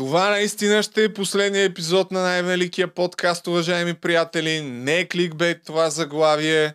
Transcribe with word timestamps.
Това 0.00 0.30
наистина 0.30 0.82
ще 0.82 1.04
е 1.04 1.12
последния 1.12 1.64
епизод 1.64 2.10
на 2.10 2.22
най-великия 2.22 2.94
подкаст, 2.94 3.46
уважаеми 3.46 3.94
приятели. 3.94 4.62
Не 4.62 4.98
е 4.98 5.08
кликбейт 5.08 5.64
това 5.64 5.90
заглавие. 5.90 6.74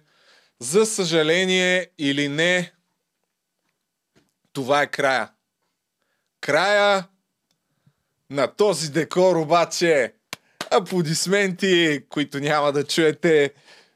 За 0.59 0.85
съжаление 0.85 1.88
или 1.98 2.27
не, 2.27 2.74
това 4.53 4.82
е 4.82 4.88
края. 4.88 5.30
Края 6.42 7.08
на 8.30 8.48
този 8.48 8.91
декор 8.91 9.35
обаче. 9.35 10.13
Аплодисменти, 10.71 12.01
които 12.09 12.39
няма 12.39 12.71
да 12.71 12.83
чуете. 12.83 13.53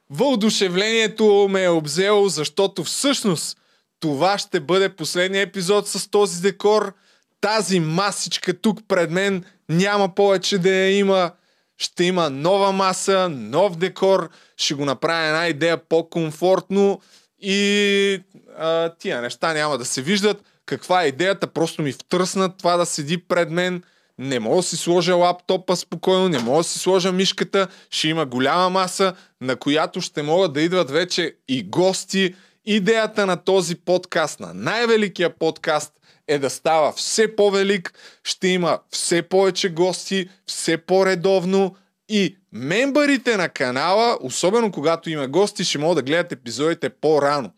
Въодушевлението 0.10 1.48
ме 1.50 1.64
е 1.64 1.70
обзело, 1.70 2.30
защото 2.30 2.84
всъщност 2.84 3.58
това 4.00 4.38
ще 4.38 4.60
бъде 4.60 4.96
последния 4.96 5.42
епизод 5.42 5.88
с 5.88 6.10
този 6.10 6.42
декор. 6.42 6.94
Тази 7.42 7.80
масичка 7.80 8.62
тук 8.62 8.80
пред 8.88 9.12
мен 9.12 9.44
няма 9.70 10.16
повече 10.16 10.58
да 10.58 10.70
я 10.70 10.98
има. 10.98 11.32
Ще 11.78 12.04
има 12.04 12.30
нова 12.30 12.72
маса, 12.72 13.30
нов 13.30 13.76
декор. 13.76 14.30
Ще 14.58 14.74
го 14.74 14.86
направя 14.86 15.26
една 15.28 15.48
идея 15.48 15.78
по-комфортно 15.90 17.02
и 17.42 18.24
а, 18.58 18.90
тия 18.90 19.22
неща 19.22 19.54
няма 19.54 19.78
да 19.78 19.86
се 19.86 20.02
виждат. 20.02 20.44
Каква 20.66 21.04
е 21.04 21.08
идеята? 21.08 21.48
Просто 21.48 21.82
ми 21.82 21.92
втръсна 21.92 22.58
това 22.58 22.78
да 22.78 22.86
седи 22.86 23.18
пред 23.18 23.52
мен. 23.52 23.84
Не 24.18 24.40
мога 24.40 24.56
да 24.56 24.64
си 24.64 24.78
сложа 24.78 25.16
лаптопа 25.16 25.76
спокойно, 25.76 26.30
не 26.30 26.40
мога 26.40 26.58
да 26.58 26.64
си 26.64 26.80
сложа 26.80 27.12
мишката. 27.12 27.68
Ще 27.90 28.08
има 28.08 28.26
голяма 28.26 28.70
маса, 28.70 29.14
на 29.42 29.56
която 29.56 30.02
ще 30.02 30.22
могат 30.22 30.54
да 30.54 30.62
идват 30.62 30.92
вече 30.92 31.36
и 31.48 31.64
гости. 31.64 32.36
Идеята 32.66 33.26
на 33.26 33.38
този 33.38 33.76
подкаст, 33.76 34.40
на 34.40 34.54
най-великия 34.54 35.30
подкаст, 35.30 35.94
е 36.30 36.40
да 36.40 36.50
става 36.50 36.92
все 36.92 37.36
по-велик, 37.36 37.94
ще 38.24 38.48
има 38.48 38.80
все 38.90 39.22
повече 39.22 39.70
гости, 39.70 40.30
все 40.46 40.78
по-редовно 40.78 41.76
и 42.10 42.38
мембарите 42.52 43.38
на 43.38 43.50
канала, 43.50 44.18
особено 44.22 44.72
когато 44.72 45.10
има 45.10 45.28
гости, 45.28 45.64
ще 45.64 45.78
могат 45.78 45.96
да 45.96 46.12
гледат 46.12 46.32
епизодите 46.32 46.90
по-рано. 46.90 47.52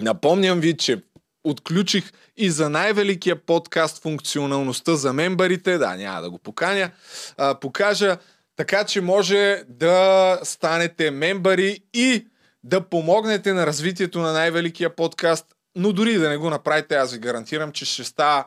Напомням 0.00 0.60
ви, 0.60 0.76
че 0.76 1.02
отключих 1.44 2.12
и 2.36 2.50
за 2.50 2.70
най-великия 2.70 3.36
подкаст 3.36 4.02
функционалността 4.02 4.94
за 4.94 5.12
мембарите. 5.12 5.78
Да, 5.78 5.96
няма 5.96 6.22
да 6.22 6.30
го 6.30 6.38
поканя. 6.38 6.90
А, 7.36 7.54
покажа 7.54 8.16
така, 8.56 8.84
че 8.84 9.00
може 9.00 9.62
да 9.68 10.40
станете 10.42 11.10
мембари 11.10 11.78
и 11.94 12.26
да 12.64 12.80
помогнете 12.80 13.52
на 13.52 13.66
развитието 13.66 14.18
на 14.18 14.32
най-великия 14.32 14.96
подкаст, 14.96 15.53
но 15.76 15.92
дори 15.92 16.14
да 16.18 16.28
не 16.28 16.36
го 16.36 16.50
направите, 16.50 16.94
аз 16.94 17.12
ви 17.12 17.18
гарантирам, 17.18 17.72
че 17.72 17.84
ще 17.84 18.04
става 18.04 18.44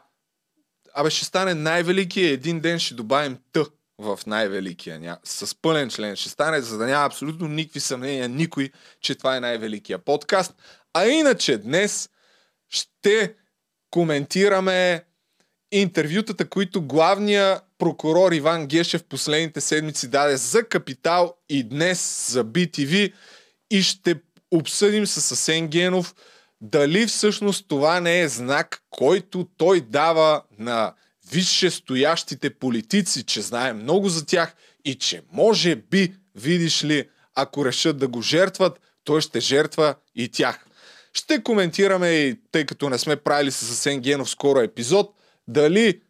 Абе, 1.00 1.10
ще 1.10 1.26
стане 1.26 1.54
най-великия. 1.54 2.32
Един 2.32 2.60
ден 2.60 2.80
ще 2.80 2.94
добавим 2.94 3.38
Т 3.54 3.66
в 4.00 4.20
най-великия. 4.28 5.00
Ня... 5.00 5.18
С 5.24 5.56
пълен 5.62 5.90
член 5.90 6.16
ще 6.16 6.30
стане, 6.30 6.62
за 6.62 6.78
да 6.78 6.86
няма 6.86 7.06
абсолютно 7.06 7.48
никакви 7.48 7.80
съмнения 7.80 8.30
никой, 8.30 8.70
че 9.02 9.16
това 9.16 9.38
е 9.38 9.40
най-великия 9.40 9.98
подкаст. 9.98 10.56
А 10.94 11.06
иначе 11.06 11.58
днес 11.58 12.10
ще 12.70 13.36
коментираме 13.92 15.04
интервютата, 15.72 16.50
които 16.50 16.82
главния 16.82 17.62
прокурор 17.78 18.32
Иван 18.32 18.68
Гешев 18.68 19.04
последните 19.04 19.62
седмици 19.62 20.08
даде 20.08 20.38
за 20.38 20.64
Капитал 20.64 21.36
и 21.50 21.64
днес 21.64 22.32
за 22.32 22.46
BTV 22.46 23.14
и 23.72 23.82
ще 23.82 24.16
обсъдим 24.52 25.08
с 25.08 25.32
Асен 25.32 25.68
Генов 25.68 26.16
дали 26.62 27.08
всъщност 27.08 27.66
това 27.68 28.00
не 28.00 28.22
е 28.22 28.30
знак, 28.30 28.84
който 28.90 29.48
той 29.58 29.82
дава 29.82 30.42
на 30.60 30.94
висше 31.32 31.72
стоящите 31.72 32.50
политици, 32.50 33.24
че 33.24 33.42
знае 33.42 33.74
много 33.74 34.10
за 34.10 34.26
тях 34.26 34.56
и 34.86 34.96
че 34.96 35.22
може 35.32 35.76
би, 35.76 36.14
видиш 36.36 36.84
ли, 36.84 37.10
ако 37.36 37.66
решат 37.66 37.98
да 37.98 38.08
го 38.08 38.22
жертват, 38.22 38.80
той 39.04 39.22
ще 39.22 39.40
жертва 39.40 39.96
и 40.16 40.30
тях. 40.30 40.66
Ще 41.14 41.44
коментираме 41.44 42.10
и, 42.10 42.40
тъй 42.52 42.66
като 42.66 42.90
не 42.90 42.98
сме 42.98 43.16
правили 43.16 43.52
с 43.52 43.72
Асен 43.72 44.00
Генов 44.00 44.30
скоро 44.30 44.60
епизод, 44.60 45.14
дали 45.48 46.02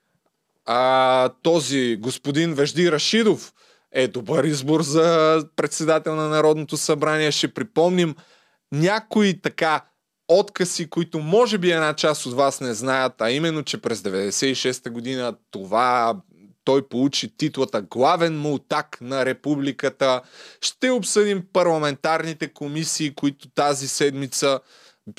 а, 0.66 1.30
този 1.44 1.96
господин 2.00 2.54
Вежди 2.54 2.92
Рашидов 2.92 3.54
е 3.92 4.08
добър 4.08 4.44
избор 4.44 4.82
за 4.82 5.46
председател 5.56 6.16
на 6.16 6.30
Народното 6.30 6.78
събрание. 6.78 7.32
Ще 7.32 7.54
припомним 7.54 8.16
някои 8.72 9.42
така 9.42 9.82
откази, 10.28 10.90
които 10.90 11.20
може 11.20 11.58
би 11.58 11.72
една 11.72 11.94
част 11.94 12.26
от 12.26 12.34
вас 12.34 12.62
не 12.62 12.74
знаят, 12.74 13.22
а 13.22 13.32
именно, 13.32 13.64
че 13.64 13.82
през 13.82 14.00
96-та 14.00 14.90
година 14.90 15.36
това 15.52 16.16
той 16.64 16.88
получи 16.88 17.38
титлата 17.38 17.82
главен 17.82 18.40
мултак 18.40 18.98
на 19.02 19.26
републиката. 19.26 20.22
Ще 20.62 20.90
обсъдим 20.90 21.44
парламентарните 21.54 22.54
комисии, 22.54 23.16
които 23.16 23.50
тази 23.50 23.88
седмица 23.88 24.60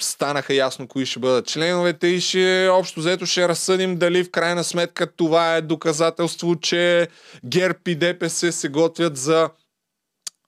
станаха 0.01 0.55
ясно 0.55 0.89
кои 0.89 1.07
ще 1.07 1.19
бъдат 1.19 1.47
членовете 1.47 2.07
и 2.07 2.21
ще 2.21 2.69
общо 2.73 3.01
взето 3.01 3.27
ще 3.27 3.49
разсъдим 3.49 3.97
дали 3.97 4.25
в 4.25 4.31
крайна 4.31 4.65
сметка 4.65 5.13
това 5.17 5.57
е 5.57 5.63
доказателство, 5.63 6.57
че 6.57 7.09
ГЕРБ 7.45 7.79
и 7.87 7.95
ДПС 7.95 8.53
се 8.53 8.69
готвят 8.69 9.17
за 9.17 9.51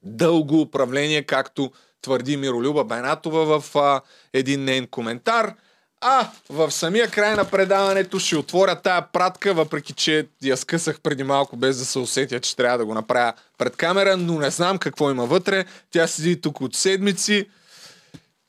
дълго 0.03 0.61
управление, 0.61 1.23
както 1.23 1.73
твърди 2.03 2.37
Миролюба 2.37 2.85
Бенатова 2.85 3.61
в 3.61 3.77
а, 3.77 4.01
един 4.33 4.65
нейн 4.65 4.87
коментар. 4.87 5.55
А 6.01 6.29
в 6.51 6.71
самия 6.71 7.11
край 7.11 7.35
на 7.37 7.45
предаването 7.45 8.19
ще 8.19 8.37
отворя 8.37 8.81
тая 8.83 9.13
пратка, 9.13 9.55
въпреки 9.55 9.93
че 9.93 10.27
я 10.43 10.57
скъсах 10.57 11.01
преди 11.01 11.23
малко 11.23 11.57
без 11.57 11.79
да 11.79 11.85
се 11.85 11.99
усетя, 11.99 12.41
че 12.41 12.57
трябва 12.57 12.79
да 12.79 12.85
го 12.85 12.95
направя 12.95 13.33
пред 13.59 13.77
камера, 13.77 14.17
но 14.17 14.39
не 14.39 14.51
знам 14.51 14.79
какво 14.79 15.11
има 15.11 15.27
вътре. 15.27 15.65
Тя 15.91 16.07
седи 16.07 16.41
тук 16.41 16.61
от 16.61 16.75
седмици. 16.75 17.47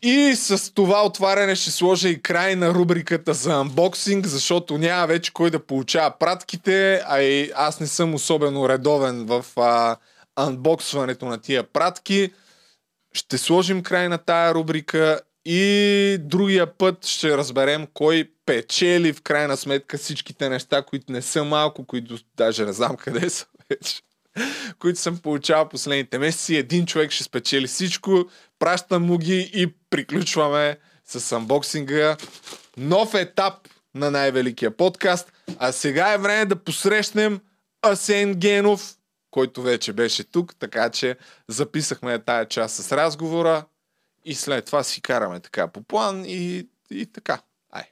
И 0.03 0.35
с 0.35 0.73
това 0.73 1.05
отваряне 1.05 1.55
ще 1.55 1.71
сложа 1.71 2.09
и 2.09 2.21
край 2.21 2.55
на 2.55 2.73
рубриката 2.73 3.33
за 3.33 3.53
анбоксинг, 3.53 4.25
защото 4.25 4.77
няма 4.77 5.07
вече 5.07 5.33
кой 5.33 5.49
да 5.49 5.65
получава 5.65 6.13
пратките, 6.19 7.03
а 7.07 7.21
и 7.21 7.51
аз 7.55 7.79
не 7.79 7.87
съм 7.87 8.13
особено 8.13 8.69
редовен 8.69 9.25
в 9.25 9.45
а, 9.57 9.97
анбоксването 10.35 11.25
на 11.25 11.37
тия 11.37 11.63
пратки. 11.63 12.31
Ще 13.13 13.37
сложим 13.37 13.83
край 13.83 14.09
на 14.09 14.17
тая 14.17 14.53
рубрика 14.53 15.21
и 15.45 16.17
другия 16.19 16.77
път 16.77 17.05
ще 17.05 17.37
разберем 17.37 17.87
кой 17.93 18.31
печели 18.45 19.13
в 19.13 19.21
крайна 19.21 19.57
сметка 19.57 19.97
всичките 19.97 20.49
неща, 20.49 20.81
които 20.81 21.11
не 21.11 21.21
са 21.21 21.43
малко, 21.43 21.85
които 21.85 22.17
даже 22.37 22.65
не 22.65 22.73
знам 22.73 22.95
къде 22.97 23.29
са 23.29 23.45
вече 23.69 24.01
които 24.79 24.99
съм 24.99 25.17
получавал 25.17 25.69
последните 25.69 26.19
месеци. 26.19 26.55
Един 26.55 26.85
човек 26.85 27.11
ще 27.11 27.23
спечели 27.23 27.67
всичко, 27.67 28.29
пращам 28.59 29.05
му 29.05 29.17
ги 29.17 29.51
и 29.53 29.73
приключваме 29.89 30.77
с 31.05 31.31
анбоксинга. 31.31 32.17
Нов 32.77 33.13
етап 33.13 33.53
на 33.95 34.11
най-великия 34.11 34.77
подкаст. 34.77 35.31
А 35.59 35.71
сега 35.71 36.13
е 36.13 36.17
време 36.17 36.45
да 36.45 36.55
посрещнем 36.55 37.39
Асен 37.81 38.33
Генов, 38.33 38.95
който 39.31 39.61
вече 39.61 39.93
беше 39.93 40.23
тук, 40.23 40.55
така 40.55 40.89
че 40.89 41.17
записахме 41.47 42.19
тая 42.19 42.47
част 42.47 42.75
с 42.75 42.91
разговора 42.91 43.65
и 44.25 44.35
след 44.35 44.65
това 44.65 44.83
си 44.83 45.01
караме 45.01 45.39
така 45.39 45.67
по 45.67 45.81
план 45.81 46.23
и, 46.27 46.67
и 46.91 47.05
така. 47.05 47.41
Ай. 47.71 47.83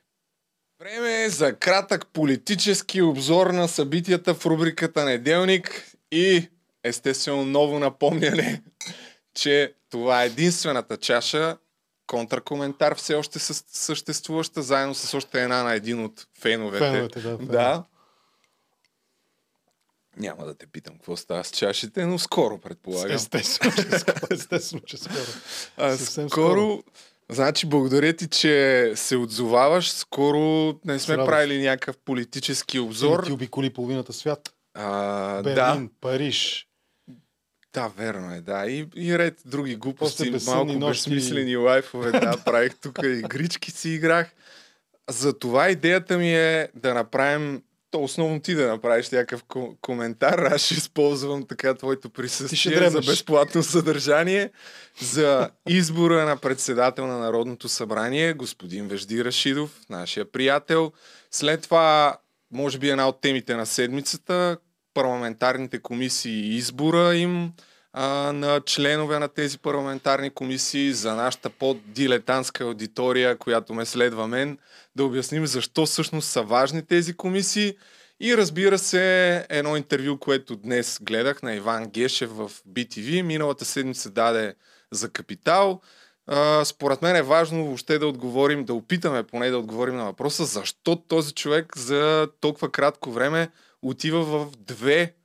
Време 0.80 1.24
е 1.24 1.30
за 1.30 1.56
кратък 1.56 2.08
политически 2.08 3.02
обзор 3.02 3.48
на 3.48 3.68
събитията 3.68 4.34
в 4.34 4.46
рубриката 4.46 5.06
Неделник 5.06 5.96
и 6.12 6.50
естествено 6.84 7.46
ново 7.46 7.80
напомняне, 7.80 8.64
че 9.34 9.74
това 9.90 10.24
е 10.24 10.26
единствената 10.26 10.98
чаша, 10.98 11.58
контракоментар 12.08 12.96
все 12.96 13.16
още 13.16 13.40
съществуваща, 13.40 14.62
заедно 14.62 14.96
с 14.96 15.14
още 15.14 15.44
една 15.44 15.64
на 15.64 15.74
един 15.74 16.06
от 16.06 16.28
феновете. 16.40 16.86
Феновете, 16.86 17.20
да. 17.20 17.38
да. 17.38 17.84
Няма 20.18 20.46
да 20.46 20.54
те 20.54 20.68
питам 20.68 20.96
какво 20.96 21.18
става 21.18 21.44
с 21.44 21.52
чашите, 21.52 22.06
но 22.06 22.20
скоро, 22.20 22.58
предполагам. 22.58 23.16
Естествено, 23.16 23.74
че 23.76 24.00
скоро. 24.00 24.28
Естествено, 24.32 24.82
че 24.86 24.98
скоро. 24.98 25.26
А, 25.78 25.98
скоро, 25.98 26.30
скоро. 26.30 26.84
Значи, 27.32 27.66
благодаря 27.66 28.14
ти, 28.14 28.28
че 28.28 28.92
се 28.96 29.16
отзоваваш. 29.16 29.92
Скоро 29.92 30.74
не 30.86 31.00
сме 31.00 31.16
правили 31.16 31.62
някакъв 31.62 31.98
политически 31.98 32.80
обзор. 32.80 33.24
Ти 33.26 33.32
обиколи 33.32 33.74
половината 33.74 34.14
свят. 34.14 34.54
А, 34.74 35.42
Берлин, 35.44 35.56
да. 35.56 35.90
Париж. 36.02 36.68
Да, 37.74 37.88
верно 37.98 38.34
е, 38.34 38.42
да. 38.42 38.66
И, 38.68 38.88
и 38.96 39.18
ред 39.18 39.42
други 39.46 39.76
глупости, 39.76 40.36
малко 40.46 40.74
нощи... 40.74 41.10
безсмислени 41.10 41.58
лайфове, 41.58 42.12
да, 42.12 42.38
правих 42.46 42.76
тук 42.76 43.00
игрички 43.04 43.72
си 43.72 43.90
играх. 43.90 44.32
За 45.10 45.40
това 45.40 45.70
идеята 45.70 46.18
ми 46.18 46.36
е 46.36 46.70
да 46.76 46.94
направим 46.94 47.62
то 47.92 48.04
основно 48.04 48.40
ти 48.40 48.56
да 48.56 48.68
направиш 48.68 49.10
някакъв 49.10 49.44
коментар. 49.82 50.40
Аз 50.40 50.62
ще 50.62 50.74
използвам 50.74 51.48
така 51.48 51.74
твоето 51.74 52.10
присъствие 52.10 52.90
за 52.90 53.02
безплатно 53.02 53.64
съдържание 53.64 54.52
за 55.02 55.50
избора 55.70 56.26
на 56.26 56.38
председател 56.38 57.08
на 57.08 57.18
Народното 57.18 57.70
събрание, 57.70 58.34
господин 58.34 58.88
Вежди 58.88 59.26
Рашидов, 59.26 59.80
нашия 59.90 60.32
приятел. 60.32 60.92
След 61.32 61.62
това 61.62 62.18
може 62.52 62.78
би 62.78 62.90
една 62.90 63.08
от 63.08 63.22
темите 63.22 63.56
на 63.56 63.66
седмицата, 63.66 64.58
парламентарните 64.94 65.80
комисии 65.80 66.42
и 66.42 66.56
избора 66.56 67.16
им 67.16 67.52
а, 67.94 68.32
на 68.34 68.62
членове 68.62 69.20
на 69.20 69.28
тези 69.28 69.58
парламентарни 69.58 70.30
комисии 70.30 70.94
за 70.94 71.16
нашата 71.16 71.50
по-дилетантска 71.50 72.64
аудитория, 72.64 73.38
която 73.38 73.74
ме 73.74 73.86
следва 73.86 74.28
мен, 74.28 74.58
да 74.96 75.06
обясним 75.06 75.48
защо 75.48 75.86
всъщност 75.86 76.30
са 76.30 76.42
важни 76.44 76.86
тези 76.86 77.14
комисии. 77.14 77.76
И 78.20 78.38
разбира 78.38 78.78
се, 78.78 79.46
едно 79.50 79.78
интервю, 79.78 80.18
което 80.18 80.56
днес 80.56 81.00
гледах 81.02 81.44
на 81.44 81.56
Иван 81.56 81.90
Гешев 81.90 82.30
в 82.32 82.52
BTV, 82.70 83.22
миналата 83.22 83.66
седмица 83.66 84.10
даде 84.10 84.56
за 84.92 85.10
Капитал. 85.10 85.82
Според 86.64 87.02
мен 87.02 87.16
е 87.16 87.22
важно 87.22 87.66
въобще 87.66 88.00
да 88.00 88.08
отговорим, 88.08 88.66
да 88.66 88.74
опитаме 88.74 89.24
поне 89.24 89.50
да 89.50 89.58
отговорим 89.58 89.96
на 89.96 90.06
въпроса, 90.06 90.46
защо 90.46 90.96
този 90.96 91.34
човек 91.34 91.78
за 91.78 92.28
толкова 92.42 92.72
кратко 92.72 93.12
време 93.12 93.50
отива 93.82 94.24
в 94.24 94.52
две 94.58 95.16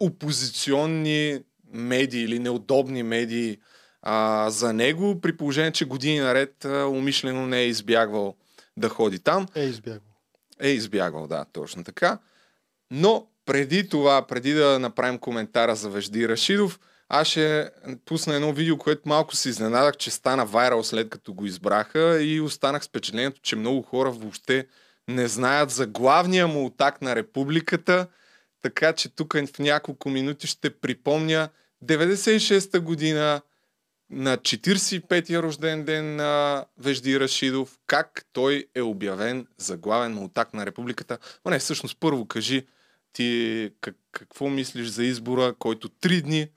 опозиционни 0.00 1.40
медии 1.72 2.22
или 2.22 2.38
неудобни 2.38 3.02
медии 3.02 3.58
а, 4.02 4.50
за 4.50 4.72
него, 4.72 5.20
при 5.20 5.36
положение, 5.36 5.72
че 5.72 5.84
години 5.84 6.20
наред 6.20 6.64
а, 6.64 6.86
умишлено 6.86 7.46
не 7.46 7.60
е 7.60 7.66
избягвал 7.66 8.34
да 8.76 8.88
ходи 8.88 9.18
там. 9.18 9.46
Е 9.54 9.64
избягвал. 9.64 10.12
Е 10.60 10.68
избягвал, 10.68 11.26
да, 11.26 11.44
точно 11.52 11.84
така. 11.84 12.18
Но 12.90 13.26
преди 13.46 13.88
това, 13.88 14.26
преди 14.26 14.52
да 14.52 14.78
направим 14.78 15.18
коментара 15.18 15.76
за 15.76 15.90
Вежди 15.90 16.28
Рашидов, 16.28 16.80
аз 17.08 17.28
ще 17.28 17.70
пусна 18.04 18.34
едно 18.34 18.52
видео, 18.52 18.78
което 18.78 19.08
малко 19.08 19.36
се 19.36 19.48
изненадах, 19.48 19.96
че 19.96 20.10
стана 20.10 20.46
вайрал 20.46 20.84
след 20.84 21.10
като 21.10 21.34
го 21.34 21.46
избраха 21.46 22.22
и 22.22 22.40
останах 22.40 22.84
с 22.84 22.88
впечатлението, 22.88 23.40
че 23.40 23.56
много 23.56 23.82
хора 23.82 24.10
въобще 24.10 24.66
не 25.08 25.28
знаят 25.28 25.70
за 25.70 25.86
главния 25.86 26.46
му 26.46 26.66
атак 26.66 27.02
на 27.02 27.16
републиката, 27.16 28.06
така 28.62 28.92
че 28.92 29.08
тук 29.08 29.32
в 29.32 29.58
няколко 29.58 30.08
минути 30.08 30.46
ще 30.46 30.70
припомня 30.70 31.48
96-та 31.84 32.80
година 32.80 33.40
на 34.10 34.36
45-я 34.36 35.42
рожден 35.42 35.84
ден 35.84 36.16
на 36.16 36.64
Вежди 36.78 37.20
Рашидов, 37.20 37.78
как 37.86 38.26
той 38.32 38.66
е 38.74 38.82
обявен 38.82 39.46
за 39.58 39.76
главен 39.76 40.12
мултак 40.12 40.54
на 40.54 40.66
републиката. 40.66 41.18
Но 41.44 41.50
не, 41.50 41.58
всъщност 41.58 41.96
първо 42.00 42.26
кажи 42.26 42.66
ти 43.12 43.70
как, 43.80 43.96
какво 44.12 44.48
мислиш 44.48 44.88
за 44.88 45.04
избора, 45.04 45.54
който 45.58 45.88
три 45.88 46.22
дни 46.22 46.48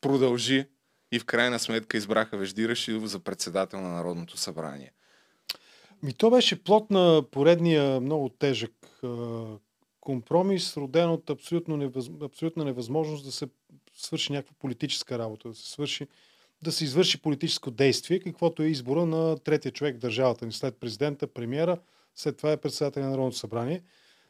продължи 0.00 0.66
и 1.12 1.18
в 1.18 1.24
крайна 1.24 1.58
сметка 1.58 1.96
избраха 1.96 2.36
Вежди 2.36 2.68
Рашидов 2.68 3.06
за 3.06 3.18
председател 3.18 3.80
на 3.80 3.88
Народното 3.88 4.36
събрание. 4.36 4.92
Ми 6.02 6.12
то 6.12 6.30
беше 6.30 6.64
плод 6.64 6.90
на 6.90 7.22
поредния 7.30 8.00
много 8.00 8.28
тежък 8.28 8.72
компромис, 10.04 10.76
роден 10.76 11.10
от 11.10 11.30
абсолютно 11.30 11.76
невъз... 11.76 12.10
абсолютна 12.22 12.64
невъзможност 12.64 13.24
да 13.24 13.32
се 13.32 13.46
свърши 13.94 14.32
някаква 14.32 14.54
политическа 14.58 15.18
работа, 15.18 15.48
да 15.48 15.54
се 15.54 15.70
свърши 15.70 16.06
да 16.62 16.72
се 16.72 16.84
извърши 16.84 17.22
политическо 17.22 17.70
действие, 17.70 18.18
каквото 18.18 18.62
е 18.62 18.66
избора 18.66 19.06
на 19.06 19.38
третия 19.38 19.72
човек 19.72 19.96
в 19.96 19.98
държавата 19.98 20.46
ни, 20.46 20.52
след 20.52 20.76
президента, 20.76 21.26
премиера, 21.26 21.78
след 22.14 22.36
това 22.36 22.52
е 22.52 22.56
председател 22.56 23.02
на 23.02 23.10
Народното 23.10 23.36
събрание. 23.36 23.82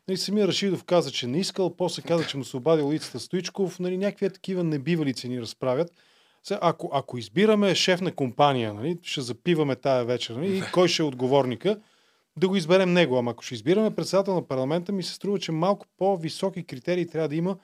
Нали, 0.09 0.19
самия 0.19 0.49
Рашидов 0.49 0.85
каза, 0.85 1.11
че 1.11 1.26
не 1.26 1.38
искал, 1.38 1.77
после 1.77 2.03
каза, 2.03 2.27
че 2.27 2.37
му 2.37 2.44
се 2.44 2.56
обадил 2.56 2.88
улицата 2.88 3.20
Стоичков. 3.20 3.81
Нали, 3.81 3.99
някакви 3.99 4.31
такива 4.31 4.65
небивалици 4.65 5.29
ни 5.29 5.41
разправят. 5.41 5.93
Сега, 6.43 6.59
ако, 6.62 6.91
ако 6.93 7.19
избираме 7.19 7.75
шеф 7.75 8.00
на 8.00 8.15
компания, 8.15 8.75
нали, 8.75 8.99
ще 9.03 9.20
запиваме 9.20 9.77
тая 9.77 10.05
вечер, 10.05 10.35
нали, 10.35 10.59
и 10.59 10.62
кой 10.73 10.88
ще 10.88 11.03
е 11.03 11.06
отговорника, 11.06 11.81
да 12.37 12.49
го 12.49 12.57
изберем 12.57 12.93
него. 12.93 13.19
Ама 13.19 13.31
ако 13.31 13.43
ще 13.43 13.55
избираме 13.55 13.95
председател 13.95 14.35
на 14.35 14.49
парламента, 14.49 14.93
ми 14.93 15.03
се 15.03 15.15
струва, 15.15 15.39
че 15.39 15.53
малко 15.53 15.87
по-високи 15.99 16.65
критерии 16.65 17.07
трябва 17.07 17.29
да 17.29 17.37
има 17.37 17.57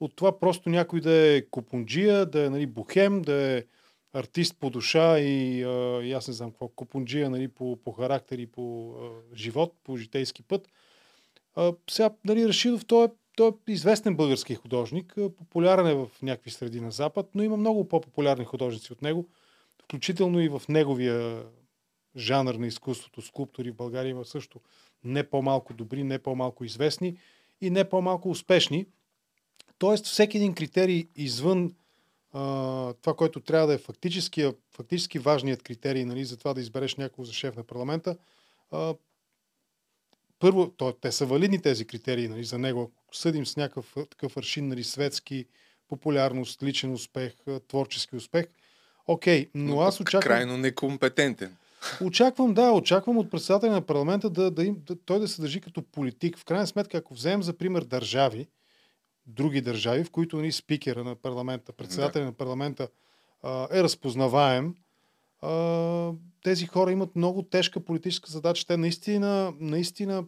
от 0.00 0.16
това 0.16 0.38
просто 0.38 0.68
някой 0.68 1.00
да 1.00 1.36
е 1.36 1.42
купунджия, 1.42 2.26
да 2.26 2.46
е 2.46 2.50
нали, 2.50 2.66
бухем, 2.66 3.22
да 3.22 3.34
е 3.34 3.64
артист 4.12 4.56
по 4.60 4.70
душа 4.70 5.20
и, 5.20 5.62
а, 5.62 6.02
и 6.02 6.12
аз 6.12 6.28
не 6.28 6.34
знам 6.34 6.50
какво, 6.50 6.68
купунджия 6.68 7.30
нали, 7.30 7.48
по, 7.48 7.76
по 7.84 7.92
характер 7.92 8.38
и 8.38 8.46
по 8.46 8.90
а, 8.90 9.36
живот, 9.36 9.74
по 9.84 9.96
житейски 9.96 10.42
път. 10.42 10.68
А, 11.54 11.72
сега, 11.90 12.10
нали, 12.24 12.48
Рашидов, 12.48 12.84
той 12.84 13.04
е, 13.04 13.08
той 13.36 13.48
е 13.48 13.72
известен 13.72 14.16
български 14.16 14.54
художник, 14.54 15.14
популярен 15.38 15.86
е 15.86 15.94
в 15.94 16.08
някакви 16.22 16.50
среди 16.50 16.80
на 16.80 16.90
Запад, 16.90 17.28
но 17.34 17.42
има 17.42 17.56
много 17.56 17.88
по-популярни 17.88 18.44
художници 18.44 18.92
от 18.92 19.02
него, 19.02 19.28
включително 19.82 20.40
и 20.40 20.48
в 20.48 20.62
неговия 20.68 21.44
жанр 22.16 22.54
на 22.54 22.66
изкуството, 22.66 23.22
скулптори 23.22 23.70
в 23.70 23.76
България 23.76 24.10
има 24.10 24.24
също 24.24 24.60
не 25.04 25.30
по-малко 25.30 25.74
добри, 25.74 26.04
не 26.04 26.18
по-малко 26.18 26.64
известни 26.64 27.18
и 27.60 27.70
не 27.70 27.88
по-малко 27.88 28.30
успешни. 28.30 28.86
Тоест, 29.78 30.06
всеки 30.06 30.36
един 30.36 30.54
критерий 30.54 31.08
извън 31.16 31.74
а, 32.32 32.92
това, 32.92 33.14
което 33.14 33.40
трябва 33.40 33.66
да 33.66 33.74
е 33.74 33.78
фактически, 33.78 34.52
фактически 34.70 35.18
важният 35.18 35.62
критерий 35.62 36.04
нали, 36.04 36.24
за 36.24 36.36
това 36.36 36.54
да 36.54 36.60
избереш 36.60 36.96
някого 36.96 37.24
за 37.24 37.32
шеф 37.32 37.56
на 37.56 37.62
парламента, 37.62 38.16
а, 38.70 38.94
първо, 40.38 40.70
то, 40.70 40.92
те 40.92 41.12
са 41.12 41.26
валидни 41.26 41.62
тези 41.62 41.86
критерии 41.86 42.28
нали, 42.28 42.44
за 42.44 42.58
него. 42.58 42.92
Ако 43.04 43.16
съдим 43.16 43.46
с 43.46 43.56
някакъв 43.56 43.94
такъв 44.10 44.36
аршин, 44.36 44.68
нали, 44.68 44.84
светски, 44.84 45.46
популярност, 45.88 46.62
личен 46.62 46.92
успех, 46.92 47.32
творчески 47.68 48.16
успех, 48.16 48.46
окей, 49.06 49.48
но, 49.54 49.74
но 49.74 49.80
аз 49.80 50.00
очаквам... 50.00 50.28
Крайно 50.28 50.58
некомпетентен. 50.58 51.56
Очаквам, 52.04 52.54
да, 52.54 52.72
очаквам 52.72 53.18
от 53.18 53.30
председателя 53.30 53.70
на 53.70 53.80
парламента 53.80 54.30
да, 54.30 54.50
да, 54.50 54.64
им, 54.64 54.76
да, 54.86 54.96
той 54.96 55.20
да 55.20 55.28
се 55.28 55.42
държи 55.42 55.60
като 55.60 55.82
политик. 55.82 56.38
В 56.38 56.44
крайна 56.44 56.66
сметка, 56.66 56.98
ако 56.98 57.14
вземем 57.14 57.42
за 57.42 57.52
пример 57.52 57.82
държави, 57.82 58.48
други 59.26 59.60
държави, 59.60 60.04
в 60.04 60.10
които 60.10 60.40
ни 60.40 60.52
спикера 60.52 61.04
на 61.04 61.14
парламента, 61.14 61.72
председателя 61.72 62.22
да. 62.22 62.26
на 62.26 62.32
парламента 62.32 62.88
а, 63.42 63.68
е 63.70 63.82
разпознаваем, 63.82 64.74
а, 65.42 66.12
тези 66.42 66.66
хора 66.66 66.92
имат 66.92 67.16
много 67.16 67.42
тежка 67.42 67.80
политическа 67.80 68.30
задача. 68.30 68.66
Те 68.66 68.76
наистина, 68.76 69.54
наистина 69.60 70.24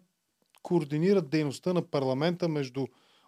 координират 0.62 1.28
дейността 1.28 1.72
на 1.72 1.82
парламента 1.82 2.48
между 2.48 2.86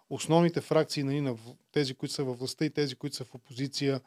основните 0.09 0.61
фракции 0.61 1.03
нали, 1.03 1.21
на 1.21 1.35
тези, 1.71 1.93
които 1.93 2.13
са 2.13 2.23
във 2.23 2.39
властта 2.39 2.65
и 2.65 2.69
тези, 2.69 2.95
които 2.95 3.15
са 3.15 3.25
в 3.25 3.35
опозиция. 3.35 4.01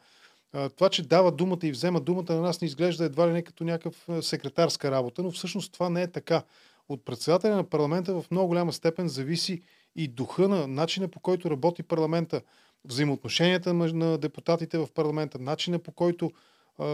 Това, 0.75 0.89
че 0.89 1.03
дава 1.07 1.31
думата 1.31 1.59
и 1.63 1.71
взема 1.71 2.01
думата 2.01 2.25
на 2.29 2.41
нас 2.41 2.61
не 2.61 2.65
изглежда 2.65 3.05
едва 3.05 3.27
ли 3.27 3.31
не 3.31 3.41
като 3.41 3.63
някакъв 3.63 4.07
секретарска 4.21 4.91
работа, 4.91 5.23
но 5.23 5.31
всъщност 5.31 5.73
това 5.73 5.89
не 5.89 6.01
е 6.01 6.07
така. 6.07 6.43
От 6.89 7.05
председателя 7.05 7.55
на 7.55 7.63
парламента 7.63 8.21
в 8.21 8.25
много 8.31 8.47
голяма 8.47 8.73
степен 8.73 9.07
зависи 9.07 9.61
и 9.95 10.07
духа 10.07 10.47
на 10.47 10.67
начина 10.67 11.07
по 11.07 11.19
който 11.19 11.49
работи 11.49 11.83
парламента, 11.83 12.41
взаимоотношенията 12.85 13.73
на 13.73 14.17
депутатите 14.17 14.77
в 14.77 14.87
парламента, 14.93 15.39
начина 15.39 15.79
по 15.79 15.91
който 15.91 16.31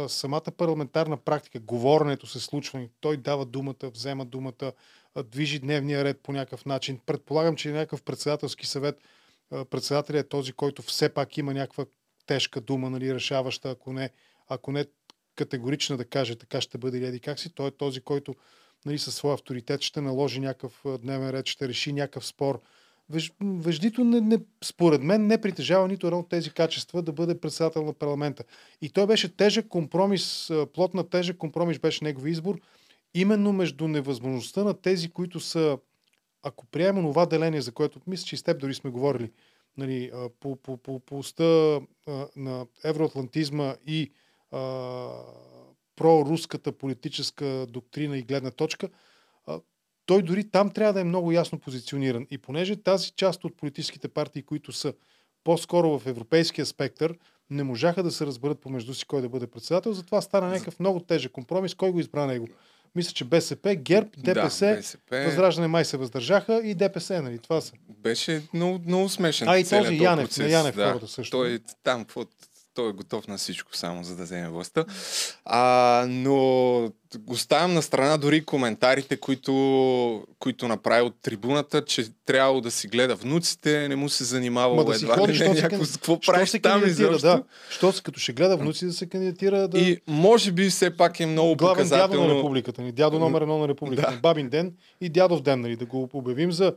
самата 0.07 0.51
парламентарна 0.57 1.17
практика, 1.17 1.59
говоренето 1.59 2.27
се 2.27 2.39
случва, 2.39 2.87
той 2.99 3.17
дава 3.17 3.45
думата, 3.45 3.89
взема 3.93 4.25
думата, 4.25 4.71
движи 5.25 5.59
дневния 5.59 6.03
ред 6.03 6.19
по 6.23 6.31
някакъв 6.31 6.65
начин. 6.65 6.99
Предполагам, 7.05 7.55
че 7.55 7.71
някакъв 7.71 8.03
председателски 8.03 8.67
съвет 8.67 9.01
председателят 9.69 10.25
е 10.25 10.29
този, 10.29 10.53
който 10.53 10.81
все 10.81 11.09
пак 11.09 11.37
има 11.37 11.53
някаква 11.53 11.85
тежка 12.31 12.61
дума, 12.61 12.89
нали, 12.89 13.13
решаваща, 13.13 13.69
ако 13.69 13.93
не, 13.93 14.09
ако 14.47 14.71
не 14.71 14.85
категорична 15.35 15.97
да 15.97 16.05
каже 16.05 16.35
така 16.35 16.61
ще 16.61 16.77
бъде 16.77 16.97
или 16.97 17.05
еди 17.05 17.19
как 17.19 17.39
си, 17.39 17.49
той 17.55 17.67
е 17.67 17.71
този, 17.71 18.01
който 18.01 18.35
нали, 18.85 18.99
със 18.99 19.15
своя 19.15 19.33
авторитет 19.33 19.81
ще 19.81 20.01
наложи 20.01 20.39
някакъв 20.39 20.83
дневен 21.01 21.29
ред, 21.29 21.47
ще 21.47 21.67
реши 21.67 21.93
някакъв 21.93 22.25
спор, 22.25 22.61
Веждито 23.41 24.03
не, 24.03 24.21
не, 24.21 24.37
според 24.63 25.03
мен 25.03 25.27
не 25.27 25.41
притежава 25.41 25.87
нито 25.87 26.07
едно 26.07 26.19
от 26.19 26.29
тези 26.29 26.49
качества 26.49 27.01
да 27.01 27.11
бъде 27.11 27.39
председател 27.39 27.85
на 27.85 27.93
парламента. 27.93 28.43
И 28.81 28.89
той 28.89 29.07
беше 29.07 29.35
тежък 29.35 29.67
компромис, 29.67 30.51
плод 30.73 30.93
на 30.93 31.09
тежък 31.09 31.37
компромис 31.37 31.79
беше 31.79 32.03
негов 32.03 32.25
избор, 32.25 32.59
именно 33.13 33.53
между 33.53 33.87
невъзможността 33.87 34.63
на 34.63 34.73
тези, 34.73 35.09
които 35.09 35.39
са, 35.39 35.77
ако 36.43 36.65
приемем 36.65 37.03
това 37.03 37.25
деление, 37.25 37.61
за 37.61 37.71
което 37.71 37.99
мисля, 38.07 38.25
че 38.25 38.35
и 38.35 38.37
с 38.37 38.43
теб 38.43 38.59
дори 38.59 38.73
сме 38.73 38.89
говорили, 38.89 39.31
нали, 39.77 40.11
по, 40.39 40.55
по, 40.55 40.77
по, 40.77 40.99
по 40.99 41.19
уста 41.19 41.81
на 42.35 42.65
евроатлантизма 42.83 43.75
и 43.87 44.11
а, 44.51 45.09
проруската 45.95 46.71
политическа 46.71 47.65
доктрина 47.69 48.17
и 48.17 48.23
гледна 48.23 48.51
точка, 48.51 48.89
той 50.05 50.21
дори 50.21 50.49
там 50.49 50.69
трябва 50.69 50.93
да 50.93 51.01
е 51.01 51.03
много 51.03 51.31
ясно 51.31 51.59
позициониран. 51.59 52.27
И 52.31 52.37
понеже 52.37 52.75
тази 52.75 53.11
част 53.11 53.43
от 53.43 53.57
политическите 53.57 54.07
партии, 54.07 54.43
които 54.43 54.71
са 54.71 54.93
по-скоро 55.43 55.99
в 55.99 56.07
европейския 56.07 56.65
спектър, 56.65 57.17
не 57.49 57.63
можаха 57.63 58.03
да 58.03 58.11
се 58.11 58.25
разберат 58.25 58.61
помежду 58.61 58.93
си 58.93 59.05
кой 59.05 59.21
да 59.21 59.29
бъде 59.29 59.47
председател, 59.47 59.93
затова 59.93 60.21
стана 60.21 60.47
някакъв 60.47 60.79
много 60.79 60.99
тежък 60.99 61.31
компромис. 61.31 61.75
Кой 61.75 61.91
го 61.91 61.99
избра 61.99 62.25
него? 62.25 62.47
Мисля, 62.95 63.11
че 63.11 63.25
БСП, 63.25 63.75
ГЕРБ, 63.75 64.09
ДПС, 64.17 64.65
да, 64.65 64.75
БСП... 64.75 65.23
Възраждане 65.25 65.67
май 65.67 65.85
се 65.85 65.97
въздържаха 65.97 66.61
и 66.63 66.75
ДПС, 66.75 67.21
нали? 67.21 67.39
Това 67.39 67.61
са. 67.61 67.73
Беше 67.89 68.41
много, 68.53 68.79
много 68.87 69.09
смешен. 69.09 69.47
А 69.47 69.57
и 69.57 69.63
този 69.63 69.95
Янев, 69.95 70.25
процес. 70.25 70.37
на 70.37 70.49
Янев 70.49 70.75
да, 70.75 70.91
хората 70.91 71.07
също. 71.07 71.37
Той 71.37 71.59
там, 71.83 72.01
какво 72.01 72.25
той 72.73 72.89
е 72.89 72.93
готов 72.93 73.27
на 73.27 73.37
всичко, 73.37 73.77
само 73.77 74.03
за 74.03 74.15
да 74.15 74.23
вземе 74.23 74.49
властта. 74.49 74.85
А, 75.45 76.05
но 76.09 76.91
оставям 77.27 77.73
на 77.73 77.81
страна 77.81 78.17
дори 78.17 78.45
коментарите, 78.45 79.17
които, 79.17 79.53
които 80.39 80.67
направи 80.67 81.01
от 81.01 81.15
трибуната, 81.21 81.85
че 81.85 82.05
трябвало 82.25 82.61
да 82.61 82.71
си 82.71 82.87
гледа 82.87 83.15
внуците, 83.15 83.87
не 83.87 83.95
му 83.95 84.09
се 84.09 84.23
занимава 84.23 84.75
Ма 84.75 84.85
да 84.85 84.95
едва 84.95 85.15
ходи, 85.15 85.33
ли 85.33 85.39
не 85.39 85.53
някакво, 85.53 85.85
какво 85.93 86.19
правиш 86.19 86.51
там 86.63 86.87
изобщо. 86.87 87.21
да. 87.21 87.43
Що 87.69 87.91
се, 87.91 88.03
като 88.03 88.19
ще 88.19 88.33
гледа 88.33 88.57
внуци 88.57 88.85
да 88.85 88.93
се 88.93 89.09
кандидатира 89.09 89.67
да... 89.67 89.79
И 89.79 89.97
може 90.07 90.51
би 90.51 90.69
все 90.69 90.97
пак 90.97 91.19
е 91.19 91.25
много 91.25 91.55
главен 91.55 91.89
дядо 91.89 91.95
на 91.97 92.07
показателно. 92.07 92.37
републиката 92.37 92.81
ни, 92.81 92.91
дядо 92.91 93.19
номер 93.19 93.41
едно 93.41 93.57
на 93.57 93.67
републиката 93.67 94.11
Да. 94.11 94.17
бабин 94.17 94.49
ден 94.49 94.73
и 95.01 95.09
дядов 95.09 95.41
ден, 95.41 95.61
нали, 95.61 95.75
да 95.75 95.85
го 95.85 96.09
обявим 96.13 96.51
за 96.51 96.73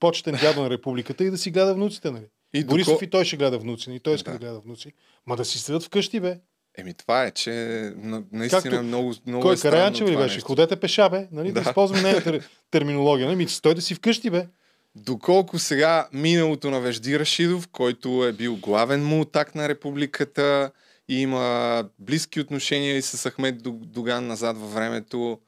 почетен 0.00 0.38
дядо 0.40 0.62
на 0.62 0.70
републиката 0.70 1.24
и 1.24 1.30
да 1.30 1.38
си 1.38 1.50
гледа 1.50 1.74
внуците, 1.74 2.10
нали. 2.10 2.24
И 2.54 2.64
Борисов 2.64 2.94
доко- 2.94 3.04
и 3.04 3.10
той 3.10 3.24
ще 3.24 3.36
гледа 3.36 3.58
внуци, 3.58 3.92
и 3.92 4.00
той 4.00 4.14
иска 4.14 4.30
да. 4.30 4.38
Да. 4.38 4.44
гледа 4.46 4.60
внуци. 4.60 4.92
Ма 5.26 5.36
да 5.36 5.44
си 5.44 5.58
седят 5.58 5.82
вкъщи, 5.82 6.20
бе. 6.20 6.38
Еми 6.78 6.94
това 6.94 7.24
е, 7.24 7.30
че 7.30 7.50
на- 7.96 8.22
наистина 8.32 8.62
Както- 8.62 8.82
много, 8.82 9.14
много 9.26 9.42
Кой 9.42 9.54
е 9.54 9.56
странно 9.56 9.72
Караянчев 9.72 10.08
ли 10.08 10.16
беше? 10.16 10.34
нещо. 10.34 10.46
Ходете 10.46 10.76
пеша, 10.76 11.10
бе. 11.10 11.28
Нали? 11.32 11.48
Да. 11.48 11.54
Да. 11.54 11.70
използваме 11.70 12.02
нейната 12.02 12.30
тер- 12.30 12.42
терминология. 12.70 13.26
Нали? 13.26 13.36
Ми, 13.36 13.48
стой 13.48 13.74
да 13.74 13.82
си 13.82 13.94
вкъщи, 13.94 14.30
бе. 14.30 14.46
Доколко 14.94 15.58
сега 15.58 16.08
миналото 16.12 16.70
на 16.70 16.80
Вежди 16.80 17.18
Рашидов, 17.18 17.68
който 17.68 18.26
е 18.26 18.32
бил 18.32 18.56
главен 18.56 19.04
мултак 19.04 19.54
на 19.54 19.68
републиката 19.68 20.70
и 21.08 21.20
има 21.20 21.84
близки 21.98 22.40
отношения 22.40 22.96
и 22.96 23.02
с 23.02 23.30
Ахмед 23.30 23.62
Дог- 23.62 23.84
Доган 23.84 24.26
назад 24.26 24.58
във 24.58 24.74
времето, 24.74 25.38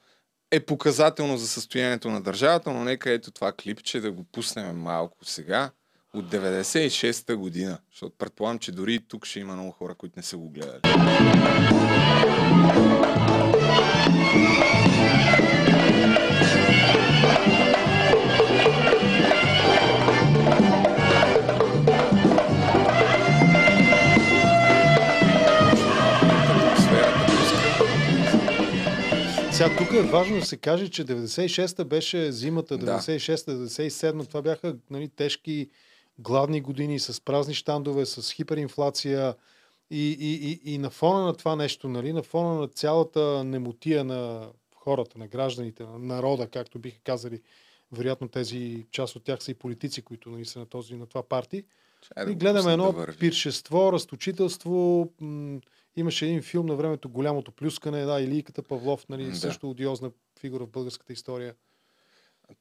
е 0.51 0.61
показателно 0.61 1.37
за 1.37 1.49
състоянието 1.49 2.11
на 2.11 2.21
държавата, 2.21 2.71
но 2.71 2.85
нека 2.85 3.11
ето 3.11 3.31
това 3.31 3.53
клипче 3.53 4.01
да 4.01 4.13
го 4.13 4.25
пуснем 4.25 4.77
малко 4.77 5.17
сега 5.23 5.71
от 6.15 6.25
96-та 6.25 7.37
година, 7.37 7.79
защото 7.93 8.17
предполагам, 8.19 8.59
че 8.59 8.73
дори 8.73 8.95
и 8.95 9.01
тук 9.09 9.27
ще 9.27 9.41
има 9.41 9.55
много 9.55 9.71
хора, 9.71 9.95
които 9.95 10.15
не 10.17 10.23
са 10.23 10.37
го 10.37 10.49
гледали. 10.49 10.81
Сега 29.53 29.77
тук 29.79 29.93
е 29.93 30.03
важно 30.03 30.41
да 30.41 30.47
се 30.47 30.57
каже, 30.57 30.89
че 30.89 31.05
96-та 31.05 31.85
беше 31.85 32.33
зимата, 32.33 32.79
Да. 32.79 32.99
96-та, 32.99 33.53
97-та. 33.53 34.25
Това 34.25 34.43
бяха 34.43 34.77
нали, 34.91 35.09
тежки 35.09 35.69
гладни 36.19 36.61
години 36.61 36.99
с 36.99 37.25
празни 37.25 37.55
щандове, 37.55 38.07
с 38.07 38.33
хиперинфлация. 38.33 39.35
И, 39.91 40.17
и, 40.21 40.51
и, 40.51 40.75
и 40.75 40.79
на 40.79 40.91
фона 40.91 41.25
на 41.25 41.35
това 41.35 41.57
нещо, 41.57 41.89
нали, 41.89 42.13
на 42.13 42.23
фона 42.23 42.61
на 42.61 42.69
цялата 42.69 43.45
немотия 43.45 44.05
на 44.05 44.51
хората, 44.77 45.19
на 45.19 45.29
гражданите, 45.29 45.83
на 45.83 45.99
народа, 45.99 46.49
както 46.49 46.79
биха 46.79 47.01
казали, 47.05 47.41
вероятно 47.93 48.29
тези 48.29 48.87
част 48.91 49.17
от 49.17 49.25
тях 49.25 49.43
са 49.43 49.51
и 49.51 49.55
политици, 49.55 50.03
които 50.03 50.31
нали, 50.31 50.45
са 50.45 50.59
на, 50.59 50.67
този, 50.67 50.95
на 50.95 51.07
това 51.07 51.23
парти. 51.23 51.65
Чай 52.01 52.25
да 52.25 52.33
И 52.33 52.35
гледаме 52.35 52.73
едно 52.73 52.93
да 52.93 53.17
пиршество, 53.21 53.93
разточителство. 53.93 55.09
М- 55.21 55.61
имаше 55.97 56.27
един 56.27 56.43
филм 56.43 56.67
на 56.67 56.77
времето 56.77 57.09
Голямото 57.09 57.53
плюскане, 57.53 58.05
да, 58.05 58.21
Илийката 58.21 58.63
Павлов, 58.63 59.09
нали, 59.09 59.25
Да. 59.25 59.37
също 59.37 59.71
одиозна 59.71 60.11
фигура 60.41 60.65
в 60.65 60.71
българската 60.71 61.13
история. 61.13 61.55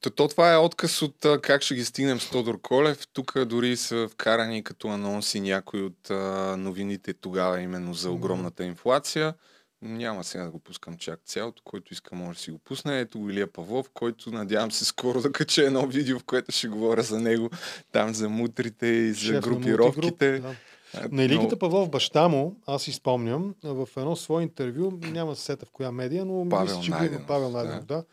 То, 0.01 0.09
то 0.09 0.27
това 0.27 0.53
е 0.53 0.57
отказ 0.57 1.01
от 1.01 1.25
а, 1.25 1.41
как 1.41 1.61
ще 1.61 1.75
ги 1.75 1.85
стигнем 1.85 2.19
с 2.19 2.29
Тодор 2.29 2.61
Колев. 2.61 3.07
Тук 3.13 3.45
дори 3.45 3.77
са 3.77 4.07
вкарани 4.11 4.63
като 4.63 4.87
анонси 4.87 5.39
някои 5.39 5.81
от 5.81 6.09
а, 6.09 6.55
новините 6.57 7.13
тогава, 7.13 7.61
именно 7.61 7.93
за 7.93 8.11
огромната 8.11 8.63
инфлация. 8.63 9.33
Няма 9.81 10.23
сега 10.23 10.43
да 10.43 10.51
го 10.51 10.59
пускам 10.59 10.97
чак 10.97 11.19
цялото, 11.25 11.61
който 11.65 11.93
иска 11.93 12.15
може 12.15 12.37
да 12.37 12.43
си 12.43 12.51
го 12.51 12.57
пусне. 12.57 12.99
Ето 12.99 13.29
Илия 13.29 13.51
Павлов, 13.51 13.89
който 13.93 14.31
надявам 14.31 14.71
се 14.71 14.85
скоро 14.85 15.21
да 15.21 15.31
кача 15.31 15.63
едно 15.65 15.87
видео, 15.87 16.19
в 16.19 16.23
което 16.23 16.51
ще 16.51 16.67
говоря 16.67 17.03
за 17.03 17.19
него, 17.19 17.49
там 17.91 18.13
за 18.13 18.29
мутрите 18.29 18.87
и 18.87 19.13
за 19.13 19.19
Шеф 19.19 19.33
на 19.33 19.41
групировките. 19.41 20.31
Мултигруп, 20.31 20.41
да. 20.41 20.55
А, 20.93 21.07
На 21.11 21.23
много- 21.27 21.59
Павлов, 21.59 21.89
баща 21.89 22.27
му, 22.27 22.55
аз 22.67 22.83
си 22.83 22.91
спомням, 22.91 23.55
в 23.63 23.87
едно 23.97 24.15
свое 24.15 24.43
интервю, 24.43 24.91
няма 25.01 25.31
да 25.31 25.35
се 25.35 25.43
сета 25.43 25.65
в 25.65 25.69
коя 25.71 25.91
медия, 25.91 26.25
но 26.25 26.49
Павел 26.49 26.77
мисля, 26.77 26.81
че 26.83 26.91
Найденов, 26.91 27.27
Павел 27.27 27.51
да. 27.51 27.57
Найденов, 27.57 27.85
да. 27.85 28.03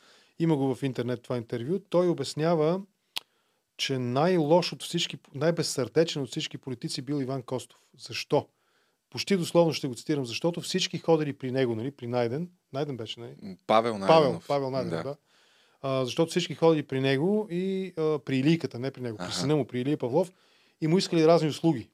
Има 0.40 0.56
го 0.56 0.74
в 0.74 0.82
интернет 0.82 1.22
това 1.22 1.36
интервю. 1.36 1.78
Той 1.78 2.08
обяснява, 2.08 2.80
че 3.76 3.98
най-лош 3.98 4.72
от 4.72 4.82
всички, 4.82 5.18
най-безсърдечен 5.34 6.22
от 6.22 6.28
всички 6.28 6.58
политици 6.58 7.02
бил 7.02 7.20
Иван 7.20 7.42
Костов. 7.42 7.78
Защо? 7.98 8.48
Почти 9.10 9.36
дословно 9.36 9.72
ще 9.72 9.88
го 9.88 9.94
цитирам, 9.94 10.26
защото 10.26 10.60
всички 10.60 10.98
ходили 10.98 11.32
при 11.32 11.52
него, 11.52 11.74
нали, 11.74 11.90
при 11.90 12.06
Найден. 12.06 12.50
Найден 12.72 12.96
беше, 12.96 13.20
нали? 13.20 13.32
Павел 13.66 13.92
Павел, 13.92 13.98
Найденов. 13.98 14.46
Павел 14.48 14.70
Найденов, 14.70 15.02
да. 15.02 15.16
А, 15.82 16.04
защото 16.04 16.30
всички 16.30 16.54
ходили 16.54 16.82
при 16.82 17.00
него 17.00 17.48
и 17.50 17.92
а, 17.96 18.18
при 18.18 18.36
Илийката, 18.36 18.78
не 18.78 18.90
при 18.90 19.00
него, 19.00 19.18
при 19.18 19.24
Аха. 19.24 19.34
сина 19.34 19.56
му, 19.56 19.66
при 19.66 19.80
Илия 19.80 19.96
Павлов 19.96 20.32
и 20.80 20.86
му 20.86 20.98
искали 20.98 21.26
разни 21.26 21.48
услуги. 21.48 21.90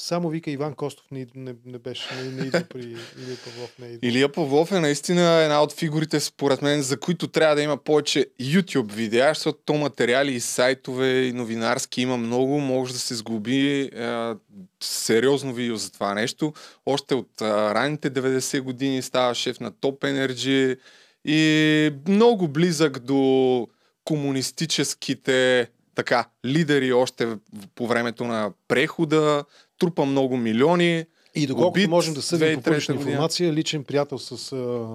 Само 0.00 0.28
вика 0.28 0.50
Иван 0.50 0.74
Костов 0.74 1.06
не, 1.10 1.26
не, 1.34 1.54
не 1.66 1.78
беше, 1.78 2.14
не, 2.14 2.30
не 2.30 2.46
идва 2.46 2.64
при 2.68 2.80
Илия 3.18 3.36
Павлов. 3.44 3.78
Не 3.78 3.86
идва. 3.86 4.08
Илия 4.08 4.32
Павлов 4.32 4.72
е 4.72 4.80
наистина 4.80 5.22
една 5.22 5.62
от 5.62 5.72
фигурите, 5.72 6.20
според 6.20 6.62
мен, 6.62 6.82
за 6.82 7.00
които 7.00 7.28
трябва 7.28 7.56
да 7.56 7.62
има 7.62 7.76
повече 7.76 8.26
YouTube 8.40 8.92
видеа, 8.92 9.30
защото 9.34 9.58
то 9.64 9.74
материали 9.74 10.32
и 10.32 10.40
сайтове, 10.40 11.22
и 11.22 11.32
новинарски 11.32 12.02
има 12.02 12.16
много, 12.16 12.60
може 12.60 12.92
да 12.92 12.98
се 12.98 13.14
сглоби 13.14 13.80
е, 13.80 14.34
сериозно 14.82 15.54
видео 15.54 15.76
за 15.76 15.92
това 15.92 16.14
нещо. 16.14 16.52
Още 16.86 17.14
от 17.14 17.42
а, 17.42 17.74
ранните 17.74 18.10
90 18.10 18.60
години 18.60 19.02
става 19.02 19.34
шеф 19.34 19.60
на 19.60 19.72
Top 19.72 19.98
Energy 20.00 20.78
и 21.24 21.92
много 22.08 22.48
близък 22.48 22.98
до 22.98 23.68
комунистическите 24.04 25.68
така, 25.98 26.24
лидери 26.46 26.92
още 26.92 27.28
по 27.74 27.86
времето 27.86 28.24
на 28.24 28.52
прехода, 28.68 29.44
трупа 29.78 30.04
много 30.04 30.36
милиони. 30.36 31.06
И 31.34 31.46
доколкото 31.46 31.68
убит 31.68 31.90
можем 31.90 32.14
да 32.14 32.22
съдим 32.22 32.54
по 32.54 32.60
2003 32.60 32.64
публична 32.64 32.94
информация, 32.94 33.52
личен 33.52 33.84
приятел 33.84 34.18
с 34.18 34.52
а, 34.52 34.86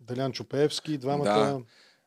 Делян 0.00 0.32
Чупеевски, 0.32 0.98
двамата. 0.98 1.24
Да. 1.24 1.60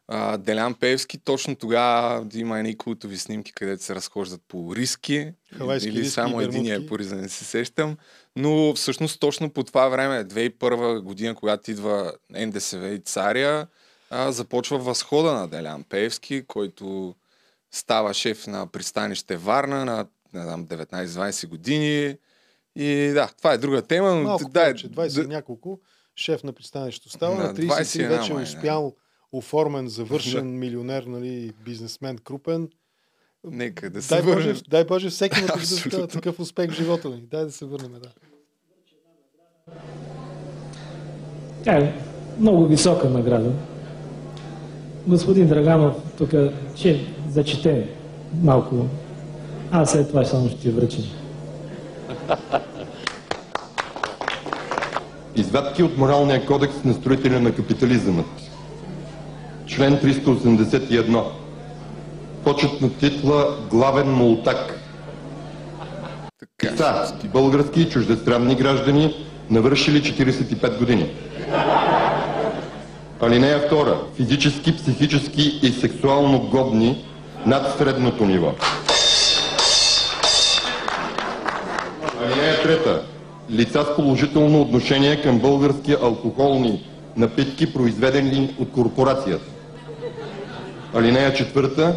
А, 0.08 0.38
Делян 0.38 0.74
Певски 0.74 1.18
точно 1.18 1.56
тогава 1.56 2.28
има 2.34 2.60
едни 2.60 2.78
култови 2.78 3.18
снимки, 3.18 3.54
където 3.54 3.84
се 3.84 3.96
разхождат 3.96 4.42
по 4.48 4.76
риски. 4.76 5.32
Хавайски 5.58 5.90
или 5.90 6.00
риски 6.00 6.12
само 6.12 6.42
един 6.42 6.74
е 6.74 6.86
по 6.86 6.98
не 6.98 7.30
се 7.30 7.46
сещам. 7.46 7.98
Но 8.36 8.74
всъщност 8.74 9.20
точно 9.20 9.50
по 9.50 9.64
това 9.64 9.88
време, 9.88 10.26
2001 10.26 11.02
година, 11.02 11.36
когато 11.36 11.72
идва 11.72 12.14
НДСВ 12.30 12.90
и 12.90 13.00
Царя, 13.00 13.68
а, 14.10 14.32
започва 14.32 14.78
възхода 14.78 15.34
на 15.34 15.48
Делян 15.48 15.84
Певски, 15.84 16.44
който 16.48 17.16
става 17.72 18.14
шеф 18.14 18.48
на 18.48 18.68
пристанище 18.68 19.38
Варна 19.38 19.86
на 19.86 20.06
не 20.34 20.42
знам, 20.44 20.66
19-20 20.68 21.48
години. 21.48 22.18
И 22.76 23.12
да, 23.14 23.30
това 23.38 23.54
е 23.54 23.58
друга 23.58 23.82
тема. 23.82 24.16
Но 24.16 24.24
Малко 24.24 24.50
да, 24.50 24.64
повече, 24.64 24.90
20 24.90 25.24
и 25.24 25.28
няколко, 25.28 25.80
шеф 26.16 26.44
на 26.44 26.54
пристанището 26.54 27.10
става. 27.10 27.36
Да, 27.36 27.44
на 27.44 27.54
33 27.54 27.68
21 27.68 28.08
вече 28.08 28.32
е 28.32 28.36
май, 28.36 28.44
успял, 28.44 28.96
оформен, 29.32 29.88
завършен 29.88 30.60
милионер, 30.60 31.04
нали, 31.04 31.54
бизнесмен, 31.66 32.18
крупен. 32.18 32.70
Нека 33.44 33.90
да 33.90 34.02
се 34.02 34.16
Дай 34.16 34.24
Боже, 34.24 34.36
върнем. 34.36 34.62
дай 34.70 34.86
Боже 34.86 35.10
всеки 35.10 35.36
такъв, 35.42 35.56
Абсолютно. 35.56 36.08
такъв 36.08 36.40
успех 36.40 36.72
в 36.72 36.74
живота 36.74 37.10
ни. 37.10 37.22
Дай 37.32 37.44
да 37.44 37.52
се 37.52 37.66
върнем, 37.66 37.92
да. 37.92 38.10
Тя 41.64 41.78
е 41.78 41.94
много 42.40 42.68
висока 42.68 43.10
награда. 43.10 43.52
Господин 45.08 45.48
Драганов 45.48 45.96
тук 46.18 46.30
ще 46.76 47.16
зачете 47.30 47.90
малко. 48.42 48.88
Аз 49.76 49.92
след 49.92 50.08
това 50.08 50.26
само 50.26 50.50
ще 50.50 50.60
ти 50.60 50.70
връчим. 50.70 51.04
Извадки 55.36 55.84
от 55.84 55.98
моралния 55.98 56.46
кодекс 56.46 56.84
на 56.84 56.94
строителя 56.94 57.40
на 57.40 57.52
капитализъмът. 57.52 58.26
Член 59.68 59.98
381. 59.98 61.24
Почетна 62.44 62.90
титла 62.90 63.58
главен 63.70 64.08
мултак. 64.08 64.80
Така, 66.58 66.78
Са 66.78 67.14
български 67.34 67.82
и 67.82 67.90
чуждестранни 67.90 68.56
граждани, 68.56 69.26
навършили 69.50 70.02
45 70.02 70.80
години. 70.80 71.10
Алинея 73.22 73.70
2. 73.70 73.96
Физически, 74.16 74.78
психически 74.78 75.60
и 75.64 75.72
сексуално 75.72 76.40
годни 76.40 77.06
над 77.46 77.78
средното 77.78 78.26
ниво. 78.26 78.52
3. 82.34 83.02
Лица 83.52 83.84
с 83.84 83.96
положително 83.96 84.62
отношение 84.62 85.22
към 85.22 85.40
български 85.40 85.96
алкохолни 86.02 86.84
напитки, 87.18 87.74
произведени 87.74 88.56
от 88.60 88.72
корпорацията. 88.72 89.46
Алинея 90.94 91.34
4. 91.34 91.94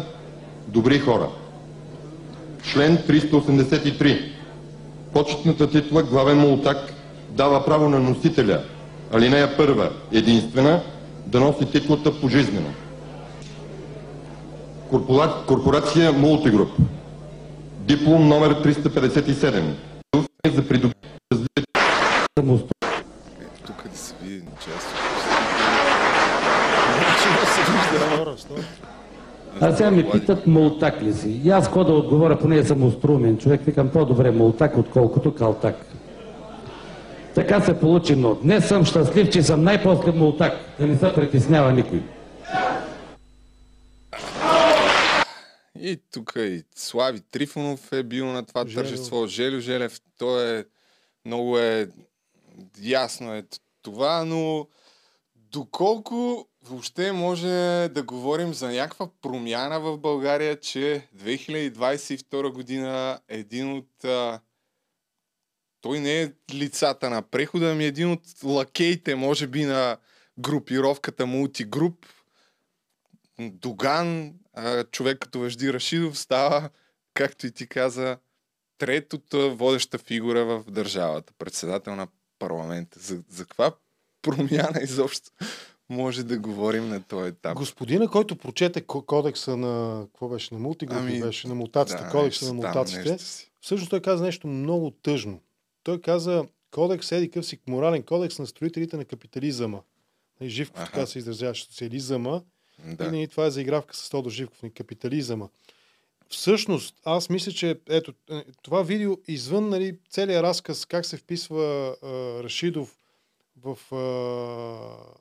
Добри 0.67 0.99
хора. 0.99 1.27
Член 2.63 2.97
383. 2.97 4.21
Почетната 5.13 5.69
титла 5.69 6.03
главен 6.03 6.37
мултак 6.37 6.93
дава 7.29 7.65
право 7.65 7.89
на 7.89 7.99
носителя, 7.99 8.61
алинея 9.13 9.57
първа, 9.57 9.89
единствена, 10.11 10.81
да 11.25 11.39
носи 11.39 11.65
титлата 11.65 12.21
пожизнено. 12.21 12.69
Корпора... 14.89 15.33
Корпорация 15.47 16.11
Мултигруп. 16.11 16.69
Диплом 17.79 18.27
номер 18.27 18.63
357. 18.63 19.61
За 20.55 20.67
придобиване 20.67 20.93
Е, 23.41 23.45
тук 23.65 23.83
да 23.91 23.97
се 23.97 24.13
види 24.23 24.43
част. 24.59 24.87
Стора. 28.37 28.61
А 29.61 29.75
сега 29.75 29.91
ме 29.91 30.09
питат 30.11 30.47
мултак 30.47 31.01
ли 31.01 31.13
си. 31.13 31.41
И 31.43 31.49
аз 31.49 31.65
какво 31.65 31.83
да 31.83 31.93
отговоря, 31.93 32.39
поне 32.39 32.63
съм 32.63 32.83
остроумен 32.83 33.37
човек, 33.37 33.61
викам 33.65 33.89
по-добре 33.89 34.31
мултак, 34.31 34.77
отколкото 34.77 35.35
калтак. 35.35 35.75
Така 37.35 37.61
се 37.61 37.79
получи, 37.79 38.15
но 38.15 38.35
днес 38.35 38.67
съм 38.67 38.85
щастлив, 38.85 39.29
че 39.29 39.43
съм 39.43 39.63
най-после 39.63 40.11
мултак, 40.11 40.53
да 40.79 40.87
не 40.87 40.97
се 40.97 41.13
притеснява 41.13 41.71
никой. 41.71 42.01
И 45.81 46.01
тук 46.11 46.33
и 46.37 46.63
Слави 46.75 47.21
Трифонов 47.21 47.93
е 47.93 48.03
бил 48.03 48.25
на 48.25 48.45
това 48.45 48.67
Желев. 48.67 48.75
тържество. 48.75 49.27
Желю 49.27 49.59
Желев, 49.59 50.01
той 50.17 50.59
е 50.59 50.65
много 51.25 51.59
е 51.59 51.89
ясно 52.81 53.33
е 53.33 53.43
това, 53.81 54.25
но 54.25 54.67
доколко 55.35 56.47
въобще 56.63 57.11
може 57.11 57.47
да 57.93 58.03
говорим 58.03 58.53
за 58.53 58.67
някаква 58.67 59.09
промяна 59.21 59.79
в 59.79 59.97
България, 59.97 60.59
че 60.59 61.07
2022 61.17 62.51
година 62.51 63.19
един 63.27 63.73
от 63.73 64.05
а, 64.05 64.39
той 65.81 65.99
не 65.99 66.21
е 66.21 66.31
лицата 66.53 67.09
на 67.09 67.21
прехода, 67.21 67.71
ами 67.71 67.85
един 67.85 68.11
от 68.11 68.21
лакеите, 68.43 69.15
може 69.15 69.47
би, 69.47 69.65
на 69.65 69.97
групировката 70.39 71.25
Мултигруп. 71.25 72.05
Доган, 73.39 74.33
а, 74.57 74.83
човек 74.83 75.19
като 75.19 75.39
Вежди 75.39 75.73
Рашидов, 75.73 76.19
става, 76.19 76.69
както 77.13 77.47
и 77.47 77.51
ти 77.51 77.67
каза, 77.67 78.17
третата 78.77 79.49
водеща 79.49 79.97
фигура 79.97 80.45
в 80.45 80.63
държавата, 80.71 81.33
председател 81.37 81.95
на 81.95 82.07
парламента. 82.39 82.99
За, 82.99 83.23
за 83.29 83.45
каква 83.45 83.71
промяна 84.21 84.79
изобщо 84.83 85.31
може 85.89 86.23
да 86.23 86.39
говорим 86.39 86.89
на 86.89 87.03
този 87.03 87.29
етап? 87.29 87.57
Господина, 87.57 88.07
който 88.07 88.35
прочете 88.35 88.81
ко- 88.81 89.05
кодекса 89.05 89.57
на... 89.57 90.05
Какво 90.05 90.29
беше? 90.29 90.53
На 90.53 90.59
мултигрупи 90.59 90.99
Ами, 90.99 91.21
беше? 91.21 91.47
На 91.47 91.55
мутацията. 91.55 92.03
Да, 92.03 92.09
кодекса 92.09 92.47
на 92.47 92.53
мутациите. 92.53 93.17
Всъщност 93.61 93.89
той 93.89 94.01
каза 94.01 94.23
нещо 94.23 94.47
много 94.47 94.91
тъжно. 94.91 95.41
Той 95.83 96.01
каза 96.01 96.45
кодекс 96.71 97.11
еди 97.11 97.31
къв 97.31 97.45
си 97.45 97.59
морален 97.67 98.03
кодекс 98.03 98.39
на 98.39 98.47
строителите 98.47 98.97
на 98.97 99.05
капитализъма. 99.05 99.81
Нали, 100.41 100.49
Живков 100.49 100.81
Аха. 100.81 100.91
така 100.91 101.05
се 101.05 101.19
изразяваше 101.19 101.65
социализъма. 101.65 102.41
Да. 102.85 103.05
И 103.05 103.07
нали, 103.07 103.27
това 103.27 103.45
е 103.45 103.51
заигравка 103.51 103.95
с 103.95 104.09
Тодор 104.09 104.31
Живков 104.31 104.63
на 104.63 104.69
капитализъма. 104.69 105.47
Всъщност, 106.29 106.95
аз 107.03 107.29
мисля, 107.29 107.51
че 107.51 107.79
ето, 107.89 108.13
е, 108.29 108.43
това 108.61 108.83
видео 108.83 109.17
извън 109.27 109.69
нали, 109.69 109.99
целият 110.09 110.43
разказ 110.43 110.85
как 110.85 111.05
се 111.05 111.17
вписва 111.17 111.95
а, 112.03 112.07
Рашидов 112.43 112.97
в 113.63 113.95
а, 113.95 115.17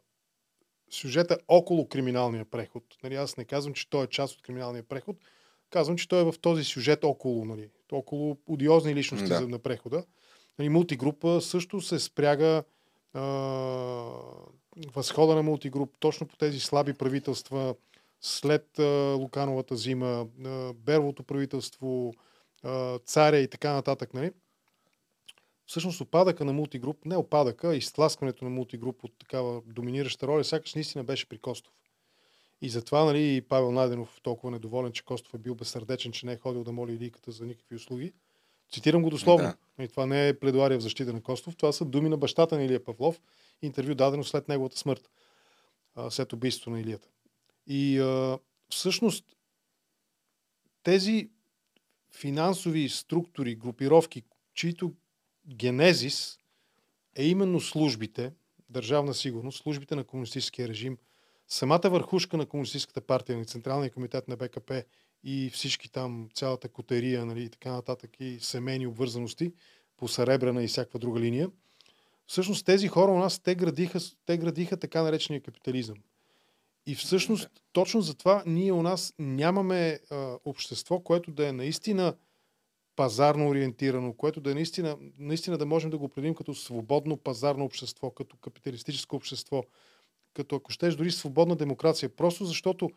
сюжета 0.90 1.38
около 1.48 1.88
криминалния 1.88 2.44
преход. 2.44 2.84
Нали, 3.02 3.14
аз 3.14 3.36
не 3.36 3.44
казвам, 3.44 3.74
че 3.74 3.90
той 3.90 4.04
е 4.04 4.06
част 4.06 4.34
от 4.34 4.42
криминалния 4.42 4.82
преход. 4.82 5.16
Казвам, 5.70 5.96
че 5.96 6.08
той 6.08 6.20
е 6.20 6.24
в 6.24 6.34
този 6.40 6.64
сюжет 6.64 7.04
около, 7.04 7.44
нали, 7.44 7.68
около 7.92 8.38
одиозни 8.46 8.94
личности 8.94 9.28
да. 9.28 9.40
на 9.40 9.58
прехода. 9.58 10.04
Нали, 10.58 10.68
мултигрупа 10.68 11.40
също 11.40 11.80
се 11.80 11.98
спряга 11.98 12.64
а, 13.14 13.22
възхода 14.94 15.34
на 15.34 15.42
мултигруп 15.42 15.96
точно 16.00 16.26
по 16.26 16.36
тези 16.36 16.60
слаби 16.60 16.94
правителства 16.94 17.74
след 18.20 18.78
Лукановата 19.14 19.76
зима, 19.76 20.26
Бервото 20.74 21.22
правителство, 21.22 22.14
Царя 23.04 23.38
и 23.38 23.48
така 23.48 23.72
нататък. 23.72 24.14
Нали? 24.14 24.32
Всъщност 25.66 26.00
опадъка 26.00 26.44
на 26.44 26.52
мултигруп, 26.52 27.04
не 27.04 27.16
опадъка, 27.16 27.76
изтласкването 27.76 28.44
на 28.44 28.50
мултигруп 28.50 29.04
от 29.04 29.12
такава 29.18 29.62
доминираща 29.66 30.26
роля, 30.26 30.44
сякаш 30.44 30.74
наистина 30.74 31.04
беше 31.04 31.28
при 31.28 31.38
Костов. 31.38 31.72
И 32.62 32.68
затова 32.68 33.04
нали, 33.04 33.36
и 33.36 33.40
Павел 33.40 33.72
Найденов 33.72 34.20
толкова 34.22 34.50
недоволен, 34.50 34.92
че 34.92 35.04
Костов 35.04 35.34
е 35.34 35.38
бил 35.38 35.54
безсърдечен, 35.54 36.12
че 36.12 36.26
не 36.26 36.32
е 36.32 36.36
ходил 36.36 36.64
да 36.64 36.72
моли 36.72 36.92
Илийката 36.92 37.30
за 37.30 37.46
никакви 37.46 37.76
услуги. 37.76 38.12
Цитирам 38.72 39.02
го 39.02 39.10
дословно. 39.10 39.54
Да. 39.78 39.84
И 39.84 39.88
това 39.88 40.06
не 40.06 40.28
е 40.28 40.38
пледуария 40.38 40.78
в 40.78 40.82
защита 40.82 41.12
на 41.12 41.22
Костов, 41.22 41.56
това 41.56 41.72
са 41.72 41.84
думи 41.84 42.08
на 42.08 42.16
бащата 42.16 42.56
на 42.56 42.64
Илия 42.64 42.84
Павлов, 42.84 43.20
интервю 43.62 43.94
дадено 43.94 44.24
след 44.24 44.48
неговата 44.48 44.78
смърт, 44.78 45.10
след 46.10 46.32
убийството 46.32 46.70
на 46.70 46.80
Илията. 46.80 47.08
И 47.66 48.00
всъщност 48.70 49.24
тези 50.82 51.30
финансови 52.12 52.88
структури, 52.88 53.54
групировки, 53.54 54.22
чието 54.54 54.92
генезис 55.48 56.38
е 57.14 57.26
именно 57.26 57.60
службите, 57.60 58.32
държавна 58.70 59.14
сигурност, 59.14 59.62
службите 59.62 59.96
на 59.96 60.04
комунистическия 60.04 60.68
режим, 60.68 60.98
самата 61.48 61.80
върхушка 61.84 62.36
на 62.36 62.46
комунистическата 62.46 63.00
партия, 63.00 63.38
на 63.38 63.44
Централния 63.44 63.90
комитет 63.90 64.28
на 64.28 64.36
БКП 64.36 64.84
и 65.24 65.50
всички 65.50 65.92
там, 65.92 66.28
цялата 66.34 66.68
котерия 66.68 67.26
нали, 67.26 67.44
и 67.44 67.48
така 67.48 67.72
нататък 67.72 68.10
и 68.20 68.38
семейни 68.40 68.86
обвързаности 68.86 69.52
по 69.96 70.08
Саребрана 70.08 70.64
и 70.64 70.68
всякаква 70.68 70.98
друга 70.98 71.20
линия. 71.20 71.50
Всъщност 72.26 72.66
тези 72.66 72.88
хора 72.88 73.12
у 73.12 73.18
нас, 73.18 73.38
те 73.38 73.54
градиха, 73.54 73.98
те 74.26 74.38
градиха 74.38 74.76
така 74.76 75.02
наречения 75.02 75.42
капитализъм. 75.42 75.96
И 76.86 76.94
всъщност, 76.94 77.48
точно 77.72 78.00
затова 78.00 78.42
ние 78.46 78.72
у 78.72 78.82
нас 78.82 79.14
нямаме 79.18 80.00
а, 80.10 80.38
общество, 80.44 81.00
което 81.00 81.30
да 81.30 81.48
е 81.48 81.52
наистина 81.52 82.14
пазарно 82.96 83.48
ориентирано, 83.48 84.12
което 84.12 84.40
да 84.40 84.50
е 84.50 84.54
наистина, 84.54 84.96
наистина 85.18 85.58
да 85.58 85.66
можем 85.66 85.90
да 85.90 85.98
го 85.98 86.04
определим 86.04 86.34
като 86.34 86.54
свободно 86.54 87.16
пазарно 87.16 87.64
общество, 87.64 88.10
като 88.10 88.36
капиталистическо 88.36 89.16
общество, 89.16 89.64
като 90.34 90.56
ако 90.56 90.72
щеш 90.72 90.94
дори 90.94 91.10
свободна 91.10 91.56
демокрация. 91.56 92.08
Просто 92.08 92.44
защото 92.44 92.90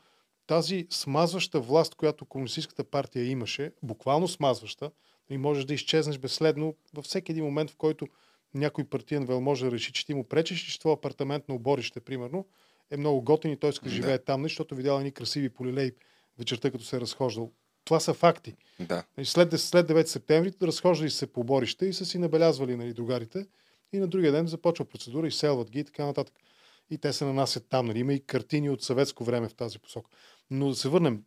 тази 0.48 0.88
смазваща 0.90 1.60
власт, 1.60 1.96
която 1.96 2.26
комунистическата 2.26 2.84
партия 2.84 3.26
имаше, 3.26 3.72
буквално 3.84 4.28
смазваща, 4.28 4.92
и 5.30 5.38
можеш 5.38 5.66
да 5.66 5.74
изчезнеш 5.74 6.18
безследно 6.18 6.76
във 6.94 7.06
всеки 7.06 7.32
един 7.32 7.44
момент, 7.44 7.72
в 7.72 7.76
който 7.76 8.08
някой 8.54 8.84
партиен 8.84 9.26
вел 9.26 9.42
може 9.42 9.66
да 9.66 9.72
реши, 9.72 9.94
че 9.94 10.06
ти 10.06 10.14
му 10.14 10.24
пречиш, 10.24 10.62
че 10.62 10.80
твой 10.80 10.94
апартамент 10.94 11.50
на 11.50 11.56
оборище, 11.56 12.00
примерно, 12.00 12.46
е 12.92 12.98
много 12.98 13.22
готин 13.22 13.52
и 13.52 13.58
той 13.60 13.70
иска 13.70 13.86
да 13.86 13.92
живее 13.92 14.18
там, 14.18 14.44
защото 14.44 14.76
видял 14.76 14.98
едни 14.98 15.12
красиви 15.12 15.50
полилей 15.50 15.92
вечерта, 16.40 16.72
като 16.72 16.84
се 16.84 16.96
е 16.96 17.02
разхождал. 17.02 17.52
Това 17.86 18.00
са 18.00 18.14
факти. 18.14 18.56
Да. 18.80 19.04
Нали, 19.18 19.26
След, 19.26 19.60
след 19.60 19.88
9 19.88 20.06
септември 20.06 20.54
разхождали 20.62 21.10
се 21.10 21.28
по 21.28 21.42
оборище 21.42 21.86
и 21.86 21.94
са 21.94 22.06
си 22.06 22.18
набелязвали 22.18 22.76
нали, 22.76 22.94
другарите 22.94 23.46
и 23.94 23.98
на 23.98 24.08
другия 24.08 24.32
ден 24.32 24.48
започва 24.48 24.86
процедура, 24.86 25.28
изселват 25.28 25.72
ги 25.72 25.80
и 25.80 25.84
така 25.84 26.06
нататък. 26.06 26.36
И 26.92 26.98
те 26.98 27.14
се 27.14 27.26
нанасят 27.26 27.66
там. 27.70 27.86
Нали. 27.86 28.00
Има 28.00 28.14
и 28.14 28.20
картини 28.20 28.70
от 28.70 28.84
съветско 28.84 29.24
време 29.24 29.50
в 29.50 29.54
тази 29.54 29.80
посока. 29.80 30.12
Но 30.52 30.70
да 30.70 30.76
се 30.76 30.90
върнем. 30.90 31.24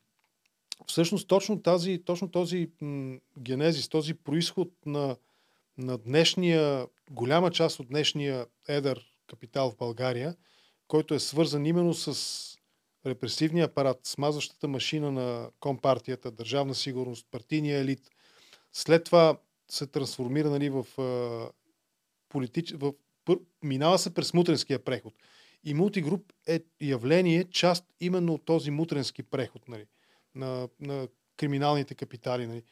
Всъщност 0.87 1.29
точно, 1.29 1.63
тази, 1.63 2.03
точно 2.05 2.31
този 2.31 2.71
м- 2.81 3.19
генезис, 3.39 3.89
този 3.89 4.15
происход 4.15 4.73
на, 4.87 5.17
на 5.79 5.99
днешния, 5.99 6.87
голяма 7.11 7.51
част 7.51 7.81
от 7.81 7.89
днешния 7.89 8.47
едър 8.69 9.07
капитал 9.27 9.71
в 9.71 9.77
България, 9.77 10.37
който 10.89 11.15
е 11.15 11.21
свързан 11.21 11.67
именно 11.67 11.95
с 11.95 12.59
репресивния 13.07 13.65
апарат, 13.65 14.01
смазващата 14.05 14.69
машина 14.69 15.13
на 15.13 15.51
компартията, 15.61 16.31
държавна 16.31 16.75
сигурност, 16.75 17.27
партийния 17.31 17.79
елит. 17.79 18.11
След 18.73 19.05
това 19.05 19.39
се 19.71 19.87
трансформира 19.87 20.51
нали, 20.51 20.71
в, 20.71 20.87
политич... 22.29 22.73
в 22.73 22.93
минава 23.63 23.99
се 23.99 24.15
през 24.15 24.35
мутренския 24.35 24.85
преход. 24.85 25.15
И 25.65 25.75
мултигруп 25.75 26.33
е 26.47 26.61
явление, 26.81 27.45
част 27.45 27.85
именно 28.01 28.35
от 28.35 28.45
този 28.45 28.71
мутренски 28.71 29.23
преход 29.23 29.69
нали, 29.69 29.87
на, 30.35 30.69
на 30.81 31.09
криминалните 31.37 31.95
капитали. 31.95 32.47
Нали. 32.47 32.63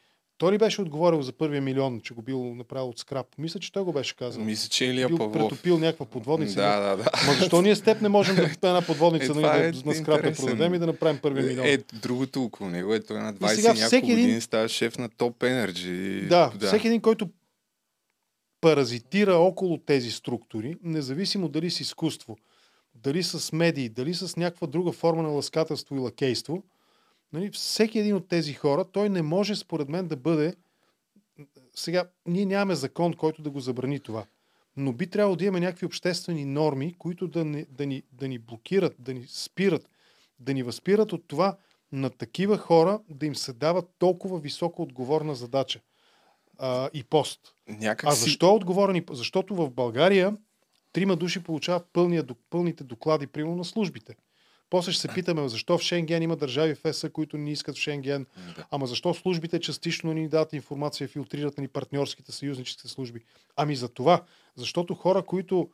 Той 0.41 0.51
ли 0.51 0.57
беше 0.57 0.81
отговорил 0.81 1.21
за 1.21 1.31
първия 1.31 1.61
милион, 1.61 2.01
че 2.01 2.13
го 2.13 2.21
бил 2.21 2.55
направил 2.55 2.89
от 2.89 2.99
скрап? 2.99 3.27
Мисля, 3.37 3.59
че 3.59 3.71
той 3.71 3.83
го 3.83 3.93
беше 3.93 4.15
казал. 4.15 4.43
Мисля, 4.43 4.69
че 4.69 4.85
Илия 4.85 5.07
бил 5.07 5.17
Павлов. 5.17 5.33
претопил 5.33 5.77
някаква 5.77 6.05
подводница. 6.05 6.61
Да, 6.61 6.79
да, 6.79 6.97
да. 6.97 7.03
Ма 7.27 7.33
защо 7.33 7.61
ние 7.61 7.75
с 7.75 7.81
теб 7.81 8.01
не 8.01 8.09
можем 8.09 8.35
да 8.35 8.43
една 8.63 8.81
подводница 8.81 9.25
Е, 9.25 9.27
нали, 9.27 9.35
това 9.35 9.57
да, 9.57 9.65
е 9.65 9.71
на 9.85 9.95
скрап 9.95 10.23
да 10.23 10.33
продадем 10.33 10.73
и 10.73 10.79
да 10.79 10.87
направим 10.87 11.19
първия 11.21 11.45
милион? 11.45 11.65
Е, 11.65 11.77
другото 11.93 12.43
около 12.43 12.69
него 12.69 12.93
е 12.93 12.99
той 12.99 13.19
на 13.19 13.33
20 13.33 13.55
сега 13.55 13.67
няколко 13.67 13.87
всеки 13.87 14.11
един- 14.11 14.25
години 14.25 14.41
става 14.41 14.69
шеф 14.69 14.97
на 14.97 15.09
Топ 15.09 15.39
Energy. 15.39 16.27
Да, 16.27 16.51
да, 16.55 16.67
всеки 16.67 16.87
един, 16.87 17.01
който 17.01 17.29
паразитира 18.61 19.33
около 19.33 19.77
тези 19.77 20.11
структури, 20.11 20.75
независимо 20.83 21.49
дали 21.49 21.71
с 21.71 21.79
изкуство, 21.79 22.37
дали 22.95 23.23
с 23.23 23.51
медии, 23.53 23.89
дали 23.89 24.13
с 24.13 24.37
някаква 24.37 24.67
друга 24.67 24.91
форма 24.91 25.23
на 25.23 25.29
ласкателство 25.29 25.95
и 25.95 25.99
лакейство, 25.99 26.63
нали, 27.33 27.51
всеки 27.51 27.99
един 27.99 28.15
от 28.15 28.27
тези 28.27 28.53
хора, 28.53 28.85
той 28.91 29.09
не 29.09 29.21
може 29.21 29.55
според 29.55 29.89
мен 29.89 30.07
да 30.07 30.17
бъде... 30.17 30.55
Сега, 31.75 32.09
ние 32.27 32.45
нямаме 32.45 32.75
закон, 32.75 33.13
който 33.13 33.41
да 33.41 33.49
го 33.49 33.59
забрани 33.59 33.99
това. 33.99 34.25
но 34.77 34.93
би 34.93 35.07
трябвало 35.09 35.35
да 35.35 35.45
имаме 35.45 35.59
някакви 35.65 35.85
обществени 35.85 36.45
норми, 36.45 36.95
които 36.97 37.27
да 37.27 37.45
ни, 37.45 37.65
да 37.69 37.85
ни, 37.85 38.03
да 38.11 38.27
ни 38.27 38.39
блокират, 38.39 38.95
да 38.99 39.13
ни 39.13 39.25
спират, 39.27 39.89
да 40.39 40.53
ни 40.53 40.63
възпират 40.63 41.13
от 41.13 41.27
това 41.27 41.57
на 41.91 42.09
такива 42.09 42.57
хора 42.57 42.99
да 43.09 43.25
им 43.25 43.35
се 43.35 43.53
дава 43.53 43.83
толкова 43.99 44.39
високо 44.39 44.81
отговорна 44.81 45.35
задача 45.35 45.79
а, 46.57 46.89
и 46.93 47.03
пост. 47.03 47.39
Някак 47.67 48.09
А 48.09 48.11
си... 48.11 48.23
защо 48.23 48.47
е 48.47 48.53
отговорен? 48.53 49.05
Защото 49.11 49.55
в 49.55 49.69
България 49.69 50.37
трима 50.93 51.15
души 51.15 51.43
получават 51.43 51.87
пълния, 51.93 52.25
пълните 52.49 52.83
доклади, 52.83 53.27
примерно 53.27 53.55
на 53.55 53.65
службите. 53.65 54.15
После 54.71 54.91
ще 54.91 55.01
се 55.01 55.07
питаме 55.07 55.49
защо 55.49 55.77
в 55.77 55.81
Шенген 55.81 56.23
има 56.23 56.35
държави 56.35 56.75
в 56.75 56.85
ЕСА, 56.85 57.09
които 57.09 57.37
не 57.37 57.51
искат 57.51 57.75
в 57.75 57.79
Шенген. 57.79 58.25
Ама 58.71 58.87
защо 58.87 59.13
службите 59.13 59.59
частично 59.59 60.13
ни 60.13 60.27
дадат 60.27 60.53
информация, 60.53 61.07
филтрират 61.07 61.57
ни 61.57 61.67
партньорските 61.67 62.31
съюзническите 62.31 62.87
служби? 62.87 63.19
Ами 63.55 63.75
за 63.75 63.89
това. 63.89 64.23
Защото 64.55 64.95
хора, 64.95 65.21
които 65.23 65.69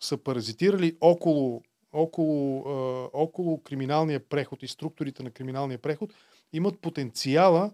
са 0.00 0.16
паразитирали 0.16 0.96
около, 1.00 1.62
около, 1.92 2.58
е, 2.58 3.08
около 3.12 3.62
криминалния 3.62 4.20
преход 4.28 4.62
и 4.62 4.68
структурите 4.68 5.22
на 5.22 5.30
криминалния 5.30 5.78
преход, 5.78 6.14
имат 6.52 6.78
потенциала 6.78 7.70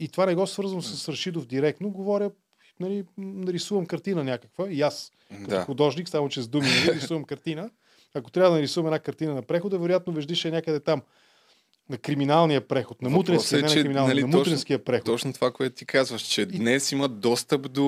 и 0.00 0.08
това 0.08 0.26
не 0.26 0.34
го 0.34 0.46
свързвам 0.46 0.82
с 0.82 1.08
Рашидов 1.08 1.46
директно, 1.46 1.90
говоря, 1.90 2.30
нали, 2.80 3.04
нарисувам 3.18 3.86
картина 3.86 4.24
някаква 4.24 4.70
и 4.70 4.82
аз 4.82 5.12
като 5.28 5.50
Да. 5.50 5.64
художник, 5.64 6.08
само 6.08 6.28
че 6.28 6.42
с 6.42 6.48
думи 6.48 6.66
нали, 6.66 6.96
рисувам 6.96 7.24
картина. 7.24 7.70
Ако 8.18 8.30
трябва 8.30 8.50
да 8.50 8.56
нарисувам 8.56 8.86
една 8.86 8.98
картина 8.98 9.34
на 9.34 9.42
прехода, 9.42 9.78
вероятно 9.78 10.12
вежди 10.12 10.34
ще 10.34 10.48
е 10.48 10.52
някъде 10.52 10.80
там. 10.80 11.02
На 11.90 11.98
криминалния 11.98 12.68
преход, 12.68 13.02
на 13.02 13.08
Въпросът 13.08 13.28
мутренския, 13.28 13.58
е, 13.58 13.62
не 13.62 13.68
на 13.68 13.74
криминалния, 13.74 14.08
нали, 14.08 14.20
на 14.22 14.26
точно- 14.26 14.38
мутренския 14.38 14.84
преход. 14.84 15.06
Точно 15.06 15.32
това, 15.32 15.50
което 15.50 15.76
ти 15.76 15.84
казваш, 15.86 16.22
че 16.22 16.46
днес 16.46 16.92
имат 16.92 17.20
достъп 17.20 17.72
до 17.72 17.84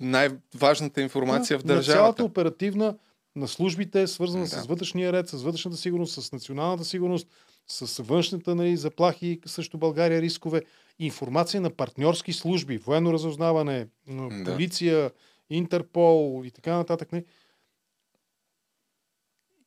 най-важната 0.00 1.02
информация 1.02 1.58
в 1.58 1.64
На 1.64 1.66
цялата 1.66 1.86
държавата. 1.86 2.24
оперативна 2.24 2.96
на 3.36 3.48
службите, 3.48 4.06
свързана 4.06 4.44
Да. 4.44 4.50
с 4.50 4.66
вътрешния 4.66 5.12
ред, 5.12 5.28
с 5.28 5.42
вътрешната 5.42 5.76
сигурност, 5.76 6.14
с 6.14 6.32
националната 6.32 6.84
сигурност, 6.84 7.28
с 7.68 8.02
външната 8.02 8.54
нали, 8.54 8.76
заплахи 8.76 9.40
срещу 9.46 9.78
България 9.78 10.22
рискове, 10.22 10.62
информация 10.98 11.60
на 11.60 11.70
партньорски 11.70 12.32
служби, 12.32 12.78
военно 12.78 13.12
разузнаване, 13.12 13.86
Да. 14.08 14.44
полиция, 14.46 15.10
Интерпол 15.50 16.42
и 16.44 16.50
така 16.50 16.76
нататък. 16.76 17.12
нали. 17.12 17.24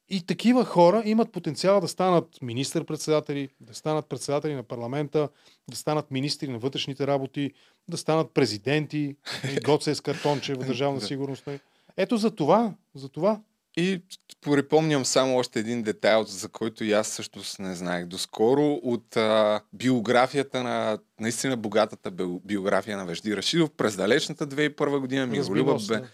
И 0.10 0.26
такива 0.26 0.66
хора 0.66 1.04
имат 1.06 1.32
потенциал 1.32 1.82
да 1.82 1.88
станат 1.88 2.28
министър-председатели, 2.42 3.50
да 3.62 3.74
станат 3.74 4.06
председатели 4.06 4.54
на 4.54 4.64
парламента, 4.64 5.30
да 5.70 5.76
станат 5.76 6.12
министри 6.12 6.48
на 6.48 6.60
вътрешните 6.60 7.08
работи, 7.08 7.52
да 7.90 7.98
станат 7.98 8.32
президенти, 8.32 9.16
Гоце 9.64 9.96
с 9.96 10.02
картонче 10.02 10.54
в 10.54 10.58
държавна 10.58 11.02
сигурност. 11.12 11.48
нали. 11.48 11.60
Ето 11.98 12.18
за 12.18 12.32
това, 12.32 12.74
за 12.96 13.10
това. 13.10 13.40
И 13.78 14.02
припомням 14.42 15.06
само 15.06 15.38
още 15.38 15.60
един 15.60 15.84
детайл, 15.84 16.24
за 16.24 16.50
който 16.50 16.84
и 16.84 16.94
аз 16.94 17.08
също 17.08 17.40
не 17.60 17.76
знаех 17.76 18.06
доскоро, 18.06 18.74
от 18.84 19.18
а, 19.18 19.62
биографията 19.74 20.64
на 20.64 20.98
наистина 21.20 21.58
богатата 21.58 22.12
би- 22.12 22.40
биография 22.46 22.98
на 22.98 23.06
Вежди 23.06 23.38
Рашидов 23.38 23.70
през 23.78 23.96
далечната 23.96 24.48
2001 24.48 25.00
година 25.00 25.28
Миролюба 25.28 25.80
се, 25.80 25.88
Бе, 25.94 26.08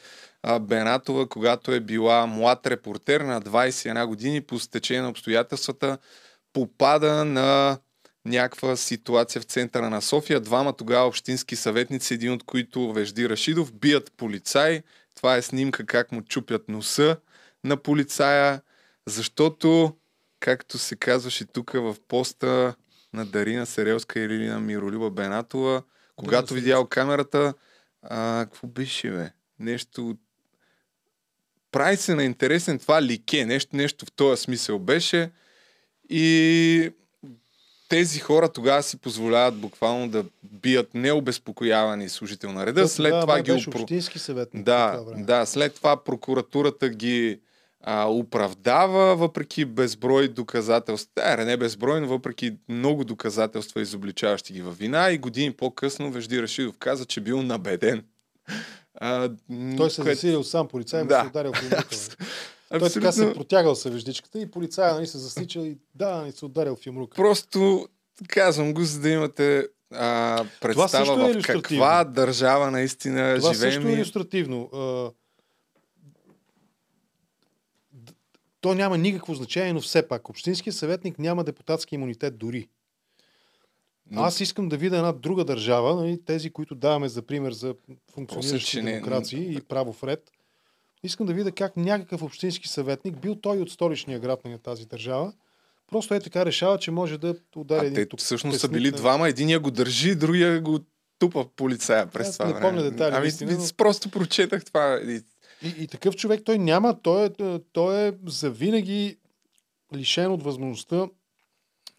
Бенатова, 0.61 1.29
когато 1.29 1.71
е 1.71 1.79
била 1.79 2.25
млад 2.25 2.67
репортер 2.67 3.21
на 3.21 3.41
21 3.41 4.05
години, 4.05 4.41
по 4.41 4.59
стечение 4.59 5.01
на 5.01 5.09
обстоятелствата, 5.09 5.97
попада 6.53 7.25
на 7.25 7.77
някаква 8.25 8.75
ситуация 8.75 9.41
в 9.41 9.45
центъра 9.45 9.89
на 9.89 10.01
София. 10.01 10.39
Двама 10.39 10.73
тогава 10.73 11.07
общински 11.07 11.55
съветници, 11.55 12.13
един 12.13 12.31
от 12.31 12.43
които 12.43 12.93
Вежди 12.93 13.29
Рашидов, 13.29 13.73
бият 13.73 14.11
полицай. 14.17 14.83
Това 15.15 15.35
е 15.35 15.41
снимка 15.41 15.85
как 15.85 16.11
му 16.11 16.21
чупят 16.21 16.69
носа 16.69 17.17
на 17.63 17.77
полицая, 17.77 18.61
защото, 19.07 19.95
както 20.39 20.77
се 20.77 20.95
казваше 20.95 21.45
тук 21.45 21.71
в 21.71 21.95
поста 22.07 22.75
на 23.13 23.25
Дарина 23.25 23.65
Серелска 23.65 24.19
или 24.19 24.47
на 24.47 24.59
Миролюба 24.59 25.09
Бенатова, 25.09 25.83
когато 26.15 26.53
видял 26.53 26.85
камерата, 26.85 27.53
а, 28.01 28.45
какво 28.51 28.67
беше, 28.67 29.11
бе? 29.11 29.31
Нещо 29.59 30.17
прави 31.75 31.97
се 31.97 32.15
на 32.15 32.23
интересен 32.23 32.79
това 32.79 33.01
лике, 33.01 33.45
нещо, 33.45 33.75
нещо 33.75 34.05
в 34.05 34.11
този 34.11 34.41
смисъл 34.41 34.79
беше 34.79 35.31
и 36.09 36.91
тези 37.89 38.19
хора 38.19 38.49
тогава 38.49 38.83
си 38.83 38.97
позволяват 38.97 39.55
буквално 39.55 40.09
да 40.09 40.25
бият 40.43 40.93
необезпокоявани 40.93 42.09
служител 42.09 42.51
на 42.51 42.65
реда, 42.65 42.81
Той 42.81 42.89
след 42.89 43.09
тогава 43.09 43.21
това 43.21 43.41
ги 43.41 43.51
беше 43.51 43.69
опро... 43.69 43.81
общински 43.81 44.19
съветник. 44.19 44.63
Да, 44.63 45.03
да, 45.17 45.45
след 45.45 45.75
това 45.75 46.03
прокуратурата 46.03 46.89
ги 46.89 47.39
а, 47.81 48.05
оправдава, 48.05 49.15
въпреки 49.15 49.65
безброй 49.65 50.27
доказателства. 50.27 51.33
Е, 51.33 51.45
не 51.45 51.57
безброй, 51.57 52.01
но 52.01 52.07
въпреки 52.07 52.57
много 52.69 53.03
доказателства, 53.03 53.81
изобличаващи 53.81 54.53
ги 54.53 54.61
във 54.61 54.77
вина. 54.77 55.09
И 55.09 55.17
години 55.17 55.51
по-късно 55.51 56.11
Вежди 56.11 56.41
Рашидов 56.41 56.77
каза, 56.77 57.05
че 57.05 57.21
бил 57.21 57.41
набеден. 57.41 58.03
А, 58.95 59.29
Той 59.77 59.89
се 59.89 60.01
което- 60.01 60.15
засилил 60.15 60.43
сам, 60.43 60.67
полицай 60.67 61.03
му 61.03 61.09
Да. 61.09 61.21
се 61.21 61.27
ударил 61.27 61.53
в 61.53 61.69
бе. 61.69 61.77
Той 62.79 62.89
така 62.89 63.11
се 63.11 63.33
протягал 63.33 63.75
се 63.75 63.89
веждичката 63.89 64.39
и 64.39 64.51
полицая 64.51 64.93
нали, 64.93 65.07
се 65.07 65.17
засичал 65.17 65.61
и 65.61 65.77
да, 65.95 66.25
и 66.27 66.31
се 66.31 66.45
ударил 66.45 66.75
в 66.75 66.85
юмрука. 66.85 67.15
Просто 67.15 67.87
казвам 68.27 68.73
го, 68.73 68.83
за 68.83 68.99
да 68.99 69.09
имате 69.09 69.67
а, 69.91 70.45
представа 70.61 71.29
е 71.29 71.33
в 71.33 71.41
каква 71.43 72.03
държава 72.05 72.71
наистина 72.71 73.35
Това 73.39 73.53
живеем. 73.53 73.73
също 73.73 73.87
е 73.87 73.91
иллюстративно. 73.91 74.69
А, 74.73 75.11
То 78.61 78.73
няма 78.73 78.97
никакво 78.97 79.33
значение, 79.33 79.73
но 79.73 79.81
все 79.81 80.07
пак 80.07 80.29
общинският 80.29 80.75
съветник 80.75 81.19
няма 81.19 81.43
депутатски 81.43 81.95
имунитет 81.95 82.37
дори. 82.37 82.67
Но- 84.07 84.21
Аз 84.21 84.39
искам 84.39 84.69
да 84.69 84.77
видя 84.77 84.97
една 84.97 85.11
друга 85.11 85.45
държава, 85.45 85.95
нали, 85.95 86.21
тези, 86.25 86.49
които 86.49 86.75
даваме 86.75 87.09
за 87.09 87.21
пример 87.21 87.51
за 87.51 87.75
функциониращи 88.09 88.67
че 88.67 88.81
не- 88.81 88.91
демокрации 88.91 89.53
и 89.53 89.61
право 89.61 89.93
в 89.93 90.03
ред. 90.03 90.31
Искам 91.03 91.25
да 91.25 91.33
видя 91.33 91.51
как 91.51 91.77
някакъв 91.77 92.21
общински 92.21 92.67
съветник, 92.67 93.17
бил 93.17 93.35
той 93.35 93.57
от 93.57 93.71
столичния 93.71 94.19
град 94.19 94.45
на 94.45 94.57
тази 94.59 94.85
държава, 94.85 95.33
просто 95.87 96.13
е 96.13 96.19
така 96.19 96.45
решава, 96.45 96.77
че 96.77 96.91
може 96.91 97.17
да 97.17 97.35
удари 97.55 97.79
А 97.79 97.85
един 97.85 97.95
те 97.95 98.05
тук 98.05 98.19
всъщност 98.19 98.59
са 98.59 98.69
били 98.69 98.91
на- 98.91 98.97
двама. 98.97 99.29
Единия 99.29 99.59
го 99.59 99.71
държи, 99.71 100.15
другия 100.15 100.61
го 100.61 100.79
тупа 101.19 101.45
полицая 101.47 102.07
през 102.07 102.27
Аз 102.27 102.33
това 102.33 102.45
не 102.45 102.53
време. 102.53 102.65
помня 102.65 102.83
детайли, 102.83 103.15
Ами, 103.15 103.21
наистина, 103.21 103.51
но- 103.53 103.67
просто 103.77 104.09
прочетах 104.09 104.65
това. 104.65 104.99
И- 105.03 105.21
И, 105.63 105.73
и 105.77 105.87
такъв 105.87 106.15
човек 106.15 106.41
той 106.45 106.57
няма, 106.57 107.01
той 107.01 107.25
е, 107.25 107.29
той 107.71 108.07
е 108.07 108.13
завинаги 108.25 109.17
лишен 109.93 110.31
от 110.31 110.43
възможността 110.43 111.07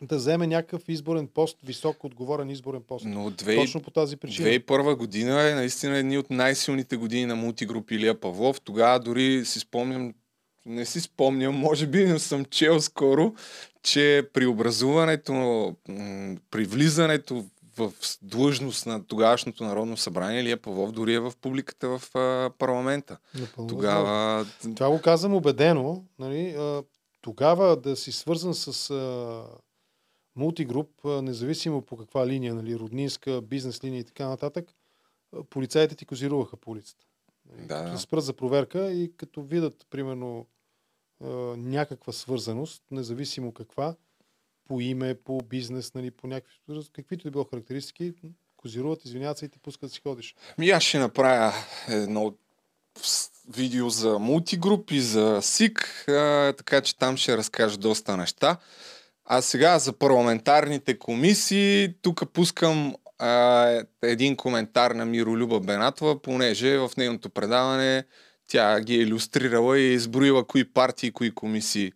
да 0.02 0.16
вземе 0.16 0.46
някакъв 0.46 0.88
изборен 0.88 1.28
пост, 1.28 1.58
висок 1.64 2.04
отговорен 2.04 2.50
изборен 2.50 2.82
пост. 2.82 3.04
Но 3.08 3.30
две, 3.30 3.56
Точно 3.56 3.82
по 3.82 3.90
тази 3.90 4.16
причина. 4.16 4.48
2001 4.48 4.96
година 4.96 5.50
е 5.50 5.54
наистина 5.54 5.96
едни 5.96 6.18
от 6.18 6.30
най-силните 6.30 6.96
години 6.96 7.26
на 7.26 7.36
мултигруп 7.36 7.90
Илия 7.90 8.20
Павлов. 8.20 8.60
Тогава 8.60 9.00
дори 9.00 9.44
си 9.44 9.60
спомням, 9.60 10.14
не 10.66 10.84
си 10.84 11.00
спомням, 11.00 11.54
може 11.54 11.86
би, 11.86 12.04
но 12.04 12.18
съм 12.18 12.44
чел 12.44 12.80
скоро, 12.80 13.34
че 13.82 14.28
при 14.32 14.46
образуването, 14.46 15.74
при 16.50 16.64
влизането 16.64 17.44
в 17.78 17.92
длъжност 18.22 18.86
на 18.86 19.06
тогавашното 19.06 19.64
Народно 19.64 19.96
събрание, 19.96 20.40
Илия 20.40 20.56
Павлов 20.56 20.92
дори 20.92 21.14
е 21.14 21.20
в 21.20 21.32
публиката 21.40 21.88
в 21.88 22.02
парламента. 22.58 23.18
Напълно. 23.34 23.68
Тогава 23.68 24.46
Това 24.76 24.90
го 24.90 25.00
казвам 25.00 25.34
убедено. 25.34 26.02
Нали, 26.18 26.56
тогава 27.20 27.76
да 27.76 27.96
си 27.96 28.12
свързан 28.12 28.54
с 28.54 28.90
мултигруп, 30.36 31.04
независимо 31.04 31.82
по 31.82 31.96
каква 31.96 32.26
линия, 32.26 32.54
нали, 32.54 32.78
роднинска, 32.78 33.42
бизнес 33.42 33.84
линия 33.84 34.00
и 34.00 34.04
така 34.04 34.28
нататък, 34.28 34.74
полицаите 35.50 35.94
ти 35.94 36.04
козируваха 36.04 36.56
по 36.56 36.70
улицата. 36.70 37.04
Да. 37.44 37.82
Да 37.82 37.98
спрат 37.98 38.24
за 38.24 38.32
проверка 38.32 38.92
и 38.92 39.12
като 39.16 39.42
видят, 39.42 39.86
примерно, 39.90 40.46
някаква 41.56 42.12
свързаност, 42.12 42.82
независимо 42.90 43.52
каква, 43.52 43.94
по 44.68 44.80
име, 44.80 45.14
по 45.14 45.38
бизнес, 45.38 45.94
нали, 45.94 46.10
по 46.10 46.26
някакви, 46.26 46.56
каквито 46.92 47.28
и 47.28 47.30
било 47.30 47.44
характеристики, 47.44 48.12
козируват, 48.56 49.04
извиняват 49.04 49.38
се 49.38 49.44
и 49.44 49.48
ти 49.48 49.58
пускат 49.58 49.88
да 49.88 49.94
си 49.94 50.00
ходиш. 50.00 50.34
Ми 50.58 50.70
аз 50.70 50.82
ще 50.82 50.98
направя 50.98 51.52
едно 51.88 52.34
видео 53.48 53.90
за 53.90 54.18
мултигруп 54.18 54.90
и 54.90 55.00
за 55.00 55.38
СИК, 55.42 56.04
а, 56.08 56.52
така 56.52 56.80
че 56.80 56.96
там 56.96 57.16
ще 57.16 57.36
разкажа 57.36 57.76
доста 57.76 58.16
неща. 58.16 58.56
А 59.26 59.42
сега 59.42 59.78
за 59.78 59.92
парламентарните 59.92 60.98
комисии, 60.98 61.94
тук 62.02 62.22
пускам 62.32 62.94
а, 63.18 63.66
един 64.02 64.36
коментар 64.36 64.90
на 64.90 65.04
Миролюба 65.04 65.60
Бенатова, 65.60 66.22
понеже 66.22 66.78
в 66.78 66.90
нейното 66.96 67.30
предаване 67.30 68.04
тя 68.48 68.80
ги 68.80 68.94
е 68.94 69.00
иллюстрирала 69.00 69.78
и 69.78 69.82
е 69.82 69.92
изброила 69.92 70.44
кои 70.44 70.72
партии, 70.72 71.12
кои 71.12 71.34
комисии 71.34 71.92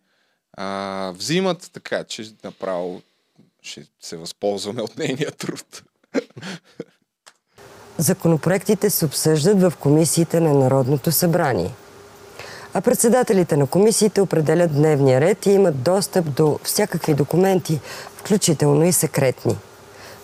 а, 0.53 1.11
взимат, 1.15 1.69
така 1.73 2.03
че 2.03 2.23
направо 2.43 3.01
ще 3.61 3.83
се 4.01 4.17
възползваме 4.17 4.81
от 4.81 4.97
нейния 4.97 5.31
труд. 5.31 5.83
Законопроектите 7.97 8.89
се 8.89 9.05
обсъждат 9.05 9.61
в 9.61 9.73
комисиите 9.79 10.39
на 10.39 10.53
Народното 10.53 11.11
събрание. 11.11 11.71
А 12.73 12.81
председателите 12.81 13.57
на 13.57 13.67
комисиите 13.67 14.21
определят 14.21 14.73
дневния 14.73 15.21
ред 15.21 15.45
и 15.45 15.51
имат 15.51 15.81
достъп 15.81 16.33
до 16.33 16.59
всякакви 16.63 17.13
документи, 17.13 17.79
включително 18.17 18.85
и 18.85 18.91
секретни. 18.91 19.57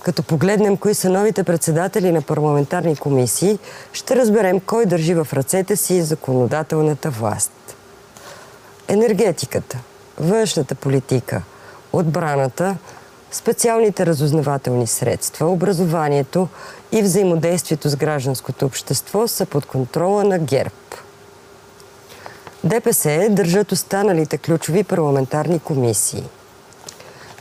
Като 0.03 0.23
погледнем 0.23 0.77
кои 0.77 0.93
са 0.93 1.09
новите 1.09 1.43
председатели 1.43 2.11
на 2.11 2.21
парламентарни 2.21 2.95
комисии, 2.95 3.59
ще 3.93 4.15
разберем 4.15 4.59
кой 4.59 4.85
държи 4.85 5.13
в 5.13 5.27
ръцете 5.33 5.75
си 5.75 6.01
законодателната 6.01 7.09
власт. 7.09 7.51
Енергетиката, 8.87 9.77
външната 10.19 10.75
политика, 10.75 11.41
отбраната, 11.93 12.77
специалните 13.31 14.05
разузнавателни 14.05 14.87
средства, 14.87 15.47
образованието 15.47 16.47
и 16.91 17.01
взаимодействието 17.01 17.89
с 17.89 17.95
гражданското 17.95 18.65
общество 18.65 19.27
са 19.27 19.45
под 19.45 19.65
контрола 19.65 20.23
на 20.23 20.39
ГЕРБ. 20.39 20.71
ДПС 22.67 23.27
държат 23.29 23.71
останалите 23.71 24.37
ключови 24.37 24.83
парламентарни 24.83 25.59
комисии– 25.59 26.23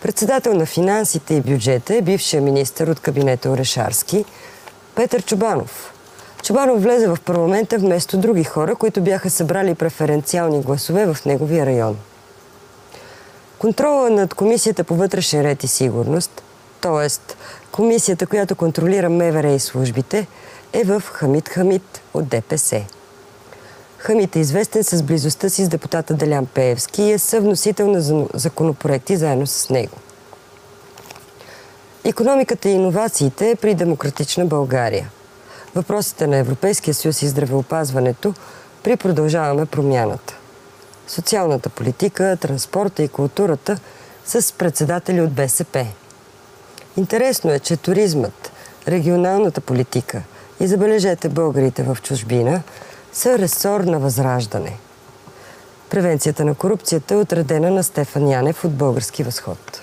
Председател 0.07 0.55
на 0.55 0.67
финансите 0.67 1.35
и 1.35 1.41
бюджета 1.41 1.95
е 1.95 2.03
бившия 2.03 2.43
министр 2.43 2.91
от 2.91 3.01
кабинета 3.01 3.51
Орешарски 3.51 4.25
Петър 4.95 5.23
Чубанов. 5.23 5.93
Чубанов 6.43 6.83
влезе 6.83 7.09
в 7.09 7.19
парламента 7.25 7.79
вместо 7.79 8.19
други 8.19 8.45
хора, 8.45 8.75
които 8.75 9.01
бяха 9.01 9.31
събрали 9.31 9.75
преференциални 9.75 10.63
гласове 10.63 11.15
в 11.15 11.25
неговия 11.27 11.67
район. 11.67 11.97
Контрола 13.59 14.11
над 14.11 14.35
Комисията 14.35 14.85
по 14.85 14.95
вътрешен 14.95 15.43
ред 15.43 15.65
и 15.65 15.69
сигурност, 15.69 16.43
т.е. 16.81 17.35
комисията, 17.73 18.27
която 18.27 18.57
контролира 18.57 19.11
МВР 19.11 19.49
и 19.49 19.59
службите, 19.59 20.27
е 20.73 20.85
в 20.85 21.03
Хамид 21.07 21.49
Хамид 21.49 22.01
от 22.15 22.29
ДПС. 22.29 22.85
Хамид 24.07 24.37
е 24.37 24.39
известен 24.39 24.85
с 24.85 25.03
близостта 25.03 25.49
си 25.49 25.65
с 25.65 25.69
депутата 25.69 26.15
Делян 26.15 26.47
Пеевски 26.47 27.03
и 27.03 27.13
е 27.13 27.19
съвносител 27.19 27.91
на 27.91 28.27
законопроекти 28.35 29.17
заедно 29.17 29.47
с 29.47 29.71
него. 29.71 29.97
Економиката 32.05 32.69
и 32.69 32.73
иновациите 32.73 33.57
при 33.61 33.75
демократична 33.75 34.47
България. 34.47 35.11
Въпросите 35.75 36.27
на 36.27 36.37
Европейския 36.37 36.95
съюз 36.95 37.23
и 37.23 37.29
здравеопазването 37.29 38.35
при 38.83 38.97
продължаваме 38.97 39.67
промяната. 39.67 40.37
Социалната 41.09 41.69
политика, 41.69 42.37
транспорта 42.41 43.03
и 43.03 43.09
културата 43.09 43.79
с 44.25 44.53
председатели 44.53 45.21
от 45.21 45.33
БСП. 45.33 45.87
Интересно 46.97 47.53
е, 47.53 47.59
че 47.59 47.77
туризмът, 47.77 48.53
регионалната 48.89 49.61
политика 49.61 50.23
и 50.61 50.67
забележете 50.67 51.29
българите 51.29 51.83
в 51.83 51.99
чужбина– 52.03 52.63
са 53.13 53.39
ресор 53.39 53.81
на 53.81 53.99
възраждане. 53.99 54.79
Превенцията 55.91 56.45
на 56.45 56.55
корупцията 56.55 57.15
е 57.15 57.17
отредена 57.17 57.71
на 57.71 57.83
Стефан 57.83 58.29
Янев 58.29 58.65
от 58.65 58.75
Български 58.75 59.23
възход. 59.23 59.83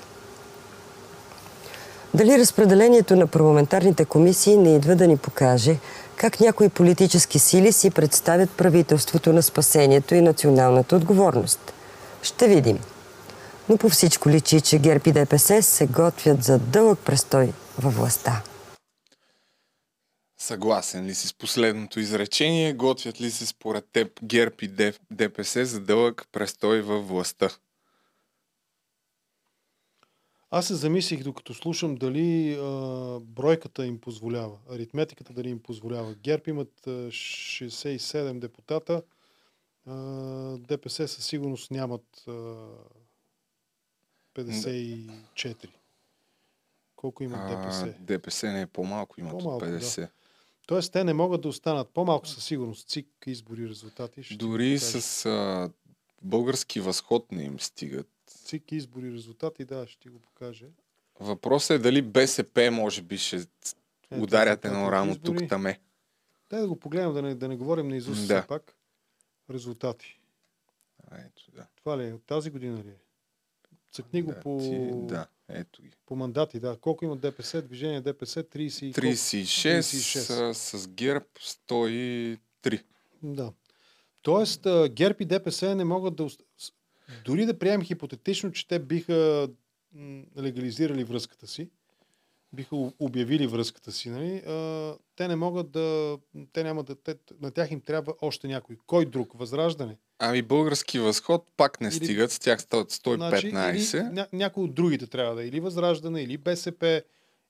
Дали 2.14 2.40
разпределението 2.40 3.16
на 3.16 3.28
парламентарните 3.28 4.06
комисии 4.06 4.58
не 4.58 4.76
идва 4.76 4.96
да 4.96 5.08
ни 5.08 5.18
покаже 5.18 5.78
как 6.16 6.40
някои 6.40 6.70
политически 6.70 7.40
сили 7.40 7.72
си 7.72 7.90
представят 7.90 8.52
правителството 8.52 9.34
на 9.34 9.44
спасението 9.44 10.16
и 10.16 10.22
националната 10.22 10.96
отговорност? 10.96 11.74
Ще 12.22 12.48
видим. 12.48 12.80
Но 13.70 13.78
по 13.78 13.90
всичко 13.90 14.30
личи, 14.30 14.62
че 14.62 14.80
ГЕРБ 14.80 15.02
и 15.06 15.12
ДПС 15.12 15.62
се 15.62 15.86
готвят 15.86 16.44
за 16.44 16.60
дълъг 16.60 17.00
престой 17.00 17.54
във 17.80 17.96
властта. 17.96 18.42
Съгласен 20.44 21.06
ли 21.06 21.16
си 21.16 21.28
с 21.28 21.34
последното 21.34 22.00
изречение? 22.00 22.74
Готвят 22.74 23.22
ли 23.22 23.32
се 23.32 23.46
според 23.46 23.86
теб 23.92 24.24
ГЕРБ 24.24 24.56
и 24.62 24.92
ДПС 25.12 25.66
за 25.66 25.80
дълъг 25.80 26.28
престой 26.32 26.82
във 26.82 27.08
властта? 27.08 27.50
Аз 30.52 30.68
се 30.68 30.76
замислих, 30.76 31.24
докато 31.24 31.54
слушам, 31.54 31.96
дали 31.96 32.54
а, 32.54 33.20
бройката 33.20 33.86
им 33.86 34.02
позволява, 34.02 34.58
аритметиката 34.70 35.34
дали 35.34 35.50
им 35.50 35.60
позволява. 35.60 36.16
ГЕРБ 36.16 36.44
имат 36.48 36.88
а, 36.88 36.90
67 36.90 38.40
депутата, 38.40 39.02
а, 39.86 39.94
ДПС 40.58 41.08
със 41.08 41.26
сигурност 41.26 41.72
нямат 41.72 42.24
а, 42.28 42.32
54. 44.36 45.70
Колко 46.96 47.24
имат 47.24 47.50
ДПС? 47.50 47.86
А, 47.86 47.94
ДПС 48.00 48.52
не 48.52 48.62
е 48.62 48.68
по-малко, 48.68 49.20
имат 49.20 49.32
по-малко, 49.32 49.66
50. 49.66 50.02
Да. 50.02 50.10
Тоест, 50.68 50.94
те 50.94 51.04
не 51.04 51.14
могат 51.14 51.42
да 51.42 51.48
останат 51.48 51.90
по-малко 51.90 52.28
със 52.28 52.46
сигурност. 52.46 52.88
ЦИК 52.88 53.08
избори 53.26 53.70
резултати. 53.70 54.24
Ще 54.24 54.36
Дори 54.36 54.80
с 54.80 55.26
а, 55.26 55.70
български 56.22 56.80
възход 56.80 57.32
не 57.32 57.44
им 57.44 57.60
стигат. 57.60 58.10
ЦИК 58.28 58.72
избори 58.72 59.12
резултати, 59.12 59.66
да, 59.66 59.88
ще 59.88 60.00
ти 60.00 60.10
го 60.10 60.20
покажа. 60.20 60.66
Въпросът 61.20 61.76
е 61.76 61.80
дали 61.80 62.02
БСП 62.02 62.72
може 62.72 63.02
би 63.02 63.18
ще 63.18 63.36
е, 64.12 64.20
ударят 64.20 64.66
едно 64.66 64.92
рамо 64.92 65.16
тук 65.16 65.48
таме. 65.50 65.80
Дай 66.50 66.62
да 66.62 66.68
го 66.68 66.76
погледнем, 66.76 67.14
да 67.14 67.22
не, 67.22 67.36
да 67.36 67.48
не 67.48 67.56
говорим 67.56 67.88
на 67.88 67.96
Изус 67.96 68.28
да. 68.28 68.48
пак. 68.48 68.76
Резултати. 69.50 70.20
ето, 71.12 71.52
да. 71.52 71.68
Това 71.76 71.98
ли 71.98 72.08
е? 72.08 72.14
От 72.14 72.24
тази 72.24 72.50
година 72.50 72.84
ли 72.84 72.90
е? 72.90 72.98
Цъкни 73.92 74.22
го 74.22 74.34
по... 74.42 74.58
Ти, 74.60 74.90
да. 74.94 75.28
Ето 75.56 75.82
ги. 75.82 75.92
По 76.06 76.16
мандати, 76.16 76.60
да. 76.60 76.78
Колко 76.78 77.06
има 77.06 77.16
ДПС? 77.16 77.62
Движение 77.62 78.02
ДПС 78.02 78.44
30... 78.44 78.98
36, 78.98 79.80
36. 79.80 80.52
С, 80.52 80.80
с 80.80 80.88
ГЕРБ 80.88 81.26
103. 81.40 82.84
Да. 83.24 83.54
Тоест, 84.22 84.68
ГЕРБ 84.90 85.18
и 85.20 85.26
ДПС 85.26 85.76
не 85.76 85.84
могат 85.84 86.16
да... 86.16 86.28
Дори 87.26 87.46
да 87.46 87.60
приемем 87.60 87.86
хипотетично, 87.86 88.52
че 88.52 88.68
те 88.68 88.80
биха 88.80 89.50
легализирали 90.38 91.04
връзката 91.04 91.48
си, 91.48 91.70
биха 92.54 92.76
обявили 93.00 93.48
връзката 93.48 93.92
си, 93.92 94.10
нали? 94.10 94.38
а, 94.48 94.96
те 95.16 95.28
не 95.28 95.36
могат 95.36 95.72
да... 95.72 96.18
Те 96.54 96.64
няма 96.64 96.84
да... 96.84 96.96
Те, 96.96 97.16
на 97.42 97.52
тях 97.52 97.72
им 97.72 97.82
трябва 97.82 98.14
още 98.22 98.48
някой. 98.48 98.78
Кой 98.88 99.06
друг? 99.06 99.38
Възраждане? 99.38 99.98
Ами 100.26 100.42
български 100.42 101.00
възход 101.00 101.48
пак 101.58 101.82
не 101.82 101.88
или, 101.88 101.96
стигат, 101.96 102.32
с 102.32 102.40
тях 102.40 102.60
115. 102.60 103.50
Значи, 103.50 103.98
или, 103.98 104.04
ня, 104.04 104.28
някой 104.34 104.64
от 104.64 104.74
другите 104.74 105.08
трябва 105.08 105.36
да 105.36 105.44
е 105.44 105.48
или 105.48 105.60
Възраждане, 105.60 106.22
или 106.22 106.38
БСП, 106.38 107.02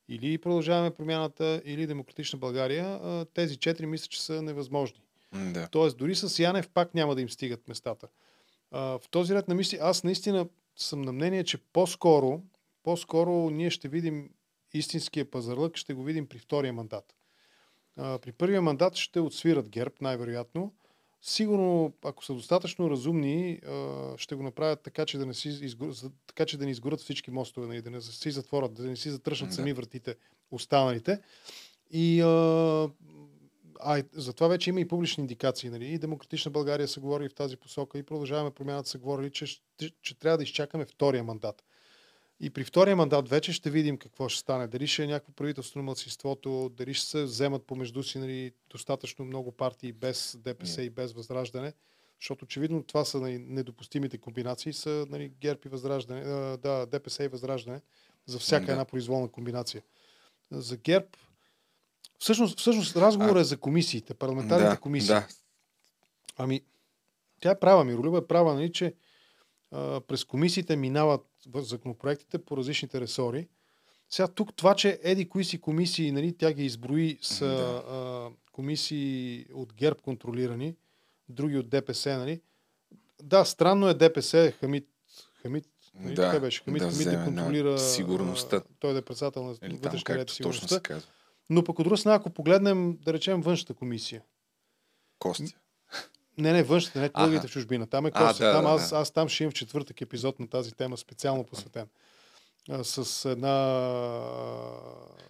или 0.09 0.37
Продължаваме 0.37 0.91
промяната, 0.91 1.61
или 1.65 1.87
Демократична 1.87 2.39
България. 2.39 2.99
Тези 3.33 3.55
четири 3.55 3.85
мисля, 3.85 4.07
че 4.07 4.21
са 4.21 4.41
невъзможни. 4.41 5.01
Да. 5.33 5.67
Тоест, 5.71 5.97
дори 5.97 6.15
с 6.15 6.39
Янев 6.39 6.69
пак 6.69 6.93
няма 6.93 7.15
да 7.15 7.21
им 7.21 7.29
стигат 7.29 7.67
местата. 7.67 8.07
В 8.71 9.01
този 9.11 9.35
ред 9.35 9.47
на 9.47 9.55
мисли, 9.55 9.77
аз 9.81 10.03
наистина 10.03 10.47
съм 10.75 11.01
на 11.01 11.11
мнение, 11.11 11.43
че 11.43 11.57
по-скоро, 11.57 12.41
по-скоро 12.83 13.49
ние 13.49 13.69
ще 13.69 13.87
видим 13.87 14.29
истинския 14.73 15.31
пазарлък, 15.31 15.77
ще 15.77 15.93
го 15.93 16.03
видим 16.03 16.27
при 16.27 16.39
втория 16.39 16.73
мандат. 16.73 17.15
При 17.95 18.31
първия 18.31 18.61
мандат 18.61 18.95
ще 18.95 19.19
отсвират 19.19 19.69
ГЕРБ, 19.69 19.95
най-вероятно 20.01 20.73
Сигурно, 21.25 21.93
ако 22.03 22.25
са 22.25 22.33
достатъчно 22.33 22.89
разумни, 22.89 23.59
ще 24.17 24.35
го 24.35 24.43
направят 24.43 24.81
така, 24.81 25.05
че 25.05 25.17
да 25.17 25.25
не, 25.25 25.33
си 25.33 25.75
така, 26.27 26.45
че 26.45 26.57
да 26.57 26.65
не 26.65 26.71
изгорят 26.71 26.99
всички 26.99 27.31
мостове, 27.31 27.67
нали, 27.67 27.81
да 27.81 27.89
не 27.89 28.01
си 28.01 28.31
затворят, 28.31 28.73
да 28.73 28.83
не 28.83 28.95
си 28.95 29.09
затръшнат 29.09 29.49
да. 29.49 29.55
сами 29.55 29.73
вратите 29.73 30.15
останалите. 30.51 31.19
И 31.91 32.21
а, 32.21 32.89
а 33.79 34.03
за 34.13 34.33
това 34.33 34.47
вече 34.47 34.69
има 34.69 34.79
и 34.79 34.87
публични 34.87 35.21
индикации. 35.21 35.69
Нали? 35.69 35.85
И 35.85 35.97
Демократична 35.97 36.51
България 36.51 36.87
се 36.87 36.99
говори 36.99 37.29
в 37.29 37.35
тази 37.35 37.57
посока 37.57 37.97
и 37.97 38.03
продължаваме 38.03 38.51
промяната 38.51 38.89
се 38.89 38.97
говорили, 38.97 39.31
че, 39.31 39.45
че, 39.45 39.91
че 40.01 40.19
трябва 40.19 40.37
да 40.37 40.43
изчакаме 40.43 40.85
втория 40.85 41.23
мандат. 41.23 41.63
И 42.43 42.49
при 42.49 42.63
втория 42.63 42.95
мандат 42.95 43.29
вече 43.29 43.53
ще 43.53 43.69
видим 43.69 43.97
какво 43.97 44.29
ще 44.29 44.39
стане. 44.39 44.67
Дали 44.67 44.87
ще 44.87 45.03
е 45.03 45.07
някакво 45.07 45.33
правителство 45.33 45.79
на 45.79 45.83
младсинството, 45.83 46.71
дали 46.77 46.93
ще 46.93 47.07
се 47.07 47.23
вземат 47.23 47.67
помежду 47.67 48.03
си 48.03 48.19
нали, 48.19 48.51
достатъчно 48.69 49.25
много 49.25 49.51
партии 49.51 49.91
без 49.91 50.37
ДПС 50.39 50.81
yeah. 50.81 50.85
и 50.85 50.89
без 50.89 51.13
Възраждане. 51.13 51.73
Защото 52.19 52.45
очевидно 52.45 52.83
това 52.83 53.05
са 53.05 53.19
нали, 53.19 53.37
недопустимите 53.39 54.17
комбинации, 54.17 54.73
са 54.73 55.05
нали, 55.09 55.31
ГЕРБ 55.41 55.59
и 55.65 55.69
Възраждане, 55.69 56.21
да, 56.57 56.85
ДПС 56.85 57.23
и 57.23 57.27
Възраждане 57.27 57.81
за 58.25 58.39
всяка 58.39 58.65
yeah. 58.65 58.71
една 58.71 58.85
произволна 58.85 59.27
комбинация. 59.27 59.83
За 60.51 60.77
ГЕРБ, 60.77 61.07
всъщност, 62.19 62.59
всъщност 62.59 62.95
разговорът 62.95 63.37
а, 63.37 63.41
е 63.41 63.43
за 63.43 63.57
комисиите, 63.57 64.13
парламентарните 64.13 64.69
да, 64.69 64.79
комисии. 64.79 65.13
Да. 65.13 65.27
Ами, 66.37 66.61
тя 67.41 67.51
е 67.51 67.59
права, 67.59 67.83
Миролюба 67.83 68.17
е 68.17 68.27
права, 68.27 68.53
нали, 68.53 68.71
че 68.71 68.93
а, 69.73 70.01
през 70.01 70.23
комисиите 70.23 70.75
минават 70.75 71.25
законопроектите 71.55 72.37
по 72.37 72.57
различните 72.57 73.01
ресори. 73.01 73.47
Сега 74.09 74.27
тук 74.27 74.55
това, 74.55 74.75
че 74.75 74.99
еди 75.03 75.29
кои 75.29 75.43
си 75.43 75.61
комисии, 75.61 76.11
нали, 76.11 76.37
тя 76.37 76.53
ги 76.53 76.65
изброи, 76.65 77.17
са 77.21 77.45
да. 77.45 77.83
а, 77.87 78.29
комисии 78.51 79.45
от 79.53 79.73
ГЕРБ 79.73 79.99
контролирани, 79.99 80.75
други 81.29 81.57
от 81.57 81.69
ДПС, 81.69 82.17
нали. 82.17 82.41
Да, 83.23 83.45
странно 83.45 83.87
е 83.87 83.93
ДПС, 83.93 84.53
Хамид, 84.59 84.87
Хамид 85.41 85.65
нали, 85.95 86.15
да, 86.15 86.21
така 86.21 86.39
беше, 86.39 86.63
Хамид, 86.63 86.81
да, 86.81 86.91
Хамид 86.91 87.07
да 87.07 87.23
контролира 87.25 87.79
сигурността. 87.79 88.55
А, 88.55 88.63
той 88.79 88.93
да 88.93 88.99
е 88.99 89.01
председател 89.01 89.43
на 89.43 89.53
вътрешния 89.53 90.17
ред 90.17 90.29
сигурността. 90.29 91.01
Но 91.49 91.63
пък 91.63 91.79
от 91.79 91.83
друга 91.83 91.97
страна, 91.97 92.15
ако 92.15 92.29
погледнем, 92.29 92.97
да 93.01 93.13
речем, 93.13 93.41
външната 93.41 93.73
комисия. 93.73 94.21
Костя. 95.19 95.62
Не, 96.37 96.53
не, 96.53 96.63
външната, 96.63 96.99
не 96.99 97.09
колегите 97.09 97.47
в 97.47 97.51
чужбина. 97.51 97.87
Там 97.87 98.05
е 98.05 98.11
А, 98.13 98.27
Костя. 98.27 98.45
да, 98.45 98.53
там 98.53 98.63
да, 98.63 98.69
аз, 98.69 98.89
да. 98.89 98.95
аз 98.95 99.11
там 99.11 99.29
ще 99.29 99.43
имам 99.43 99.51
в 99.51 99.55
четвъртък 99.55 100.01
епизод 100.01 100.39
на 100.39 100.47
тази 100.47 100.71
тема, 100.71 100.97
специално 100.97 101.43
посветен. 101.43 101.87
А, 102.69 102.83
с 102.83 103.29
една 103.29 103.53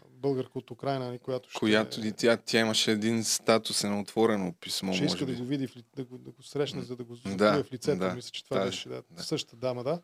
българка 0.09 0.59
от 0.59 0.71
Украина, 0.71 1.05
нали, 1.05 1.19
която 1.19 1.49
ще, 1.49 1.59
Която 1.59 2.07
и 2.07 2.11
тя, 2.11 2.37
тя 2.37 2.59
имаше 2.59 2.91
един 2.91 3.23
статус 3.23 3.83
на 3.83 3.99
отворено 3.99 4.53
писмо, 4.53 4.93
ще 4.93 5.05
иска 5.05 5.25
да 5.25 5.33
го 5.33 5.43
види, 5.43 5.69
да 5.95 6.03
го, 6.03 6.17
да 6.17 6.31
го 6.31 6.43
срещне, 6.43 6.81
за 6.81 6.95
да 6.95 7.03
го 7.03 7.15
Да, 7.15 7.35
да, 7.35 7.63
в 7.63 7.71
лицето. 7.71 7.99
да. 7.99 8.13
Мисля, 8.13 8.29
че 8.31 8.43
това 8.43 8.57
Тази, 8.57 8.69
беше 8.69 8.89
да, 8.89 9.03
да. 9.11 9.23
същата 9.23 9.55
дама, 9.55 9.83
да. 9.83 10.01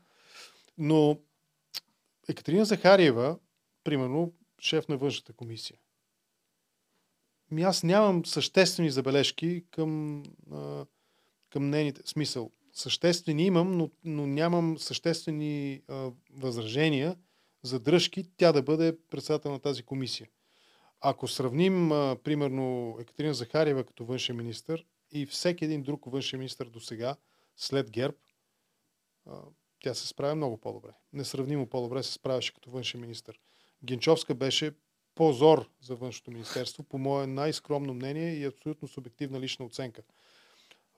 Но 0.77 1.19
Екатерина 2.29 2.65
Захариева, 2.65 3.37
примерно, 3.83 4.33
шеф 4.61 4.87
на 4.87 4.97
външната 4.97 5.33
комисия. 5.33 5.77
Ми 7.51 7.61
аз 7.61 7.83
нямам 7.83 8.25
съществени 8.25 8.89
забележки 8.89 9.63
към, 9.71 10.23
а, 10.51 10.85
към 11.49 11.69
нейните. 11.69 12.01
Смисъл, 12.05 12.51
съществени 12.73 13.45
имам, 13.45 13.77
но, 13.77 13.89
но 14.03 14.27
нямам 14.27 14.77
съществени 14.77 15.81
а, 15.87 16.11
възражения 16.33 17.15
за 17.63 17.79
дръжки 17.79 18.25
тя 18.37 18.51
да 18.51 18.61
бъде 18.61 18.97
председател 19.09 19.51
на 19.51 19.59
тази 19.59 19.83
комисия. 19.83 20.27
Ако 21.01 21.27
сравним, 21.27 21.91
а, 21.91 22.17
примерно, 22.23 22.97
Екатерина 22.99 23.33
Захариева 23.33 23.83
като 23.83 24.05
външен 24.05 24.37
министр 24.37 24.83
и 25.11 25.25
всеки 25.25 25.65
един 25.65 25.83
друг 25.83 26.11
външен 26.11 26.39
министр 26.39 26.65
до 26.65 26.79
сега, 26.79 27.15
след 27.57 27.91
ГЕРБ, 27.91 28.17
а, 29.25 29.41
тя 29.79 29.93
се 29.93 30.07
справя 30.07 30.35
много 30.35 30.57
по-добре. 30.57 30.89
Несравнимо 31.13 31.67
по-добре 31.67 32.03
се 32.03 32.13
справяше 32.13 32.53
като 32.53 32.71
външен 32.71 33.01
министр. 33.01 33.33
Генчовска 33.83 34.35
беше 34.35 34.71
позор 35.19 35.69
за 35.81 35.95
външното 35.95 36.31
министерство, 36.31 36.83
по 36.83 36.97
мое 36.97 37.27
най-скромно 37.27 37.93
мнение 37.93 38.33
и 38.33 38.45
абсолютно 38.45 38.87
субективна 38.87 39.39
лична 39.39 39.65
оценка. 39.65 40.01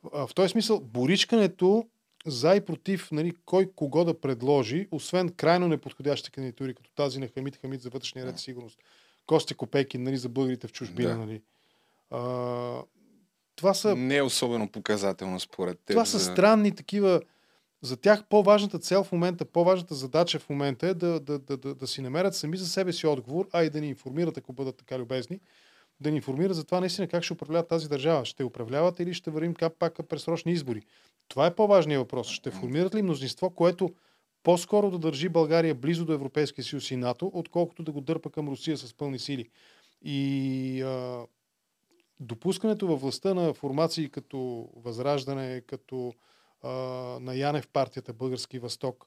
В 0.04 0.30
този 0.36 0.50
смисъл, 0.50 0.80
боричкането 0.80 1.86
за 2.26 2.56
и 2.56 2.62
против 2.62 3.12
нали, 3.12 3.34
кой 3.46 3.72
кого 3.76 4.06
да 4.06 4.20
предложи, 4.22 4.88
освен 4.92 5.30
крайно 5.30 5.68
неподходящи 5.68 6.32
кандидатури, 6.32 6.74
като 6.74 6.92
тази 6.92 7.20
на 7.20 7.28
Хамид 7.28 7.58
Хамид 7.58 7.82
за 7.82 7.90
вътрешния 7.90 8.26
ред 8.26 8.40
и 8.40 8.42
сигурност, 8.42 8.80
Костя 9.26 9.56
Копейкин 9.56 10.04
нали, 10.04 10.18
за 10.18 10.30
българите 10.30 10.68
в 10.68 10.72
чужбина. 10.72 11.10
Да. 11.10 11.18
Нали. 11.18 11.42
А, 12.10 12.82
това 13.56 13.74
са 13.74 13.96
Не 13.96 14.18
е 14.18 14.24
особено 14.24 14.72
показателно 14.72 15.40
според 15.40 15.80
теб. 15.80 15.94
това 15.94 16.06
са 16.06 16.20
странни 16.20 16.76
такива. 16.76 17.22
За 17.82 17.98
тях 17.98 18.24
по-важната 18.30 18.80
цел 18.80 19.04
в 19.04 19.12
момента, 19.12 19.46
по-важната 19.46 19.96
задача 19.96 20.40
в 20.40 20.50
момента 20.50 20.88
е 20.88 20.94
да, 20.94 21.20
да, 21.20 21.40
да, 21.40 21.58
да, 21.58 21.76
да 21.76 21.88
си 21.88 22.02
намерят 22.02 22.36
сами 22.36 22.58
за 22.58 22.68
себе 22.68 22.94
си 22.94 23.08
отговор, 23.08 23.48
а 23.54 23.64
и 23.64 23.70
да 23.70 23.82
ни 23.82 23.88
информират, 23.88 24.38
ако 24.38 24.54
бъдат 24.54 24.78
така 24.78 25.00
любезни, 25.00 25.40
да 26.00 26.12
ни 26.12 26.16
информират 26.16 26.56
за 26.56 26.64
това 26.64 26.80
наистина 26.80 27.08
как 27.08 27.24
ще 27.24 27.34
управляват 27.34 27.68
тази 27.68 27.90
държава. 27.90 28.26
Ще 28.26 28.44
управляват 28.44 29.00
или 29.00 29.14
ще 29.14 29.32
вървим 29.32 29.54
кап 29.54 29.74
пак 29.80 30.08
пресрочни 30.10 30.52
избори. 30.52 30.82
Това 31.28 31.46
е 31.46 31.56
по-важният 31.56 32.00
въпрос. 32.00 32.28
Ще 32.28 32.52
формират 32.52 32.96
ли 32.96 33.02
мнозинство, 33.02 33.50
което 33.50 33.90
по-скоро 34.44 34.92
да 34.92 35.00
държи 35.00 35.30
България 35.30 35.76
близо 35.76 36.06
до 36.06 36.14
Европейския 36.14 36.66
съюз 36.66 36.92
и 36.92 36.96
НАТО, 36.96 37.32
отколкото 37.34 37.84
да 37.84 37.92
го 37.92 38.02
дърпа 38.02 38.30
към 38.30 38.50
Русия 38.50 38.78
с 38.78 38.94
пълни 38.94 39.20
сили. 39.20 39.50
И 40.02 40.82
а, 40.82 41.26
допускането 42.20 42.88
във 42.88 43.02
властта 43.02 43.34
на 43.34 43.54
формации 43.54 44.10
като 44.10 44.70
Възраждане, 44.76 45.62
като 45.62 46.14
а, 46.64 46.70
на 47.22 47.36
Янев 47.36 47.68
партията 47.68 48.14
Български 48.14 48.60
Възток, 48.60 49.06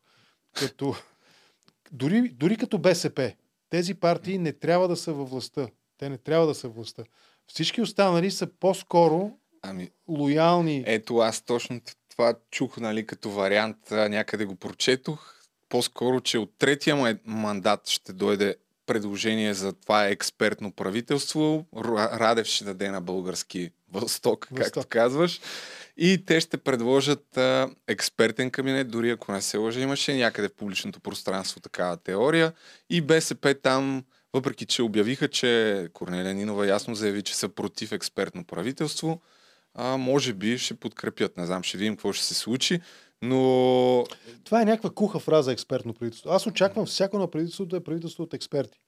като 0.53 0.95
дори, 1.93 2.29
дори 2.29 2.57
като 2.57 2.79
БСП, 2.79 3.33
тези 3.71 3.95
партии 3.95 4.39
не 4.39 4.53
трябва 4.53 4.89
да 4.89 4.97
са 4.97 5.13
във 5.13 5.31
властта. 5.31 5.69
Те 5.99 6.09
не 6.09 6.19
трябва 6.19 6.47
да 6.47 6.55
са 6.55 6.69
властта. 6.69 7.03
Всички 7.47 7.83
останали 7.83 8.31
са 8.31 8.47
по-скоро 8.47 9.31
Ами, 9.63 9.91
лоялни. 10.09 10.85
ето 10.87 11.17
аз 11.19 11.43
точно 11.43 11.81
това 12.11 12.35
чух, 12.51 12.77
нали, 12.77 13.07
като 13.07 13.31
вариант, 13.31 13.77
някъде 13.91 14.45
го 14.45 14.57
прочетох. 14.57 15.35
По-скоро, 15.69 16.21
че 16.21 16.39
от 16.39 16.59
третия 16.59 16.97
ма- 16.97 17.19
мандат 17.25 17.89
ще 17.89 18.13
дойде 18.13 18.57
предложение 18.87 19.55
за 19.55 19.73
това 19.73 20.07
експертно 20.07 20.73
правителство. 20.73 21.67
Ра- 21.75 22.19
Радев 22.19 22.47
ще 22.47 22.65
даде 22.65 22.91
на 22.91 23.01
български 23.01 23.71
възток, 23.93 24.41
както 24.41 24.55
Възток. 24.63 24.87
казваш. 24.87 25.41
И 25.97 26.25
те 26.27 26.41
ще 26.41 26.57
предложат 26.59 27.37
а, 27.37 27.71
експертен 27.89 28.51
кабинет, 28.51 28.91
дори 28.91 29.11
ако 29.11 29.33
не 29.33 29.43
се 29.43 29.57
лъжа, 29.57 29.81
имаше 29.81 30.17
някъде 30.17 30.49
в 30.49 30.55
публичното 30.55 31.01
пространство 31.01 31.61
такава 31.61 31.97
теория. 31.97 32.53
И 32.91 33.01
БСП 33.01 33.55
там, 33.63 34.05
въпреки 34.33 34.67
че 34.67 34.83
обявиха, 34.83 35.29
че 35.29 35.89
Корнелия 35.93 36.35
Нинова 36.35 36.67
ясно 36.67 36.95
заяви, 36.95 37.23
че 37.23 37.37
са 37.37 37.49
против 37.49 37.93
експертно 37.93 38.45
правителство, 38.45 39.21
а, 39.75 39.97
може 39.97 40.33
би 40.33 40.59
ще 40.59 40.75
подкрепят. 40.75 41.37
Не 41.37 41.47
знам, 41.47 41.63
ще 41.63 41.79
видим 41.79 41.97
какво 41.97 42.13
ще 42.13 42.25
се 42.25 42.35
случи. 42.35 42.81
Но 43.23 44.05
Това 44.45 44.63
е 44.63 44.65
някаква 44.65 44.91
куха 44.91 45.19
фраза 45.19 45.53
експертно 45.53 45.95
правителство. 45.95 46.31
Аз 46.31 46.47
очаквам 46.47 46.87
всяко 46.87 47.19
на 47.19 47.31
правителството 47.31 47.69
да 47.69 47.77
е 47.77 47.81
правителство 47.81 48.23
от 48.23 48.35
експерти. 48.35 48.79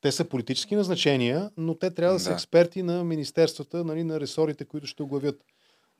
Те 0.00 0.12
са 0.12 0.24
политически 0.24 0.76
назначения, 0.76 1.50
но 1.56 1.74
те 1.74 1.90
трябва 1.94 2.14
да, 2.14 2.20
са 2.20 2.28
Да. 2.28 2.34
експерти 2.34 2.82
на 2.82 3.04
министерствата, 3.04 3.84
нали, 3.84 4.04
на 4.04 4.20
ресорите, 4.20 4.64
които 4.64 4.86
ще 4.86 5.02
оглавят. 5.02 5.44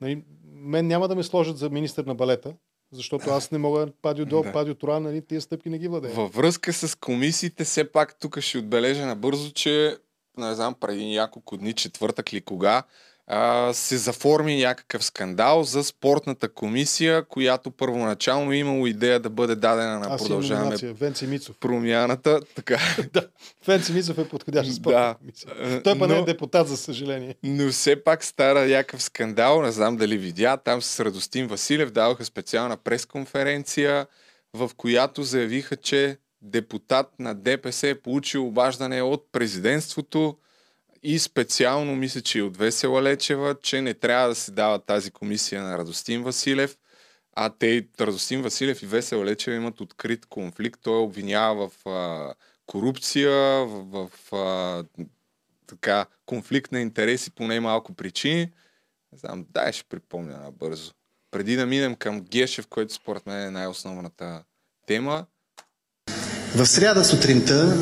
Нали, 0.01 0.23
мен 0.53 0.87
няма 0.87 1.07
да 1.07 1.15
ме 1.15 1.23
сложат 1.23 1.57
за 1.57 1.69
министър 1.69 2.05
на 2.05 2.15
балета, 2.15 2.53
защото 2.91 3.29
аз 3.29 3.51
не 3.51 3.57
мога 3.57 3.87
падио 4.01 4.25
до, 4.25 4.41
Да. 4.41 4.51
падио 4.51 4.75
тора, 4.75 4.99
нали, 4.99 5.25
тия 5.25 5.41
стъпки 5.41 5.69
не 5.69 5.79
ги 5.79 5.87
владея. 5.87 6.13
във 6.13 6.33
връзка 6.33 6.73
с 6.73 6.95
комисиите, 6.99 7.63
все 7.63 7.91
пак 7.91 8.19
тук 8.19 8.39
ще 8.39 8.57
отбележа 8.57 9.05
набързо, 9.05 9.51
че 9.51 9.97
не 10.37 10.53
знам, 10.53 10.75
преди 10.79 11.05
няколко 11.15 11.57
дни, 11.57 11.73
четвъртък 11.73 12.33
ли 12.33 12.41
кога, 12.41 12.83
а, 13.31 13.73
се 13.73 13.97
заформи 13.97 14.57
някакъв 14.57 15.03
скандал 15.05 15.63
за 15.63 15.83
спортната 15.83 16.49
комисия, 16.49 17.25
която 17.25 17.71
първоначално 17.71 18.51
е 18.51 18.55
имало 18.57 18.87
идея 18.87 19.19
да 19.19 19.29
бъде 19.29 19.55
дадена 19.55 19.99
на 19.99 20.07
Аз 20.15 20.29
номинация. 20.29 20.93
Венци 20.93 21.27
Мицов. 21.27 21.55
промяната. 21.59 22.39
Така. 22.55 22.77
да, 23.13 23.27
Венци 23.67 23.93
Мицов 23.93 24.17
е 24.17 24.29
подходящ 24.29 24.69
за 24.69 24.79
Да. 24.79 24.81
спортна 24.81 25.15
комисия. 25.15 25.83
Той 25.83 25.99
па 25.99 26.07
не 26.07 26.17
е 26.17 26.23
депутат, 26.23 26.67
за 26.67 26.77
съжаление. 26.77 27.35
Но 27.43 27.71
все 27.71 28.03
пак 28.03 28.23
стара 28.23 28.65
някакъв 28.67 29.03
скандал, 29.03 29.61
не 29.61 29.71
знам 29.71 29.97
дали 29.97 30.17
видя, 30.17 30.57
там 30.57 30.81
с 30.81 30.99
Радостин 31.05 31.47
Василев 31.47 31.91
даваха 31.91 32.25
специална 32.25 32.77
пресконференция, 32.77 34.07
в 34.53 34.71
която 34.77 35.23
заявиха, 35.23 35.75
че 35.75 36.17
депутат 36.41 37.07
на 37.19 37.35
ДПС 37.35 37.87
е 37.87 37.95
получил 37.95 38.47
обаждане 38.47 39.01
от 39.01 39.25
президентството 39.31 40.37
и 41.03 41.19
специално 41.19 41.95
мисля, 41.95 42.21
че 42.21 42.39
и 42.39 42.41
от 42.41 42.57
Весела 42.57 43.03
Лечева, 43.03 43.55
че 43.61 43.81
не 43.81 43.93
трябва 43.93 44.29
да 44.29 44.35
се 44.35 44.51
дава 44.51 44.79
тази 44.79 45.11
комисия 45.11 45.63
на 45.63 45.77
Радостин 45.77 46.23
Василев, 46.23 46.77
а 47.33 47.49
те, 47.49 47.87
Радостин 48.01 48.41
Василев 48.41 48.83
и 48.83 48.85
Весела 48.85 49.25
Лечева 49.25 49.57
имат 49.57 49.81
открит 49.81 50.25
конфликт. 50.25 50.79
Той 50.83 50.97
обвинява 50.97 51.69
в 51.69 51.89
а, 51.89 52.33
корупция, 52.65 53.31
в, 53.65 54.07
в 54.07 54.35
а, 54.35 54.83
така, 55.67 56.05
конфликт 56.25 56.71
на 56.71 56.81
интереси 56.81 57.31
по 57.31 57.47
най-малко 57.47 57.93
причини. 57.93 58.51
Не 59.11 59.17
знам, 59.17 59.45
дай 59.49 59.73
ще 59.73 59.83
припомня 59.83 60.37
набързо. 60.37 60.93
Преди 61.31 61.55
да 61.55 61.65
минем 61.65 61.95
към 61.95 62.21
Гешев, 62.21 62.67
който 62.67 62.93
според 62.93 63.25
мен 63.25 63.47
е 63.47 63.51
най-основната 63.51 64.43
тема, 64.87 65.25
В 66.55 66.65
сряда 66.65 67.05
сутринта, 67.05 67.73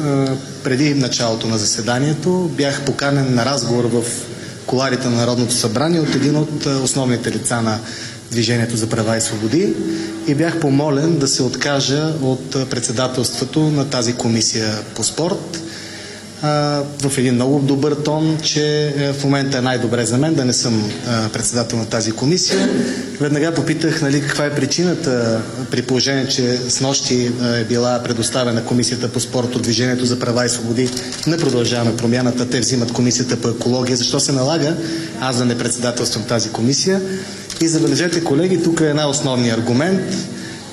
преди 0.63 0.93
началото 0.93 1.47
на 1.47 1.58
заседанието, 1.58 2.51
бях 2.58 2.86
поканен 2.86 3.36
на 3.36 3.45
разговор 3.45 3.84
в 3.86 4.03
коларите 4.65 5.08
на 5.10 5.15
Народното 5.15 5.53
събрание 5.53 5.99
от 5.99 6.15
един 6.15 6.36
от 6.36 6.65
основните 6.65 7.32
лица 7.32 7.62
на 7.62 7.80
Движението 8.32 8.77
за 8.77 8.89
права 8.89 9.17
и 9.17 9.21
свободи 9.21 9.73
и 10.27 10.36
бях 10.36 10.60
помолен 10.60 11.17
да 11.17 11.27
се 11.27 11.43
откажа 11.43 12.13
от 12.21 12.69
председателството 12.69 13.60
на 13.60 13.89
тази 13.89 14.13
комисия 14.13 14.80
по 14.95 15.03
спорт 15.03 15.62
в 17.02 17.17
един 17.17 17.34
много 17.34 17.60
добър 17.60 17.95
тон, 17.95 18.38
че 18.43 18.93
е, 18.97 19.13
в 19.13 19.23
момента 19.23 19.58
е 19.58 19.62
най-добре 19.62 20.06
за 20.06 20.17
мен 20.17 20.34
да 20.34 20.45
не 20.45 20.54
съм 20.54 20.91
председател 21.34 21.78
на 21.78 21.86
тази 21.86 22.12
комисия. 22.12 22.69
Веднага 23.21 23.54
попитах 23.54 24.02
нали, 24.02 24.21
каква 24.21 24.45
е 24.45 24.56
причината, 24.56 25.41
при 25.71 25.82
положение, 25.82 26.28
че 26.28 26.58
с 26.58 26.82
нощи 26.82 27.32
е 27.55 27.64
била 27.64 28.01
предоставена 28.03 28.64
комисията 28.66 29.09
по 29.09 29.20
спорт 29.20 29.55
от 29.55 29.62
Движението 29.62 30.05
за 30.05 30.20
права 30.20 30.45
и 30.45 30.49
свободи. 30.49 30.89
Не 31.28 31.38
продължаваме 31.38 31.97
промяната, 31.97 32.49
те 32.49 32.59
взимат 32.59 32.91
комисията 32.93 33.38
по 33.38 33.47
екология. 33.49 33.97
Защо 33.97 34.20
се 34.20 34.32
налага 34.32 34.76
аз 35.20 35.38
да 35.38 35.45
не 35.45 35.57
председателствам 35.57 36.24
тази 36.24 36.49
комисия? 36.49 37.01
И 37.62 37.68
забележете, 37.68 38.24
колеги, 38.24 38.64
тук 38.64 38.80
е 38.82 38.93
най-основният 38.93 39.59
аргумент 39.59 40.01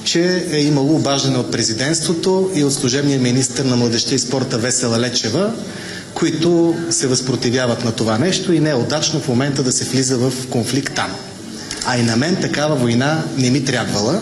че 0.05 0.47
е 0.51 0.61
имало 0.61 0.95
обаждане 0.95 1.39
от 1.39 1.51
президентството 1.51 2.51
и 2.55 2.65
от 2.65 2.75
служебния 2.75 3.21
министр 3.21 3.65
на 3.65 3.77
младеща 3.77 4.15
и 4.15 4.19
спорта 4.19 4.59
Весела 4.59 4.99
Лечева, 4.99 5.53
които 6.15 6.77
се 6.91 7.07
възпротивяват 7.07 7.85
на 7.85 7.93
това 7.93 8.19
нещо 8.19 8.53
и 8.53 8.61
не 8.61 8.71
е 8.71 8.75
удачно 8.75 9.21
в 9.21 9.29
момента 9.29 9.63
да 9.63 9.73
се 9.73 9.85
влиза 9.85 10.17
в 10.17 10.33
конфликт 10.51 10.95
там. 10.95 11.11
А 11.87 11.99
и 11.99 12.03
на 12.03 12.17
мен 12.17 12.37
такава 12.37 12.75
война 12.77 13.25
не 13.37 13.51
ми 13.51 13.65
трябвала. 13.65 14.21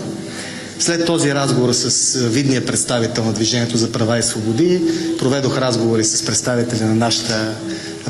След 0.78 1.06
този 1.06 1.34
разговор 1.34 1.72
с 1.72 2.18
видния 2.18 2.66
представител 2.66 3.24
на 3.24 3.32
Движението 3.32 3.76
за 3.76 3.92
права 3.92 4.18
и 4.18 4.22
свободи, 4.22 4.82
проведох 5.18 5.58
разговори 5.58 6.04
с 6.04 6.24
представители 6.24 6.84
на 6.84 6.94
нашата 6.94 7.54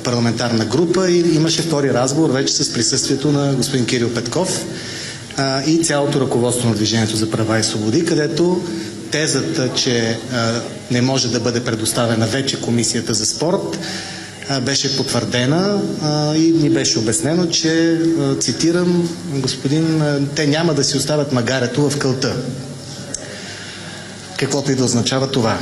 парламентарна 0.04 0.64
група 0.64 1.10
и 1.10 1.34
имаше 1.34 1.62
втори 1.62 1.94
разговор 1.94 2.30
вече 2.30 2.54
с 2.54 2.72
присъствието 2.72 3.32
на 3.32 3.54
господин 3.54 3.86
Кирил 3.86 4.14
Петков 4.14 4.64
а, 5.37 5.62
и 5.64 5.85
цялото 5.85 6.20
ръководство 6.20 6.68
на 6.68 6.74
Движението 6.74 7.16
за 7.16 7.30
права 7.30 7.59
и 7.59 7.62
свободи, 7.62 8.05
където 8.05 8.62
тезата, 9.11 9.68
че 9.74 10.18
а, 10.33 10.61
не 10.91 11.03
може 11.03 11.28
да 11.28 11.41
бъде 11.41 11.64
предоставена 11.64 12.26
вече 12.26 12.61
Комисията 12.61 13.14
за 13.14 13.26
спорт, 13.26 13.78
а, 14.49 14.61
беше 14.61 14.97
потвърдена 14.97 15.83
а, 16.03 16.35
и 16.37 16.51
ни 16.53 16.70
беше 16.70 16.99
обяснено, 16.99 17.47
че, 17.47 18.01
а, 18.20 18.35
цитирам, 18.35 19.09
господин, 19.33 20.03
а, 20.03 20.20
те 20.35 20.47
няма 20.47 20.74
да 20.74 20.85
си 20.85 20.97
оставят 20.97 21.33
магарето 21.33 21.91
в 21.91 21.99
кълта. 21.99 22.37
Каквото 24.39 24.72
и 24.72 24.74
да 24.74 24.85
означава 24.85 25.30
това. 25.30 25.59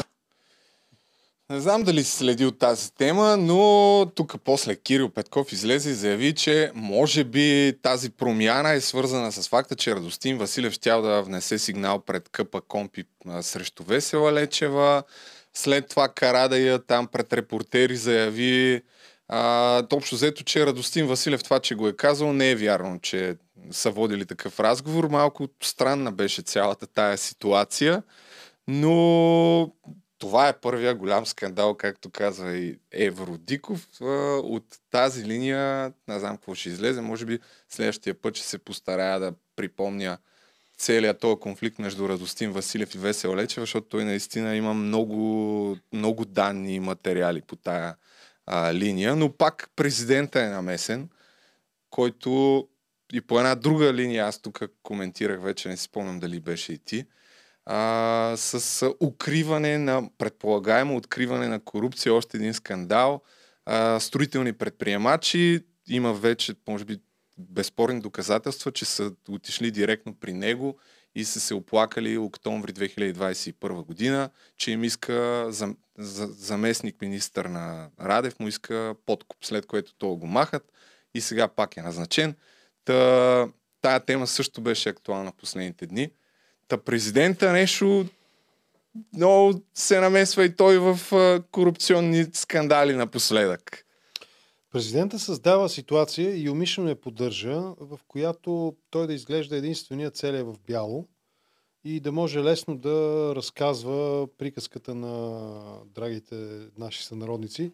Не 1.51 1.61
знам 1.61 1.82
дали 1.82 2.05
си 2.05 2.16
следи 2.16 2.46
от 2.46 2.59
тази 2.59 2.94
тема, 2.94 3.36
но 3.36 4.12
тук 4.14 4.34
после 4.44 4.76
Кирил 4.76 5.09
Петков 5.09 5.53
излезе 5.53 5.90
и 5.90 5.94
заяви, 5.94 6.34
че 6.34 6.70
може 6.74 7.24
би 7.24 7.78
тази 7.82 8.11
промяна 8.11 8.70
е 8.70 8.80
свързана 8.80 9.32
с 9.32 9.48
факта, 9.48 9.76
че 9.76 9.94
Радостин 9.94 10.38
Василев 10.38 10.72
щял 10.72 11.03
да 11.03 11.22
внесе 11.22 11.59
сигнал 11.59 11.98
пред 11.98 12.28
Къпа 12.28 12.61
Компи 12.61 13.05
срещу 13.40 13.84
Весела 13.84 14.32
Лечева. 14.32 15.03
След 15.55 15.88
това 15.88 16.09
Карадая 16.09 16.78
там 16.78 17.07
пред 17.07 17.32
репортери 17.32 17.96
заяви 17.96 18.82
а, 19.28 19.82
общо 19.92 20.14
взето, 20.14 20.44
че 20.44 20.66
Радостин 20.66 21.07
Василев 21.07 21.44
това, 21.44 21.61
че 21.61 21.74
го 21.74 21.88
е 21.88 21.96
казал, 21.96 22.32
не 22.32 22.51
е 22.51 22.57
вярно, 22.57 22.98
че 23.01 23.36
са 23.70 23.90
водили 23.90 24.26
такъв 24.26 24.61
разговор. 24.61 25.09
Малко 25.09 25.48
странна 25.62 26.12
беше 26.12 26.42
цялата 26.42 26.86
тая 26.86 27.18
ситуация, 27.18 28.03
но 28.68 29.72
това 30.21 30.49
е 30.49 30.61
първия 30.61 30.95
голям 30.95 31.27
скандал, 31.27 31.75
както 31.75 32.11
казва 32.11 32.57
и 32.57 32.79
Евродиков. 32.93 33.89
От 34.45 34.64
тази 34.91 35.25
линия, 35.25 35.93
не 36.09 36.18
знам 36.18 36.37
какво 36.37 36.55
ще 36.55 36.68
излезе, 36.68 37.01
може 37.01 37.25
би 37.25 37.39
следващия 37.68 38.14
път 38.14 38.37
ще 38.37 38.47
се 38.47 38.59
постарая 38.59 39.21
да 39.21 39.33
припомня 39.57 40.18
целият 40.79 41.21
този 41.21 41.41
конфликт 41.41 41.79
между 41.79 42.09
Радостин 42.09 42.53
Василев 42.53 42.95
и 42.95 42.99
Весел 42.99 43.37
Лечева, 43.37 43.62
защото 43.62 43.89
той 43.89 44.05
наистина 44.05 44.57
има 44.57 44.75
много, 44.75 45.77
много 45.93 46.25
данни 46.25 46.75
и 46.75 46.81
материали 46.81 47.43
по 47.43 47.57
тая 47.57 47.97
а, 48.47 48.75
линия, 48.75 49.16
но 49.16 49.33
пак 49.33 49.71
президента 49.77 50.41
е 50.41 50.49
намесен, 50.49 51.09
който 51.91 52.68
и 53.12 53.21
по 53.21 53.39
една 53.39 53.55
друга 53.55 53.95
линия, 53.95 54.27
аз 54.27 54.39
тук 54.39 54.61
коментирах 54.83 55.43
вече, 55.43 55.68
не 55.68 55.77
си 55.77 55.83
спомням 55.83 56.21
дали 56.21 56.41
беше 56.41 56.73
и 56.73 56.79
ти, 56.79 57.07
а, 57.73 58.35
с 58.37 58.87
укриване 59.01 59.79
на, 59.79 60.11
предполагаемо 60.18 60.97
откриване 60.97 61.49
на 61.49 61.61
корупция, 61.61 62.14
още 62.14 62.37
един 62.37 62.55
скандал, 62.55 63.23
а, 63.66 64.01
строителни 64.01 64.53
предприемачи, 64.53 65.61
има 65.89 66.14
вече, 66.14 66.55
може 66.68 66.85
би, 66.85 67.01
безспорни 67.39 68.01
доказателства, 68.01 68.73
че 68.73 68.85
са 68.85 69.12
отишли 69.29 69.71
директно 69.71 70.14
при 70.14 70.33
него 70.33 70.79
и 71.14 71.25
са 71.25 71.41
се 71.41 71.55
оплакали 71.55 72.18
октомври 72.18 72.73
2021 72.73 73.85
година, 73.85 74.31
че 74.57 74.71
им 74.71 74.85
иска 74.85 75.47
за, 75.49 75.75
за, 75.99 76.27
заместник 76.27 77.01
министър 77.01 77.45
на 77.45 77.89
Радев, 78.01 78.41
му 78.41 78.49
иска 78.49 78.95
подкуп, 79.07 79.45
след 79.45 79.66
което 79.66 79.95
то 79.95 80.16
го 80.16 80.27
махат 80.27 80.73
и 81.14 81.21
сега 81.21 81.49
пак 81.49 81.77
е 81.77 81.83
назначен. 81.83 82.35
Та, 82.85 83.49
тая 83.81 84.01
тема 84.01 84.27
също 84.27 84.61
беше 84.61 84.89
актуална 84.89 85.31
в 85.31 85.35
последните 85.35 85.87
дни. 85.87 86.11
Та 86.71 86.79
президента 86.79 87.53
нещо 87.53 88.07
много 89.16 89.62
се 89.75 90.01
намесва 90.01 90.45
и 90.45 90.57
той 90.57 90.79
в 90.79 90.99
корупционни 91.51 92.27
скандали 92.33 92.95
напоследък. 92.95 93.87
Президента 94.73 95.18
създава 95.18 95.68
ситуация 95.68 96.43
и 96.43 96.51
умишлено 96.51 96.89
я 96.89 97.01
поддържа, 97.01 97.61
в 97.61 98.01
която 98.09 98.77
той 98.91 99.07
да 99.07 99.12
изглежда 99.14 99.57
единствения 99.57 100.11
целия 100.11 100.45
в 100.45 100.59
бяло 100.66 101.09
и 101.85 102.01
да 102.01 102.12
може 102.12 102.41
лесно 102.41 102.77
да 102.77 103.33
разказва 103.37 104.29
приказката 104.39 104.95
на 104.95 105.62
драгите 105.85 106.37
наши 106.79 107.05
сънародници, 107.05 107.73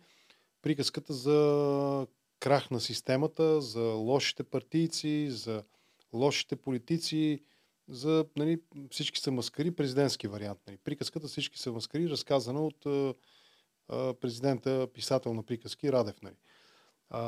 приказката 0.62 1.12
за 1.12 2.06
крах 2.40 2.70
на 2.70 2.80
системата, 2.80 3.60
за 3.60 3.80
лошите 3.82 4.42
партийци, 4.42 5.26
за 5.30 5.62
лошите 6.12 6.56
политици, 6.56 7.40
за 7.88 8.26
нали, 8.36 8.60
всички 8.90 9.20
са 9.20 9.32
маскари, 9.32 9.70
президентски 9.70 10.28
вариант. 10.28 10.60
Нали. 10.66 10.76
Приказката 10.76 11.28
всички 11.28 11.58
са 11.58 11.72
маскари, 11.72 12.10
разказана 12.10 12.66
от 12.66 12.86
а, 12.86 13.14
а, 13.88 14.14
президента, 14.14 14.88
писател 14.94 15.34
на 15.34 15.42
приказки 15.42 15.92
Радев. 15.92 16.22
Нали. 16.22 16.36
А, 17.10 17.20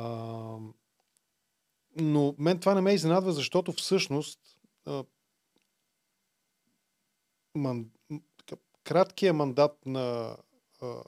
но 1.96 2.34
мен 2.38 2.60
това 2.60 2.74
не 2.74 2.80
ме 2.80 2.94
изненадва, 2.94 3.32
защото 3.32 3.72
всъщност 3.72 4.40
а, 4.86 5.04
ман, 7.54 7.90
краткият 8.84 9.36
мандат 9.36 9.86
на 9.86 10.36
а, 10.82 11.02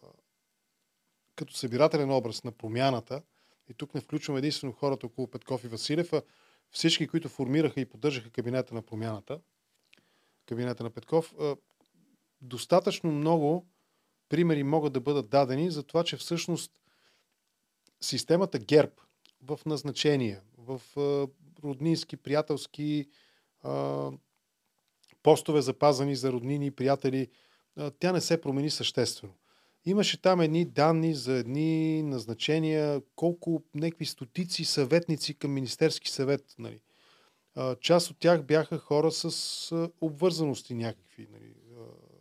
като 1.36 1.55
събирателен 1.55 2.11
образ 2.11 2.44
на 2.44 2.53
промяната, 2.53 3.22
и 3.68 3.74
тук 3.74 3.94
не 3.94 4.01
включвам 4.01 4.36
единствено 4.36 4.72
хората 4.72 5.07
около 5.07 5.30
Петков 5.30 5.64
и 5.64 5.68
Василев, 5.68 6.12
а 6.12 6.22
всички, 6.71 7.09
които 7.09 7.29
формираха 7.29 7.81
и 7.81 7.87
поддържаха 7.87 8.31
кабинета 8.31 8.75
на 8.75 8.83
промяната, 8.83 9.41
кабинета 10.47 10.83
на 10.83 10.91
Петков, 10.91 11.35
достатъчно 12.41 13.12
много 13.12 13.66
примери 14.29 14.62
могат 14.62 14.93
да 14.93 15.01
бъдат 15.01 15.31
дадени 15.31 15.71
за 15.71 15.83
това, 15.83 16.05
че 16.05 16.16
всъщност 16.16 16.73
системата 18.01 18.59
ГЕРБ 18.59 18.93
в 19.43 19.61
назначения, 19.66 20.43
в 20.59 20.83
роднински, 21.64 22.16
приятелски 22.16 23.11
постове 25.23 25.62
запазани 25.62 26.16
за 26.16 26.33
роднини 26.33 26.66
и 26.66 26.71
приятели, 26.71 27.29
тя 27.99 28.12
не 28.12 28.21
се 28.21 28.41
промени 28.41 28.71
съществено. 28.71 29.35
Имаше 29.85 30.22
там 30.22 30.41
едни 30.41 30.64
данни 30.64 31.14
за 31.14 31.33
едни 31.33 32.03
назначения, 32.03 33.03
колко 33.16 33.62
некви 33.74 34.07
стотици 34.07 34.64
съветници 34.64 35.35
към 35.35 35.53
Министерски 35.53 36.11
съвет. 36.11 36.55
Нали. 36.59 36.81
Част 37.81 38.11
от 38.11 38.18
тях 38.18 38.43
бяха 38.43 38.78
хора 38.78 39.12
с 39.12 39.91
обвързаности 40.01 40.74
някакви, 40.74 41.28
нали, 41.33 41.55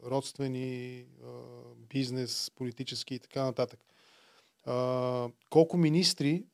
родствени, 0.05 1.05
бизнес, 1.89 2.51
политически 2.55 3.15
и 3.15 3.19
така 3.19 3.43
нататък. 3.43 3.79
Колко 5.49 5.77
министри 5.77 6.45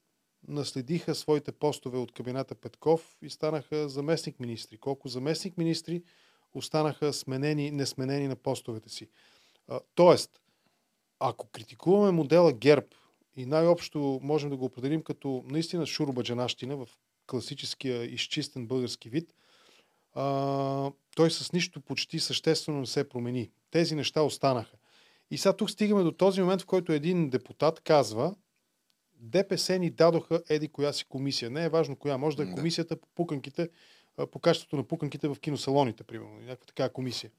наследиха 0.47 1.15
своите 1.15 1.51
постове 1.51 1.97
от 1.97 2.11
кабината 2.11 2.55
Петков 2.55 3.17
и 3.21 3.29
станаха 3.29 3.89
заместник 3.89 4.39
министри. 4.39 4.77
Колко 4.77 5.07
заместник 5.07 5.57
министри 5.57 6.03
останаха 6.53 7.13
сменени, 7.13 7.71
несменени 7.71 8.27
на 8.27 8.35
постовете 8.35 8.89
си. 8.89 9.09
Тоест, 9.95 10.41
ако 11.19 11.47
критикуваме 11.47 12.11
модела 12.11 12.53
ГЕРБ 12.53 12.87
и 13.35 13.45
най-общо 13.45 14.19
можем 14.23 14.49
да 14.49 14.57
го 14.57 14.65
определим 14.65 15.03
като 15.03 15.43
наистина 15.47 15.85
шурбаджанащина 15.85 16.77
в 16.77 16.87
класическия 17.27 18.03
изчистен 18.03 18.67
български 18.67 19.09
вид, 19.09 19.33
а, 20.13 20.91
той 21.15 21.31
с 21.31 21.53
нищо 21.53 21.81
почти 21.81 22.19
съществено 22.19 22.79
не 22.79 22.85
се 22.85 23.09
промени. 23.09 23.51
Тези 23.71 23.95
неща 23.95 24.21
останаха. 24.21 24.77
И 25.31 25.37
сега 25.37 25.53
тук 25.53 25.69
стигаме 25.71 26.03
до 26.03 26.11
този 26.11 26.41
момент, 26.41 26.61
в 26.61 26.65
който 26.65 26.91
един 26.91 27.29
депутат 27.29 27.79
казва, 27.79 28.35
ДПС 29.19 29.79
ни 29.79 29.89
дадоха 29.89 30.43
еди 30.49 30.67
коя 30.67 30.93
си 30.93 31.05
комисия. 31.05 31.49
Не 31.51 31.65
е 31.65 31.69
важно 31.69 31.95
коя. 31.95 32.17
Може 32.17 32.37
да 32.37 32.43
е 32.43 32.51
комисията 32.51 32.95
по 32.95 33.07
пуканките, 33.15 33.69
по 34.31 34.39
качеството 34.39 34.75
на 34.75 34.83
пуканките 34.83 35.27
в 35.27 35.35
киносалоните, 35.41 36.03
примерно. 36.03 36.35
Някаква 36.35 36.65
такава 36.65 36.89
комисия. 36.89 37.31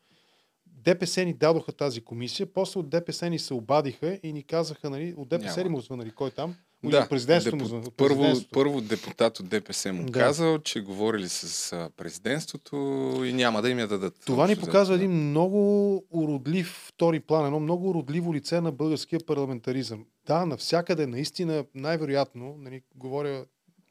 ДПС 0.76 1.24
ни 1.24 1.34
дадоха 1.34 1.72
тази 1.72 2.00
комисия, 2.00 2.46
после 2.46 2.80
от 2.80 2.88
ДПС 2.88 3.30
ни 3.30 3.38
се 3.38 3.54
обадиха 3.54 4.20
и 4.22 4.32
ни 4.32 4.42
казаха, 4.42 4.90
нали, 4.90 5.14
от 5.16 5.28
ДПС 5.28 5.64
ли 5.64 5.68
му 5.68 5.80
звънали, 5.80 6.10
кой 6.10 6.30
там? 6.30 6.56
Да, 6.84 7.08
президентството 7.08 7.64
депу... 7.64 7.76
му, 7.76 7.90
първо, 7.96 8.24
първо 8.52 8.80
депутат 8.80 9.40
от 9.40 9.48
ДПС 9.48 9.92
му 9.92 10.04
да. 10.04 10.12
казал, 10.12 10.58
че 10.58 10.80
говорили 10.80 11.28
с 11.28 11.90
президентството 11.96 12.76
и 13.24 13.32
няма 13.32 13.62
да 13.62 13.70
им 13.70 13.78
я 13.78 13.88
дадат. 13.88 14.14
Това 14.26 14.46
ни 14.46 14.56
показва 14.56 14.94
един 14.94 15.10
много 15.10 15.96
уродлив 16.10 16.86
втори 16.88 17.20
план, 17.20 17.46
едно 17.46 17.60
много 17.60 17.90
уродливо 17.90 18.34
лице 18.34 18.60
на 18.60 18.72
българския 18.72 19.20
парламентаризъм. 19.26 20.06
Да, 20.26 20.46
навсякъде, 20.46 21.06
наистина, 21.06 21.64
най-вероятно, 21.74 22.56
нали, 22.58 22.82
говоря, 22.94 23.44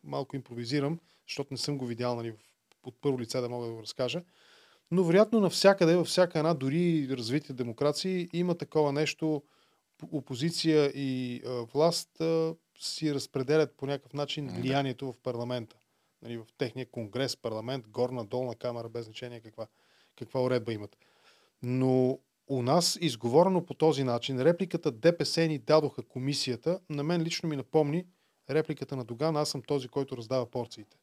малко 0.04 0.36
импровизирам, 0.36 1.00
защото 1.28 1.48
не 1.52 1.58
съм 1.58 1.78
го 1.78 1.86
видял 1.86 2.16
нали, 2.16 2.34
от 2.84 2.96
първо 3.02 3.20
лице 3.20 3.42
да 3.42 3.50
мога 3.50 3.68
да 3.68 3.74
го 3.74 3.82
разкажа, 3.82 4.22
но 4.92 5.04
вероятно 5.04 5.40
навсякъде, 5.40 5.96
във 5.96 6.08
всяка 6.08 6.40
една, 6.40 6.54
дори 6.54 7.08
развитие 7.10 7.56
демокрации, 7.56 8.30
има 8.34 8.56
такова 8.56 8.92
нещо, 8.92 9.44
опозиция 10.12 10.92
и 10.96 11.42
а, 11.46 11.50
власт 11.50 12.22
а, 12.22 12.56
си 12.80 13.14
разпределят 13.14 13.78
по 13.78 13.86
някакъв 13.86 14.14
начин 14.14 14.48
влиянието 14.48 15.12
в 15.12 15.18
парламента. 15.24 15.76
Нали, 16.22 16.38
в 16.38 16.46
техния 16.58 16.86
конгрес, 16.92 17.38
парламент, 17.38 17.88
горна, 17.88 18.26
долна 18.26 18.56
камера, 18.56 18.90
без 18.90 19.06
значение 19.06 19.40
каква. 19.40 19.68
каква 20.16 20.44
уредба 20.44 20.74
имат. 20.74 20.98
Но 21.64 22.20
у 22.48 22.62
нас, 22.62 22.98
изговорено 23.02 23.66
по 23.66 23.74
този 23.74 24.04
начин, 24.04 24.42
репликата 24.42 24.92
ДПС 24.92 25.48
ни 25.48 25.58
дадоха 25.58 26.04
комисията, 26.04 26.80
на 26.90 27.04
мен 27.04 27.22
лично 27.22 27.50
ми 27.50 27.56
напомни 27.56 28.06
репликата 28.50 28.96
на 28.96 29.06
Доган, 29.06 29.36
аз 29.36 29.50
съм 29.50 29.62
този, 29.62 29.88
който 29.88 30.18
раздава 30.18 30.46
порциите. 30.52 30.98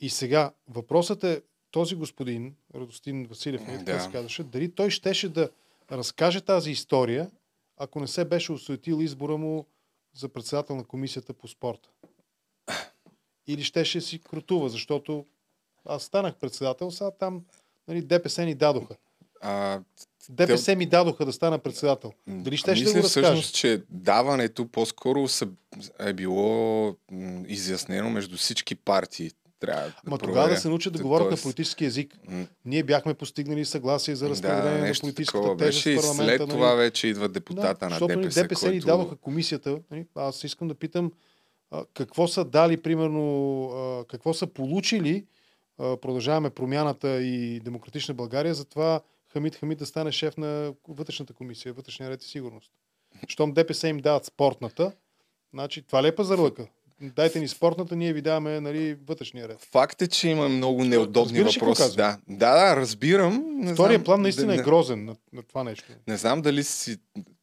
И 0.00 0.10
сега, 0.10 0.52
въпросът 0.68 1.24
е, 1.24 1.42
този 1.70 1.94
господин, 1.94 2.54
Радостин 2.74 3.26
Василев, 3.26 3.64
да. 3.66 3.84
така 3.84 4.00
се 4.00 4.10
казваше, 4.10 4.44
дали 4.44 4.70
той 4.70 4.90
щеше 4.90 5.28
да 5.28 5.50
разкаже 5.92 6.40
тази 6.40 6.70
история, 6.70 7.30
ако 7.76 8.00
не 8.00 8.06
се 8.06 8.24
беше 8.24 8.52
осветил 8.52 9.02
избора 9.02 9.36
му 9.36 9.66
за 10.14 10.28
председател 10.28 10.76
на 10.76 10.84
комисията 10.84 11.32
по 11.34 11.48
спорта. 11.48 11.88
Или 13.46 13.64
щеше 13.64 14.00
си 14.00 14.18
крутува, 14.18 14.68
защото 14.68 15.26
аз 15.84 16.02
станах 16.02 16.36
председател, 16.36 16.90
сега 16.90 17.10
там 17.10 17.44
нали, 17.88 18.02
ДПС 18.02 18.44
ни 18.44 18.54
дадоха. 18.54 18.96
А, 19.40 19.80
ДПС 20.28 20.64
те... 20.64 20.76
ми 20.76 20.86
дадоха 20.86 21.24
да 21.24 21.32
стана 21.32 21.58
председател. 21.58 22.12
Дали 22.26 22.56
ще 22.56 22.76
ще 22.76 22.92
да 22.92 23.00
го 23.00 23.08
всъщност, 23.08 23.54
че 23.54 23.82
даването 23.90 24.68
по-скоро 24.68 25.26
е 25.98 26.12
било 26.12 26.94
изяснено 27.46 28.10
между 28.10 28.36
всички 28.36 28.74
партии. 28.74 29.30
Трябва 29.60 29.92
Ма 30.06 30.18
да 30.18 30.24
тогава 30.24 30.48
да 30.48 30.56
се 30.56 30.68
научат 30.68 30.92
да 30.92 31.02
говорят 31.02 31.28
тоест... 31.28 31.44
на 31.44 31.48
политически 31.48 31.84
язик. 31.84 32.18
Ние 32.64 32.82
бяхме 32.82 33.14
постигнали 33.14 33.64
съгласие 33.64 34.16
за 34.16 34.28
разпределение 34.28 34.80
да, 34.80 34.86
на 34.88 34.94
политическата 35.00 35.56
тежест 35.56 35.84
в 35.84 36.00
парламента. 36.00 36.38
След 36.38 36.40
нали? 36.40 36.50
това 36.50 36.74
вече 36.74 37.06
идва 37.06 37.28
депутата 37.28 37.78
да, 37.78 37.86
на 37.86 37.90
защото, 37.90 38.20
ДПС. 38.20 38.42
ДПС 38.42 38.60
който... 38.60 38.74
ни 38.74 38.80
дадоха 38.80 39.16
комисията. 39.16 39.78
Нали? 39.90 40.06
Аз 40.14 40.44
искам 40.44 40.68
да 40.68 40.74
питам 40.74 41.12
а, 41.70 41.84
какво 41.94 42.28
са 42.28 42.44
дали, 42.44 42.76
примерно, 42.76 43.64
а, 43.70 44.04
какво 44.04 44.34
са 44.34 44.46
получили 44.46 45.26
а, 45.78 45.96
продължаваме 45.96 46.50
промяната 46.50 47.22
и 47.22 47.60
Демократична 47.60 48.14
България 48.14 48.54
за 48.54 48.64
това 48.64 49.00
Хамид 49.32 49.56
Хамид 49.56 49.78
да 49.78 49.86
стане 49.86 50.12
шеф 50.12 50.36
на 50.36 50.74
вътрешната 50.88 51.32
комисия, 51.32 51.72
вътрешния 51.72 52.10
ред 52.10 52.22
и 52.22 52.28
сигурност. 52.28 52.72
Щом 53.28 53.52
ДПС 53.52 53.88
им 53.88 53.98
дават 53.98 54.24
спортната, 54.24 54.92
значи 55.54 55.82
това 55.82 56.02
ли 56.02 56.06
е 56.06 56.14
пазарлъка? 56.14 56.66
Дайте 57.00 57.40
ни 57.40 57.48
спортната, 57.48 57.96
ние 57.96 58.12
ви 58.12 58.22
даваме 58.22 58.60
нали, 58.60 58.96
вътрешния 59.06 59.48
ред. 59.48 59.66
Факт 59.72 60.02
е, 60.02 60.06
че 60.06 60.28
има 60.28 60.48
много 60.48 60.84
неудобни 60.84 61.38
Разбираш 61.38 61.54
въпроси. 61.54 61.96
Да. 61.96 62.18
да, 62.28 62.54
да, 62.54 62.76
разбирам. 62.76 63.44
Не 63.46 63.72
Втория 63.72 63.96
знам, 63.96 64.04
план 64.04 64.22
наистина 64.22 64.54
да, 64.54 64.60
е 64.60 64.64
грозен 64.64 65.04
на, 65.04 65.16
на 65.32 65.42
това 65.42 65.64
нещо. 65.64 65.84
Не 66.08 66.16
знам 66.16 66.42
дали 66.42 66.64
си 66.64 66.98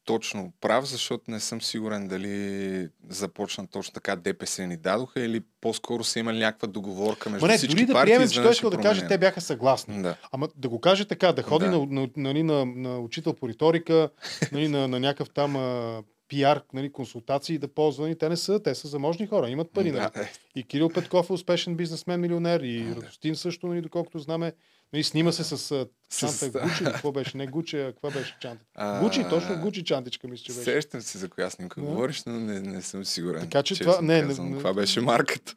точно 0.06 0.52
прав, 0.60 0.84
защото 0.84 1.30
не 1.30 1.40
съм 1.40 1.62
сигурен 1.62 2.08
дали 2.08 2.88
започна 3.08 3.66
точно 3.66 3.94
така 3.94 4.16
ДПС 4.16 4.66
ни 4.66 4.76
дадоха 4.76 5.20
или 5.20 5.42
по-скоро 5.60 6.04
са 6.04 6.18
имали 6.18 6.38
някаква 6.38 6.68
договорка 6.68 7.30
между 7.30 7.46
Ма 7.46 7.52
не, 7.52 7.58
всички 7.58 7.74
дори 7.74 7.86
да 7.86 7.92
партии. 7.92 8.10
приемем, 8.10 8.28
че 8.28 8.42
той 8.42 8.52
искал 8.52 8.70
да 8.70 8.76
каже, 8.76 9.06
те 9.08 9.18
бяха 9.18 9.40
съгласни. 9.40 10.02
Да. 10.02 10.16
Ама 10.32 10.48
да 10.56 10.68
го 10.68 10.80
каже 10.80 11.04
така, 11.04 11.32
да 11.32 11.42
ходи 11.42 11.64
да. 11.64 11.70
На, 11.70 11.86
на, 11.86 12.08
на, 12.16 12.44
на, 12.44 12.64
на 12.66 12.98
учител 12.98 13.32
по 13.32 13.48
риторика, 13.48 14.10
нали, 14.52 14.68
на, 14.68 14.88
на 14.88 15.00
някакъв 15.00 15.30
там 15.30 15.56
а, 15.56 16.02
пиар 16.28 16.62
нали, 16.72 16.92
консултации 16.92 17.58
да 17.58 17.68
ползва. 17.68 18.10
И 18.10 18.18
те 18.18 18.28
не 18.28 18.36
са, 18.36 18.62
те 18.62 18.74
са 18.74 18.88
заможни 18.88 19.26
хора, 19.26 19.50
имат 19.50 19.70
пари. 19.70 19.92
Нали. 19.92 20.08
И 20.54 20.62
Кирил 20.62 20.88
Петков 20.88 21.30
е 21.30 21.32
успешен 21.32 21.76
бизнесмен, 21.76 22.20
милионер, 22.20 22.60
и 22.60 22.94
Радостин 22.96 23.36
също, 23.36 23.66
нали, 23.66 23.80
доколкото 23.80 24.18
знаме. 24.18 24.52
Нали, 24.92 25.04
снима 25.04 25.32
се 25.32 25.44
с 25.44 25.86
чанта 26.18 26.50
Гучи, 26.50 26.84
какво 26.84 27.12
беше? 27.12 27.36
Не 27.36 27.46
Гучи, 27.46 27.80
а 27.80 27.92
каква 27.92 28.10
беше 28.10 28.36
чанта? 28.40 28.64
Гучи, 29.02 29.24
точно 29.30 29.60
Гучи 29.60 29.84
чантичка, 29.84 30.28
мисля, 30.28 30.44
че 30.44 30.52
беше. 30.52 30.64
Сещам 30.64 31.00
се 31.00 31.18
за 31.18 31.28
коя 31.28 31.50
снимка 31.50 31.80
да. 31.80 31.86
говориш, 31.86 32.22
но 32.26 32.32
не, 32.32 32.60
не 32.60 32.82
съм 32.82 33.04
сигурен. 33.04 33.40
Така 33.40 33.62
че 33.62 33.80
това, 33.80 34.00
не, 34.02 34.22
не, 34.22 34.34
не, 34.34 34.58
това 34.58 34.74
беше 34.74 35.00
марката. 35.00 35.54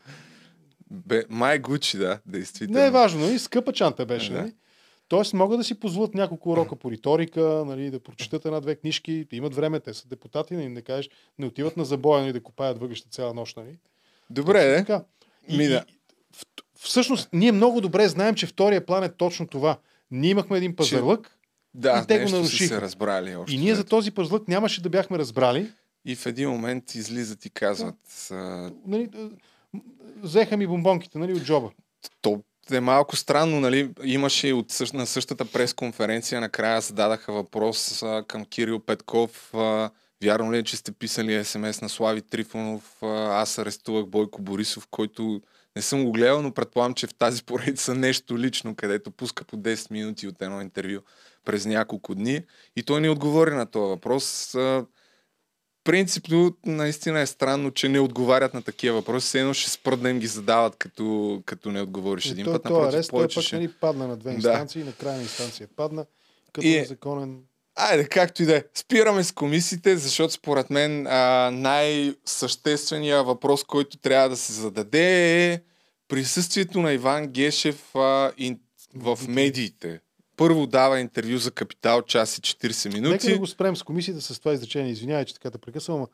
Бе, 0.91 1.23
май 1.29 1.59
Гучи, 1.59 1.97
да, 1.97 2.19
действително. 2.25 2.79
Не 2.79 2.87
е 2.87 2.91
важно, 2.91 3.19
нали? 3.19 3.39
скъпа 3.39 3.73
чанта 3.73 4.05
беше. 4.05 4.31
Да. 4.33 4.41
Нали? 4.41 4.53
Тоест 5.09 5.33
могат 5.33 5.59
да 5.59 5.63
си 5.63 5.79
позволят 5.79 6.13
няколко 6.13 6.51
урока 6.51 6.75
по 6.75 6.91
риторика, 6.91 7.63
нали, 7.67 7.89
да 7.91 7.99
прочитат 7.99 8.45
една-две 8.45 8.75
книжки, 8.75 9.25
да 9.29 9.35
имат 9.35 9.55
време, 9.55 9.79
те 9.79 9.93
са 9.93 10.07
депутати, 10.07 10.53
нали, 10.53 10.69
не 10.69 10.81
кажеш, 10.81 11.09
не 11.39 11.45
отиват 11.45 11.77
на 11.77 11.85
забоя 11.85 12.21
нали, 12.21 12.33
да 12.33 12.43
копаят 12.43 12.79
въглища 12.79 13.09
цяла 13.09 13.33
нощ. 13.33 13.57
Нали. 13.57 13.77
Добре, 14.29 14.73
е. 14.73 14.77
Така. 14.77 15.03
И, 15.47 15.57
Ми, 15.57 15.67
да. 15.67 15.85
всъщност, 16.79 17.29
ние 17.33 17.51
много 17.51 17.81
добре 17.81 18.07
знаем, 18.07 18.35
че 18.35 18.47
втория 18.47 18.85
план 18.85 19.03
е 19.03 19.11
точно 19.11 19.47
това. 19.47 19.77
Ние 20.11 20.31
имахме 20.31 20.57
един 20.57 20.75
пазарлък 20.75 21.27
че... 21.27 21.49
да, 21.73 22.01
и 22.03 22.07
те 22.07 22.23
го 22.23 22.29
нарушиха. 22.29 22.75
Се 22.75 22.81
разбрали 22.81 23.35
още 23.35 23.55
и 23.55 23.57
ние 23.57 23.75
за 23.75 23.83
този 23.83 24.11
пазарлък 24.11 24.47
нямаше 24.47 24.81
да 24.81 24.89
бяхме 24.89 25.17
разбрали. 25.17 25.71
И 26.05 26.15
в 26.15 26.25
един 26.25 26.49
момент 26.49 26.95
излизат 26.95 27.45
и 27.45 27.49
казват... 27.49 28.27
Да. 28.29 28.71
Нали, 28.87 29.09
взеха 30.17 30.57
ми 30.57 30.67
бомбонките 30.67 31.17
нали, 31.17 31.33
от 31.33 31.43
джоба. 31.43 31.69
То 32.21 32.41
е 32.77 32.79
малко 32.79 33.15
странно, 33.15 33.59
нали? 33.59 33.89
Имаше 34.03 34.53
от 34.53 34.71
същ, 34.71 34.93
на 34.93 35.05
същата 35.05 35.45
пресконференция, 35.45 36.41
накрая 36.41 36.81
зададаха 36.81 37.33
въпрос 37.33 38.03
а, 38.03 38.23
към 38.27 38.45
Кирил 38.45 38.79
Петков. 38.79 39.53
А, 39.53 39.89
вярно 40.23 40.53
ли 40.53 40.57
е, 40.57 40.63
че 40.63 40.77
сте 40.77 40.91
писали 40.91 41.45
СМС 41.45 41.81
на 41.81 41.89
Слави 41.89 42.21
Трифонов? 42.21 43.03
А, 43.03 43.41
аз 43.41 43.57
арестувах 43.57 44.05
Бойко 44.05 44.41
Борисов, 44.41 44.87
който 44.91 45.41
не 45.75 45.81
съм 45.81 46.05
го 46.05 46.11
гледал, 46.11 46.41
но 46.41 46.53
предполагам, 46.53 46.93
че 46.93 47.07
в 47.07 47.13
тази 47.13 47.43
поредица 47.43 47.95
нещо 47.95 48.37
лично, 48.37 48.75
където 48.75 49.11
пуска 49.11 49.43
по 49.43 49.57
10 49.57 49.91
минути 49.91 50.27
от 50.27 50.41
едно 50.41 50.61
интервю 50.61 50.99
през 51.45 51.65
няколко 51.65 52.15
дни. 52.15 52.41
И 52.75 52.83
той 52.83 53.01
ни 53.01 53.09
отговори 53.09 53.51
на 53.55 53.65
този 53.65 53.89
въпрос. 53.89 54.55
А, 54.55 54.85
принципно 55.89 56.55
наистина 56.65 57.19
е 57.19 57.25
странно, 57.25 57.71
че 57.71 57.89
не 57.89 57.99
отговарят 57.99 58.53
на 58.53 58.61
такива 58.61 58.95
въпроси. 58.95 59.27
Все 59.27 59.39
едно 59.39 59.53
ще 59.53 59.69
спрат 59.69 60.01
да 60.01 60.09
им 60.09 60.19
ги 60.19 60.27
задават, 60.27 60.75
като, 60.75 61.41
като 61.45 61.71
не 61.71 61.81
отговориш 61.81 62.25
и 62.25 62.31
един 62.31 62.45
то, 62.45 62.51
път. 62.51 62.63
Това 62.63 62.87
арест, 62.87 63.09
той 63.09 63.27
пък 63.27 63.43
ще... 63.43 63.55
нали, 63.55 63.71
падна 63.81 64.07
на 64.07 64.17
две 64.17 64.33
инстанции, 64.33 64.81
да. 64.81 64.85
на 64.85 64.93
крайна 64.93 65.21
инстанция 65.21 65.67
падна, 65.75 66.05
като 66.53 66.67
и... 66.67 66.85
законен 66.85 67.37
Айде, 67.75 68.07
както 68.07 68.43
и 68.43 68.45
да 68.45 68.55
е. 68.55 68.63
Спираме 68.73 69.23
с 69.23 69.31
комисиите, 69.31 69.97
защото 69.97 70.33
според 70.33 70.69
мен 70.69 71.07
а, 71.07 71.51
най-същественият 71.53 73.25
въпрос, 73.25 73.63
който 73.63 73.97
трябва 73.97 74.29
да 74.29 74.37
се 74.37 74.53
зададе 74.53 75.53
е 75.53 75.61
присъствието 76.07 76.79
на 76.79 76.93
Иван 76.93 77.27
Гешев 77.27 77.95
а, 77.95 78.31
ин, 78.37 78.59
в 78.95 79.19
медиите 79.27 79.99
първо 80.39 80.67
дава 80.67 80.99
интервю 80.99 81.37
за 81.37 81.51
Капитал 81.51 82.01
час 82.01 82.37
и 82.37 82.41
40 82.41 82.93
минути. 82.93 83.11
Нека 83.11 83.29
да 83.29 83.39
го 83.39 83.47
спрем 83.47 83.75
с 83.75 83.83
комисията 83.83 84.21
с 84.21 84.39
това 84.39 84.53
изречение. 84.53 84.91
Извинявай, 84.91 85.25
че 85.25 85.33
така 85.33 85.49
да 85.49 85.57
прекъсвам, 85.57 86.07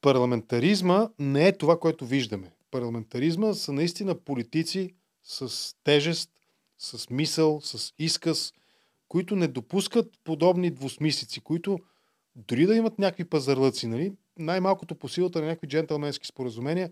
парламентаризма 0.00 1.08
не 1.18 1.48
е 1.48 1.52
това, 1.52 1.78
което 1.78 2.06
виждаме. 2.06 2.50
Парламентаризма 2.70 3.54
са 3.54 3.72
наистина 3.72 4.14
политици 4.14 4.94
с 5.22 5.74
тежест, 5.84 6.30
с 6.78 7.10
мисъл, 7.10 7.60
с 7.60 7.92
изказ, 7.98 8.52
които 9.08 9.36
не 9.36 9.48
допускат 9.48 10.06
подобни 10.24 10.70
двусмислици, 10.70 11.40
които 11.40 11.78
дори 12.36 12.66
да 12.66 12.76
имат 12.76 12.98
някакви 12.98 13.24
пазарлъци, 13.24 13.86
нали, 13.86 14.12
най-малкото 14.38 14.94
по 14.94 15.08
силата 15.08 15.40
на 15.40 15.46
някакви 15.46 15.68
джентълменски 15.68 16.26
споразумения, 16.26 16.90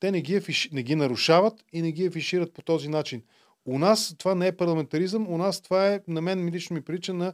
те 0.00 0.10
не 0.10 0.22
ги, 0.22 0.36
афиш... 0.36 0.68
не 0.72 0.82
ги 0.82 0.94
нарушават 0.94 1.64
и 1.72 1.82
не 1.82 1.92
ги 1.92 2.06
афишират 2.06 2.52
по 2.52 2.62
този 2.62 2.88
начин. 2.88 3.22
У 3.68 3.78
нас 3.78 4.14
това 4.18 4.34
не 4.34 4.46
е 4.46 4.56
парламентаризъм, 4.56 5.28
у 5.28 5.38
нас 5.38 5.60
това 5.60 5.88
е, 5.88 6.00
на 6.08 6.20
мен 6.20 6.48
лично 6.48 6.74
ми 6.74 6.82
прилича 6.82 7.14
на 7.14 7.32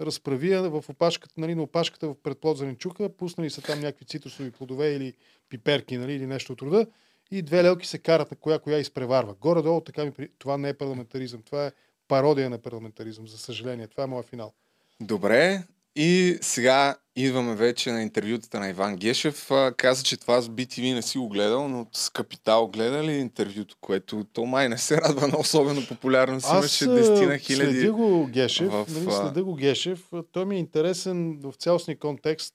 разправия 0.00 0.62
в 0.62 0.84
опашката, 0.88 1.34
нали, 1.40 1.54
на 1.54 1.62
опашката 1.62 2.08
в 2.08 2.14
предплод 2.22 2.58
зеленчука, 2.58 3.08
пуснали 3.08 3.50
са 3.50 3.62
там 3.62 3.80
някакви 3.80 4.04
цитрусови 4.04 4.50
плодове 4.50 4.94
или 4.94 5.14
пиперки, 5.48 5.96
нали, 5.96 6.12
или 6.12 6.26
нещо 6.26 6.52
от 6.52 6.62
рода 6.62 6.86
и 7.30 7.42
две 7.42 7.64
лелки 7.64 7.86
се 7.86 7.98
карат 7.98 8.30
на 8.30 8.36
коя 8.36 8.58
коя 8.58 8.78
изпреварва. 8.78 9.34
Горе-долу 9.40 9.80
така 9.80 10.04
ми 10.04 10.12
Това 10.38 10.58
не 10.58 10.68
е 10.68 10.74
парламентаризъм, 10.74 11.42
това 11.42 11.66
е 11.66 11.72
пародия 12.08 12.50
на 12.50 12.58
парламентаризъм, 12.58 13.28
за 13.28 13.38
съжаление. 13.38 13.86
Това 13.86 14.04
е 14.04 14.06
моят 14.06 14.26
финал. 14.26 14.52
Добре, 15.00 15.62
и 15.96 16.38
сега 16.40 16.96
идваме 17.16 17.54
вече 17.54 17.92
на 17.92 18.02
интервютата 18.02 18.60
на 18.60 18.68
Иван 18.68 18.96
Гешев. 18.96 19.50
Каза, 19.76 20.02
че 20.02 20.16
това 20.16 20.40
с 20.40 20.48
BTV 20.48 20.94
не 20.94 21.02
си 21.02 21.18
го 21.18 21.28
гледал, 21.28 21.68
но 21.68 21.86
с 21.92 22.10
Капитал 22.10 22.66
гледа 22.68 23.04
ли 23.04 23.12
интервюто, 23.12 23.76
което 23.80 24.24
то 24.32 24.44
май 24.44 24.68
не 24.68 24.78
се 24.78 24.96
радва 24.96 25.28
на 25.28 25.38
особено 25.38 25.86
популярност. 25.88 26.48
Имаше 26.50 26.84
10 26.84 27.26
на 27.26 27.38
хиляди. 27.38 27.72
Следя 27.72 27.92
го 27.92 28.26
Гешев. 28.26 28.72
В... 28.72 28.86
Нали, 28.88 29.12
следя 29.12 29.44
го 29.44 29.54
Гешев. 29.54 30.10
Той 30.32 30.44
ми 30.44 30.56
е 30.56 30.58
интересен 30.58 31.40
в 31.40 31.54
цялостния 31.58 31.98
контекст 31.98 32.54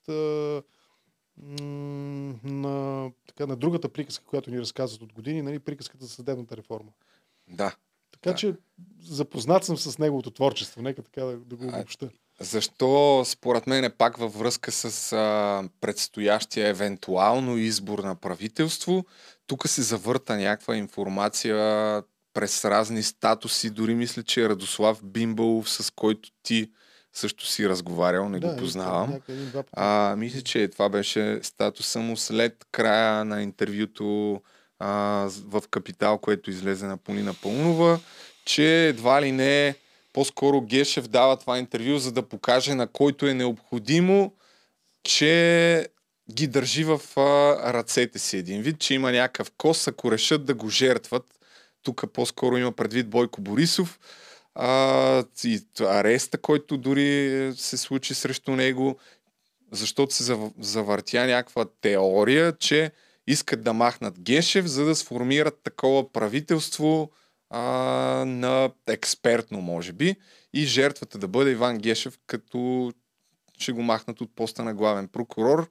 на, 2.44 3.10
така, 3.28 3.46
на 3.46 3.56
другата 3.56 3.88
приказка, 3.88 4.24
която 4.24 4.50
ни 4.50 4.60
разказват 4.60 5.02
от 5.02 5.12
години, 5.12 5.42
нали, 5.42 5.58
приказката 5.58 6.04
за 6.04 6.10
съдебната 6.10 6.56
реформа. 6.56 6.90
Да. 7.48 7.74
Така 8.12 8.30
да. 8.30 8.36
че 8.36 8.54
запознат 9.02 9.64
съм 9.64 9.76
с 9.76 9.98
неговото 9.98 10.30
творчество. 10.30 10.82
Нека 10.82 11.02
така 11.02 11.24
да, 11.24 11.36
да 11.36 11.56
го 11.56 11.68
обобща. 11.68 12.10
Защо 12.42 13.22
според 13.26 13.66
мен 13.66 13.84
е 13.84 13.90
пак 13.90 14.16
във 14.16 14.38
връзка 14.38 14.72
с 14.72 15.12
а, 15.12 15.68
предстоящия 15.80 16.68
евентуално 16.68 17.56
избор 17.56 17.98
на 17.98 18.14
правителство? 18.14 19.04
Тук 19.46 19.68
се 19.68 19.82
завърта 19.82 20.36
някаква 20.36 20.76
информация 20.76 21.56
през 22.34 22.64
разни 22.64 23.02
статуси. 23.02 23.70
Дори 23.70 23.94
мисля, 23.94 24.22
че 24.22 24.48
Радослав 24.48 25.04
Бимбалов, 25.04 25.70
с 25.70 25.90
който 25.90 26.30
ти 26.42 26.70
също 27.12 27.46
си 27.46 27.68
разговарял, 27.68 28.28
не 28.28 28.40
да, 28.40 28.48
го 28.48 28.56
познавам. 28.56 29.20
А, 29.72 30.14
мисля, 30.18 30.40
че 30.40 30.68
това 30.68 30.88
беше 30.88 31.38
статуса 31.42 31.98
му 31.98 32.16
след 32.16 32.66
края 32.72 33.24
на 33.24 33.42
интервюто 33.42 34.40
а, 34.78 34.88
в 35.46 35.62
Капитал, 35.70 36.18
което 36.18 36.50
излезе 36.50 36.86
на 36.86 36.96
Полина 36.96 37.34
Пълнова, 37.42 38.00
че 38.44 38.88
едва 38.88 39.22
ли 39.22 39.32
не 39.32 39.74
по-скоро 40.12 40.60
Гешев 40.60 41.08
дава 41.08 41.36
това 41.36 41.58
интервю, 41.58 41.98
за 41.98 42.12
да 42.12 42.28
покаже 42.28 42.74
на 42.74 42.86
който 42.86 43.26
е 43.26 43.34
необходимо, 43.34 44.32
че 45.02 45.86
ги 46.32 46.46
държи 46.46 46.84
в 46.84 47.00
а, 47.16 47.72
ръцете 47.72 48.18
си 48.18 48.36
един 48.36 48.62
вид, 48.62 48.78
че 48.78 48.94
има 48.94 49.12
някакъв 49.12 49.52
кос, 49.58 49.88
ако 49.88 50.12
решат 50.12 50.44
да 50.44 50.54
го 50.54 50.68
жертват. 50.68 51.24
Тук 51.82 52.04
по-скоро 52.12 52.56
има 52.56 52.72
предвид 52.72 53.10
Бойко 53.10 53.40
Борисов. 53.40 53.98
А, 54.54 55.24
и 55.44 55.60
ареста, 55.80 56.38
който 56.38 56.76
дори 56.76 57.52
се 57.56 57.76
случи 57.76 58.14
срещу 58.14 58.50
него, 58.50 58.98
защото 59.72 60.14
се 60.14 60.36
завъртя 60.58 61.26
някаква 61.26 61.64
теория, 61.80 62.56
че 62.58 62.92
искат 63.26 63.62
да 63.62 63.72
махнат 63.72 64.20
Гешев, 64.20 64.66
за 64.66 64.84
да 64.84 64.94
сформират 64.94 65.60
такова 65.64 66.12
правителство 66.12 67.10
а, 67.52 67.60
на 68.26 68.70
експертно, 68.86 69.60
може 69.60 69.92
би, 69.92 70.16
и 70.54 70.64
жертвата 70.64 71.18
да 71.18 71.28
бъде 71.28 71.50
Иван 71.50 71.78
Гешев, 71.78 72.18
като 72.26 72.92
ще 73.58 73.72
го 73.72 73.82
махнат 73.82 74.20
от 74.20 74.34
поста 74.34 74.64
на 74.64 74.74
главен 74.74 75.08
прокурор. 75.08 75.70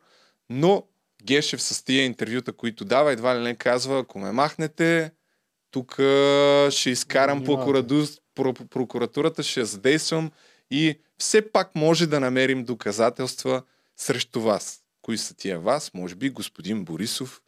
Но 0.50 0.84
Гешев 1.24 1.62
с 1.62 1.84
тия 1.84 2.06
интервюта, 2.06 2.54
които 2.54 2.86
дава, 2.86 3.12
едва 3.12 3.36
ли 3.36 3.44
не 3.44 3.56
казва, 3.56 4.00
ако 4.00 4.20
ме 4.20 4.32
махнете, 4.32 5.12
тук 5.72 5.94
ще 6.70 6.90
изкарам 6.90 7.44
прокуратурата, 8.70 9.44
ще 9.44 9.60
я 9.60 9.66
задействам 9.66 10.32
и 10.72 11.00
все 11.18 11.52
пак 11.52 11.76
може 11.76 12.08
да 12.08 12.20
намерим 12.20 12.64
доказателства 12.64 13.64
срещу 13.98 14.42
вас. 14.42 14.84
Кои 15.02 15.18
са 15.18 15.34
тия 15.34 15.60
вас? 15.60 15.94
Може 15.94 16.16
би 16.16 16.30
господин 16.30 16.86
Борисов. 16.86 17.42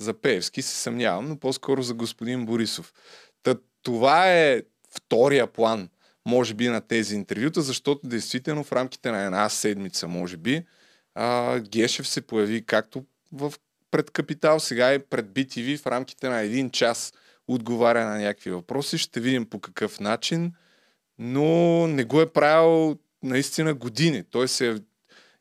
За 0.00 0.14
Пеевски 0.14 0.62
се 0.62 0.76
съмнявам, 0.76 1.28
но 1.28 1.38
по-скоро 1.38 1.82
за 1.82 1.94
господин 1.94 2.46
Борисов. 2.46 2.92
Та, 3.42 3.56
това 3.86 4.32
е 4.32 4.62
втория 4.96 5.46
план, 5.46 5.88
може 6.24 6.54
би, 6.54 6.68
на 6.68 6.80
тези 6.80 7.14
интервюта, 7.14 7.62
защото 7.62 8.08
действително 8.08 8.64
в 8.64 8.72
рамките 8.72 9.10
на 9.10 9.22
една 9.22 9.48
седмица, 9.48 10.08
може 10.08 10.36
би, 10.36 10.64
а, 11.14 11.58
Гешев 11.60 12.08
се 12.08 12.20
появи 12.20 12.66
както 12.66 13.04
в 13.32 13.52
пред 13.90 14.10
Капитал, 14.10 14.60
сега 14.60 14.94
и 14.94 14.98
пред 14.98 15.26
BTV 15.26 15.78
в 15.78 15.86
рамките 15.86 16.28
на 16.28 16.40
един 16.40 16.70
час 16.70 17.12
отговаря 17.48 18.04
на 18.04 18.18
някакви 18.18 18.50
въпроси. 18.50 18.98
Ще 18.98 19.20
видим 19.20 19.46
по 19.46 19.60
какъв 19.60 20.00
начин, 20.00 20.52
но 21.18 21.86
не 21.86 22.04
го 22.04 22.20
е 22.20 22.32
правил 22.32 22.98
наистина 23.22 23.74
години. 23.74 24.24
Той 24.30 24.48
се 24.48 24.80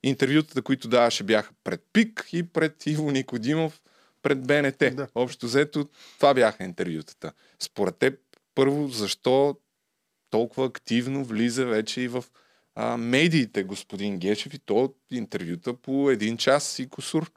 интервютата, 0.04 0.62
които 0.62 0.88
даваше, 0.88 1.24
бяха 1.24 1.52
пред 1.64 1.82
ПИК 1.94 2.30
и 2.34 2.44
пред 2.44 2.86
Иво 2.86 3.12
Никодимов 3.12 3.82
пред 4.26 4.48
БНТ. 4.48 4.96
Да. 4.96 5.08
Общо 5.16 5.46
взето, 5.46 5.88
това 6.18 6.34
бяха 6.34 6.64
интервютата. 6.64 7.32
Според 7.60 7.96
теб, 7.96 8.20
първо, 8.56 8.88
защо 8.88 9.56
толкова 10.30 10.66
активно 10.66 11.24
влиза 11.24 11.66
вече 11.66 12.02
и 12.02 12.08
в 12.08 12.26
а, 12.76 12.98
медиите 12.98 13.64
господин 13.64 14.18
Гешев 14.18 14.54
и 14.54 14.60
то 14.60 14.94
интервюта 15.12 15.74
по 15.74 16.12
един 16.12 16.38
час 16.38 16.80
и 16.80 16.90
косур. 16.90 17.32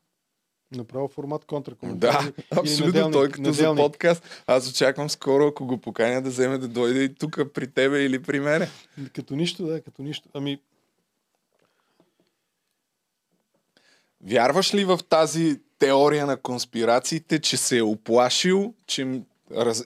Направо 0.76 1.08
формат 1.08 1.44
контракоментар. 1.44 2.22
Да, 2.22 2.32
абсолютно. 2.60 2.86
Неделник, 2.86 3.12
той 3.12 3.28
като 3.28 3.42
неделник. 3.42 3.78
за 3.78 3.84
подкаст. 3.84 4.44
Аз 4.46 4.70
очаквам 4.70 5.10
скоро, 5.10 5.46
ако 5.46 5.66
го 5.66 5.78
поканя 5.78 6.22
да 6.22 6.30
вземе 6.30 6.58
да 6.58 6.68
дойде 6.68 7.02
и 7.02 7.14
тук 7.14 7.40
при 7.54 7.66
тебе 7.66 8.04
или 8.04 8.22
при 8.22 8.40
мене. 8.40 8.68
Като 9.14 9.36
нищо, 9.36 9.66
да, 9.66 9.80
като 9.80 10.02
нищо. 10.02 10.28
Ами, 10.34 10.58
Вярваш 14.24 14.74
ли 14.74 14.84
в 14.84 15.00
тази 15.08 15.60
теория 15.78 16.26
на 16.26 16.36
конспирациите, 16.36 17.38
че 17.38 17.56
се 17.56 17.78
е 17.78 17.82
оплашил, 17.82 18.74
че 18.86 19.20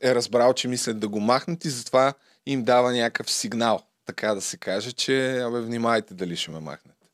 е 0.02 0.14
разбрал, 0.14 0.52
че 0.52 0.68
мислят 0.68 1.00
да 1.00 1.08
го 1.08 1.20
махнат 1.20 1.64
и 1.64 1.70
затова 1.70 2.14
им 2.46 2.64
дава 2.64 2.92
някакъв 2.92 3.30
сигнал, 3.30 3.80
така 4.06 4.34
да 4.34 4.40
се 4.40 4.56
каже, 4.56 4.92
че 4.92 5.38
абе, 5.38 5.60
внимайте 5.60 6.14
дали 6.14 6.36
ще 6.36 6.50
ме 6.50 6.60
махнете. 6.60 7.08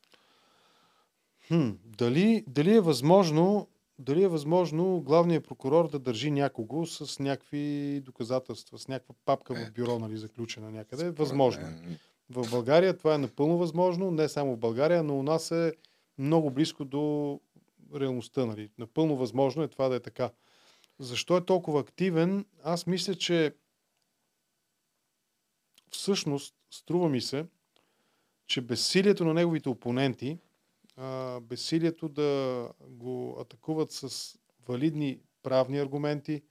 Хм, 1.47 1.69
дали, 1.85 2.43
дали 2.47 2.75
е 2.75 2.81
възможно 2.81 3.67
дали 3.99 4.23
е 4.23 4.27
възможно 4.27 5.01
главният 5.01 5.47
прокурор 5.47 5.89
да 5.89 5.99
държи 5.99 6.31
някого 6.31 6.85
с 6.85 7.19
някакви 7.19 8.01
доказателства, 8.05 8.79
с 8.79 8.87
някаква 8.87 9.15
папка 9.25 9.55
в 9.55 9.71
бюро, 9.71 9.99
нали, 9.99 10.17
заключена 10.17 10.71
някъде? 10.71 11.09
Възможно. 11.09 11.67
Е. 11.67 11.97
В 12.29 12.51
България 12.51 12.97
това 12.97 13.15
е 13.15 13.17
напълно 13.17 13.57
възможно, 13.57 14.11
не 14.11 14.29
само 14.29 14.55
в 14.55 14.59
България, 14.59 15.03
но 15.03 15.19
у 15.19 15.23
нас 15.23 15.51
е 15.51 15.73
много 16.17 16.51
близко 16.51 16.85
до 16.85 17.39
реалността. 17.95 18.45
Нали. 18.45 18.69
Напълно 18.77 19.15
възможно 19.15 19.63
е 19.63 19.67
това 19.67 19.89
да 19.89 19.95
е 19.95 19.99
така. 19.99 20.29
Защо 20.99 21.37
е 21.37 21.45
толкова 21.45 21.79
активен? 21.79 22.45
Аз 22.63 22.87
мисля, 22.87 23.15
че 23.15 23.55
всъщност, 25.91 26.55
струва 26.71 27.09
ми 27.09 27.21
се, 27.21 27.45
че 28.47 28.61
безсилието 28.61 29.25
на 29.25 29.33
неговите 29.33 29.69
опоненти, 29.69 30.39
безсилието 31.41 32.09
да 32.09 32.71
го 32.87 33.37
атакуват 33.41 33.91
с 33.91 34.35
валидни 34.67 35.19
правни 35.43 35.79
аргументи, 35.79 36.41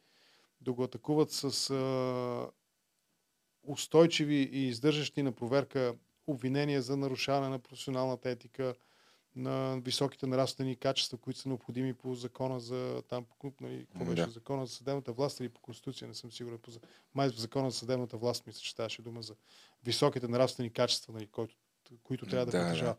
да 0.61 0.73
го 0.73 0.83
атакуват 0.83 1.31
с 1.31 1.71
устойчиви 3.63 4.51
и 4.53 4.69
издържащи 4.69 5.23
на 5.23 5.33
проверка 5.33 5.95
обвинения 6.27 6.83
за 6.83 6.97
нарушаване 6.97 7.49
на 7.49 7.59
професионалната 7.59 8.31
етика, 8.31 8.75
на 9.37 9.81
високите 9.85 10.27
нравствени 10.27 10.77
качества, 10.77 11.19
които 11.19 11.41
са 11.41 11.49
необходими 11.49 11.95
по 11.95 12.15
закона 12.15 12.61
за 12.61 13.03
там, 13.09 13.25
по, 13.25 13.53
нали, 13.61 13.87
какво 13.87 14.05
беше, 14.05 14.27
да. 14.27 14.31
закона 14.31 14.67
за 14.67 14.73
съдебната 14.75 15.13
власт 15.13 15.41
или 15.41 15.49
по 15.49 15.61
конституция, 15.61 16.09
не 16.09 16.15
съм 16.15 16.33
сигурен. 16.33 16.59
По, 16.59 16.71
май 17.15 17.29
закона 17.29 17.71
за 17.71 17.79
съдебната 17.79 18.17
власт 18.17 18.47
мисля, 18.47 18.61
че 18.61 18.71
ставаше 18.71 19.03
дума 19.03 19.23
за 19.23 19.35
високите 19.85 20.29
нравствени 20.29 20.71
качества, 20.71 21.13
нали, 21.13 21.27
който, 21.27 21.55
които 22.03 22.27
трябва 22.27 22.47
да, 22.47 22.53
да 22.53 22.59
притежава. 22.59 22.93
Да. 22.93 22.99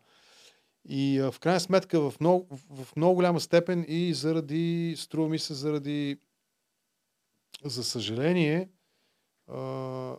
И 0.86 1.20
а, 1.20 1.32
в 1.32 1.40
крайна 1.40 1.60
сметка 1.60 2.12
в 2.12 2.20
много, 2.20 2.58
в 2.70 2.96
много 2.96 3.16
голяма 3.16 3.40
степен 3.40 3.86
и 3.88 4.14
заради, 4.14 4.96
струва 4.98 5.30
ми 5.30 5.40
се, 5.40 5.54
заради, 5.54 6.18
за 7.64 7.84
съжаление, 7.84 8.70
а, 9.48 10.16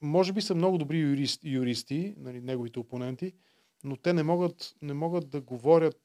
може 0.00 0.32
би 0.32 0.42
са 0.42 0.54
много 0.54 0.78
добри 0.78 0.98
юристи, 0.98 1.48
юристи 1.48 2.14
нали, 2.16 2.40
неговите 2.40 2.78
опоненти, 2.78 3.32
но 3.84 3.96
те 3.96 4.12
не 4.12 4.22
могат, 4.22 4.74
не 4.82 4.94
могат 4.94 5.30
да 5.30 5.40
говорят 5.40 6.00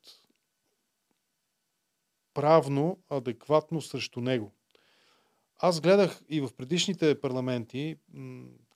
правно, 2.34 3.00
адекватно 3.10 3.82
срещу 3.82 4.22
него. 4.22 4.52
Аз 5.60 5.82
гледах 5.82 6.22
и 6.30 6.42
в 6.42 6.50
предишните 6.58 7.22
парламенти, 7.22 7.96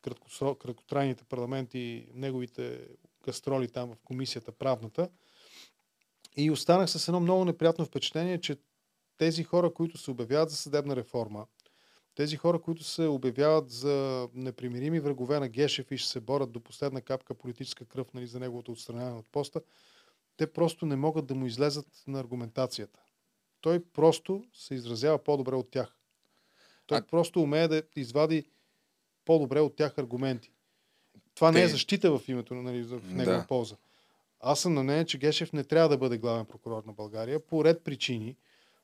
краткотрайните 0.01 1.23
парламенти, 1.23 2.07
неговите 2.13 2.87
гастроли 3.25 3.67
там 3.67 3.89
в 3.89 4.01
комисията 4.03 4.51
правната, 4.51 5.09
и 6.37 6.51
останах 6.51 6.89
с 6.89 7.07
едно 7.07 7.19
много 7.19 7.45
неприятно 7.45 7.85
впечатление, 7.85 8.41
че 8.41 8.57
тези 9.17 9.43
хора, 9.43 9.73
които 9.73 9.97
се 9.97 10.11
обявяват 10.11 10.49
за 10.49 10.55
съдебна 10.55 10.95
реформа, 10.95 11.47
тези 12.15 12.37
хора, 12.37 12.61
които 12.61 12.83
се 12.83 13.07
обявяват 13.07 13.69
за 13.69 14.27
непримирими 14.33 14.99
врагове 14.99 15.39
на 15.39 15.49
Гешев 15.49 15.91
и 15.91 15.97
ще 15.97 16.09
се 16.09 16.19
борят 16.19 16.51
до 16.51 16.59
последна 16.59 17.01
капка 17.01 17.33
политическа 17.33 17.85
кръв 17.85 18.13
нали, 18.13 18.27
за 18.27 18.39
неговото 18.39 18.71
отстраняване 18.71 19.17
от 19.19 19.29
поста, 19.31 19.61
те 20.37 20.53
просто 20.53 20.85
не 20.85 20.95
могат 20.95 21.25
да 21.25 21.35
му 21.35 21.45
излезат 21.45 21.87
на 22.07 22.19
аргументацията. 22.19 22.99
Той 23.61 23.83
просто 23.93 24.43
се 24.53 24.75
изразява 24.75 25.23
по-добре 25.23 25.55
от 25.55 25.71
тях. 25.71 25.95
Той 26.87 26.97
а... 26.97 27.01
просто 27.01 27.41
умее 27.41 27.67
да 27.67 27.83
извади 27.95 28.45
по-добре 29.25 29.59
от 29.59 29.75
тях 29.75 29.97
аргументи. 29.97 30.51
Това 31.35 31.51
Те... 31.51 31.57
не 31.57 31.63
е 31.63 31.67
защита 31.67 32.19
в 32.19 32.29
името 32.29 32.55
нали, 32.55 32.83
в 32.83 33.01
негова 33.13 33.37
да. 33.37 33.47
полза. 33.47 33.75
Аз 34.39 34.59
съм 34.59 34.73
на 34.73 34.83
мнение, 34.83 35.05
че 35.05 35.17
Гешев 35.17 35.53
не 35.53 35.63
трябва 35.63 35.89
да 35.89 35.97
бъде 35.97 36.17
главен 36.17 36.45
прокурор 36.45 36.83
на 36.83 36.93
България 36.93 37.39
по 37.39 37.65
ред 37.65 37.83
причини. 37.83 38.37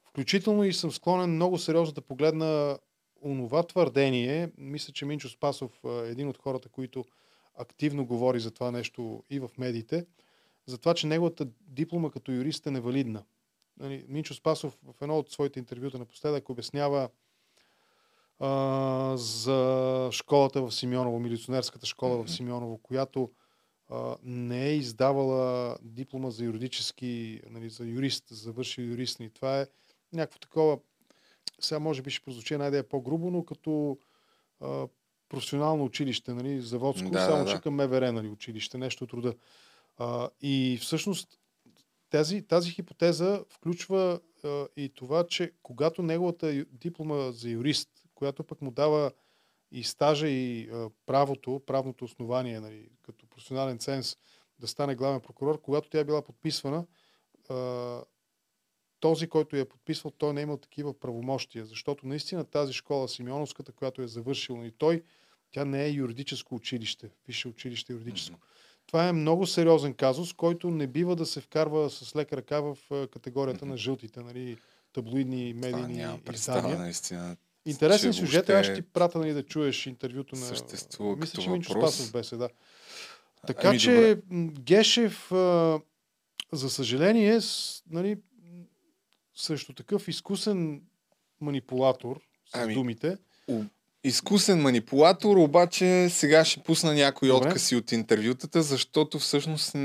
Включително 0.04 0.64
и 0.64 0.74
съм 0.74 0.92
склонен 0.92 1.30
много 1.30 1.58
сериозно 1.58 1.94
да 1.94 2.02
погледна 2.02 2.80
онова 3.22 3.64
твърдение, 3.64 4.52
мисля, 4.58 4.94
че 4.94 5.06
Минчо 5.06 5.30
Спасов 5.30 5.80
е 5.86 6.10
един 6.10 6.28
от 6.28 6.38
хората, 6.38 6.70
които 6.70 7.06
активно 7.56 8.06
говори 8.06 8.40
за 8.40 8.52
това 8.52 8.72
нещо 8.72 9.24
и 9.30 9.40
в 9.40 9.50
медиите, 9.58 10.06
за 10.66 10.78
това, 10.78 10.94
че 10.94 11.08
неговата 11.08 11.48
диплома 11.68 12.12
като 12.12 12.32
юрист 12.32 12.66
е 12.66 12.72
невалидна. 12.72 13.24
Нали, 13.80 14.06
Минчо 14.08 14.34
Спасов 14.34 14.78
в 14.84 15.02
едно 15.02 15.18
от 15.18 15.32
своите 15.32 15.60
интервюта 15.60 15.98
напоследък 15.98 16.50
обяснява 16.50 17.10
а, 18.40 19.18
за 19.18 20.10
школата 20.12 20.62
в 20.62 20.72
Симеоново, 20.72 21.20
милиционерската 21.20 21.86
школа 21.86 22.24
в 22.24 22.32
Симеоново, 22.32 22.78
която 22.78 23.32
а, 23.90 24.16
не 24.24 24.66
е 24.66 24.76
издавала 24.76 25.78
диплома 25.82 26.30
за 26.30 26.46
юридически, 26.46 27.42
нали, 27.50 27.70
за 27.70 27.86
юрист, 27.86 28.28
за 28.30 28.36
завършил 28.36 28.84
юрист. 28.84 29.20
И 29.20 29.30
това 29.30 29.62
е 29.62 29.68
някакво 30.14 30.40
такова 30.40 30.80
сега 31.62 31.80
може 31.80 32.02
би 32.02 32.10
ще 32.10 32.26
прозвучи 32.26 32.58
най-дея 32.58 32.90
по-грубо, 32.90 33.32
но 33.32 33.46
като 33.46 33.98
а, 34.62 34.88
професионално 35.30 35.84
училище, 35.84 36.34
нали, 36.34 36.62
заводско, 36.62 37.10
да, 37.10 37.26
само 37.26 37.46
да, 37.46 37.52
че 37.52 37.62
към 37.62 37.76
МВР, 37.76 38.12
нали, 38.12 38.28
училище, 38.28 38.78
нещо 38.78 39.04
от 39.04 39.14
рода. 39.14 39.34
А, 39.98 40.30
и 40.42 40.78
всъщност 40.82 41.40
тази, 42.10 42.42
тази 42.42 42.72
хипотеза 42.72 43.44
включва 43.50 44.20
а, 44.44 44.68
и 44.78 44.90
това, 44.90 45.28
че 45.28 45.52
когато 45.64 46.04
неговата 46.04 46.66
диплома 46.72 47.32
за 47.32 47.50
юрист, 47.50 47.90
която 48.16 48.44
пък 48.44 48.62
му 48.62 48.72
дава 48.72 49.12
и 49.72 49.84
стажа 49.84 50.28
и 50.28 50.70
а, 50.70 50.90
правото, 51.06 51.62
правното 51.66 52.06
основание, 52.06 52.60
нали, 52.60 52.90
като 53.02 53.28
професионален 53.28 53.80
ценз 53.80 54.18
да 54.60 54.68
стане 54.68 54.96
главен 54.96 55.22
прокурор, 55.22 55.62
когато 55.62 55.90
тя 55.90 56.00
е 56.00 56.04
била 56.04 56.22
подписвана, 56.22 56.86
а, 57.50 57.56
този, 59.00 59.28
който 59.28 59.56
я 59.56 59.62
е 59.62 59.66
подписвал, 59.66 60.12
той 60.18 60.34
не 60.34 60.42
е 60.42 60.44
имал 60.44 60.58
такива 60.58 61.00
правомощия, 61.00 61.66
защото 61.66 62.08
наистина 62.08 62.44
тази 62.44 62.74
школа, 62.74 63.10
Симеоновската, 63.10 63.72
която 63.72 64.02
е 64.02 64.08
завършил 64.08 64.66
и 64.66 64.72
той, 64.72 65.04
тя 65.52 65.66
не 65.66 65.86
е 65.86 65.90
юридическо 65.90 66.56
училище, 66.56 67.10
висше 67.28 67.48
училище 67.48 67.94
юридическо. 67.94 68.40
Mm-hmm. 68.40 68.88
Това 68.88 69.08
е 69.08 69.14
много 69.14 69.48
сериозен 69.48 69.94
казус, 69.94 70.34
който 70.34 70.70
не 70.70 70.88
бива 70.88 71.16
да 71.16 71.26
се 71.26 71.42
вкарва 71.42 71.90
с 71.90 72.16
лека 72.16 72.38
ръка 72.38 72.62
в 72.62 72.78
категорията 73.12 73.66
mm-hmm. 73.66 73.70
на 73.70 73.78
жълтите, 73.78 74.20
нали, 74.20 74.58
таблоидни 74.94 75.54
медийни 75.54 76.06
издания. 76.34 76.80
наистина. 76.80 77.38
Интересен 77.66 78.14
сюжет, 78.14 78.50
аз 78.50 78.66
ще 78.66 78.76
ти 78.76 78.82
пратя 78.82 79.20
нали, 79.20 79.34
да 79.34 79.44
чуеш 79.44 79.86
интервюто 79.86 80.36
на... 80.36 80.42
Съществува 80.42 81.16
Мисля, 81.16 81.42
че 81.42 81.50
Минчо. 81.50 81.72
Спасов 81.72 82.12
беседа. 82.12 82.50
Така 83.48 83.68
Ами, 83.68 83.80
че 83.80 84.16
добре. 84.16 84.52
Гешев, 84.62 85.32
а, 85.32 85.80
за 86.54 86.70
съжаление, 86.70 87.42
с, 87.42 87.84
нали, 87.90 88.18
срещу 89.38 89.74
такъв 89.74 90.08
изкусен 90.08 90.82
манипулатор 91.42 92.20
с 92.46 92.56
Ами, 92.56 92.74
думите, 92.74 93.18
Изкусен 94.04 94.62
манипулатор, 94.62 95.38
обаче 95.38 96.10
сега 96.10 96.46
ще 96.46 96.60
пусна 96.60 96.94
някои 96.94 97.30
Добре. 97.30 97.48
откъси 97.48 97.76
от 97.76 97.92
интервютата, 97.92 98.62
защото 98.62 99.20
всъщност 99.20 99.76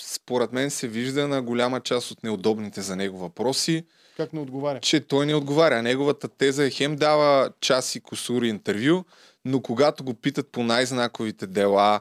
според 0.00 0.52
мен 0.52 0.70
се 0.70 0.88
вижда 0.88 1.28
на 1.28 1.42
голяма 1.42 1.80
част 1.80 2.10
от 2.10 2.22
неудобните 2.22 2.82
за 2.82 2.96
него 2.96 3.18
въпроси, 3.18 3.84
как 4.16 4.32
не 4.32 4.40
отговаря. 4.40 4.80
че 4.80 5.00
той 5.00 5.26
не 5.26 5.34
отговаря. 5.34 5.82
Неговата 5.82 6.28
теза 6.28 6.64
е 6.64 6.70
хем 6.70 6.96
дава 6.96 7.52
час 7.60 7.94
и 7.94 8.00
косури 8.00 8.48
интервю, 8.48 9.04
но 9.44 9.60
когато 9.60 10.04
го 10.04 10.14
питат 10.14 10.48
по 10.48 10.62
най-знаковите 10.62 11.46
дела, 11.46 12.00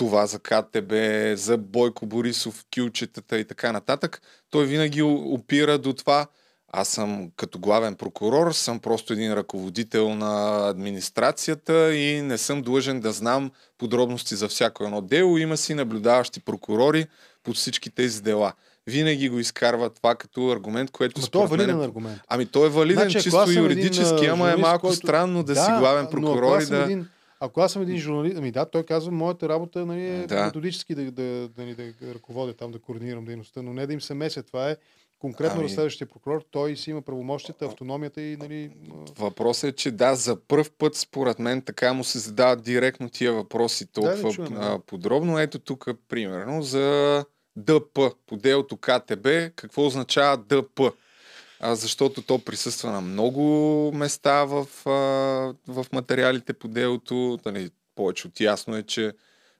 това 0.00 0.26
за 0.26 0.38
КТБ, 0.38 0.92
за 1.34 1.58
Бойко 1.58 2.06
Борисов, 2.06 2.64
кючетата 2.74 3.38
и 3.38 3.44
така 3.44 3.72
нататък, 3.72 4.22
той 4.50 4.66
винаги 4.66 5.02
опира 5.02 5.78
до 5.78 5.92
това, 5.92 6.26
аз 6.72 6.88
съм 6.88 7.30
като 7.36 7.58
главен 7.58 7.94
прокурор, 7.94 8.52
съм 8.52 8.78
просто 8.78 9.12
един 9.12 9.32
ръководител 9.32 10.14
на 10.14 10.68
администрацията 10.68 11.94
и 11.94 12.22
не 12.22 12.38
съм 12.38 12.62
длъжен 12.62 13.00
да 13.00 13.12
знам 13.12 13.50
подробности 13.78 14.36
за 14.36 14.48
всяко 14.48 14.84
едно 14.84 15.00
дело. 15.00 15.38
Има 15.38 15.56
си 15.56 15.74
наблюдаващи 15.74 16.40
прокурори 16.40 17.06
под 17.44 17.56
всички 17.56 17.90
тези 17.90 18.22
дела. 18.22 18.52
Винаги 18.86 19.28
го 19.28 19.38
изкарва 19.38 19.90
това 19.90 20.14
като 20.14 20.50
аргумент, 20.50 20.90
което 20.90 21.20
Но 21.20 21.24
е 21.24 21.26
според 21.26 21.50
мен 21.50 21.58
валиден 21.58 21.80
е 21.80 21.84
аргумент. 21.84 22.20
Ами 22.28 22.46
той 22.46 22.66
е 22.66 22.70
валиден 22.70 23.10
Значи, 23.10 23.22
чисто 23.22 23.42
един, 23.42 23.62
юридически, 23.62 24.26
а, 24.26 24.32
ама 24.32 24.50
е 24.50 24.56
малко 24.56 24.80
който- 24.80 24.96
странно 24.96 25.42
да, 25.42 25.54
си 25.54 25.70
главен 25.78 26.06
прокурор 26.10 26.60
и 26.60 26.66
да... 26.66 26.82
Един, 26.82 27.08
ако 27.40 27.60
аз 27.60 27.72
съм 27.72 27.82
един 27.82 27.98
журналист, 27.98 28.36
ами 28.38 28.50
да, 28.50 28.64
той 28.64 28.82
казва, 28.82 29.12
моята 29.12 29.48
работа 29.48 29.86
нали, 29.86 30.06
е 30.06 30.26
Да. 30.26 30.44
методически 30.44 30.94
да, 30.94 31.10
да, 31.10 31.48
да, 31.48 31.62
ни 31.62 31.74
да, 31.74 31.92
ръководя 32.14 32.54
там, 32.54 32.70
да 32.70 32.78
координирам 32.78 33.24
дейността, 33.24 33.62
но 33.62 33.72
не 33.72 33.86
да 33.86 33.92
им 33.92 34.00
се 34.00 34.14
меся. 34.14 34.42
Това 34.42 34.70
е 34.70 34.76
конкретно 35.18 35.60
Ами- 35.60 35.64
разследващия 35.64 36.06
прокурор. 36.06 36.44
Той 36.50 36.76
си 36.76 36.90
има 36.90 37.02
правомощията, 37.02 37.64
автономията 37.64 38.22
и 38.22 38.36
нали, 38.36 38.70
Въпросът 39.18 39.72
е, 39.72 39.76
че 39.76 39.90
да, 39.90 40.14
за 40.14 40.36
първ 40.36 40.70
път, 40.78 40.94
според 40.94 41.38
мен, 41.38 41.62
така 41.62 41.92
му 41.92 42.04
се 42.04 42.18
задават 42.18 42.62
директно 42.62 43.10
тия 43.10 43.32
въпроси 43.32 43.86
толкова 43.86 44.30
чуем, 44.30 44.54
да. 44.54 44.78
подробно. 44.86 45.38
Ето 45.38 45.58
тук, 45.58 45.88
примерно, 46.08 46.62
за 46.62 47.24
ДП, 47.56 48.10
по 48.26 48.36
делото 48.36 48.76
КТБ, 48.76 49.26
какво 49.56 49.86
означава 49.86 50.36
ДП? 50.36 50.92
А, 51.60 51.74
защото 51.74 52.22
то 52.22 52.38
присъства 52.38 52.90
на 52.90 53.00
много 53.00 53.42
места 53.94 54.44
в, 54.44 54.66
а, 54.86 54.90
в 55.72 55.86
материалите 55.92 56.52
по 56.52 56.68
делото. 56.68 57.38
Нали, 57.46 57.70
повече 57.94 58.26
от 58.26 58.40
ясно 58.40 58.76
е, 58.76 58.82
че 58.82 59.12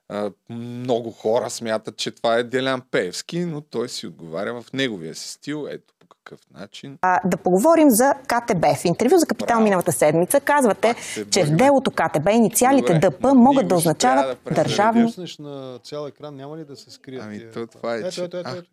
а, 0.09 0.31
много 0.51 1.11
хора 1.11 1.51
смятат, 1.51 1.97
че 1.97 2.11
това 2.11 2.37
е 2.37 2.43
Делян 2.43 2.83
Пеевски, 2.91 3.45
но 3.45 3.61
той 3.61 3.89
си 3.89 4.07
отговаря 4.07 4.63
в 4.63 4.73
неговия 4.73 5.15
си 5.15 5.29
стил. 5.29 5.67
Ето 5.71 5.95
по 5.99 6.07
какъв 6.07 6.41
начин. 6.55 6.99
А, 7.03 7.21
да 7.25 7.37
поговорим 7.37 7.91
за 7.91 8.15
КТБ. 8.27 8.65
В 8.77 8.85
интервю 8.85 9.19
за 9.19 9.27
Капитал 9.27 9.47
Браво. 9.47 9.65
миналата 9.65 9.93
седмица 9.93 10.41
казвате, 10.41 10.95
се 11.03 11.31
че 11.31 11.45
в 11.45 11.57
делото 11.57 11.91
КТБ 11.91 12.29
инициалите 12.31 12.95
Добре, 12.95 13.11
ДП 13.11 13.35
могат 13.35 13.69
да 13.69 13.75
означават 13.75 14.39
да 14.45 14.55
държавно 14.55 15.07
пуснеш 15.07 15.39
на 15.39 15.79
цял 15.83 16.07
екран, 16.07 16.37
няма 16.37 16.57
ли 16.57 16.65
да 16.65 16.77
се 16.77 16.91
скрият? 16.91 17.25
Ами 17.25 17.53
то 17.55 17.67
това 17.67 17.95
е, 17.95 17.99
Ето, 17.99 18.11
че... 18.11 18.25
ето, 18.25 18.37
ето, 18.37 18.51
а, 18.51 18.57
ето, 18.57 18.69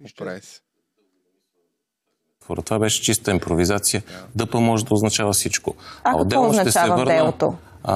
се. 2.48 2.54
Фора. 2.54 2.62
Това 2.62 2.80
беше 2.80 3.02
чиста 3.02 3.32
импровизация. 3.32 4.04
ДП 4.36 4.60
може 4.60 4.86
да 4.86 4.94
означава 4.94 5.34
всичко. 5.34 5.76
А 6.04 6.04
какво 6.04 6.22
отделно 6.22 6.54
ще 6.54 6.62
означава 6.62 6.98
в 6.98 7.06
делото? 7.06 7.54
А, 7.84 7.96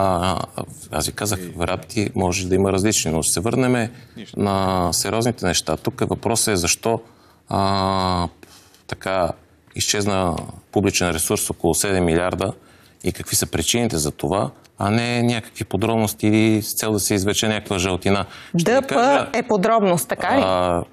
а, 0.56 0.64
аз 0.92 1.06
ви 1.06 1.12
казах, 1.12 1.40
варианти 1.56 2.10
може 2.16 2.48
да 2.48 2.56
има 2.56 2.72
различни, 2.72 3.12
но 3.12 3.22
ще 3.22 3.34
се 3.34 3.40
върнем 3.40 3.90
на 4.38 4.90
сериозните 4.94 5.46
неща. 5.46 5.78
Тук 5.78 6.00
въпросът 6.00 6.48
е 6.48 6.56
защо 6.56 7.02
а, 7.50 8.28
така 8.88 9.32
изчезна 9.76 10.36
публичен 10.72 11.10
ресурс 11.10 11.50
около 11.50 11.74
7 11.74 12.00
милиарда 12.00 12.54
и 13.04 13.12
какви 13.12 13.36
са 13.36 13.46
причините 13.48 13.98
за 13.98 14.12
това, 14.12 14.52
а 14.78 14.90
не 14.90 15.24
някакви 15.24 15.64
подробности 15.64 16.28
или 16.28 16.62
с 16.62 16.74
цел 16.74 16.92
да 16.92 17.00
се 17.00 17.14
извлече 17.14 17.48
някаква 17.48 17.80
жълтина. 17.80 18.26
Ще 18.58 18.74
ДП 18.74 18.88
кажа- 18.88 19.30
е 19.34 19.44
подробност, 19.44 20.08
така 20.08 20.38
ли? 20.38 20.42
а, 20.46 20.84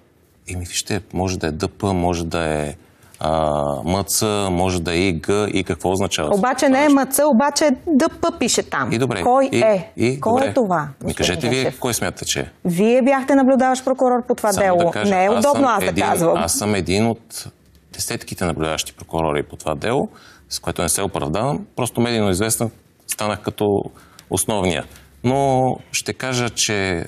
еми, 0.49 0.65
вижте, 0.65 1.01
може 1.13 1.39
да 1.39 1.47
е 1.47 1.53
ДП, 1.53 1.93
може 1.95 2.25
да 2.25 2.45
е 2.45 2.75
а, 3.21 3.65
МЦ, 3.85 4.23
може 4.51 4.81
да 4.83 4.93
е 4.95 4.99
ИГ 4.99 5.29
и 5.55 5.65
какво 5.65 5.91
означава? 5.91 6.35
Обаче 6.35 6.69
не 6.69 6.85
е 6.85 6.89
МЦ, 6.89 7.19
обаче 7.35 7.71
ДП 7.87 8.39
пише 8.39 8.63
там. 8.63 8.93
И 8.93 8.99
добре. 8.99 9.23
Кой 9.23 9.49
и, 9.53 9.59
е? 9.59 9.93
И, 9.97 10.21
Кой 10.21 10.33
добре. 10.33 10.47
е 10.47 10.55
това? 10.55 10.89
Ми 11.05 11.15
кажете 11.15 11.49
вие, 11.49 11.73
кой 11.81 11.95
смятате, 11.95 12.25
че 12.25 12.41
е? 12.41 12.51
Вие 12.65 13.03
бяхте 13.03 13.35
наблюдаващ 13.35 13.85
прокурор 13.85 14.27
по 14.29 14.35
това 14.35 14.53
Само 14.53 14.65
дело. 14.67 14.79
да 14.79 14.91
кажа, 14.91 15.15
не 15.15 15.25
е 15.25 15.31
удобно 15.31 15.69
аз, 15.69 15.83
един, 15.83 15.95
да 15.95 16.01
казвам. 16.01 16.35
Аз 16.37 16.53
съм 16.53 16.75
един 16.75 17.07
от 17.07 17.47
десетките 17.93 18.45
наблюдаващи 18.45 18.93
прокурори 18.93 19.43
по 19.43 19.57
това 19.57 19.75
дело, 19.75 20.09
с 20.49 20.59
което 20.59 20.83
не 20.83 20.89
се 20.89 21.03
оправдавам. 21.03 21.67
Просто 21.77 22.01
медийно 22.01 22.31
известен 22.31 22.71
станах 23.07 23.41
като 23.43 23.83
основния. 24.31 24.85
Но 25.25 25.67
ще 25.93 26.13
кажа, 26.13 26.51
че 26.51 27.05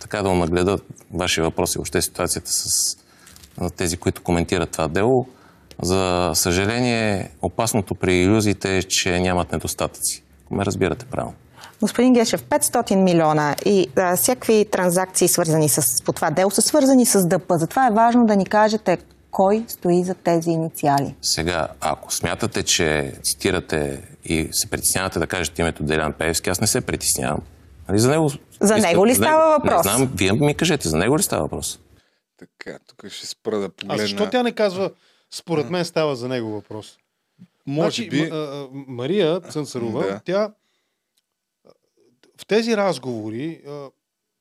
така 0.00 0.22
да 0.22 0.34
нагледа 0.34 0.78
вашия 1.14 1.44
въпрос 1.44 1.74
и 1.74 1.78
въобще 1.78 2.02
ситуацията 2.02 2.50
с 2.50 2.96
тези, 3.76 3.96
които 3.96 4.22
коментират 4.22 4.70
това 4.70 4.88
дело. 4.88 5.26
За 5.82 6.30
съжаление, 6.34 7.30
опасното 7.42 7.94
при 7.94 8.14
иллюзиите 8.14 8.76
е, 8.76 8.82
че 8.82 9.20
нямат 9.20 9.52
недостатъци. 9.52 10.22
Ме 10.50 10.64
разбирате 10.64 11.06
правилно. 11.06 11.34
Господин 11.80 12.12
Гешев, 12.12 12.42
500 12.42 12.94
милиона 12.94 13.56
и 13.64 13.88
а, 13.96 14.16
всякакви 14.16 14.66
транзакции, 14.70 15.28
свързани 15.28 15.68
с, 15.68 16.04
по 16.04 16.12
това 16.12 16.30
дело, 16.30 16.50
са 16.50 16.62
свързани 16.62 17.06
с 17.06 17.26
ДП. 17.26 17.58
Затова 17.58 17.86
е 17.86 17.90
важно 17.90 18.26
да 18.26 18.36
ни 18.36 18.46
кажете 18.46 18.98
кой 19.30 19.64
стои 19.68 20.04
за 20.04 20.14
тези 20.14 20.50
инициали. 20.50 21.14
Сега, 21.22 21.68
ако 21.80 22.14
смятате, 22.14 22.62
че 22.62 23.12
цитирате 23.22 24.02
и 24.24 24.48
се 24.52 24.70
притеснявате 24.70 25.18
да 25.18 25.26
кажете 25.26 25.62
името 25.62 25.82
Делян 25.82 26.12
Пеевски, 26.12 26.50
аз 26.50 26.60
не 26.60 26.66
се 26.66 26.80
притеснявам. 26.80 27.40
Нали, 27.88 27.98
за 27.98 28.10
него, 28.10 28.30
За 28.60 28.76
него 28.76 29.06
ли 29.06 29.14
става 29.14 29.58
въпрос? 29.58 29.86
Не 29.86 29.92
знам, 29.92 30.10
вие 30.14 30.32
ми 30.32 30.54
кажете, 30.54 30.88
за 30.88 30.96
него 30.96 31.18
ли 31.18 31.22
става 31.22 31.42
въпрос? 31.42 31.78
Така, 32.40 32.78
тук 32.78 33.08
ще 33.08 33.26
спра 33.26 33.58
да 33.58 33.64
А 33.64 33.68
погледна. 33.68 33.98
защо 33.98 34.30
тя 34.30 34.42
не 34.42 34.52
казва, 34.52 34.94
според 35.30 35.70
мен 35.70 35.84
става 35.84 36.16
за 36.16 36.28
него 36.28 36.50
въпрос? 36.50 36.98
Може 37.66 37.84
значи, 37.96 38.10
би... 38.10 38.20
М- 38.22 38.28
а, 38.28 38.38
а, 38.38 38.68
Мария 38.72 39.40
Цънцарова, 39.40 40.02
Да. 40.02 40.20
тя 40.24 40.54
в 42.36 42.46
тези 42.46 42.76
разговори 42.76 43.62
а, 43.66 43.90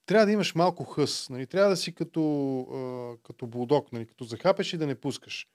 трябва 0.06 0.26
да 0.26 0.32
имаш 0.32 0.56
малко 0.56 0.84
хъс. 0.84 1.30
Нали? 1.30 1.48
Трябва 1.48 1.70
да 1.70 1.78
си 1.78 1.92
като, 1.94 2.22
а, 2.62 2.78
като 3.24 3.48
булдог, 3.48 3.92
нали? 3.92 4.06
като 4.06 4.24
захапеш 4.24 4.74
и 4.74 4.78
да 4.78 4.88
не 4.88 4.96
пускаш. 4.96 5.48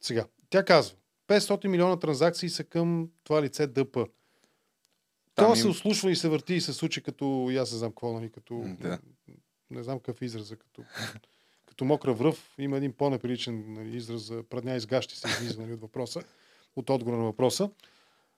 Сега, 0.00 0.26
тя 0.50 0.64
казва, 0.64 0.96
500 1.28 1.66
милиона 1.66 1.98
транзакции 1.98 2.48
са 2.48 2.64
към 2.64 3.10
това 3.24 3.42
лице 3.42 3.66
ДП. 3.66 4.06
Това 5.34 5.48
им- 5.48 5.56
се 5.56 5.68
ослушва 5.68 6.10
и 6.10 6.16
се 6.16 6.28
върти 6.28 6.54
и 6.54 6.60
се 6.60 6.72
случи 6.72 7.02
като, 7.02 7.50
аз 7.50 7.72
не 7.72 7.78
знам 7.78 7.90
какво, 7.90 8.12
нали, 8.12 8.30
като, 8.30 8.64
Да. 8.80 8.98
не 9.70 9.82
знам 9.82 9.98
какъв 9.98 10.22
израза, 10.22 10.56
като, 10.56 10.82
като 11.78 11.84
мокра 11.84 12.12
връв. 12.12 12.54
Има 12.58 12.76
един 12.76 12.92
по-неприличен 12.92 13.64
нали, 13.68 13.96
израз 13.96 14.22
за 14.22 14.42
прадня 14.42 14.74
изгащи 14.74 15.16
се 15.16 15.28
излиза 15.28 15.60
нали, 15.60 15.72
от 15.72 15.80
въпроса, 15.80 16.20
от 16.76 16.90
отговора 16.90 17.16
на 17.16 17.24
въпроса. 17.24 17.70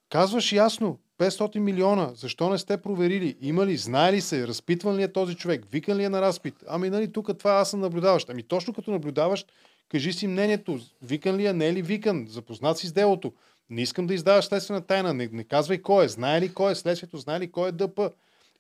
Казваш 0.08 0.52
ясно, 0.52 0.98
500 1.18 1.58
милиона, 1.58 2.10
защо 2.14 2.50
не 2.50 2.58
сте 2.58 2.76
проверили? 2.76 3.36
Има 3.40 3.66
ли, 3.66 3.76
знае 3.76 4.12
ли 4.12 4.20
се, 4.20 4.48
разпитван 4.48 4.96
ли 4.96 5.02
е 5.02 5.12
този 5.12 5.34
човек, 5.34 5.64
викан 5.72 5.96
ли 5.96 6.04
е 6.04 6.08
на 6.08 6.20
разпит? 6.22 6.54
Ами 6.68 6.90
нали, 6.90 7.12
тук 7.12 7.38
това 7.38 7.50
аз 7.50 7.70
съм 7.70 7.80
наблюдаващ. 7.80 8.30
Ами 8.30 8.42
точно 8.42 8.74
като 8.74 8.90
наблюдаващ, 8.90 9.52
кажи 9.88 10.12
си 10.12 10.26
мнението, 10.26 10.78
викан 11.02 11.36
ли 11.36 11.46
е, 11.46 11.52
не 11.52 11.68
е 11.68 11.72
ли 11.72 11.82
викан, 11.82 12.26
запознат 12.28 12.78
си 12.78 12.86
с 12.86 12.92
делото. 12.92 13.32
Не 13.70 13.82
искам 13.82 14.06
да 14.06 14.14
издаваш 14.14 14.44
следствена 14.44 14.80
тайна, 14.80 15.14
не, 15.14 15.28
не 15.32 15.44
казвай 15.44 15.82
кой 15.82 16.04
е, 16.04 16.08
знае 16.08 16.40
ли 16.40 16.54
кой 16.54 16.72
е 16.72 16.74
следствието, 16.74 17.16
знае 17.16 17.40
ли 17.40 17.50
кой 17.50 17.68
е 17.68 17.72
ДП. 17.72 18.10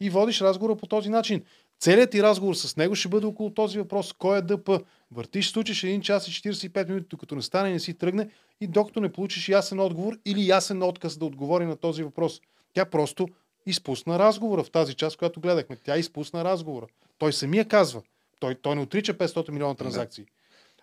И 0.00 0.10
водиш 0.10 0.40
разговора 0.40 0.76
по 0.76 0.86
този 0.86 1.08
начин. 1.08 1.44
Целият 1.80 2.10
ти 2.10 2.22
разговор 2.22 2.54
с 2.54 2.76
него 2.76 2.94
ще 2.94 3.08
бъде 3.08 3.26
около 3.26 3.50
този 3.50 3.78
въпрос. 3.78 4.12
Кой 4.12 4.38
е 4.38 4.42
ДП? 4.42 4.80
Въртиш, 5.12 5.50
случиш 5.50 5.82
1 5.82 6.00
час 6.00 6.28
и 6.28 6.30
45 6.30 6.88
минути, 6.88 7.06
докато 7.10 7.34
не 7.34 7.42
стане 7.42 7.72
не 7.72 7.80
си 7.80 7.94
тръгне 7.94 8.30
и 8.60 8.66
докато 8.66 9.00
не 9.00 9.12
получиш 9.12 9.48
ясен 9.48 9.80
отговор 9.80 10.18
или 10.24 10.48
ясен 10.48 10.82
отказ 10.82 11.18
да 11.18 11.24
отговори 11.24 11.66
на 11.66 11.76
този 11.76 12.02
въпрос. 12.02 12.40
Тя 12.72 12.84
просто 12.84 13.28
изпусна 13.66 14.18
разговора 14.18 14.64
в 14.64 14.70
тази 14.70 14.94
част, 14.94 15.16
която 15.16 15.40
гледахме. 15.40 15.76
Тя 15.76 15.96
изпусна 15.96 16.44
разговора. 16.44 16.86
Той 17.18 17.32
самия 17.32 17.64
казва. 17.64 18.02
Той, 18.40 18.54
той 18.54 18.74
не 18.76 18.82
отрича 18.82 19.14
500 19.14 19.50
милиона 19.50 19.74
транзакции. 19.74 20.24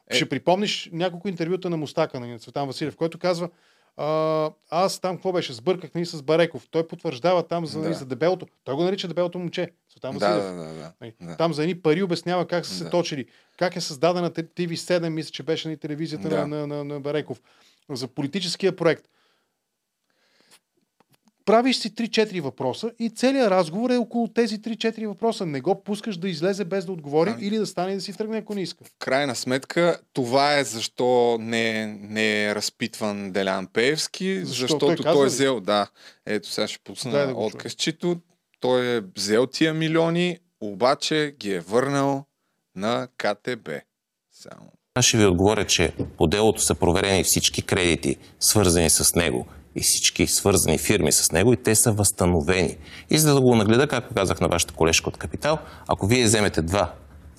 Да. 0.10 0.16
Ще 0.16 0.30
припомниш 0.30 0.90
няколко 0.94 1.28
интервюта 1.28 1.70
на 1.70 1.78
Мустака 1.78 2.20
на 2.20 2.40
Цветан 2.40 2.68
Василев, 2.68 2.96
който 2.96 3.20
казва, 3.20 3.50
а, 3.98 4.50
аз 4.70 5.00
там 5.00 5.16
какво 5.16 5.32
беше? 5.32 5.54
Сбърках 5.54 5.94
нали, 5.96 6.06
с 6.06 6.22
Бареков. 6.22 6.68
Той 6.72 6.88
потвърждава 6.88 7.44
там 7.44 7.66
за, 7.66 7.80
нали, 7.80 7.90
Да. 7.90 7.96
за 7.96 8.06
дебелото. 8.06 8.48
Той 8.64 8.76
го 8.76 8.84
нарича 8.84 9.08
дебелото 9.08 9.40
момче. 9.40 9.72
Цветан 9.92 10.18
Да, 10.18 10.30
да, 10.32 10.52
да, 10.54 10.74
да. 10.74 10.92
Нали, 11.02 11.14
да. 11.22 11.38
Там 11.38 11.54
за 11.54 11.64
едни 11.64 11.82
пари 11.82 12.04
обяснява 12.04 12.48
как 12.48 12.66
са 12.66 12.74
се 12.74 12.84
Да. 12.84 12.90
точили. 12.90 13.26
Как 13.58 13.76
е 13.76 13.82
създадена 13.82 14.30
Т- 14.30 14.44
TV7, 14.44 15.10
мисля, 15.10 15.32
че 15.32 15.44
беше 15.44 15.70
на 15.70 15.78
телевизията 15.78 16.30
Да. 16.30 16.48
на, 16.48 16.58
на, 16.58 16.68
на, 16.68 16.84
на 16.84 17.00
Бареков. 17.00 17.42
За 17.90 18.08
политическия 18.08 18.76
проект. 18.76 19.06
Правиш 21.48 21.78
си 21.78 21.96
3-4 21.96 22.42
въпроса 22.42 22.92
и 23.00 23.10
целият 23.10 23.52
разговор 23.52 23.90
е 23.90 23.98
около 23.98 24.28
тези 24.28 24.62
3-4 24.62 25.08
въпроса. 25.08 25.46
Не 25.46 25.62
го 25.62 25.84
пускаш 25.84 26.18
да 26.18 26.30
излезе 26.30 26.66
без 26.66 26.86
да 26.86 26.92
отговори 26.92 27.30
Ами- 27.30 27.46
или 27.46 27.58
да 27.58 27.66
стане 27.66 27.92
и 27.92 27.96
да 27.96 28.02
си 28.02 28.14
тръгне, 28.14 28.38
ако 28.38 28.56
не 28.56 28.62
иска. 28.62 28.84
В 28.84 28.92
крайна 29.00 29.36
сметка, 29.36 30.00
това 30.14 30.58
е 30.58 30.64
защо 30.64 31.38
не, 31.40 31.86
не 32.02 32.46
е 32.46 32.56
разпитван 32.56 33.32
Делян 33.32 33.68
Пеевски, 33.68 34.46
Защо? 34.46 34.62
защото 34.62 34.86
Той 34.86 35.14
той, 35.14 35.26
е 35.26 35.30
взел, 35.30 35.60
да, 35.60 35.88
ето 36.26 36.50
сега 36.50 36.68
ще 36.68 36.80
пусна 36.84 37.12
да 37.12 37.34
откъсчето, 37.36 38.18
той 38.60 38.98
е 38.98 39.02
взел 39.16 39.48
тия 39.48 39.74
милиони, 39.74 40.38
обаче 40.62 41.36
ги 41.40 41.54
е 41.54 41.60
върнал 41.60 42.26
на 42.76 43.08
КТБ. 43.18 43.70
Само. 44.32 44.72
Аз 44.96 45.06
ще 45.06 45.18
ви 45.18 45.26
отговоря, 45.26 45.66
че 45.66 45.94
по 46.18 46.28
делото 46.28 46.62
са 46.62 46.76
проверени 46.76 47.24
всички 47.24 47.62
кредити, 47.62 48.18
свързани 48.40 48.90
с 48.90 49.16
него 49.16 49.48
и 49.78 49.82
всички 49.82 50.28
свързани 50.28 50.78
фирми 50.78 51.12
с 51.12 51.32
него 51.32 51.54
и 51.54 51.58
те 51.58 51.76
са 51.76 51.92
възстановени. 51.92 52.78
И 53.10 53.18
за 53.18 53.34
да 53.34 53.42
го 53.42 53.56
нагледа, 53.56 53.88
както 53.88 54.14
казах 54.14 54.42
на 54.42 54.48
вашата 54.48 54.74
колежка 54.74 55.10
от 55.10 55.18
Капитал, 55.18 55.58
ако 55.88 56.08
вие 56.08 56.24
вземете 56.24 56.64
2 56.64 56.88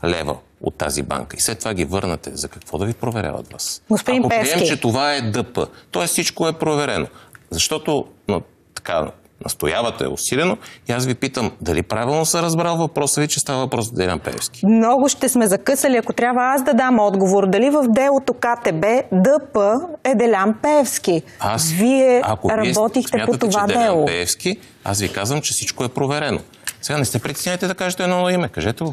лева 0.04 0.36
от 0.60 0.74
тази 0.74 1.02
банка 1.02 1.36
и 1.36 1.40
след 1.40 1.58
това 1.58 1.74
ги 1.74 1.84
върнате, 1.84 2.30
за 2.34 2.48
какво 2.48 2.78
да 2.78 2.86
ви 2.86 2.92
проверяват 2.94 3.52
вас? 3.52 3.82
Господин 3.90 4.20
ако 4.22 4.28
Пеевски. 4.28 4.66
че 4.66 4.80
това 4.80 5.14
е 5.14 5.20
ДП, 5.20 5.66
т.е. 5.92 6.06
всичко 6.06 6.48
е 6.48 6.52
проверено. 6.52 7.06
Защото 7.50 8.04
но, 8.28 8.42
така, 8.74 9.10
настоявате 9.44 10.06
усилено 10.06 10.58
и 10.88 10.92
аз 10.92 11.06
ви 11.06 11.14
питам, 11.14 11.52
дали 11.60 11.82
правилно 11.82 12.24
съм 12.26 12.40
разбрал 12.40 12.76
въпроса 12.76 13.20
ви, 13.20 13.28
че 13.28 13.40
става 13.40 13.58
въпрос 13.58 13.84
за 13.86 13.92
Делян 13.92 14.20
Пеевски? 14.20 14.66
Много 14.66 15.08
ще 15.08 15.28
сме 15.28 15.46
закъсали, 15.46 15.96
ако 15.96 16.12
трябва 16.12 16.40
аз 16.54 16.62
да 16.62 16.74
дам 16.74 16.98
отговор. 16.98 17.46
Дали 17.46 17.70
в 17.70 17.84
делото 17.88 18.34
КТБ 18.34 18.84
ДП 19.12 19.74
е 20.04 20.14
Делян 20.14 20.54
Пеевски? 20.62 21.22
Аз, 21.40 21.70
Вие 21.70 22.20
ако 22.24 22.50
работихте 22.50 23.16
вие 23.16 23.26
по 23.26 23.32
смятате, 23.32 23.50
това 23.50 23.60
че 23.60 23.66
Делян 23.66 23.84
дело. 23.84 24.06
Пеевски, 24.06 24.56
аз 24.84 25.00
ви 25.00 25.12
казвам, 25.12 25.42
че 25.42 25.52
всичко 25.52 25.84
е 25.84 25.88
проверено. 25.88 26.40
Сега 26.82 26.98
не 26.98 27.04
сте 27.04 27.18
притесняйте 27.18 27.66
да 27.66 27.74
кажете 27.74 28.02
едно 28.02 28.30
име. 28.30 28.48
Кажете 28.48 28.84
го. 28.84 28.92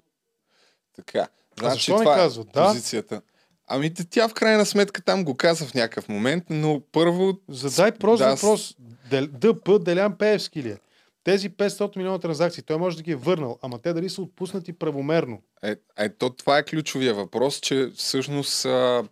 Така. 0.96 1.28
Значи, 1.60 1.92
не 1.92 1.98
това 1.98 2.16
казват? 2.16 2.48
е 2.48 2.52
Да. 2.54 2.68
позицията. 2.68 3.22
Ами 3.68 3.94
тя 4.10 4.28
в 4.28 4.34
крайна 4.34 4.66
сметка 4.66 5.02
там 5.02 5.24
го 5.24 5.36
каза 5.36 5.66
в 5.66 5.74
някакъв 5.74 6.10
момент, 6.10 6.44
но 6.50 6.82
първо... 6.92 7.34
Задай 7.50 7.92
прост 7.92 8.24
Да, 8.24 8.30
въпрос. 8.30 8.76
ДП 9.12 9.80
Делян 9.80 10.18
Пеевски 10.18 10.64
ли 10.64 10.70
е? 10.70 10.78
Тези 11.24 11.50
500 11.50 11.98
милиона 11.98 12.20
транзакции, 12.20 12.64
той 12.64 12.78
може 12.78 12.98
да 12.98 13.04
ги 13.04 13.12
е 13.12 13.16
върнал, 13.16 13.60
ама 13.62 13.80
те 13.80 13.94
дали 13.94 14.10
са 14.10 14.22
отпуснати 14.22 14.74
правомерно? 14.74 15.42
Е, 15.64 15.76
е, 15.98 16.10
то, 16.10 16.30
това 16.30 16.58
е 16.58 16.64
ключовия 16.64 17.14
въпрос, 17.14 17.60
че 17.60 17.92
всъщност 17.96 18.66
а, 18.66 18.70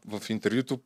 в 0.07 0.29
интервюто 0.29 0.79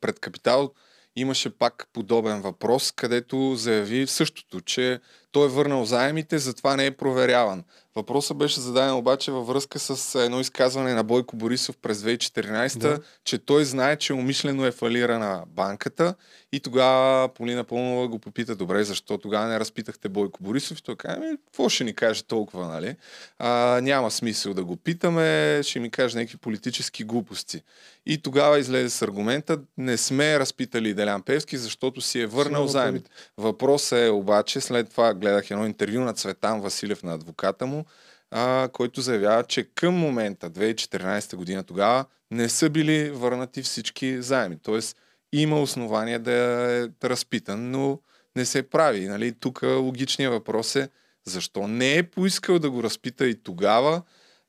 пред 0.00 0.20
Капитал 0.20 0.72
имаше 1.16 1.58
пак 1.58 1.88
подобен 1.92 2.40
въпрос, 2.40 2.92
където 2.92 3.54
заяви 3.54 4.06
същото, 4.06 4.60
че 4.60 5.00
той 5.32 5.46
е 5.46 5.48
върнал 5.48 5.84
заемите, 5.84 6.38
затова 6.38 6.76
не 6.76 6.86
е 6.86 6.90
проверяван. 6.90 7.64
Въпросът 7.96 8.36
беше 8.36 8.60
зададен 8.60 8.94
обаче 8.94 9.32
във 9.32 9.46
връзка 9.46 9.78
с 9.78 10.24
едно 10.24 10.40
изказване 10.40 10.94
на 10.94 11.04
Бойко 11.04 11.36
Борисов 11.36 11.76
през 11.78 12.02
2014, 12.02 12.78
Да. 12.78 12.98
че 13.24 13.38
той 13.38 13.64
знае, 13.64 13.96
че 13.96 14.12
умишлено 14.12 14.66
е 14.66 14.70
фалирана 14.70 15.44
банката 15.46 16.14
и 16.52 16.60
тогава 16.60 17.28
Полина 17.28 17.64
Пълнова 17.64 18.08
го 18.08 18.18
попита, 18.18 18.56
добре, 18.56 18.84
защо 18.84 19.18
тогава 19.18 19.46
не 19.46 19.60
разпитахте 19.60 20.08
Бойко 20.08 20.42
Борисов? 20.42 20.78
И 20.78 20.82
той 20.82 20.96
каза, 20.96 21.16
ами, 21.16 21.36
какво 21.46 21.68
ще 21.68 21.84
ни 21.84 21.94
каже 21.94 22.22
толкова, 22.22 22.68
нали? 22.68 22.96
А, 23.38 23.80
няма 23.82 24.10
смисъл 24.10 24.54
да 24.54 24.64
го 24.64 24.76
питаме, 24.76 25.60
ще 25.62 25.80
ми 25.80 25.90
каже 25.90 26.18
някакви 26.18 26.36
политически 26.36 27.04
глупости. 27.04 27.62
И 28.06 28.22
тогава 28.22 28.58
излезе 28.58 28.90
с 28.90 29.02
аргумента, 29.02 29.58
не 29.78 29.96
сме 29.96 30.38
разпитали 30.38 30.94
Делян 30.94 31.22
Певски, 31.22 31.56
защото 31.56 32.00
си 32.00 32.20
е 32.20 32.26
върнал 32.26 32.60
върнал 32.60 32.68
заемите. 32.68 33.10
Въпросът 33.38 33.98
е 33.98 34.08
обаче, 34.08 34.60
след 34.60 34.90
това 34.90 35.14
гледах 35.14 35.50
едно 35.50 35.66
интервю 35.66 36.00
на 36.00 36.14
Цветан 36.14 36.60
Василев 36.60 37.02
на 37.02 37.14
адвоката 37.14 37.66
му, 37.66 37.84
а, 38.30 38.68
който 38.72 39.00
заявява, 39.00 39.44
че 39.44 39.64
към 39.74 39.94
момента, 39.94 40.50
2014 40.50 41.36
година 41.36 41.64
тогава, 41.64 42.04
не 42.30 42.48
са 42.48 42.70
били 42.70 43.10
върнати 43.10 43.62
всички 43.62 44.22
заеми. 44.22 44.56
Тоест, 44.62 44.96
има 45.32 45.60
основание 45.60 46.18
да 46.18 46.32
е 46.32 47.08
разпитан, 47.08 47.70
но 47.70 47.98
не 48.36 48.44
се 48.44 48.62
прави. 48.62 49.08
Нали? 49.08 49.32
Тук 49.32 49.62
логичният 49.62 50.32
въпрос 50.32 50.76
е 50.76 50.88
защо 51.24 51.68
не 51.68 51.96
е 51.96 52.02
поискал 52.02 52.58
да 52.58 52.70
го 52.70 52.82
разпита 52.82 53.26
и 53.26 53.42
тогава 53.42 54.02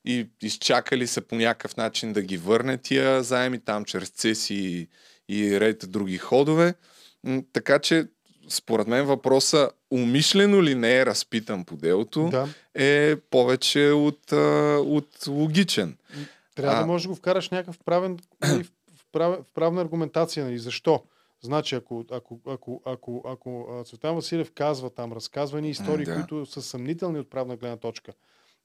и 0.04 0.28
изчакали 0.42 1.06
се 1.06 1.20
по 1.20 1.34
някакъв 1.34 1.76
начин 1.76 2.12
да 2.12 2.22
ги 2.22 2.36
върне 2.36 2.78
тия 2.78 3.22
заеми 3.22 3.58
там 3.58 3.84
чрез 3.84 4.08
цеси 4.08 4.54
и, 4.54 4.88
и 5.28 5.60
ред 5.60 5.84
други 5.88 6.18
ходове. 6.18 6.74
Така 7.52 7.78
че, 7.78 8.06
според 8.48 8.86
мен 8.86 9.04
въпроса 9.06 9.70
умишлено 9.90 10.62
ли 10.62 10.74
не 10.74 10.98
е 10.98 11.06
разпитан 11.06 11.64
по 11.64 11.76
делото 11.76 12.28
Да. 12.30 12.48
е 12.74 13.16
повече 13.16 13.90
от, 13.90 14.32
от 14.86 15.26
логичен. 15.28 15.96
Трябва 16.54 16.76
А. 16.76 16.80
да 16.80 16.86
можеш 16.86 17.02
да 17.02 17.08
го 17.08 17.14
вкараш 17.14 17.50
някакъв 17.50 17.78
правен, 17.84 18.18
нали, 18.42 18.62
в, 18.62 18.66
в, 18.66 18.70
прав, 19.12 19.44
в 19.46 19.52
правна 19.54 19.80
аргументация. 19.80 20.44
Нали. 20.44 20.58
Защо? 20.58 21.02
Значи, 21.40 21.74
ако, 21.74 22.04
ако, 22.10 22.40
ако, 22.46 22.82
ако, 22.84 23.22
ако 23.26 23.82
Цветан 23.86 24.14
Василев 24.14 24.52
казва 24.52 24.90
там, 24.90 25.12
разказва 25.12 25.60
ни 25.60 25.70
истории, 25.70 26.04
да. 26.04 26.14
които 26.14 26.46
са 26.46 26.62
съмнителни 26.62 27.18
от 27.18 27.30
правна 27.30 27.56
гледна 27.56 27.76
точка, 27.76 28.12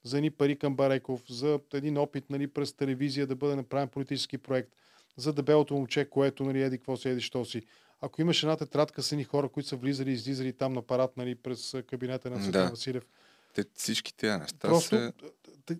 за 0.02 0.16
едни 0.16 0.30
пари 0.30 0.58
към 0.58 0.76
Бареков, 0.76 1.22
за 1.28 1.60
един 1.74 1.98
опит 1.98 2.30
нали, 2.30 2.46
през 2.46 2.72
телевизия 2.72 3.26
да 3.26 3.36
бъде 3.36 3.56
направен 3.56 3.88
политически 3.88 4.38
проект, 4.38 4.72
за 5.16 5.32
дебелото 5.32 5.74
момче, 5.74 6.04
което 6.04 6.44
нали, 6.44 6.62
еди 6.62 6.78
какво 6.78 6.96
си, 6.96 7.08
еди 7.08 7.20
що 7.20 7.44
си. 7.44 7.62
Ако 8.00 8.20
имаш 8.20 8.42
една 8.42 8.56
тетрадка 8.56 9.02
с 9.02 9.12
едни 9.12 9.24
хора, 9.24 9.48
които 9.48 9.68
са 9.68 9.76
влизали 9.76 10.10
и 10.10 10.12
излизали 10.12 10.52
там 10.52 10.72
на 10.72 10.82
парад 10.82 11.16
нали, 11.16 11.34
през 11.34 11.74
кабинета 11.86 12.30
на 12.30 12.36
Цветан 12.36 12.64
Да. 12.64 12.70
Василев, 12.70 13.06
Те 13.54 13.64
всички 13.74 14.16
тези 14.16 14.38
неща 14.38 14.68
Просто 14.68 14.96
се... 14.96 15.12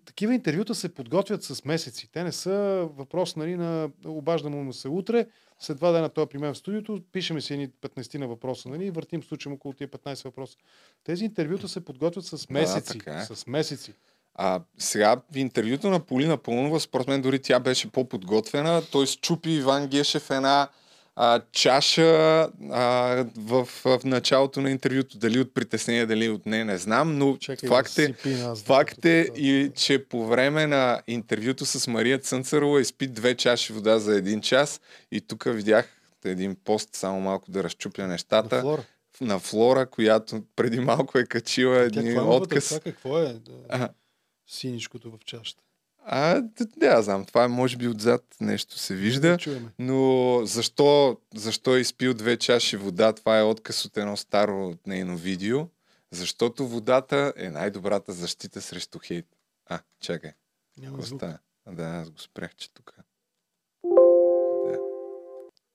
такива 0.04 0.34
интервюта 0.34 0.74
се 0.74 0.94
подготвят 0.94 1.44
с 1.44 1.64
месеци. 1.64 2.12
Те 2.12 2.24
не 2.24 2.32
са 2.32 2.88
въпрос 2.96 3.36
нали, 3.36 3.56
на 3.56 3.90
обаждаме 4.04 4.56
му 4.56 4.72
се 4.72 4.88
утре, 4.88 5.26
след 5.58 5.76
два 5.76 5.92
дена 5.92 6.08
той 6.08 6.24
е 6.24 6.26
при 6.26 6.38
мен 6.38 6.54
в 6.54 6.58
студиото, 6.58 7.02
пишеме 7.12 7.40
си 7.40 7.52
едни 7.52 7.68
15 7.68 8.18
на 8.18 8.28
въпроса 8.28 8.68
нали, 8.68 8.86
и 8.86 8.90
въртим, 8.90 9.22
случаем 9.22 9.54
около 9.54 9.74
тия 9.74 9.88
15 9.88 10.24
въпроса. 10.24 10.56
Тези 11.04 11.24
интервюта 11.24 11.68
се 11.68 11.84
подготвят 11.84 12.24
с 12.24 12.50
месеци. 12.50 12.98
така 12.98 13.14
е. 13.14 13.24
с 13.24 13.46
месеци. 13.46 13.94
А 14.34 14.60
сега 14.78 15.16
в 15.32 15.36
интервюто 15.36 15.90
на 15.90 16.00
Полина 16.00 16.36
Пълнова, 16.36 16.80
според 16.80 17.08
мен 17.08 17.22
дори 17.22 17.38
тя 17.38 17.60
беше 17.60 17.90
по-подготвена. 17.90 18.82
Той 18.92 19.06
счупи 19.06 19.50
Иван 19.50 19.86
Гешев 19.86 20.30
една 20.30 20.68
а, 21.20 21.40
чаша 21.52 22.48
а, 22.70 23.24
в, 23.36 23.68
в 23.84 24.00
началото 24.04 24.60
на 24.60 24.70
интервюто. 24.70 25.18
Дали 25.18 25.40
от 25.40 25.54
притеснение, 25.54 26.06
дали 26.06 26.28
от 26.28 26.46
не, 26.46 26.64
не 26.64 26.78
знам, 26.78 27.18
но 27.18 27.36
Чакай 27.36 27.68
факт 27.68 27.94
да 27.96 28.02
е, 28.02 28.14
да 28.24 28.56
факт 28.56 29.04
е 29.04 29.28
и, 29.36 29.70
че 29.74 30.04
по 30.04 30.26
време 30.26 30.66
на 30.66 31.02
интервюто 31.06 31.66
с 31.66 31.86
Мария 31.86 32.18
Цънцарова 32.18 32.80
изпи 32.80 33.06
две 33.06 33.34
чаши 33.34 33.72
вода 33.72 33.98
за 33.98 34.16
един 34.16 34.40
час 34.40 34.80
и 35.12 35.20
тук 35.20 35.44
видях 35.46 35.88
един 36.24 36.56
пост, 36.64 36.88
само 36.94 37.20
малко 37.20 37.50
да 37.50 37.64
разчупя 37.64 38.06
нещата. 38.06 38.56
На 38.56 38.62
флора. 38.62 38.82
на 39.20 39.38
Флора, 39.38 39.86
която 39.86 40.42
преди 40.56 40.80
малко 40.80 41.18
е 41.18 41.26
качила 41.26 41.90
Тя 41.92 42.00
един 42.00 42.18
отказ. 42.18 42.68
Това 42.68 42.80
какво 42.80 43.18
е? 43.18 43.36
Да. 43.68 43.88
Синичкото 44.46 45.10
в 45.10 45.18
чашата. 45.24 45.62
А, 46.10 46.42
да, 46.76 46.86
я 46.86 47.02
знам, 47.02 47.24
това 47.24 47.44
е 47.44 47.48
може 47.48 47.76
би 47.76 47.88
отзад 47.88 48.24
нещо 48.40 48.78
се 48.78 48.94
вижда. 48.94 49.38
Но 49.78 50.40
защо, 50.44 51.18
защо 51.34 51.76
е 51.76 51.80
изпил 51.80 52.14
две 52.14 52.36
чаши 52.36 52.76
вода? 52.76 53.12
Това 53.12 53.38
е 53.38 53.42
отказ 53.42 53.84
от 53.84 53.96
едно 53.96 54.16
старо 54.16 54.74
нейно 54.86 55.16
видео. 55.16 55.66
Защото 56.10 56.68
водата 56.68 57.32
е 57.36 57.50
най-добрата 57.50 58.12
защита 58.12 58.60
срещу 58.60 58.98
хейт. 58.98 59.26
А, 59.66 59.80
чакай. 60.00 60.32
Няма 60.78 61.02
звук. 61.02 61.20
Да, 61.70 61.84
аз 61.84 62.10
го 62.10 62.18
спрях, 62.18 62.54
че 62.54 62.74
тук. 62.74 62.94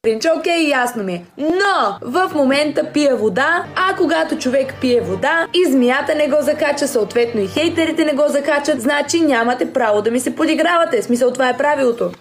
Принче, 0.03 0.29
окей, 0.37 0.69
ясно 0.69 1.03
ми 1.03 1.13
е. 1.13 1.25
Но 1.37 1.97
в 2.01 2.31
момента 2.35 2.91
пия 2.93 3.15
вода, 3.15 3.65
а 3.75 3.95
когато 3.95 4.37
човек 4.37 4.73
пие 4.81 5.01
вода 5.01 5.47
и 5.53 5.71
змията 5.71 6.15
не 6.15 6.27
го 6.27 6.35
закача, 6.41 6.87
съответно 6.87 7.41
и 7.41 7.47
хейтерите 7.47 8.05
не 8.05 8.13
го 8.13 8.23
закачат, 8.27 8.81
значи 8.81 9.21
нямате 9.21 9.73
право 9.73 10.01
да 10.01 10.11
ми 10.11 10.19
се 10.19 10.35
подигравате. 10.35 11.01
В 11.01 11.05
смисъл 11.05 11.33
това 11.33 11.49
е 11.49 11.57
правилото. 11.57 12.11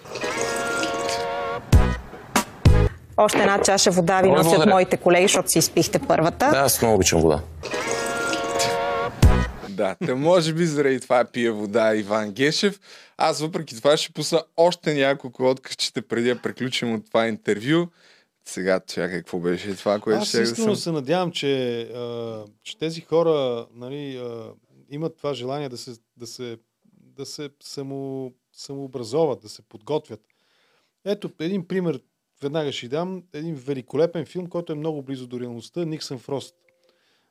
Още 3.17 3.39
една 3.39 3.59
чаша 3.59 3.91
вода 3.91 4.21
ви 4.21 4.29
носят 4.29 4.45
благодаря. 4.45 4.69
моите 4.69 4.97
колеги, 4.97 5.23
защото 5.23 5.51
си 5.51 5.59
изпихте 5.59 5.99
първата. 5.99 6.49
Да, 6.51 6.57
аз 6.57 6.81
много 6.81 6.95
обичам 6.95 7.21
вода. 7.21 7.39
Да, 9.73 9.95
те 10.05 10.13
може 10.13 10.53
би 10.53 10.65
заради 10.65 10.99
това 10.99 11.25
пие 11.25 11.51
вода 11.51 11.95
Иван 11.95 12.31
Гешев. 12.31 12.79
Аз 13.17 13.41
въпреки 13.41 13.75
това 13.75 13.97
ще 13.97 14.13
пусна 14.13 14.43
още 14.57 14.93
няколко 14.93 15.43
откъсчета 15.49 16.01
преди 16.01 16.29
да 16.29 16.41
приключим 16.41 16.93
от 16.93 17.05
това 17.05 17.27
интервю. 17.27 17.87
Сега 18.45 18.79
чакай, 18.87 19.17
какво 19.17 19.39
беше 19.39 19.75
това, 19.75 19.99
което 19.99 20.21
Аз 20.21 20.27
ще 20.27 20.41
искрено 20.41 20.75
съм... 20.75 20.83
се 20.83 20.91
надявам, 20.91 21.31
че, 21.31 21.81
а, 21.81 22.45
че 22.63 22.77
тези 22.77 23.01
хора 23.01 23.67
нали, 23.73 24.17
а, 24.17 24.51
имат 24.89 25.17
това 25.17 25.33
желание 25.33 25.69
да 25.69 25.77
се, 25.77 25.91
да 26.17 26.27
се, 26.27 26.57
да 26.99 27.25
се 27.25 27.49
само, 27.63 28.31
самообразоват, 28.53 29.41
да 29.41 29.49
се 29.49 29.61
подготвят. 29.61 30.21
Ето 31.05 31.31
един 31.39 31.67
пример, 31.67 32.01
веднага 32.41 32.71
ще 32.71 32.87
дам, 32.87 33.23
един 33.33 33.55
великолепен 33.55 34.25
филм, 34.25 34.47
който 34.47 34.73
е 34.73 34.75
много 34.75 35.01
близо 35.01 35.27
до 35.27 35.39
реалността, 35.39 35.85
Никсън 35.85 36.19
Фрост. 36.19 36.55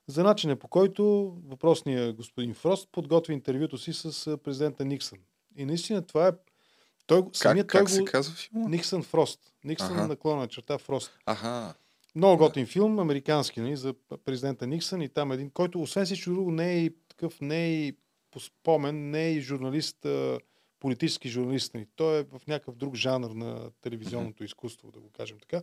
За 0.06 0.24
начина 0.24 0.56
по 0.56 0.68
който 0.68 1.34
въпросният 1.46 2.16
господин 2.16 2.54
Фрост 2.54 2.88
подготви 2.92 3.32
интервюто 3.32 3.78
си 3.78 3.92
с 3.92 4.38
президента 4.38 4.84
Никсън. 4.84 5.18
И 5.56 5.64
наистина 5.64 6.06
това 6.06 6.28
е... 6.28 6.32
Той, 7.06 7.22
самият 7.32 7.66
как 7.66 7.80
той 7.80 7.90
се 7.90 8.00
го... 8.00 8.04
казва 8.04 8.34
филма? 8.34 8.68
Никсън 8.68 9.02
Фрост. 9.02 9.40
Никсън 9.64 9.98
Аха. 9.98 10.08
наклона 10.08 10.48
черта 10.48 10.78
Фрост. 10.78 11.18
Аха. 11.26 11.74
Много 12.14 12.38
готин 12.38 12.66
филм, 12.66 12.98
американски, 12.98 13.60
нали, 13.60 13.76
за 13.76 13.94
президента 14.24 14.66
Никсън 14.66 15.02
и 15.02 15.08
там 15.08 15.32
един, 15.32 15.50
който 15.50 15.82
освен 15.82 16.04
всичко 16.04 16.30
друго 16.30 16.50
не 16.50 16.72
е 16.72 16.78
и 16.78 16.94
такъв, 17.08 17.40
не 17.40 17.64
е 17.64 17.72
и 17.72 17.96
по 18.30 18.40
спомен, 18.40 19.10
не 19.10 19.26
е 19.26 19.32
и 19.32 19.40
журналист, 19.40 20.06
политически 20.80 21.28
журналист. 21.28 21.74
Нали. 21.74 21.86
Той 21.96 22.18
е 22.18 22.22
в 22.22 22.40
някакъв 22.48 22.76
друг 22.76 22.94
жанр 22.94 23.30
на 23.30 23.70
телевизионното 23.80 24.44
изкуство, 24.44 24.90
да 24.90 25.00
го 25.00 25.10
кажем 25.10 25.38
така. 25.38 25.62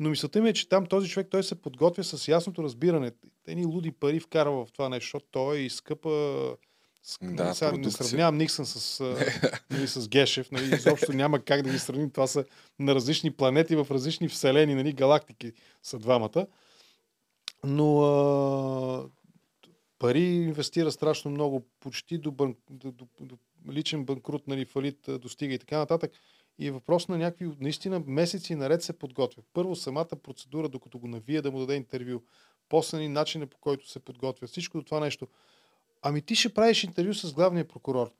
Но 0.00 0.10
мисълта 0.10 0.42
ми 0.42 0.48
е, 0.48 0.52
че 0.52 0.68
там 0.68 0.86
този 0.86 1.08
човек 1.08 1.26
той 1.30 1.42
се 1.42 1.54
подготвя 1.54 2.04
с 2.04 2.28
ясното 2.28 2.62
разбиране. 2.62 3.12
Едни 3.46 3.66
луди 3.66 3.92
пари 3.92 4.20
вкарва 4.20 4.66
в 4.66 4.72
това 4.72 4.88
нещо, 4.88 5.06
защото 5.06 5.26
той 5.30 5.56
е 5.56 5.60
и 5.60 5.70
скъпа 5.70 6.10
Да, 7.22 7.54
сега 7.54 7.72
не 7.72 7.90
сравнявам 7.90 8.36
Никсън 8.36 8.66
с, 8.66 9.00
нали, 9.70 9.86
с 9.86 10.08
Гешев. 10.08 10.50
Нали, 10.50 10.74
изобщо 10.74 11.12
няма 11.12 11.40
как 11.40 11.62
да 11.62 11.70
ги 11.70 11.78
сравним. 11.78 12.10
Това 12.10 12.26
са 12.26 12.44
на 12.78 12.94
различни 12.94 13.30
планети, 13.30 13.76
в 13.76 13.86
различни 13.90 14.28
вселени, 14.28 14.74
нали, 14.74 14.92
галактики 14.92 15.52
са 15.82 15.98
двамата. 15.98 16.46
Но 17.64 18.02
а, 18.02 19.08
пари 19.98 20.24
инвестира 20.24 20.92
страшно 20.92 21.30
много, 21.30 21.66
почти 21.80 22.18
до, 22.18 22.32
бан, 22.32 22.54
до, 22.70 22.92
до, 22.92 23.06
до 23.20 23.36
личен 23.72 24.04
банкрут, 24.04 24.48
нали, 24.48 24.64
фалит 24.64 25.08
достига 25.08 25.54
и 25.54 25.58
така 25.58 25.78
нататък. 25.78 26.12
И 26.58 26.66
е 26.66 26.70
въпрос 26.70 27.08
на 27.08 27.18
някакви, 27.18 27.50
наистина, 27.60 28.02
месеци 28.06 28.54
наред 28.54 28.82
се 28.82 28.98
подготвя. 28.98 29.42
Първо 29.52 29.76
самата 29.76 30.16
процедура, 30.22 30.68
докато 30.68 30.98
го 30.98 31.08
навие 31.08 31.42
да 31.42 31.50
му 31.50 31.58
даде 31.58 31.74
интервю, 31.74 32.20
после 32.68 32.96
нали, 32.96 33.08
начина 33.08 33.46
по 33.46 33.58
който 33.58 33.90
се 33.90 34.00
подготвя, 34.00 34.46
всичко 34.46 34.82
това 34.82 35.00
нещо. 35.00 35.28
Ами 36.02 36.22
ти 36.22 36.34
ще 36.34 36.54
правиш 36.54 36.84
интервю 36.84 37.14
с 37.14 37.34
главния 37.34 37.68
прокурор. 37.68 38.12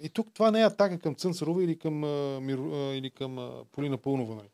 И 0.00 0.08
тук 0.08 0.34
това 0.34 0.50
не 0.50 0.60
е 0.60 0.66
атака 0.66 0.98
към 0.98 1.14
Цънцарова 1.14 1.64
или 1.64 1.78
към, 1.78 2.04
или 2.94 3.10
към 3.10 3.64
Полина 3.72 3.98
Пълнова. 3.98 4.34
Нали. 4.34 4.48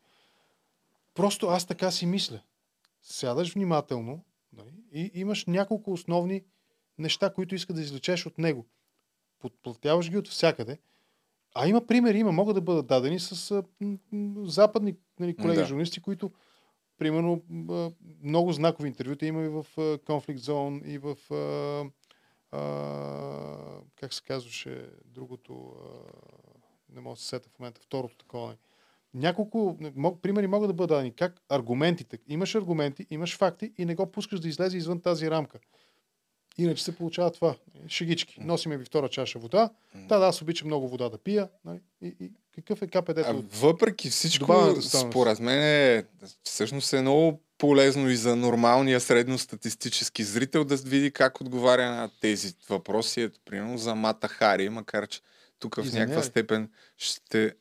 Просто 1.13 1.47
аз 1.47 1.65
така 1.65 1.91
си 1.91 2.05
мисля. 2.05 2.41
Сядаш 3.01 3.53
внимателно 3.53 4.23
нали, 4.53 4.73
и 4.93 5.11
имаш 5.13 5.45
няколко 5.45 5.93
основни 5.93 6.43
неща, 6.97 7.33
които 7.33 7.55
иска 7.55 7.73
да 7.73 7.81
извлечеш 7.81 8.25
от 8.25 8.37
него. 8.37 8.65
Подплатяваш 9.39 10.09
ги 10.09 10.17
от 10.17 10.27
всякъде. 10.27 10.77
А 11.53 11.67
има 11.67 11.87
примери, 11.87 12.17
има, 12.17 12.31
могат 12.31 12.55
да 12.55 12.61
бъдат 12.61 12.87
дадени 12.87 13.19
с 13.19 13.51
а, 13.51 13.63
м, 13.81 13.97
м, 14.11 14.45
западни 14.45 14.95
нали, 15.19 15.35
колеги 15.35 15.59
Да. 15.59 15.65
журналисти, 15.65 16.01
които 16.01 16.31
примерно 16.97 17.41
а, 17.69 17.91
много 18.23 18.51
знакови 18.51 18.87
интервюта 18.87 19.25
има 19.25 19.41
и 19.43 19.47
в 19.47 19.65
а, 19.77 19.81
Conflict 19.81 20.37
Zone, 20.37 20.85
и 20.85 20.97
в 20.97 21.33
а, 21.33 21.85
а, 22.57 23.81
как 23.95 24.13
се 24.13 24.23
казваше 24.23 24.89
другото, 25.05 25.73
а, 25.75 26.95
не 26.95 27.01
мога 27.01 27.15
да 27.15 27.21
се 27.21 27.27
сета 27.27 27.49
в 27.49 27.59
момента, 27.59 27.81
второто 27.81 28.17
такова. 28.17 28.47
нали. 28.47 28.57
Няколко 29.13 29.77
мог, 29.95 30.21
примери 30.21 30.47
могат 30.47 30.69
да 30.69 30.73
бъдат 30.73 30.89
дадени. 30.89 31.15
Как 31.15 31.41
аргументите. 31.49 32.19
Имаш 32.27 32.55
аргументи, 32.55 33.07
имаш 33.09 33.37
факти 33.37 33.73
и 33.77 33.85
не 33.85 33.95
го 33.95 34.11
пускаш 34.11 34.39
да 34.39 34.47
излезе 34.47 34.77
извън 34.77 35.01
тази 35.01 35.31
рамка. 35.31 35.59
Иначе 36.57 36.83
се 36.83 36.95
получава 36.95 37.31
това. 37.31 37.55
Шегички. 37.87 38.35
Носиме 38.39 38.77
ви 38.77 38.85
втора 38.85 39.09
чаша 39.09 39.39
вода. 39.39 39.69
Да, 39.95 40.19
да, 40.19 40.25
аз 40.25 40.41
обичам 40.41 40.67
много 40.67 40.87
вода 40.87 41.09
да 41.09 41.17
пия. 41.17 41.49
нали, 41.65 41.79
И, 42.01 42.15
и 42.19 42.31
какъв 42.55 42.81
е 42.81 42.87
КПД-то? 42.87 43.29
А, 43.29 43.43
въпреки 43.59 44.09
всичко, 44.09 44.75
според 44.81 45.39
мен 45.39 45.61
е, 45.61 46.03
всъщност 46.43 46.93
е 46.93 47.01
много 47.01 47.41
полезно 47.57 48.09
и 48.09 48.15
за 48.15 48.35
нормалния 48.35 48.99
средностатистически 48.99 50.23
зрител 50.23 50.63
да 50.63 50.75
види 50.75 51.11
как 51.11 51.41
отговаря 51.41 51.89
на 51.91 52.09
тези 52.21 52.53
въпроси. 52.69 53.21
Ето, 53.21 53.39
примерно 53.45 53.77
за 53.77 53.95
Мата 53.95 54.27
Хари, 54.27 54.69
макар 54.69 55.07
че 55.07 55.21
тук 55.59 55.75
в 55.75 55.93
някаква 55.93 56.23
степен 56.23 56.69
ще 56.97 57.53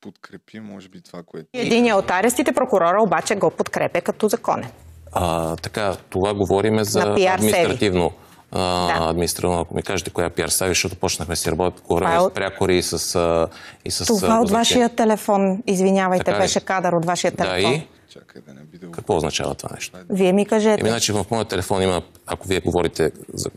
подкрепи, 0.00 0.60
може 0.60 0.88
би, 0.88 1.02
това, 1.02 1.22
което... 1.22 1.48
Единият 1.52 1.98
от 1.98 2.10
арестите 2.10 2.52
прокурора 2.52 3.02
обаче 3.02 3.34
го 3.34 3.50
подкрепя 3.50 4.00
като 4.00 4.28
законен. 4.28 4.70
А, 5.18 5.56
така, 5.56 5.96
това 6.10 6.34
говориме 6.34 6.84
за 6.84 7.00
административно. 7.34 8.10
А, 8.52 8.86
Да. 8.86 9.10
административно, 9.10 9.60
ако 9.60 9.74
ми 9.74 9.82
кажете 9.82 10.10
коя 10.10 10.30
пиар 10.30 10.48
сайт, 10.48 10.70
защото 10.70 10.96
почнахме 10.96 11.36
си 11.36 11.50
работят 11.50 11.84
по 11.88 11.94
време 11.96 12.16
е 12.16 12.20
с 12.20 12.30
прякори 12.34 12.76
и 12.76 12.82
с, 12.82 13.14
а, 13.14 13.48
и 13.84 13.90
с 13.90 14.04
Това 14.04 14.28
а, 14.36 14.40
от 14.40 14.50
вашия 14.50 14.88
телефон, 14.88 15.62
извинявайте, 15.66 16.24
Така 16.24 16.38
ли? 16.38 16.42
беше 16.42 16.60
кадър 16.60 16.92
от 16.92 17.04
вашия 17.04 17.30
Да, 17.30 17.36
телефон. 17.44 17.72
и 17.72 17.86
Чакай 18.12 18.42
да 18.46 18.54
не 18.54 18.60
би 18.60 18.78
да 18.78 18.90
какво 18.90 19.16
означава 19.16 19.54
това 19.54 19.68
нещо? 19.74 19.98
Вие 20.10 20.32
ми 20.32 20.46
кажете. 20.46 20.80
Еми, 20.80 20.88
значи 20.90 21.12
в 21.12 21.24
моя 21.30 21.44
телефон 21.44 21.82
има, 21.82 22.02
ако 22.26 22.48
вие 22.48 22.60
говорите 22.60 23.10
за 23.34 23.50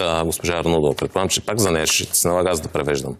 а, 0.00 0.24
госпожа 0.24 0.52
Арнудова, 0.58 0.94
предполагам, 0.94 1.28
че 1.28 1.46
пак 1.46 1.58
за 1.58 1.70
нея 1.70 1.86
ще 1.86 2.14
се 2.14 2.28
налага 2.28 2.50
аз 2.50 2.60
да 2.60 2.68
превеждам. 2.68 3.16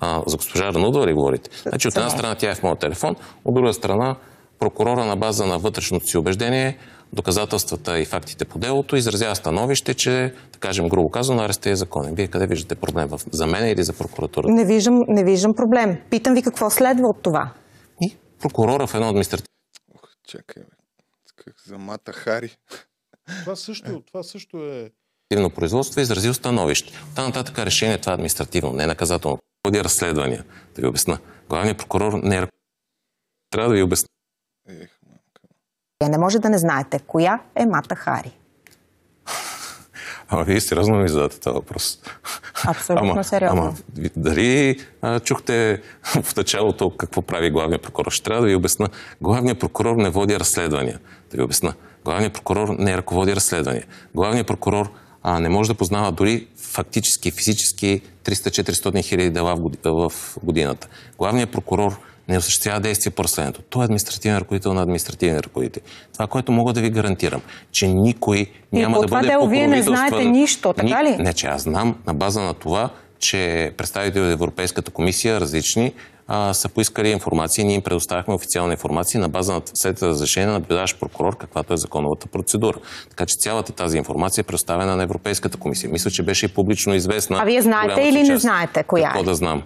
А, 0.00 0.22
за 0.26 0.36
госпожа 0.36 0.64
Арнудова 0.68 1.06
ли 1.06 1.12
говорите? 1.12 1.50
Значи 1.66 1.88
от 1.88 1.96
една 1.96 2.10
страна 2.10 2.34
тя 2.34 2.50
е 2.50 2.54
в 2.54 2.62
моя 2.62 2.76
телефон, 2.76 3.16
от 3.44 3.54
друга 3.54 3.72
страна 3.72 4.16
прокурора 4.58 5.04
на 5.04 5.16
база 5.16 5.46
на 5.46 5.58
вътрешното 5.58 6.06
си 6.06 6.18
убеждение, 6.18 6.78
доказателствата 7.12 7.98
и 7.98 8.04
фактите 8.04 8.44
по 8.44 8.58
делото 8.58 8.96
изразява 8.96 9.36
становище, 9.36 9.94
че, 9.94 10.34
да 10.52 10.58
кажем 10.58 10.88
грубо 10.88 11.10
казано, 11.10 11.42
арестът 11.42 11.66
е 11.66 11.76
законен. 11.76 12.14
Вие 12.14 12.28
къде 12.28 12.46
виждате 12.46 12.74
проблем? 12.74 13.08
За 13.32 13.46
мен 13.46 13.68
или 13.68 13.82
за 13.82 13.92
прокуратурата? 13.92 14.52
Не 14.52 14.64
виждам, 14.64 15.04
не 15.08 15.24
виждам 15.24 15.54
проблем. 15.54 15.98
Питам 16.10 16.34
ви 16.34 16.42
какво 16.42 16.70
следва 16.70 17.08
от 17.08 17.22
това. 17.22 17.52
И 18.00 18.16
прокурора 18.40 18.86
в 18.86 18.94
едно 18.94 19.08
административно 19.08 19.46
Ох, 19.94 20.10
чакай, 20.28 20.62
бе. 20.62 20.76
Как 21.36 21.54
за 21.66 21.78
Мата 21.78 22.12
Хари. 22.12 22.56
Това 23.40 23.56
също, 23.56 24.02
това 24.06 24.22
също 24.22 24.56
е... 24.56 24.90
административно 25.30 25.50
производство 25.54 26.00
е 26.00 26.02
изразил 26.02 26.34
становище. 26.34 26.92
Та 27.16 27.26
нататък 27.26 27.58
решение 27.58 27.98
това 27.98 28.12
е 28.12 28.14
административно, 28.14 28.72
не 28.72 28.84
е 28.84 28.86
наказателно. 28.86 29.38
Води 29.66 29.84
разследвания. 29.84 30.44
Да 30.74 30.82
ви 30.82 30.88
обясна. 30.88 31.18
Главният 31.48 31.78
прокурор 31.78 32.12
не 32.22 32.36
е... 32.36 32.46
Трябва 33.50 33.68
да 33.68 33.74
ви 33.74 33.82
обясня. 33.82 34.08
Ех, 34.68 34.99
Вие 36.02 36.08
не 36.08 36.18
може 36.18 36.38
да 36.38 36.48
не 36.48 36.58
знаете 36.58 36.98
коя 37.06 37.40
е 37.54 37.66
Мата 37.66 37.96
Хари. 37.96 38.30
Ама 40.28 40.44
вие 40.44 40.60
сериозно 40.60 40.96
ми 40.96 41.08
задавате 41.08 41.40
този 41.40 41.54
въпрос. 41.54 41.98
Абсолютно 42.66 43.24
сериозно. 43.24 43.62
Ама, 43.62 43.74
дали 44.16 44.80
а, 45.02 45.20
чухте 45.20 45.82
в 46.22 46.36
началото 46.36 46.90
какво 46.96 47.22
прави 47.22 47.50
главният 47.50 47.82
прокурор? 47.82 48.10
Ще 48.10 48.24
трябва 48.24 48.42
да 48.42 48.48
ви 48.48 48.54
обясна. 48.54 48.88
Главният 49.20 49.60
прокурор 49.60 49.96
не 49.96 50.10
води 50.10 50.38
разследвания. 50.38 50.98
Да 51.30 51.36
ви 51.36 51.42
обясна. 51.42 51.74
Главният 52.04 52.32
прокурор 52.32 52.68
не 52.78 52.96
ръководи 52.96 53.36
разследвания. 53.36 53.84
Главният 54.14 54.46
прокурор 54.46 54.92
а, 55.22 55.40
не 55.40 55.48
може 55.48 55.68
да 55.68 55.74
познава 55.74 56.12
дори 56.12 56.48
фактически, 56.56 57.30
физически 57.30 58.02
300-400 58.24 59.04
хиляди 59.04 59.30
дела 59.30 59.70
в 59.84 60.12
годината. 60.42 60.88
Главният 61.18 61.52
прокурор 61.52 61.98
не 62.30 62.38
осъществява 62.38 62.80
действия 62.80 63.12
по 63.12 63.24
разследването. 63.24 63.62
Той 63.70 63.82
е 63.82 63.84
административен 63.84 64.38
ръководител 64.38 64.74
на 64.74 64.82
административен 64.82 65.38
ръководител. 65.38 65.82
Това, 66.12 66.26
което 66.26 66.52
мога 66.52 66.72
да 66.72 66.80
ви 66.80 66.90
гарантирам, 66.90 67.40
че 67.72 67.88
никой 67.88 68.46
няма 68.72 68.96
по 68.96 69.00
да 69.00 69.06
бъде 69.06 69.26
дело 69.26 69.48
вие 69.48 69.66
не 69.66 69.82
знаете 69.82 70.24
нищо, 70.24 70.72
така 70.72 71.04
ли? 71.04 71.16
Не, 71.18 71.32
че 71.32 71.46
аз 71.46 71.62
знам 71.62 71.96
на 72.06 72.14
база 72.14 72.40
на 72.40 72.54
това, 72.54 72.90
че 73.18 73.72
представители 73.76 74.22
от 74.22 74.32
Европейската 74.32 74.90
комисия, 74.90 75.40
различни, 75.40 75.92
а, 76.32 76.54
са 76.54 76.68
поискали 76.68 77.08
информация 77.08 77.62
и 77.62 77.66
ние 77.66 77.74
им 77.74 77.82
предоставяхме 77.82 78.34
официална 78.34 78.72
информация 78.72 79.20
на 79.20 79.28
база 79.28 79.52
на 79.52 79.62
след 79.74 80.02
разрешение 80.02 80.46
на 80.46 80.52
наблюдаващ 80.52 81.00
прокурор, 81.00 81.36
каквато 81.36 81.72
е 81.72 81.76
законовата 81.76 82.26
процедура. 82.26 82.78
Така 83.10 83.26
че 83.26 83.36
цялата 83.38 83.72
тази 83.72 83.98
информация 83.98 84.42
е 84.42 84.44
предоставена 84.44 84.96
на 84.96 85.02
Европейската 85.02 85.58
комисия. 85.58 85.90
Мисля, 85.90 86.10
че 86.10 86.22
беше 86.22 86.46
и 86.46 86.48
публично 86.48 86.94
известна. 86.94 87.38
А 87.40 87.44
вие 87.44 87.62
знаете 87.62 88.00
или 88.00 88.22
не 88.22 88.26
част. 88.26 88.40
знаете 88.40 88.82
коя 88.82 89.08
Какво 89.08 89.20
е? 89.20 89.24
да 89.24 89.34
знам? 89.34 89.62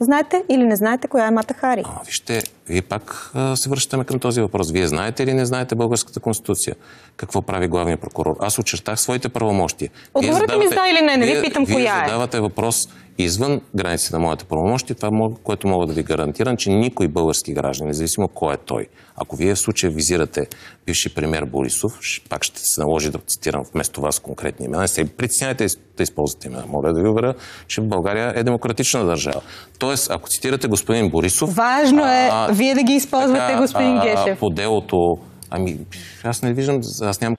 Знаете 0.00 0.42
или 0.48 0.62
не 0.62 0.76
знаете 0.76 1.08
коя 1.08 1.26
е 1.26 1.30
Мата 1.30 1.54
Хари? 1.54 1.82
А, 1.86 2.04
вижте, 2.04 2.42
вие 2.68 2.82
пак 2.82 3.30
а, 3.34 3.56
се 3.56 3.68
връщаме 3.68 4.04
към 4.04 4.18
този 4.18 4.40
въпрос. 4.40 4.70
Вие 4.70 4.86
знаете 4.86 5.22
или 5.22 5.34
не 5.34 5.46
знаете 5.46 5.74
българската 5.74 6.20
конституция? 6.20 6.74
Какво 7.16 7.42
прави 7.42 7.68
главният 7.68 8.00
прокурор? 8.00 8.36
Аз 8.40 8.58
очертах 8.58 9.00
своите 9.00 9.28
правомощия. 9.28 9.90
Вие 10.14 10.30
Отговорете 10.30 10.56
ми 10.56 10.66
с 10.66 10.70
да 10.70 10.88
или 10.88 11.00
не, 11.00 11.16
не 11.16 11.26
ви 11.26 11.32
вие- 11.32 11.42
питам 11.42 11.64
вие 11.64 11.74
коя 11.76 11.96
е. 11.96 12.06
задавате 12.06 12.40
въпрос 12.40 12.88
извън 13.18 13.60
границите 13.74 14.12
на 14.12 14.20
моята 14.20 14.44
правомощи, 14.44 14.94
това, 14.94 15.10
мога- 15.10 15.36
което 15.36 15.68
мога 15.68 15.86
да 15.86 15.92
ви 15.92 16.02
гарантирам, 16.02 16.56
че 16.56 16.70
никой 16.70 17.08
български 17.08 17.52
граждан, 17.52 17.86
независимо 17.86 18.28
кой 18.28 18.54
е 18.54 18.56
той, 18.56 18.86
ако 19.16 19.36
вие 19.36 19.54
в 19.54 19.58
случая 19.58 19.92
визирате 19.92 20.46
бивши 20.86 21.14
премьер 21.14 21.44
Борисов, 21.44 21.98
пак 22.28 22.44
ще 22.44 22.60
се 22.60 22.80
наложи 22.80 23.10
да 23.10 23.18
цитирам 23.18 23.62
вместо 23.64 24.00
вас 24.00 24.18
конкретни 24.18 24.66
имена, 24.66 24.82
не 24.82 24.88
се 24.88 25.04
притеснявайте 25.06 25.58
да 25.58 25.64
из- 25.64 25.78
да 25.96 26.02
използвате 26.02 26.48
имена. 26.48 26.64
Моля 26.66 26.92
да 26.92 27.02
ви 27.02 27.08
уверя, 27.08 27.34
че 27.66 27.80
България 27.80 28.32
е 28.36 28.42
демократична 28.42 29.04
държава. 29.04 29.40
Тоест, 29.78 30.10
ако 30.10 30.28
цитирате 30.28 30.68
господин 30.68 31.10
Борисов, 31.10 31.54
Важно 31.54 32.00
е 32.02 32.28
а, 32.32 32.48
вие 32.52 32.74
да 32.74 32.82
ги 32.82 32.92
използвате, 32.92 33.38
така, 33.38 33.60
господин 33.60 33.98
а, 33.98 34.02
Гешев. 34.04 34.38
По 34.38 34.50
делото, 34.50 35.18
ами, 35.50 35.78
аз 36.24 36.42
не 36.42 36.52
виждам, 36.52 36.80
аз 37.02 37.20
нямам 37.20 37.36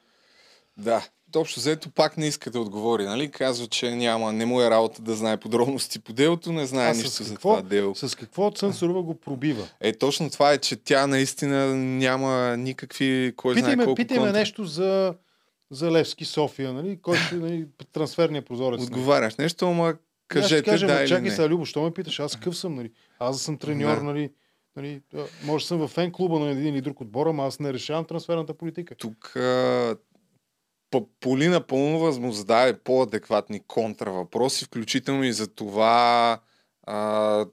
Да, 0.77 1.01
общо 1.35 1.59
взето 1.59 1.89
пак 1.89 2.17
не 2.17 2.27
иска 2.27 2.51
да 2.51 2.59
отговори, 2.59 3.03
нали? 3.03 3.31
Казва, 3.31 3.67
че 3.67 3.91
няма, 3.91 4.33
не 4.33 4.45
му 4.45 4.61
е 4.61 4.69
работа 4.69 5.01
да 5.01 5.15
знае 5.15 5.37
подробности 5.37 5.99
по 5.99 6.13
делото, 6.13 6.51
не 6.51 6.65
знае 6.65 6.89
А 6.89 6.93
нищо 6.93 7.09
с 7.09 7.23
за 7.23 7.29
какво, 7.29 7.49
това 7.49 7.69
дело. 7.69 7.95
с 7.95 8.15
какво 8.15 8.51
Цънцарова 8.51 9.03
го 9.03 9.15
пробива? 9.15 9.67
Е, 9.81 9.93
точно 9.93 10.29
това 10.29 10.51
е, 10.51 10.57
че 10.57 10.75
тя 10.75 11.07
наистина 11.07 11.75
няма 11.75 12.31
никакви, 12.57 13.33
кой 13.35 13.53
знае 13.53 13.63
Питай 13.63 13.75
ме, 13.75 13.83
колко 13.83 13.95
питай 13.95 14.17
ме 14.17 14.23
контра. 14.23 14.39
нещо 14.39 14.65
за, 14.65 15.13
за 15.71 15.91
Левски 15.91 16.25
София, 16.25 16.73
нали? 16.73 16.99
Кой 17.01 17.17
ще, 17.17 17.35
нали, 17.35 17.65
трансферния 17.93 18.41
прозорец. 18.41 18.79
нали? 18.79 18.87
Отговаряш 18.87 19.35
нещо, 19.35 19.65
ама 19.65 19.87
Аз 19.87 19.95
ще 19.95 19.99
кажете 20.29 20.63
кажа, 20.63 20.87
да 20.87 20.93
да, 20.93 21.01
или 21.01 21.07
чакай 21.09 21.23
не. 21.23 21.31
сега, 21.31 21.49
Любо, 21.49 21.65
що 21.65 21.81
ме 21.81 21.91
питаш? 21.91 22.19
Аз 22.19 22.35
къв 22.35 22.57
съм, 22.57 22.75
нали? 22.75 22.91
Аз 23.19 23.41
съм 23.41 23.57
треньор, 23.57 23.95
Да. 23.95 24.03
нали? 24.03 24.29
нали? 24.75 25.01
Може 25.43 25.65
съм 25.65 25.77
в 25.77 25.87
фен 25.87 26.11
клуба 26.11 26.39
на 26.39 26.49
един 26.49 26.67
или 26.67 26.81
друг 26.81 27.01
отбор, 27.01 27.27
ама 27.27 27.45
аз 27.45 27.59
не 27.59 27.73
решавам 27.73 28.05
трансферната 28.05 28.53
политика. 28.53 28.95
Тук 28.95 29.35
а, 29.35 29.95
Полина 31.19 31.61
Пълнова 31.61 32.19
му 32.19 32.31
зададе 32.31 32.73
по-адекватни 32.73 33.59
контравъпроси, 33.67 34.65
включително 34.65 35.23
и 35.23 35.33
за 35.33 35.47
това 35.47 36.39
а, 36.83 37.45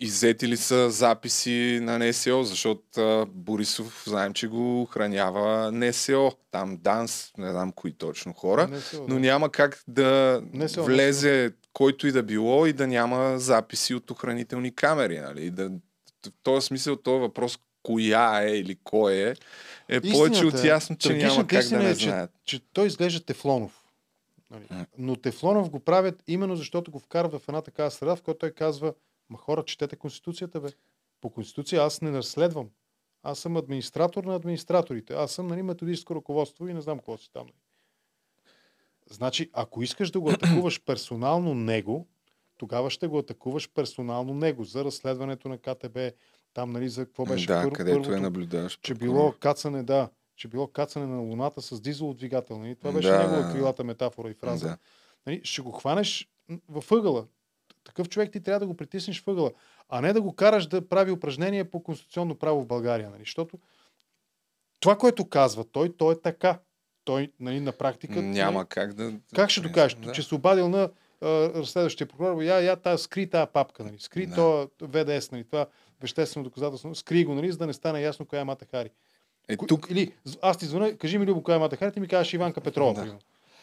иззети 0.00 0.48
ли 0.48 0.56
са 0.56 0.90
записи 0.90 1.78
на 1.82 1.98
НСО, 1.98 2.42
защото 2.42 3.00
а, 3.00 3.26
Борисов 3.26 4.04
знаем, 4.06 4.32
че 4.32 4.48
го 4.48 4.82
охранява 4.82 5.72
НСО. 5.72 6.32
Там 6.50 6.78
ДАНС, 6.80 7.32
не 7.38 7.50
знам 7.50 7.72
кои 7.72 7.92
точно 7.92 8.32
хора, 8.32 8.68
НСО, 8.68 9.06
но 9.08 9.14
да. 9.14 9.20
няма 9.20 9.50
как 9.50 9.82
да 9.88 10.42
НСО, 10.52 10.84
влезе 10.84 11.52
който 11.72 12.06
и 12.06 12.12
да 12.12 12.22
било 12.22 12.66
и 12.66 12.72
да 12.72 12.86
няма 12.86 13.38
записи 13.38 13.94
от 13.94 14.10
охранителни 14.10 14.74
камери. 14.74 15.18
Нали? 15.18 15.50
Да, 15.50 15.70
в 16.26 16.30
този 16.42 16.66
смисъл, 16.66 16.96
този 16.96 17.20
въпрос 17.20 17.58
коя 17.82 18.42
е 18.42 18.50
или 18.50 18.76
кой 18.84 19.14
е, 19.14 19.34
е 19.96 20.00
повече 20.00 20.46
от 20.46 20.54
е, 20.54 20.66
ясно, 20.66 20.96
че 20.96 21.12
няма 21.12 21.46
как 21.46 21.68
да 21.68 21.78
не 21.78 21.90
е, 21.90 21.96
че, 21.96 22.08
знаят. 22.08 22.30
че 22.44 22.60
той 22.72 22.86
изглежда 22.86 23.24
Тефлонов. 23.24 23.84
Нали? 24.50 24.86
Но 24.98 25.16
Тефлонов 25.16 25.70
го 25.70 25.80
правят 25.80 26.22
именно 26.26 26.56
защото 26.56 26.90
го 26.90 26.98
вкарват 26.98 27.42
в 27.42 27.48
една 27.48 27.62
такава 27.62 27.90
среда, 27.90 28.16
в 28.16 28.22
която 28.22 28.38
той 28.38 28.50
казва, 28.50 28.94
ма 29.30 29.38
хора, 29.38 29.64
четете 29.64 29.96
Конституцията, 29.96 30.60
бе. 30.60 30.68
По 31.20 31.30
Конституция 31.30 31.82
аз 31.82 32.00
не 32.00 32.12
разследвам. 32.12 32.68
Аз 33.22 33.38
съм 33.38 33.56
администратор 33.56 34.24
на 34.24 34.34
администраторите. 34.34 35.14
Аз 35.14 35.32
съм 35.32 35.46
нали, 35.46 35.62
методическо 35.62 36.14
ръководство 36.14 36.68
и 36.68 36.74
не 36.74 36.80
знам 36.80 36.98
какво 36.98 37.16
си 37.16 37.30
там. 37.32 37.46
нали. 37.46 37.54
Значи, 39.10 39.50
ако 39.52 39.82
искаш 39.82 40.10
да 40.10 40.20
го 40.20 40.30
атакуваш 40.30 40.80
персонално 40.86 41.54
него, 41.54 42.06
тогава 42.58 42.90
ще 42.90 43.06
го 43.06 43.18
атакуваш 43.18 43.70
персонално 43.74 44.34
него 44.34 44.64
за 44.64 44.84
разследването 44.84 45.48
на 45.48 45.58
КТБ, 45.58 45.98
там, 46.54 46.72
нали, 46.72 46.88
за 46.88 47.06
какво 47.06 47.24
беше 47.24 47.46
да, 47.46 47.62
пър- 47.62 47.72
където 47.72 47.98
е 47.98 48.02
първото, 48.02 48.22
наблюдаващ. 48.22 48.82
че 48.82 48.94
прокурор. 48.94 49.12
било 49.12 49.34
кацане, 49.40 49.82
да, 49.82 50.08
че 50.36 50.48
било 50.48 50.66
кацане 50.66 51.06
на 51.06 51.20
Луната 51.20 51.62
с 51.62 51.80
дизелов 51.80 52.16
двигател. 52.16 52.58
Нали? 52.58 52.76
Това 52.76 52.92
беше 52.92 53.08
Да, 53.08 53.18
негова 53.18 53.52
крилата 53.52 53.84
метафора 53.84 54.30
и 54.30 54.34
фраза. 54.34 54.66
Да. 54.68 54.78
Нали? 55.26 55.40
Ще 55.44 55.62
го 55.62 55.72
хванеш 55.72 56.28
във 56.68 56.92
ъгъла. 56.92 57.26
Такъв 57.84 58.08
човек 58.08 58.32
ти 58.32 58.40
трябва 58.40 58.60
да 58.60 58.66
го 58.66 58.76
притиснеш 58.76 59.22
в 59.22 59.28
ъгъла, 59.28 59.50
а 59.88 60.00
не 60.00 60.12
да 60.12 60.22
го 60.22 60.34
караш 60.34 60.66
да 60.66 60.88
прави 60.88 61.10
упражнения 61.10 61.70
по 61.70 61.82
конституционно 61.82 62.34
право 62.34 62.62
в 62.62 62.66
България. 62.66 63.10
Нали? 63.10 63.22
Защото 63.22 63.58
това, 64.80 64.98
което 64.98 65.28
казва 65.28 65.64
той, 65.64 65.96
то 65.96 66.12
е 66.12 66.20
така. 66.20 66.58
Той 67.04 67.32
нали, 67.40 67.60
на 67.60 67.72
практика... 67.72 68.22
Няма 68.22 68.58
нали, 68.58 68.66
как 68.68 68.94
да... 68.94 69.12
как 69.34 69.50
ще 69.50 69.60
докажеш? 69.60 69.98
Да. 69.98 70.12
Че 70.12 70.22
се 70.22 70.34
обадил 70.34 70.68
на 70.68 70.90
разследващия 71.22 72.06
прокурор, 72.06 72.42
я, 72.42 72.60
я, 72.60 72.76
та, 72.76 72.98
скри 72.98 73.30
тази 73.30 73.50
папка, 73.52 73.84
нали? 73.84 73.96
скри 73.98 74.26
Да. 74.26 74.34
то 74.34 74.70
ВДС, 74.82 75.28
нали? 75.32 75.44
това 75.44 75.66
веществено 76.02 76.44
доказателство, 76.44 76.94
скри 76.94 77.24
го, 77.24 77.34
нали? 77.34 77.52
за 77.52 77.58
да 77.58 77.66
не 77.66 77.72
стане 77.72 78.02
ясно 78.02 78.26
коя 78.26 78.42
е 78.42 78.44
Мата 78.44 78.64
Хари. 78.64 78.90
Е, 79.48 79.56
тук 79.56 79.86
Или 79.90 80.12
аз 80.42 80.58
ти 80.58 80.66
звъня, 80.66 80.96
кажи 80.96 81.18
ми 81.18 81.26
Любо, 81.26 81.42
коя 81.42 81.56
е 81.56 81.60
Мата 81.60 81.76
Хари, 81.76 81.92
ти 81.92 82.00
ми 82.00 82.08
кажеш 82.08 82.32
Иванка 82.32 82.60
Петрова. 82.60 83.04
Да. 83.04 83.18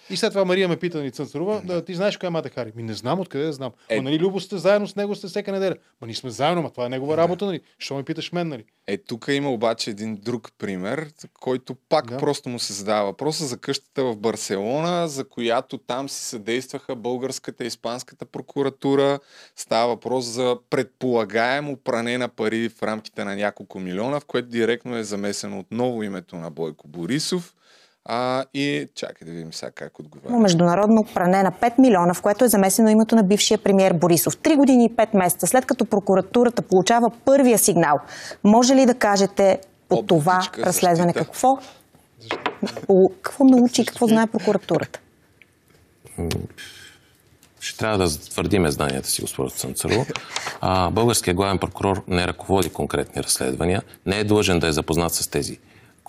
И 0.09 0.17
след 0.17 0.31
това 0.31 0.45
Мария 0.45 0.67
ме 0.67 0.77
пита, 0.77 0.97
нали, 0.97 1.11
Цънцарова, 1.11 1.61
да. 1.65 1.85
ти 1.85 1.95
знаеш 1.95 2.17
коя 2.17 2.27
е 2.27 2.31
Мата 2.31 2.49
Хари? 2.49 2.71
Ми 2.75 2.83
не 2.83 2.93
знам 2.93 3.19
откъде 3.19 3.45
да 3.45 3.53
знам. 3.53 3.71
Е. 3.89 3.97
Е... 3.97 4.01
нали, 4.01 4.19
Любо 4.19 4.39
сте 4.39 4.57
заедно 4.57 4.87
с 4.87 4.95
него 4.95 5.15
сте 5.15 5.27
всека 5.27 5.51
неделя. 5.51 5.75
Ма 6.01 6.07
ние 6.07 6.15
сме 6.15 6.29
заедно, 6.29 6.61
ма 6.61 6.69
това 6.69 6.85
е 6.85 6.89
негова 6.89 7.17
работа, 7.17 7.45
нали? 7.45 7.61
Що 7.79 7.95
ме 7.95 8.03
питаш 8.03 8.31
мен, 8.31 8.47
нали? 8.47 8.63
Е, 8.87 8.97
тук 8.97 9.25
има 9.29 9.51
обаче 9.51 9.89
един 9.89 10.15
друг 10.15 10.51
пример, 10.57 11.07
който 11.39 11.75
пак 11.89 12.05
да. 12.05 12.17
просто 12.17 12.49
му 12.49 12.59
се 12.59 12.73
задава 12.73 13.05
въпроса 13.05 13.45
за 13.45 13.57
къщата 13.57 14.03
в 14.03 14.17
Барселона, 14.17 15.07
за 15.07 15.29
която 15.29 15.77
там 15.77 16.09
си 16.09 16.23
съдействаха 16.23 16.95
българската 16.95 17.63
и 17.63 17.67
испанската 17.67 18.25
прокуратура. 18.25 19.19
Става 19.55 19.87
въпрос 19.87 20.25
за 20.25 20.57
предполагаемо 20.69 21.77
пране 21.77 22.17
на 22.17 22.27
пари 22.27 22.69
в 22.69 22.83
рамките 22.83 23.23
на 23.23 23.35
няколко 23.35 23.79
милиона, 23.79 24.19
в 24.19 24.25
което 24.25 24.49
директно 24.49 24.97
е 24.97 25.03
замесено 25.03 25.59
отново 25.59 26.03
името 26.03 26.35
на 26.35 26.51
Бойко 26.51 26.87
Борисов. 26.87 27.55
А, 28.11 28.45
и 28.53 28.87
чакай 28.95 29.25
да 29.25 29.31
видим 29.31 29.53
сега 29.53 29.71
как 29.71 29.99
отговаря. 29.99 30.33
Международно 30.33 31.03
пране 31.13 31.43
на 31.43 31.51
5 31.51 31.79
милиона, 31.79 32.13
в 32.13 32.21
което 32.21 32.45
е 32.45 32.49
замесено 32.49 32.89
името 32.89 33.15
на 33.15 33.23
бившия 33.23 33.57
премьер 33.57 33.93
Борисов. 33.93 34.37
Три 34.37 34.55
години 34.55 34.85
и 34.85 34.89
5 34.89 35.07
месеца 35.13 35.47
след 35.47 35.65
като 35.65 35.85
прокуратурата 35.85 36.61
получава 36.61 37.11
първия 37.25 37.57
сигнал, 37.57 37.99
може 38.43 38.75
ли 38.75 38.85
да 38.85 38.93
кажете 38.93 39.59
по 39.89 40.03
това 40.03 40.41
разследване 40.57 41.13
защита. 41.13 41.25
какво? 41.25 41.57
По- 42.87 43.11
Какво 43.21 43.43
научи 43.43 43.81
и 43.81 43.85
какво 43.85 44.07
знае 44.07 44.27
прокуратурата? 44.27 44.99
ще 47.59 47.77
трябва 47.77 47.97
да 47.97 48.07
затвърдиме 48.07 48.71
знанията 48.71 49.09
си, 49.09 49.21
госпожо 49.21 49.49
Цънцарова. 49.49 50.05
А, 50.61 50.89
българският 50.89 51.37
главен 51.37 51.57
прокурор 51.57 52.03
не 52.07 52.27
ръководи 52.27 52.69
конкретни 52.69 53.23
разследвания, 53.23 53.81
не 54.05 54.19
е 54.19 54.23
длъжен 54.23 54.59
да 54.59 54.67
е 54.67 54.71
запознат 54.71 55.13
с 55.13 55.27
тези 55.27 55.59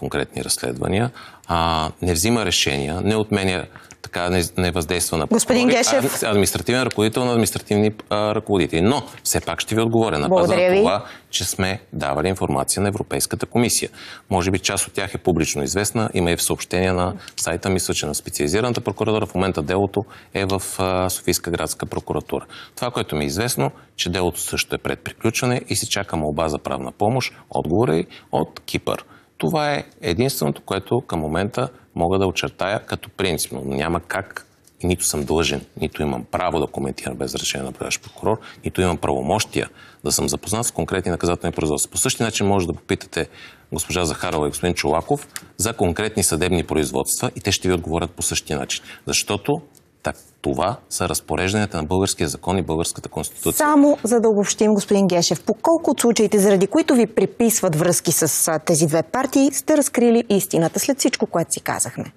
конкретни 0.01 0.45
разследвания, 0.45 1.11
а, 1.47 1.91
не 2.03 2.13
взима 2.13 2.45
решения, 2.45 3.01
не 3.01 3.17
отменя 3.17 3.67
така 4.03 4.31
не, 4.31 4.43
не 4.57 4.71
въздейства 4.71 5.19
на 5.19 5.27
Господин 5.27 5.69
прокурори, 5.69 6.03
Гешев. 6.03 6.23
административен 6.23 6.83
ръководител 6.83 7.25
на 7.25 7.31
административни 7.31 7.93
а, 8.11 8.35
ръководители. 8.35 8.81
Но 8.81 9.03
все 9.25 9.41
пак 9.41 9.61
ще 9.61 9.75
ви 9.75 9.81
отговоря 9.81 10.19
на 10.19 10.29
база 10.29 10.57
на 10.57 10.77
това, 10.77 11.05
че 11.31 11.45
сме 11.45 11.81
давали 11.93 12.29
информация 12.29 12.83
на 12.83 12.89
Европейската 12.89 13.47
комисия. 13.47 13.91
Може 14.31 14.51
би 14.51 14.59
част 14.59 14.87
от 14.87 14.93
тях 14.93 15.15
е 15.15 15.19
публично 15.19 15.63
известна. 15.63 16.11
Има 16.15 16.31
и 16.31 16.37
в 16.37 16.43
съобщения 16.43 16.95
на 16.95 17.15
сайта, 17.37 17.71
мисля, 17.71 17.95
че 17.95 18.07
на 18.07 18.15
специализираната 18.15 18.81
прокуратура. 18.81 19.27
В 19.27 19.35
момента 19.35 19.63
делото 19.63 20.05
е 20.35 20.45
в 20.45 20.63
а, 20.79 21.11
Софийска 21.11 21.51
градска 21.51 21.87
прокуратура. 21.87 22.47
Това, 22.77 22.91
което 22.91 23.17
ми 23.17 23.25
е 23.25 23.27
известно, 23.27 23.71
че 23.97 24.11
делото 24.11 24.41
също 24.41 24.75
е 24.75 24.79
пред 24.79 25.01
приключване 25.01 25.61
и 25.69 25.77
се 25.77 25.89
чака 25.89 26.17
молба 26.17 26.49
за 26.49 26.59
правна 26.59 26.93
помощ. 26.93 27.35
Отговора 27.51 27.97
е 27.97 28.05
от 28.33 28.61
Кипър. 28.61 29.05
Това 29.41 29.75
е 29.75 29.85
единственото, 30.01 30.63
което 30.63 31.01
към 31.01 31.21
момента 31.21 31.69
мога 31.95 32.19
да 32.19 32.27
очертая 32.27 32.87
като 32.87 33.11
принципно. 33.11 33.63
Няма 33.65 34.01
как 34.01 34.47
нито 34.83 35.05
съм 35.05 35.25
длъжен, 35.25 35.67
нито 35.81 36.03
имам 36.03 36.25
право 36.25 36.59
да 36.61 36.67
коментирам 36.67 37.17
без 37.17 37.35
решение 37.35 37.63
на 37.63 37.67
наблюдаващ 37.67 38.03
прокурор, 38.03 38.41
нито 38.65 38.81
имам 38.81 38.97
правомощия 38.97 39.69
да 40.05 40.13
съм 40.13 40.29
запознат 40.29 40.67
с 40.67 40.71
конкретни 40.71 41.11
наказателни 41.11 41.53
производства. 41.53 41.91
По 41.91 41.99
същия 41.99 42.25
начин 42.25 42.47
може 42.47 42.67
да 42.67 42.73
попитате 42.73 43.29
госпожа 43.73 44.05
Захарова 44.05 44.47
и 44.47 44.51
господин 44.51 44.75
Чолаков 44.75 45.29
за 45.57 45.73
конкретни 45.73 46.23
съдебни 46.23 46.65
производства 46.65 47.31
и 47.37 47.41
те 47.41 47.53
ще 47.53 47.69
ви 47.69 47.75
отговорят 47.75 48.11
по 48.11 48.23
същия 48.23 48.59
начин. 48.59 48.85
Защото 49.07 49.63
това 50.43 50.77
са 50.91 51.09
разпорежданията 51.09 51.77
на 51.77 51.85
българския 51.85 52.29
закон 52.29 52.59
и 52.59 52.63
българската 52.63 53.09
конституция. 53.09 53.53
Само 53.53 53.99
за 54.05 54.21
да 54.21 54.29
обобщим, 54.29 54.75
господин 54.75 55.09
Гешев, 55.09 55.43
по 55.45 55.55
колко 55.55 55.91
от 55.91 56.01
случаите, 56.01 56.39
заради 56.39 56.67
които 56.67 56.95
ви 56.95 57.07
приписват 57.07 57.77
връзки 57.77 58.13
с 58.13 58.59
тези 58.67 58.87
две 58.87 59.03
партии, 59.03 59.53
сте 59.53 59.77
разкрили 59.77 60.25
истината 60.29 60.81
след 60.81 60.99
всичко, 60.99 61.27
което 61.27 61.53
си 61.53 61.61
казахме? 61.61 62.13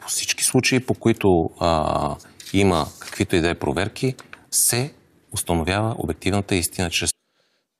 По 0.00 0.08
всички 0.08 0.44
случаи, 0.44 0.80
по 0.80 0.94
които 0.94 1.50
а, 1.60 2.16
има 2.52 2.86
каквито 2.98 3.36
и 3.36 3.40
да 3.40 3.50
е 3.50 3.54
проверки, 3.54 4.14
се 4.50 4.94
установява 5.32 5.94
обективната 5.98 6.54
истина 6.54 6.90
чрез 6.90 7.10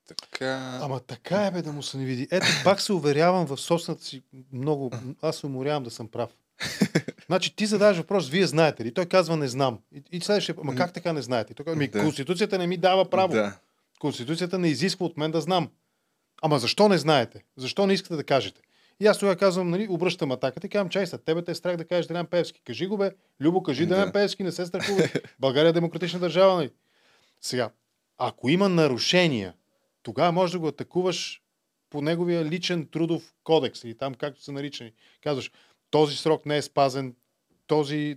Така... 0.09 0.79
Ама 0.83 1.01
така 1.01 1.47
е 1.47 1.51
бе 1.51 1.63
да 1.63 1.73
му 1.73 1.83
се 1.83 1.99
не 1.99 2.05
види. 2.05 2.29
Ето, 2.31 2.47
пак 2.65 2.81
се 2.81 2.93
уверявам 2.93 3.47
в 3.47 3.57
собствената 3.57 4.05
си 4.05 4.23
много... 4.53 4.91
Аз 5.23 5.37
се 5.37 5.47
уморявам 5.47 5.83
да 5.83 5.91
съм 5.91 6.09
прав. 6.09 6.31
Значи 7.27 7.57
ти 7.57 7.67
задаваш 7.67 7.97
въпрос, 7.97 8.29
вие 8.29 8.47
знаете 8.47 8.85
ли? 8.85 8.95
Той 8.95 9.07
казва 9.07 9.37
не 9.37 9.49
знам. 9.49 9.79
И, 9.95 10.03
и 10.13 10.21
следващия, 10.21 10.55
ама 10.61 10.75
как 10.75 10.93
така 10.93 11.13
не 11.13 11.23
знаете? 11.23 11.53
И 11.53 11.55
Той 11.55 11.65
казва, 11.65 11.79
ми, 11.79 11.89
Да. 11.89 12.01
Конституцията 12.01 12.59
не 12.59 12.67
ми 12.67 12.77
дава 12.77 13.11
право. 13.11 13.33
Да. 13.33 13.59
Конституцията 14.01 14.59
не 14.59 14.69
изисква 14.69 15.07
от 15.07 15.17
мен 15.17 15.31
да 15.31 15.41
знам. 15.41 15.71
Ама 16.43 16.59
защо 16.59 16.89
не 16.89 16.99
знаете? 16.99 17.45
Защо 17.57 17.87
не 17.87 17.95
искате 17.95 18.17
да 18.17 18.25
кажете? 18.25 18.61
И 19.01 19.07
аз 19.07 19.19
тогава 19.19 19.37
казвам, 19.37 19.71
нали, 19.71 19.87
обръщам 19.91 20.33
атаката 20.33 20.67
и 20.67 20.71
казвам, 20.71 20.89
чай 20.89 21.07
са, 21.07 21.19
тебе 21.19 21.45
те 21.45 21.51
е 21.51 21.55
страх 21.55 21.77
да 21.77 21.85
кажеш 21.85 22.07
Делян 22.07 22.27
Певски. 22.27 22.61
Кажи 22.65 22.87
го 22.87 22.97
бе, 22.97 23.11
Любо, 23.41 23.63
кажи 23.63 23.87
Да. 23.87 23.95
Делян 23.95 24.13
Певски, 24.13 24.43
не 24.43 24.53
се 24.53 24.67
страхувай. 24.67 25.07
България 25.41 25.69
е 25.69 25.73
демократична 25.73 26.21
държава, 26.21 26.55
нали? 26.55 26.71
Сега, 27.41 27.71
ако 28.19 28.49
има 28.49 28.69
нарушения, 28.69 29.55
тогава 30.03 30.33
можеш 30.33 30.53
да 30.53 30.59
го 30.59 30.69
атакуваш 30.69 31.43
по 31.91 32.03
неговия 32.03 32.45
личен 32.45 32.89
трудов 32.93 33.35
кодекс 33.45 33.85
или 33.85 33.97
там 33.97 34.15
както 34.15 34.43
са 34.43 34.53
наричани. 34.53 34.93
Казваш, 35.23 35.51
този 35.95 36.17
срок 36.17 36.47
не 36.47 36.57
е 36.57 36.63
спазен, 36.63 37.15
този, 37.67 38.17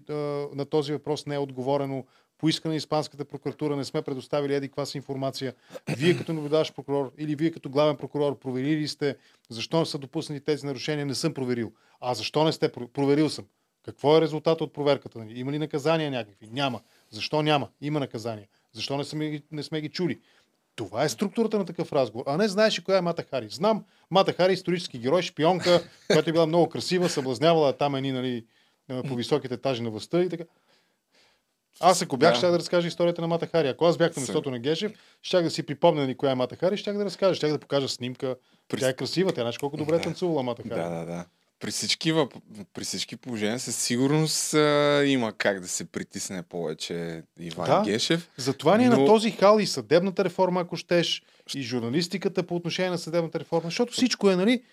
на 0.55 0.65
този 0.69 0.93
въпрос 0.93 1.25
не 1.25 1.35
е 1.35 1.39
отговорено, 1.39 2.05
по 2.37 2.49
искане 2.49 2.71
на 2.73 2.77
Испанската 2.77 3.25
прокуратура 3.25 3.75
не 3.75 3.83
сме 3.83 4.01
предоставили 4.01 4.53
еди 4.55 4.69
си 4.85 4.97
информация. 4.97 5.53
Вие 5.97 6.17
като 6.17 6.33
наблюдаващ 6.33 6.75
прокурор 6.75 7.11
или 7.17 7.35
вие 7.35 7.51
като 7.51 7.69
главен 7.69 7.97
прокурор 7.97 8.39
проверили 8.39 8.75
ли 8.77 8.87
сте 8.87 9.15
защо 9.49 9.79
не 9.79 9.85
са 9.85 9.97
допуснати 9.97 10.45
тези 10.45 10.65
нарушения? 10.65 11.05
Не 11.05 11.15
съм 11.15 11.33
проверил. 11.33 11.71
А 12.01 12.13
защо 12.13 12.43
не 12.43 12.51
сте? 12.51 12.69
про- 12.69 12.87
Проверил 12.87 13.29
съм. 13.29 13.45
Какво 13.85 14.17
е 14.17 14.21
резултат 14.21 14.61
от 14.61 14.73
проверката? 14.73 15.19
нали? 15.19 15.39
Има 15.39 15.51
ли 15.51 15.59
наказания 15.59 16.11
някакви? 16.11 16.47
Няма. 16.51 16.81
Защо 17.09 17.41
няма? 17.41 17.69
Има 17.81 17.99
наказания. 17.99 18.47
Защо 18.73 18.97
не 18.97 19.03
сме, 19.03 19.41
не 19.51 19.63
сме 19.63 19.81
ги 19.81 19.89
чули? 19.89 20.19
Това 20.77 21.03
е 21.03 21.09
структурата 21.09 21.57
на 21.57 21.65
такъв 21.65 21.93
разговор. 21.93 22.25
А 22.27 22.37
не 22.37 22.47
знаеш 22.47 22.79
ли 22.79 22.83
коя 22.83 22.97
е 22.97 23.01
Мата 23.01 23.23
Хари. 23.23 23.49
Знам 23.49 23.83
Мата 24.11 24.33
Хари, 24.33 24.53
исторически 24.53 24.99
герой, 24.99 25.21
шпионка, 25.21 25.83
която 26.07 26.29
е 26.29 26.33
била 26.33 26.45
много 26.45 26.69
красива, 26.69 27.09
съблазнявала 27.09 27.73
там 27.73 27.95
едни 27.95 28.11
нали, 28.11 28.45
е, 28.89 29.03
по 29.03 29.15
високите 29.15 29.53
етажи 29.53 29.81
на 29.81 29.89
властта 29.89 30.21
и 30.21 30.29
така. 30.29 30.43
Аз 31.79 32.01
ако 32.01 32.17
бях, 32.17 32.31
Да. 32.31 32.37
ще 32.37 32.47
да 32.47 32.59
разкажа 32.59 32.87
историята 32.87 33.21
на 33.21 33.27
Мата 33.27 33.47
Хари. 33.47 33.67
Ако 33.67 33.85
аз 33.85 33.97
бях 33.97 34.15
на 34.15 34.21
местото 34.21 34.51
на 34.51 34.59
Гешев, 34.59 34.91
щях 35.21 35.43
да 35.43 35.49
си 35.49 35.63
припомня 35.63 36.01
нали, 36.01 36.17
коя 36.17 36.31
е 36.31 36.35
Мата 36.35 36.55
Хари, 36.55 36.77
щях 36.77 36.97
да 36.97 37.05
разкажа, 37.05 37.35
щях 37.35 37.51
да 37.51 37.59
покажа 37.59 37.89
снимка. 37.89 38.35
При- 38.67 38.79
Тя 38.79 38.89
е 38.89 38.93
красива, 38.93 39.31
тя 39.31 39.41
знаеш 39.41 39.57
колко 39.57 39.77
добре 39.77 39.95
е 39.95 39.97
Да. 39.97 40.03
танцувала 40.03 40.43
Мата 40.43 40.63
Хари. 40.63 40.81
Да, 40.81 40.89
да, 40.89 41.05
да. 41.05 41.25
При 41.59 41.71
всички, 41.71 42.11
въп... 42.11 42.33
при 42.73 42.83
всички 42.83 43.15
положения 43.15 43.59
със 43.59 43.75
сигурност 43.77 44.53
а, 44.53 44.57
има 45.05 45.33
как 45.33 45.59
да 45.59 45.67
се 45.67 45.85
притисне 45.85 46.43
повече 46.43 47.23
Иван 47.39 47.65
Да. 47.67 47.81
Гешев. 47.85 48.29
Затова 48.37 48.77
ни 48.77 48.85
е 48.85 48.89
на 48.89 48.97
Но- 48.97 49.05
този 49.05 49.31
хал 49.31 49.59
и 49.59 49.67
съдебната 49.67 50.25
реформа, 50.25 50.61
ако 50.61 50.75
щеш, 50.75 51.23
и 51.55 51.61
журналистиката 51.61 52.43
по 52.43 52.55
отношение 52.55 52.91
на 52.91 52.97
съдебната 52.97 53.39
реформа, 53.39 53.63
защото 53.65 53.93
всичко 53.93 54.29
е, 54.29 54.35
нали, 54.35 54.63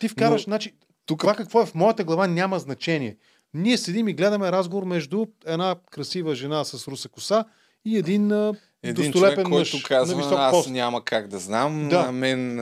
ти 0.00 0.08
вкараш, 0.08 0.40
Но 0.40 0.44
значи, 0.44 0.74
тук- 1.06 1.20
това 1.20 1.34
какво 1.34 1.62
е 1.62 1.66
в 1.66 1.74
моята 1.74 2.04
глава 2.04 2.26
няма 2.26 2.58
значение. 2.58 3.16
Ние 3.54 3.78
седим 3.78 4.08
и 4.08 4.14
гледаме 4.14 4.52
разговор 4.52 4.84
между 4.84 5.26
една 5.46 5.76
красива 5.90 6.34
жена 6.34 6.64
с 6.64 6.88
руса 6.88 7.08
коса 7.08 7.44
и 7.84 7.96
един, 7.96 8.32
Един 8.82 9.12
човек, 9.12 9.48
мъж 9.48 9.70
който 9.70 9.88
казва, 9.88 10.16
на 10.16 10.22
висок 10.22 10.38
аз 10.38 10.50
пост. 10.52 10.70
няма 10.70 11.04
как 11.04 11.28
да 11.28 11.38
знам, 11.38 11.88
Да. 11.88 12.02
на 12.02 12.12
мен 12.12 12.56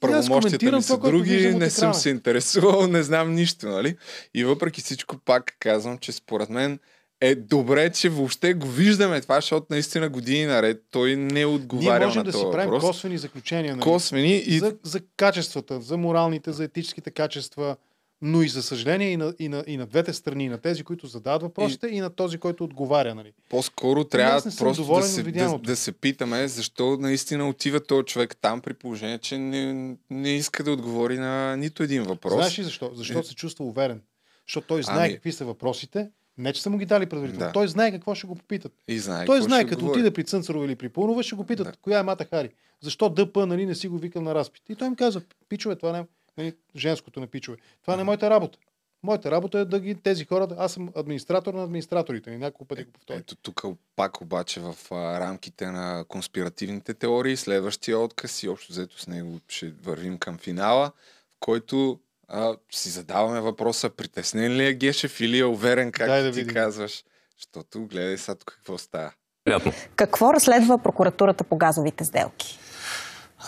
правомощията 0.00 0.72
ми 0.72 0.82
са 0.82 0.94
това, 0.94 1.08
други, 1.08 1.54
не 1.54 1.70
съм 1.70 1.94
се 1.94 2.10
интересувал, 2.10 2.86
не 2.86 3.02
знам 3.02 3.34
нищо, 3.34 3.66
нали? 3.68 3.96
И 4.34 4.44
въпреки 4.44 4.80
всичко 4.80 5.16
пак 5.18 5.56
казвам, 5.60 5.98
че 5.98 6.12
според 6.12 6.50
мен 6.50 6.78
е 7.20 7.34
добре, 7.34 7.90
че 7.90 8.08
въобще 8.08 8.54
го 8.54 8.66
виждаме 8.66 9.20
това, 9.20 9.34
защото 9.34 9.66
наистина 9.70 10.08
години 10.08 10.46
наред 10.46 10.82
той 10.90 11.16
не 11.16 11.32
Ние 11.34 11.46
отговаря 11.46 12.04
можем 12.06 12.18
на 12.18 12.24
да 12.24 12.32
си 12.32 12.44
правим 12.52 12.70
въпрос. 12.70 12.82
косвени 12.82 13.18
заключения. 13.18 13.76
Нали? 13.76 13.82
Косвени 13.82 14.36
и 14.36 14.58
за, 14.58 14.74
за 14.82 15.00
качествата, 15.16 15.80
за 15.80 15.96
моралните, 15.96 16.52
за 16.52 16.64
етическите 16.64 17.10
качества, 17.10 17.76
но 18.22 18.42
и 18.42 18.48
за 18.48 18.62
съжаление 18.62 19.10
и 19.10 19.16
на, 19.16 19.34
и 19.38 19.48
на, 19.48 19.64
и 19.66 19.76
на 19.76 19.86
двете 19.86 20.12
страни, 20.12 20.44
и 20.44 20.48
на 20.48 20.58
тези, 20.58 20.84
които 20.84 21.06
задават 21.06 21.42
въпросите, 21.42 21.86
и, 21.86 21.96
и 21.96 22.00
на 22.00 22.10
този, 22.10 22.38
който 22.38 22.64
отговаря. 22.64 23.14
Нали. 23.14 23.32
По-скоро 23.48 24.04
трябва 24.04 24.42
просто 24.58 24.84
да 24.94 25.02
се, 25.02 25.22
да, 25.22 25.58
да 25.58 25.76
се 25.76 25.92
питаме 25.92 26.48
защо 26.48 26.96
наистина 26.96 27.48
отива 27.48 27.80
този 27.80 28.04
човек 28.04 28.36
там 28.40 28.60
при 28.60 28.74
положение, 28.74 29.18
че 29.18 29.38
не, 29.38 29.96
не 30.10 30.30
иска 30.30 30.64
да 30.64 30.72
отговори 30.72 31.18
на 31.18 31.56
нито 31.56 31.82
един 31.82 32.02
въпрос. 32.02 32.34
Знаеш 32.34 32.58
ли 32.58 32.62
защо? 32.62 32.90
Защото 32.94 33.28
се 33.28 33.34
чувства 33.34 33.64
уверен. 33.64 34.02
Защото 34.46 34.66
той 34.66 34.82
знае 34.82 35.06
Ами- 35.06 35.14
какви 35.14 35.32
са 35.32 35.44
въпросите. 35.44 36.10
Не, 36.38 36.52
че 36.52 36.62
са 36.62 36.70
му 36.70 36.78
ги 36.78 36.86
дали 36.86 37.06
предварително. 37.06 37.46
Да. 37.46 37.52
Той 37.52 37.68
знае 37.68 37.92
какво 37.92 38.14
ще 38.14 38.26
го 38.26 38.34
попитат. 38.34 38.72
И 38.88 38.98
знае 38.98 39.26
той 39.26 39.42
знае, 39.42 39.66
като 39.66 39.80
говори. 39.80 39.98
отиде 40.00 40.10
при 40.10 40.24
Цънцарова 40.24 40.64
или 40.66 40.76
при 40.76 40.88
Пунова, 40.88 41.22
ще 41.22 41.34
го 41.36 41.46
питат, 41.46 41.66
Да. 41.66 41.72
коя 41.82 41.98
е 41.98 42.02
Мата 42.02 42.24
Хари. 42.24 42.50
Защо 42.80 43.08
ДП 43.08 43.46
нали, 43.46 43.66
не 43.66 43.74
си 43.74 43.88
го 43.88 43.98
викам 43.98 44.24
на 44.24 44.34
разпит? 44.34 44.62
И 44.68 44.74
той 44.74 44.88
им 44.88 44.94
казва, 44.94 45.22
пичове, 45.48 45.76
това 45.76 45.92
не 45.92 46.04
нали, 46.42 46.54
женското 46.76 47.20
на 47.20 47.26
пичове. 47.26 47.56
Това 47.82 47.96
не 47.96 48.00
е 48.00 48.04
моята 48.04 48.30
работа. 48.30 48.58
Моята 49.02 49.30
работа 49.30 49.58
е 49.58 49.64
да 49.64 49.80
ги 49.80 49.94
тези 49.94 50.24
хора, 50.24 50.46
да- 50.46 50.56
аз 50.58 50.72
съм 50.72 50.90
администратор 50.96 51.54
на 51.54 51.64
администраторите. 51.64 52.30
И 52.30 52.38
няколко 52.38 52.64
пъти 52.64 52.84
го 52.84 52.92
повторя. 52.92 53.18
Ето 53.18 53.36
тук 53.36 53.62
пак 53.96 54.20
обаче 54.20 54.60
в 54.60 54.74
а, 54.90 55.20
рамките 55.20 55.66
на 55.66 56.04
конспиративните 56.08 56.94
теории, 56.94 57.36
следващия 57.36 57.98
отказ 57.98 58.42
и 58.42 58.48
общо 58.48 58.72
взето 58.72 59.00
с 59.00 59.06
него 59.06 59.40
ще 59.48 59.70
вървим 59.70 60.18
към 60.18 60.38
финала, 60.38 60.92
в 61.30 61.36
който 61.40 62.00
а, 62.28 62.56
си 62.70 62.88
задаваме 62.88 63.40
въпроса, 63.40 63.90
притеснен 63.90 64.52
ли 64.52 64.66
е 64.66 64.74
Гешев 64.74 65.20
или 65.20 65.38
е 65.38 65.44
уверен, 65.44 65.92
как 65.92 66.06
Дай 66.06 66.22
да 66.22 66.32
ти 66.32 66.38
видим. 66.38 66.54
казваш. 66.54 67.04
Защото 67.38 67.86
гледай 67.86 68.18
сега 68.18 68.34
тук 68.34 68.50
какво 68.50 68.78
става. 68.78 69.12
Приятно. 69.44 69.72
Какво 69.96 70.34
разследва 70.34 70.78
прокуратурата 70.78 71.44
по 71.44 71.56
газовите 71.56 72.04
сделки? 72.04 72.58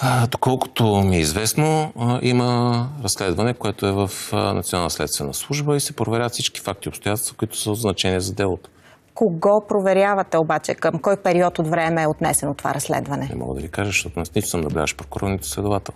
А, 0.01 0.27
доколкото 0.27 0.85
ми 0.85 1.17
е 1.17 1.21
известно, 1.21 1.93
а, 1.99 2.19
има 2.23 2.89
разследване, 3.05 3.55
което 3.55 3.87
е 3.87 3.93
в 3.93 4.11
Национална 4.33 4.91
следствена 4.91 5.35
служба 5.35 5.77
и 5.77 5.81
се 5.81 5.97
проверяват 5.97 6.33
всички 6.33 6.61
факти 6.61 6.89
и 6.89 6.91
обстоятелства, 6.91 7.37
които 7.37 7.59
са 7.59 7.71
от 7.71 7.79
значение 7.81 8.21
за 8.21 8.35
делото. 8.35 8.71
Кого 9.15 9.67
проверявате 9.69 10.39
обаче? 10.39 10.75
Към 10.75 10.99
кой 10.99 11.17
период 11.17 11.59
от 11.59 11.69
време 11.69 12.03
е 12.03 12.07
отнесено 12.07 12.55
това 12.55 12.75
разследване? 12.75 13.29
Не 13.31 13.37
мога 13.37 13.55
да 13.55 13.61
ви 13.61 13.69
кажа, 13.69 13.89
защото 13.89 14.21
аз 14.21 14.35
нито 14.35 14.49
съм 14.49 14.61
наблюдаващ 14.61 14.97
прокурор, 14.97 15.29
нито 15.29 15.47
следовател. 15.47 15.95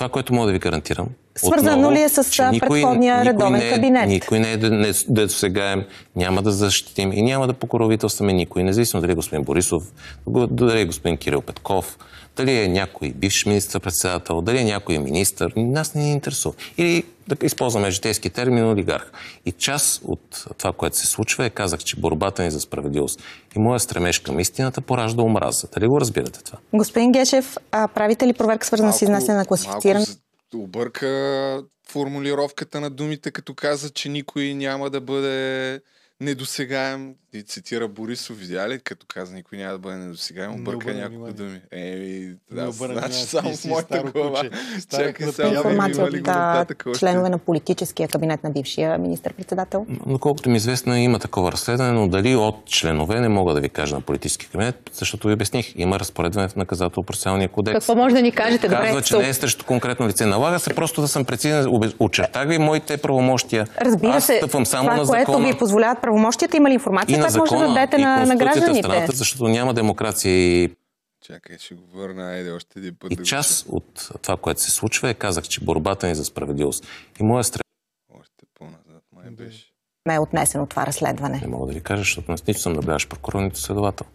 Това, 0.00 0.08
което 0.08 0.34
мога 0.34 0.46
да 0.46 0.52
ви 0.52 0.58
гарантирам. 0.58 1.06
Свързано 1.36 1.72
отново, 1.72 1.94
ли 1.94 2.02
е 2.02 2.08
с, 2.08 2.38
а, 2.38 2.50
предходния 2.60 3.24
редовен 3.24 3.52
не 3.52 3.68
е, 3.68 3.72
кабинет? 3.72 4.08
Никой 4.08 4.40
не 4.40 4.52
е 4.52 4.56
де- 4.56 4.70
не- 4.70 4.92
дето 5.08 5.32
сега 5.32 5.84
няма 6.16 6.42
да 6.42 6.50
защитим 6.50 7.12
и 7.12 7.22
няма 7.22 7.46
да 7.46 7.52
покровителстваме 7.52 8.32
никой, 8.32 8.64
независимо 8.64 9.00
дали 9.00 9.12
е 9.12 9.14
господин 9.14 9.44
Борисов, 9.44 9.82
дали 10.50 10.80
е 10.80 10.84
господин 10.84 11.16
Кирил 11.16 11.40
Петков, 11.40 11.98
дали 12.36 12.52
е 12.54 12.68
някой 12.68 13.10
бивш 13.10 13.46
министър-председател, 13.46 14.40
дали 14.40 14.58
е 14.58 14.64
някой 14.64 14.98
министър, 14.98 15.52
нас 15.56 15.94
не 15.94 16.02
ни 16.02 16.12
интересува. 16.12 16.54
Или 16.78 17.04
да 17.36 17.46
използваме 17.46 17.90
житейски 17.90 18.30
термин 18.30 18.68
олигарх. 18.68 19.12
И 19.46 19.52
част 19.52 20.02
от 20.04 20.44
това, 20.58 20.72
което 20.72 20.96
се 20.96 21.06
случва 21.06 21.46
е, 21.46 21.50
казах, 21.50 21.80
че 21.80 21.96
борбата 21.96 22.42
ни 22.42 22.50
за 22.50 22.60
справедливост 22.60 23.22
и 23.56 23.58
моя 23.58 23.80
стремеж 23.80 24.18
към 24.18 24.40
истината 24.40 24.80
поражда 24.80 25.22
омраза. 25.22 25.68
Дали 25.74 25.86
го 25.86 26.00
разбирате 26.00 26.44
това? 26.44 26.58
Господин 26.74 27.12
Гешев, 27.12 27.56
а 27.72 27.88
правите 27.88 28.26
ли 28.26 28.32
проверка 28.32 28.66
свързана 28.66 28.92
с 28.92 29.02
изнасяне 29.02 29.38
на 29.38 29.46
класифициран? 29.46 30.04
малко 30.52 30.64
обърка 30.64 31.62
формулировката 31.88 32.80
на 32.80 32.90
думите, 32.90 33.30
като 33.30 33.54
каза, 33.54 33.90
че 33.90 34.08
никой 34.08 34.54
няма 34.54 34.90
да 34.90 35.00
бъде 35.00 35.80
недосегаем. 36.20 37.14
И 37.32 37.42
цитира 37.42 37.88
Борисов, 37.88 38.38
видя 38.38 38.68
ли, 38.68 38.78
като 38.78 39.06
каза, 39.08 39.34
никой 39.34 39.58
няма 39.58 39.72
да 39.72 39.78
бъде 39.78 39.96
недосегаем, 39.96 40.50
Не 40.50 40.60
обърка 40.60 40.94
няколко 40.94 41.32
думи. 41.32 41.60
Еми, 41.72 42.34
да, 42.52 42.68
обърна 42.68 42.94
значи 42.98 43.14
само 43.14 43.50
ти 43.50 43.56
в 43.56 43.64
моята 43.64 44.02
глава. 44.02 44.42
Чакай 44.90 45.26
сега, 45.32 45.48
Информация 45.48 46.04
от 46.04 46.10
го 46.10 46.16
а, 46.26 46.32
нататък 46.32 46.84
още? 46.86 46.98
членове 46.98 47.28
на 47.28 47.38
политическия 47.38 48.08
кабинет 48.08 48.44
на 48.44 48.50
бившия 48.50 48.98
министр-председател? 48.98 49.86
Доколкото 50.06 50.48
ми 50.48 50.54
е 50.54 50.56
известно, 50.56 50.96
има 50.96 51.18
такова 51.18 51.52
разследване, 51.52 51.92
но 51.92 52.08
дали 52.08 52.34
от 52.36 52.66
членове 52.66 53.20
не 53.20 53.28
мога 53.28 53.54
да 53.54 53.60
ви 53.60 53.68
кажа 53.68 53.94
на 53.94 54.00
политически 54.00 54.48
кабинет, 54.48 54.90
защото 54.92 55.28
ви 55.28 55.34
обясних. 55.34 55.72
Има 55.76 55.98
разпоредване 55.98 56.48
в 56.48 56.56
наказателно-процесуалния 56.56 57.48
кодекс. 57.48 57.74
Какво 57.74 57.94
може 57.94 58.14
да 58.14 58.22
ни 58.22 58.32
кажете? 58.32 58.68
Добре, 58.68 58.86
Казва, 58.86 59.02
че 59.02 59.06
стоп. 59.06 59.22
не 59.22 59.28
е 59.28 59.34
срещу 59.34 59.64
конкретно 59.64 60.08
лице. 60.08 60.26
Налага 60.26 60.58
се 60.58 60.74
просто 60.74 61.00
да 61.00 61.08
съм 61.08 61.24
прецизен. 61.24 61.66
Очертах 61.98 62.48
ви 62.48 62.58
моите 62.58 62.96
правомощия. 62.96 63.66
Разбира 63.80 64.10
Аз 64.12 64.26
се, 64.26 64.36
стъпвам 64.36 64.66
само 64.66 64.88
това, 64.88 64.96
на 64.96 65.06
което 65.06 65.32
закона. 65.32 65.46
ви 65.46 65.58
позволяват 65.58 66.00
правомощията, 66.02 66.56
има 66.56 66.70
ли 66.70 66.74
информация, 66.74 67.19
на 67.20 67.26
може 67.26 67.38
да 67.38 67.58
закона, 67.58 67.74
дадете 67.74 67.96
и 67.96 68.04
на, 68.04 68.26
на 68.26 68.36
гражданите? 68.36 68.88
страната, 68.88 69.12
защото 69.12 69.48
няма 69.48 69.74
демокрация 69.74 70.32
и, 70.32 70.70
Чакай, 71.26 71.58
ще 71.58 71.74
го 71.74 71.82
върна, 71.94 72.30
айде 72.30 72.50
още 72.50 72.78
един 72.78 72.96
път. 73.00 73.12
и 73.12 73.16
да 73.16 73.22
го 73.22 73.26
част 73.26 73.66
от 73.68 74.08
това, 74.22 74.36
което 74.36 74.60
се 74.60 74.70
случва 74.70 75.10
е, 75.10 75.14
казах, 75.14 75.44
че 75.44 75.60
борбата 75.60 76.06
ни 76.06 76.14
за 76.14 76.24
справедливост 76.24 76.86
и 77.20 77.22
моя 77.22 77.44
чуя. 77.44 77.62
Още 78.20 78.44
по-назад, 78.58 79.02
май 79.16 79.30
беше. 79.30 79.66
Ме 80.06 80.14
е 80.14 80.18
отнесено 80.18 80.66
това 80.66 80.86
разследване. 80.86 81.38
не 81.42 81.48
мога 81.48 81.66
да 81.66 81.72
ви 81.72 81.80
кажа, 81.80 82.00
защото 82.00 82.32
аз 82.32 82.46
нито 82.46 82.60
съм 82.60 82.72
наблюдаващ 82.72 83.08
прокурор, 83.08 83.40
нито 83.40 83.58
следовател. 83.58 84.06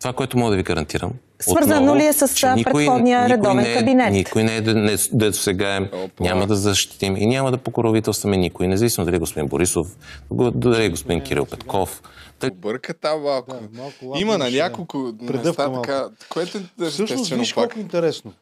Това, 0.00 0.12
което 0.12 0.38
мога 0.38 0.50
да 0.50 0.56
ви 0.56 0.62
гарантирам. 0.62 1.12
Свързано 1.40 1.80
отново, 1.80 1.98
ли 1.98 2.06
е 2.06 2.12
с, 2.12 2.42
а, 2.42 2.54
предходния 2.64 3.28
редовен 3.28 3.56
не 3.56 3.72
е, 3.72 3.78
кабинет? 3.78 4.12
Никой 4.12 4.44
не 4.44 4.56
е 4.56 4.60
дето 5.12 5.36
сега 5.36 5.76
е, 5.76 5.90
няма 6.20 6.46
да 6.46 6.56
защитим 6.56 7.16
и 7.16 7.26
няма 7.26 7.50
да 7.50 7.58
покровителстваме 7.58 8.36
никой, 8.36 8.68
независимо 8.68 9.04
дали 9.04 9.16
е 9.16 9.18
господин 9.18 9.48
Борисов, 9.48 9.96
дали 10.54 10.84
е 10.84 10.88
господин 10.88 11.20
Кирил 11.20 11.46
Петков. 11.46 12.02
Дали... 12.40 12.50
Обърка 12.50 12.94
там 12.94 13.22
малко. 13.22 13.52
Да, 13.52 13.60
малко 13.72 14.18
Има 14.20 14.38
на 14.38 14.50
няколко 14.50 15.12
малко. 15.58 15.82
така, 15.82 16.08
което 16.28 16.58
е 16.58 16.60
Всъщност, 16.78 17.12
естествено 17.12 17.40
виж 17.40 17.54
пак. 17.54 17.70
колко 17.70 17.80
интересно. 17.80 18.32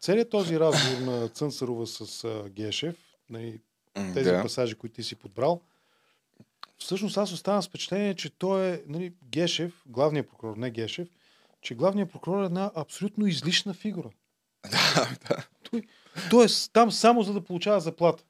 Целият 0.00 0.30
този 0.30 0.60
разговор 0.60 1.12
на 1.12 1.28
Цънцарова 1.28 1.86
с 1.86 2.26
Гешев, 2.56 2.94
нали, 3.30 3.60
тези 4.14 4.30
да. 4.30 4.42
пасажи, 4.42 4.74
които 4.74 4.94
ти 4.94 5.02
си 5.02 5.16
подбрал, 5.16 5.60
всъщност 6.78 7.18
аз 7.18 7.32
оставам 7.32 7.62
с 7.62 7.68
впечатление, 7.68 8.14
че 8.14 8.30
той 8.30 8.66
е 8.66 8.82
нали, 8.86 9.12
Гешев, 9.30 9.82
главният 9.86 10.28
прокурор, 10.28 10.56
не 10.56 10.70
Гешев, 10.70 11.08
че 11.62 11.74
главният 11.74 12.12
прокурор 12.12 12.42
е 12.42 12.46
една 12.46 12.70
абсолютно 12.74 13.26
излишна 13.26 13.74
фигура. 13.74 14.10
да, 14.70 15.08
да. 15.28 15.46
Той, 15.70 15.82
той 16.30 16.44
е 16.44 16.48
там 16.72 16.92
само 16.92 17.22
за 17.22 17.32
да 17.32 17.40
получава 17.40 17.80
заплата. 17.80 18.24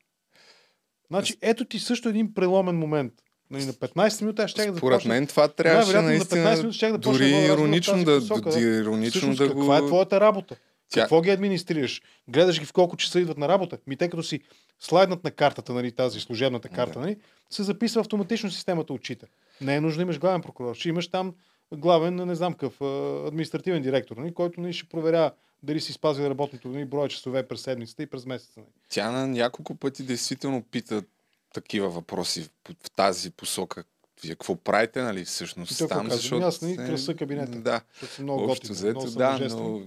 Значи, 1.11 1.37
ето 1.43 1.65
ти 1.65 1.79
също 1.79 2.09
един 2.09 2.35
преломен 2.35 2.79
момент. 2.79 3.13
Нали, 3.51 3.65
на 3.65 3.73
15 3.73 4.23
минути 4.23 4.43
аз 4.43 4.51
щях 4.51 4.71
да 4.73 4.79
Според 4.79 5.05
мен 5.05 5.27
това 5.27 5.49
трябваше 5.49 5.93
Най-вероятно 5.93 6.09
на 6.09 6.15
15 6.15 6.19
наистина 6.19 6.57
минути 6.57 6.77
щях 6.77 6.93
да 6.93 6.99
дори 6.99 7.31
иронично 7.31 8.05
да, 8.05 8.19
посока, 8.19 8.51
да, 8.51 8.61
иронично 8.61 9.11
Всъщност, 9.11 9.39
да 9.39 9.49
каква 9.49 9.81
го... 9.81 9.87
е 9.87 9.89
твоята 9.89 10.21
работа? 10.21 10.57
Тя- 10.91 11.01
Какво 11.01 11.21
ги 11.21 11.31
администрираш? 11.31 12.03
Гледаш 12.29 12.61
ги 12.61 12.67
в 12.67 12.73
колко 12.73 12.97
часа 12.97 13.21
идват 13.21 13.39
на 13.39 13.49
работа? 13.49 13.79
Ми 13.87 13.97
те 13.97 14.09
като 14.11 14.23
си 14.23 14.41
слайднат 14.81 15.25
на 15.25 15.31
картата, 15.31 15.73
нали, 15.73 15.93
тази 15.93 16.21
служебната 16.21 16.69
карта, 16.69 17.01
нали, 17.01 17.17
се 17.51 17.63
записва 17.63 18.01
автоматично 18.01 18.51
системата 18.51 18.93
отчита. 18.93 19.27
Не 19.61 19.75
е 19.77 19.81
нужно 19.81 19.97
да 19.97 20.03
имаш 20.03 20.19
главен 20.19 20.43
прокурор. 20.43 20.75
Ще 20.75 20.89
имаш 20.89 21.09
там 21.09 21.35
главен, 21.75 22.15
не 22.15 22.35
знам 22.35 22.53
какъв, 22.53 22.81
административен 23.27 23.83
директор, 23.83 24.17
нали, 24.17 24.35
който 24.35 24.61
нали, 24.61 24.73
ще 24.73 24.89
проверя 24.89 25.31
дали 25.63 25.81
си 25.81 25.93
спазил 25.93 26.25
работното 26.25 26.69
нали, 26.69 26.85
броя 26.85 27.09
часове 27.09 27.49
през 27.49 27.61
седмицата 27.61 28.03
и 28.03 28.07
през 28.07 28.27
месеца. 28.27 28.61
Нали. 28.61 28.69
Тя 28.89 29.11
на 29.11 29.27
няколко 29.27 29.75
пъти 29.75 30.03
действително 30.03 30.63
пита 30.63 31.03
такива 31.55 31.89
въпроси 31.89 32.43
в 32.85 32.91
тази 32.97 33.31
посока. 33.31 33.85
Вие 34.23 34.31
какво 34.31 34.57
правите, 34.57 35.03
нали, 35.03 35.25
всъщност 35.25 35.81
И 35.81 35.89
там, 35.89 35.89
казва? 35.89 36.17
защото... 36.17 36.47
Аз, 36.47 36.63
нали, 36.63 36.73
е, 36.73 36.77
краса 36.77 37.15
кабинета, 37.15 37.59
Да. 37.59 37.81
защото 37.93 38.15
съм 38.15 38.25
много 38.25 38.45
Общо 38.45 38.55
готин, 38.69 38.75
взето, 38.75 39.01
много 39.01 39.11
да, 39.11 39.49
но, 39.51 39.83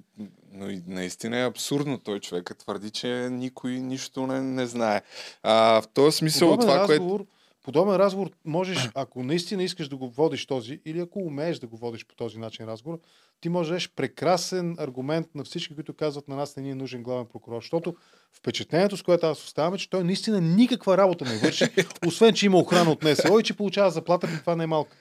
но 0.53 0.69
и 0.69 0.81
наистина 0.87 1.37
е 1.37 1.45
абсурдно. 1.45 1.97
Той 1.97 2.19
човека 2.19 2.55
твърди, 2.55 2.89
че 2.89 3.07
никой 3.31 3.71
нищо 3.71 4.27
не, 4.27 4.41
не 4.41 4.65
знае. 4.65 5.01
А, 5.43 5.81
в 5.81 5.87
този 5.87 6.17
смисъл, 6.17 6.49
подобен 6.49 6.67
това, 6.67 6.85
което... 6.85 7.25
подобен 7.63 7.95
разговор 7.95 8.29
можеш, 8.45 8.89
ако 8.95 9.23
наистина 9.23 9.63
искаш 9.63 9.87
да 9.89 9.97
го 9.97 10.09
водиш 10.09 10.45
този, 10.45 10.81
или 10.85 10.99
ако 10.99 11.19
умееш 11.19 11.59
да 11.59 11.67
го 11.67 11.77
водиш 11.77 12.05
по 12.05 12.15
този 12.15 12.39
начин 12.39 12.65
разговор, 12.65 12.99
ти 13.41 13.49
можеш 13.49 13.89
прекрасен 13.89 14.75
аргумент 14.79 15.27
на 15.35 15.43
всички, 15.43 15.75
които 15.75 15.93
казват 15.93 16.27
на 16.27 16.35
нас 16.35 16.55
не 16.55 16.63
ни 16.63 16.71
е 16.71 16.75
нужен 16.75 17.03
главен 17.03 17.25
прокурор. 17.25 17.61
Защото 17.61 17.95
впечатлението, 18.33 18.97
с 18.97 19.03
което 19.03 19.25
аз 19.25 19.43
оставам 19.43 19.73
е, 19.73 19.77
че 19.77 19.89
той 19.89 20.03
наистина 20.03 20.41
никаква 20.41 20.97
работа 20.97 21.25
не 21.25 21.37
върши, 21.37 21.65
освен, 22.07 22.33
че 22.33 22.45
има 22.45 22.57
охрана 22.57 22.91
от 22.91 23.03
НСО 23.03 23.39
и 23.39 23.43
че 23.43 23.57
получава 23.57 23.91
заплата, 23.91 24.27
и 24.35 24.39
това 24.39 24.55
не 24.55 24.63
е 24.63 24.67
малко. 24.67 24.91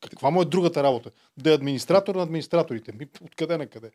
Каква 0.00 0.30
му 0.30 0.42
е 0.42 0.44
другата 0.44 0.82
работа? 0.82 1.10
Да 1.36 1.50
е 1.50 1.54
администратор 1.54 2.14
на 2.14 2.22
администраторите. 2.22 2.92
Ми, 2.92 3.06
откъде 3.24 3.56
на 3.56 3.66
къде? 3.66 3.90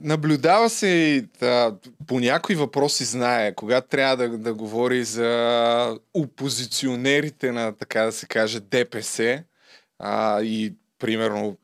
Наблюдава 0.00 0.70
се 0.70 0.86
и 0.88 1.20
да, 1.40 1.76
по 2.06 2.20
някои 2.20 2.54
въпроси 2.54 3.04
знае, 3.04 3.54
кога 3.54 3.80
трябва 3.80 4.16
да, 4.16 4.38
да 4.38 4.54
говори 4.54 5.04
за 5.04 5.98
опозиционерите 6.14 7.52
на, 7.52 7.72
така 7.72 8.02
да 8.02 8.12
се 8.12 8.26
каже, 8.26 8.60
ДПС 8.60 9.44
а, 9.98 10.42
и 10.42 10.74
примерно 10.98 11.56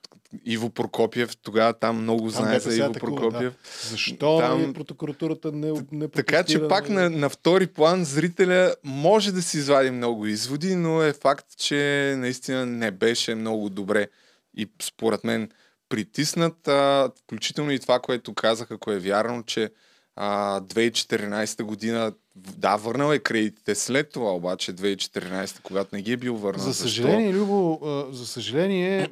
Иво 0.45 0.71
Прокопиев, 0.71 1.37
тогава 1.37 1.73
там 1.73 2.03
много 2.03 2.31
Там 2.31 2.45
знае 2.45 2.61
за 2.61 2.77
Иво 2.77 2.91
атакува, 2.91 3.17
Прокопиев. 3.17 3.53
Да. 3.53 3.89
Защо 3.91 4.39
Там- 4.39 4.63
там... 4.63 4.75
прокуратурата 4.75 5.53
не, 5.53 5.73
не 5.93 6.09
Така 6.09 6.43
че 6.43 6.69
пак 6.69 6.89
на, 6.89 7.11
на 7.11 7.29
втори 7.29 7.67
план 7.67 8.05
зрителя 8.05 8.75
може 8.85 9.33
да 9.33 9.43
си 9.43 9.59
извади 9.59 9.91
много 9.91 10.27
изводи, 10.27 10.77
но 10.77 11.03
е 11.03 11.13
факт, 11.13 11.47
че 11.57 12.15
наистина 12.19 12.67
не 12.67 12.91
беше 12.91 13.35
много 13.35 13.71
добре 13.71 14.09
и 14.57 14.71
според 14.83 15.25
мен 15.25 15.49
притиснат, 15.95 16.69
а, 16.69 17.11
включително 17.23 17.71
и 17.71 17.79
това, 17.79 17.99
което 17.99 18.35
казах, 18.35 18.71
ако 18.71 18.93
е 18.93 18.99
вярно, 18.99 19.43
че 19.43 19.71
а, 20.17 20.61
2014 20.61 21.63
година, 21.63 22.13
да, 22.37 22.77
върнал 22.77 23.13
е 23.13 23.19
кредитите 23.19 23.75
след 23.75 24.11
това, 24.11 24.35
обаче 24.35 24.73
2014, 24.73 25.61
когато 25.63 25.97
не 25.97 26.03
ги 26.03 26.13
е 26.13 26.17
бил 26.17 26.37
върнал. 26.37 26.65
За 26.65 26.75
съжаление, 26.75 27.33
Любо, 27.33 27.81
а, 27.85 28.13
за 28.13 28.27
съжаление, 28.27 29.09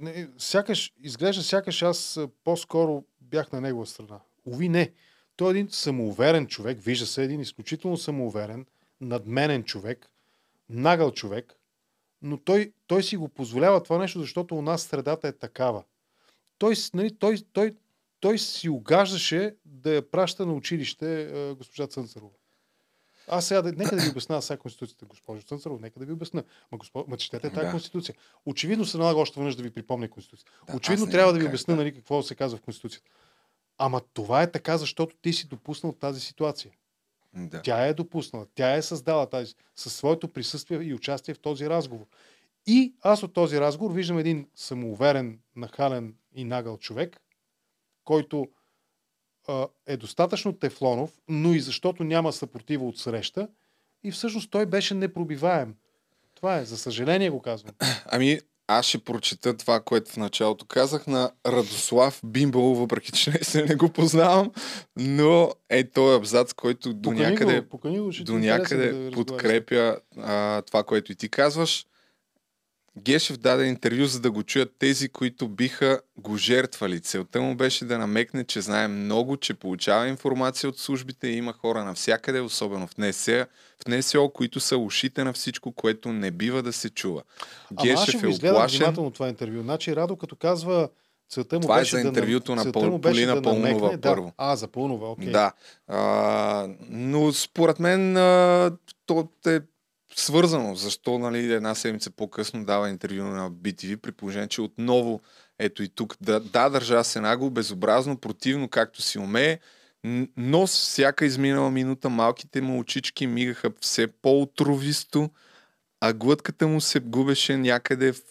не, 0.00 0.28
сякаш, 0.38 0.92
изглежда 1.02 1.42
сякаш 1.42 1.82
аз 1.82 2.20
по-скоро 2.44 3.04
бях 3.20 3.52
на 3.52 3.60
негова 3.60 3.86
страна. 3.86 4.20
Ови 4.46 4.68
не. 4.68 4.92
Той 5.36 5.48
е 5.48 5.50
един 5.50 5.68
самоуверен 5.70 6.46
човек, 6.46 6.78
вижда 6.80 7.06
се 7.06 7.24
един 7.24 7.40
изключително 7.40 7.96
самоуверен, 7.96 8.66
надменен 9.00 9.64
човек, 9.64 10.10
нагъл 10.70 11.10
човек, 11.10 11.54
но 12.22 12.36
той, 12.36 12.72
той 12.86 13.02
си 13.02 13.16
го 13.16 13.28
позволява 13.28 13.82
това 13.82 13.98
нещо, 13.98 14.20
защото 14.20 14.54
у 14.54 14.62
нас 14.62 14.82
средата 14.82 15.28
е 15.28 15.32
такава. 15.32 15.84
Той, 16.58 16.74
нали, 16.94 17.14
той, 17.18 17.38
той, 17.52 17.74
той 18.20 18.38
си 18.38 18.68
угаждаше 18.68 19.54
да 19.64 19.94
я 19.94 20.10
праща 20.10 20.46
на 20.46 20.52
училище 20.52 21.22
а, 21.22 21.54
госпожа 21.54 21.86
Цънцарова. 21.86 22.32
Аз 23.28 23.46
сега, 23.46 23.62
нека 23.62 23.96
да 23.96 24.02
ви 24.02 24.10
обясна 24.10 24.42
сега 24.42 24.56
Конституцията, 24.56 25.06
госпожо 25.06 25.42
Цънцарова, 25.42 25.80
нека 25.80 25.98
да 25.98 26.06
ви 26.06 26.12
обясна. 26.12 26.44
Ма, 26.72 26.78
госпо, 26.78 27.04
ма 27.08 27.16
четете 27.16 27.50
тази 27.50 27.66
Да. 27.66 27.70
Конституция. 27.70 28.14
Очевидно 28.46 28.84
се 28.84 28.98
налага 28.98 29.20
още 29.20 29.40
веднъж 29.40 29.56
да 29.56 29.62
ви 29.62 29.70
припомня 29.70 30.10
Конституцията. 30.10 30.52
Да, 30.66 30.76
Очевидно 30.76 31.06
трябва 31.06 31.32
да 31.32 31.38
ви 31.38 31.44
как, 31.44 31.50
обясня 31.50 31.74
да. 31.74 31.80
нали, 31.80 31.94
какво 31.94 32.22
се 32.22 32.34
казва 32.34 32.58
в 32.58 32.62
Конституцията. 32.62 33.10
Ама 33.78 34.00
това 34.12 34.42
е 34.42 34.50
така, 34.50 34.78
защото 34.78 35.16
ти 35.16 35.32
си 35.32 35.48
допуснал 35.48 35.92
тази 35.92 36.20
ситуация. 36.20 36.72
Да. 37.34 37.62
Тя 37.62 37.86
е 37.86 37.94
допуснала. 37.94 38.46
Тя 38.54 38.74
е 38.74 38.82
създала 38.82 39.30
тази 39.30 39.54
със 39.76 39.94
своето 39.94 40.28
присъствие 40.28 40.78
и 40.82 40.94
участие 40.94 41.34
в 41.34 41.40
този 41.40 41.68
разговор. 41.68 42.06
И 42.66 42.94
аз 43.02 43.22
от 43.22 43.32
този 43.32 43.60
разговор 43.60 43.94
виждам 43.94 44.18
един 44.18 44.48
самоуверен, 44.54 45.38
нахален 45.56 46.14
и 46.34 46.44
нагъл 46.44 46.78
човек, 46.78 47.20
който 48.04 48.48
а, 49.48 49.66
е 49.86 49.96
достатъчно 49.96 50.52
тефлонов, 50.52 51.20
но 51.28 51.54
и 51.54 51.60
защото 51.60 52.04
няма 52.04 52.32
съпротива 52.32 52.86
от 52.86 52.98
среща. 52.98 53.48
И 54.04 54.10
всъщност 54.10 54.50
той 54.50 54.66
беше 54.66 54.94
непробиваем. 54.94 55.76
Това 56.34 56.56
е, 56.56 56.64
за 56.64 56.78
съжаление 56.78 57.30
го 57.30 57.42
казвам. 57.42 57.74
Ами, 58.06 58.40
аз 58.78 58.86
ще 58.86 58.98
прочета 58.98 59.56
това, 59.56 59.80
което 59.80 60.10
в 60.12 60.16
началото 60.16 60.64
казах 60.64 61.06
на 61.06 61.30
Радослав 61.46 62.20
Бимбал, 62.24 62.74
въпреки 62.74 63.12
че 63.12 63.30
наистина 63.30 63.64
не 63.64 63.74
го 63.74 63.88
познавам, 63.88 64.50
но 64.96 65.50
е 65.70 65.90
този 65.90 66.16
абзац, 66.16 66.52
който 66.52 66.94
до 66.94 67.10
Покани 67.10 67.30
някъде, 67.30 67.60
го, 67.60 67.68
покани 67.68 68.00
го, 68.00 68.10
до 68.20 68.36
е 68.36 68.38
някъде 68.38 68.92
да 68.92 69.10
подкрепя 69.10 69.96
а, 70.18 70.62
това, 70.62 70.82
което 70.82 71.12
и 71.12 71.14
ти 71.14 71.28
казваш. 71.28 71.86
Гешев 72.98 73.36
даде 73.36 73.64
интервю, 73.64 74.04
за 74.04 74.20
да 74.20 74.30
го 74.30 74.42
чуят 74.42 74.74
тези, 74.78 75.08
които 75.08 75.48
биха 75.48 76.00
го 76.16 76.36
жертвали. 76.36 77.00
Целта 77.00 77.40
му 77.40 77.54
беше 77.54 77.84
да 77.84 77.98
намекне, 77.98 78.44
че 78.44 78.60
знае 78.60 78.88
много, 78.88 79.36
че 79.36 79.54
получава 79.54 80.08
информация 80.08 80.70
от 80.70 80.78
службите 80.78 81.28
и 81.28 81.36
има 81.36 81.52
хора 81.52 81.84
навсякъде, 81.84 82.40
особено 82.40 82.86
в 82.86 82.98
НСО, 82.98 83.46
в 83.78 83.88
НСО, 83.88 84.30
които 84.30 84.60
са 84.60 84.76
ушите 84.76 85.24
на 85.24 85.32
всичко, 85.32 85.72
което 85.72 86.08
не 86.08 86.30
бива 86.30 86.62
да 86.62 86.72
се 86.72 86.90
чува. 86.90 87.22
Ама 87.70 87.82
Гешев 87.82 88.22
е 88.22 88.26
оплашен. 88.26 88.94
това 89.14 89.28
интервю. 89.28 89.62
Значи 89.62 89.96
Радо 89.96 90.16
като 90.16 90.36
казва 90.36 90.88
целта 91.28 91.56
му 91.56 91.60
Това 91.62 91.76
е 91.76 91.80
беше 91.80 91.96
за 91.96 92.02
да 92.02 92.08
интервюто 92.08 92.54
нам- 92.54 92.66
на 92.66 92.72
Пол- 92.72 93.00
Полина 93.00 93.34
да 93.34 93.42
Пълнова 93.42 93.68
намекне, 93.68 94.00
първо. 94.00 94.26
Да. 94.26 94.32
А, 94.38 94.56
за 94.56 94.68
Пълнова, 94.68 95.10
окей. 95.10 95.30
Да. 95.30 95.52
А, 95.88 96.68
но 96.88 97.32
според 97.32 97.80
мен 97.80 98.16
а, 98.16 98.70
то 99.06 99.28
е 99.46 99.60
свързано. 100.14 100.74
Защо 100.74 101.18
нали, 101.18 101.52
една 101.52 101.74
седмица 101.74 102.10
по-късно 102.10 102.64
дава 102.64 102.88
интервю 102.88 103.22
на 103.22 103.50
BTV, 103.50 103.96
при 103.96 104.12
положение, 104.12 104.48
че 104.48 104.60
отново 104.60 105.20
ето 105.58 105.82
и 105.82 105.88
тук 105.88 106.16
да, 106.20 106.40
да 106.40 106.68
държа 106.68 107.04
се 107.04 107.20
нагло, 107.20 107.50
безобразно, 107.50 108.16
противно, 108.16 108.68
както 108.68 109.02
си 109.02 109.18
умее, 109.18 109.58
но 110.36 110.66
с 110.66 110.72
всяка 110.72 111.26
изминала 111.26 111.70
минута 111.70 112.08
малките 112.08 112.60
му 112.60 112.78
очички 112.78 113.26
мигаха 113.26 113.70
все 113.80 114.06
по-отровисто, 114.06 115.30
а 116.00 116.12
глътката 116.12 116.66
му 116.66 116.80
се 116.80 117.00
губеше 117.00 117.56
някъде 117.56 118.12
в 118.12 118.22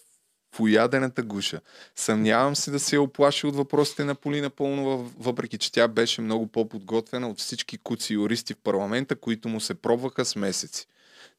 в 0.54 0.60
уядената 0.60 1.22
гуша. 1.22 1.60
Съмнявам 1.96 2.56
се 2.56 2.70
да 2.70 2.80
се 2.80 2.96
е 2.96 2.98
оплашил 2.98 3.48
от 3.48 3.56
въпросите 3.56 4.04
на 4.04 4.14
Полина 4.14 4.50
Пълнова, 4.50 5.10
въпреки 5.18 5.58
че 5.58 5.72
тя 5.72 5.88
беше 5.88 6.20
много 6.20 6.46
по-подготвена 6.46 7.28
от 7.28 7.38
всички 7.38 7.78
куци 7.78 8.14
юристи 8.14 8.54
в 8.54 8.58
парламента, 8.64 9.16
които 9.16 9.48
му 9.48 9.60
се 9.60 9.74
пробваха 9.74 10.24
с 10.24 10.36
месеци. 10.36 10.86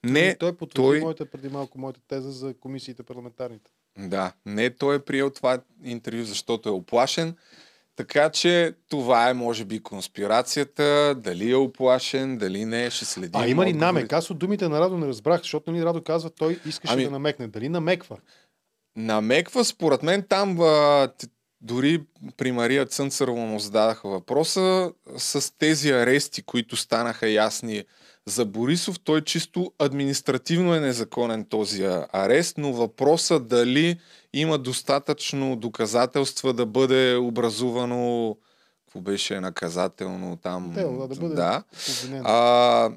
Не, 0.03 0.35
той 0.35 0.57
потвърди 0.57 0.87
той- 0.89 0.99
моята 0.99 1.25
преди 1.25 1.49
малко 1.49 1.79
моята 1.79 1.99
теза 2.07 2.31
за 2.31 2.53
комисиите 2.53 3.03
парламентарните. 3.03 3.71
да, 3.97 4.33
не 4.45 4.69
той 4.69 4.95
е 4.95 4.99
приел 4.99 5.29
това 5.29 5.59
интервю, 5.83 6.23
защото 6.23 6.69
е 6.69 6.71
оплашен. 6.71 7.35
Така 7.95 8.29
че 8.29 8.73
това 8.89 9.29
е, 9.29 9.33
може 9.33 9.65
би, 9.65 9.83
конспирацията. 9.83 11.15
Дали 11.17 11.51
е 11.51 11.55
оплашен, 11.55 12.37
дали 12.37 12.65
не, 12.65 12.89
ще 12.89 13.05
следим. 13.05 13.41
А 13.41 13.47
има 13.47 13.65
ли 13.65 13.73
намек? 13.73 14.13
Аз 14.13 14.29
от 14.29 14.39
думите 14.39 14.69
на 14.69 14.79
Радо 14.79 14.97
не 14.97 15.07
разбрах, 15.07 15.41
защото 15.41 15.71
нали 15.71 15.85
Радо 15.85 16.03
казва, 16.03 16.29
той 16.29 16.59
искаше 16.65 16.93
Ами- 16.93 17.03
да 17.05 17.11
намекне. 17.11 17.47
Дали 17.47 17.69
намеква? 17.69 18.17
Намеква, 18.95 19.65
според 19.65 20.03
мен, 20.03 20.23
там 20.29 20.61
а, 20.61 21.09
дори 21.61 22.03
при 22.37 22.51
Мария 22.51 22.85
Цънцарова 22.85 23.45
му 23.45 23.59
зададаха 23.59 24.09
въпроса 24.09 24.91
с 25.17 25.57
тези 25.57 25.91
арести, 25.91 26.41
които 26.43 26.75
станаха 26.75 27.29
ясни 27.29 27.83
за 28.25 28.45
Борисов. 28.45 28.99
Той 28.99 29.21
чисто 29.21 29.73
административно 29.79 30.75
е 30.75 30.79
незаконен 30.79 31.45
този 31.45 31.83
арест, 32.13 32.57
но 32.57 32.73
въпроса 32.73 33.39
дали 33.39 33.99
има 34.33 34.57
достатъчно 34.57 35.55
доказателства 35.55 36.53
да 36.53 36.65
бъде 36.65 37.15
образувано 37.15 38.35
какво 38.85 39.01
беше 39.01 39.39
наказателно 39.39 40.35
там. 40.35 40.71
Дело, 40.75 41.07
да, 41.07 41.15
да 41.15 41.21
бъде 41.21 41.35
да. 41.35 41.63
обвинен. 41.89 42.21
А, 42.25 42.89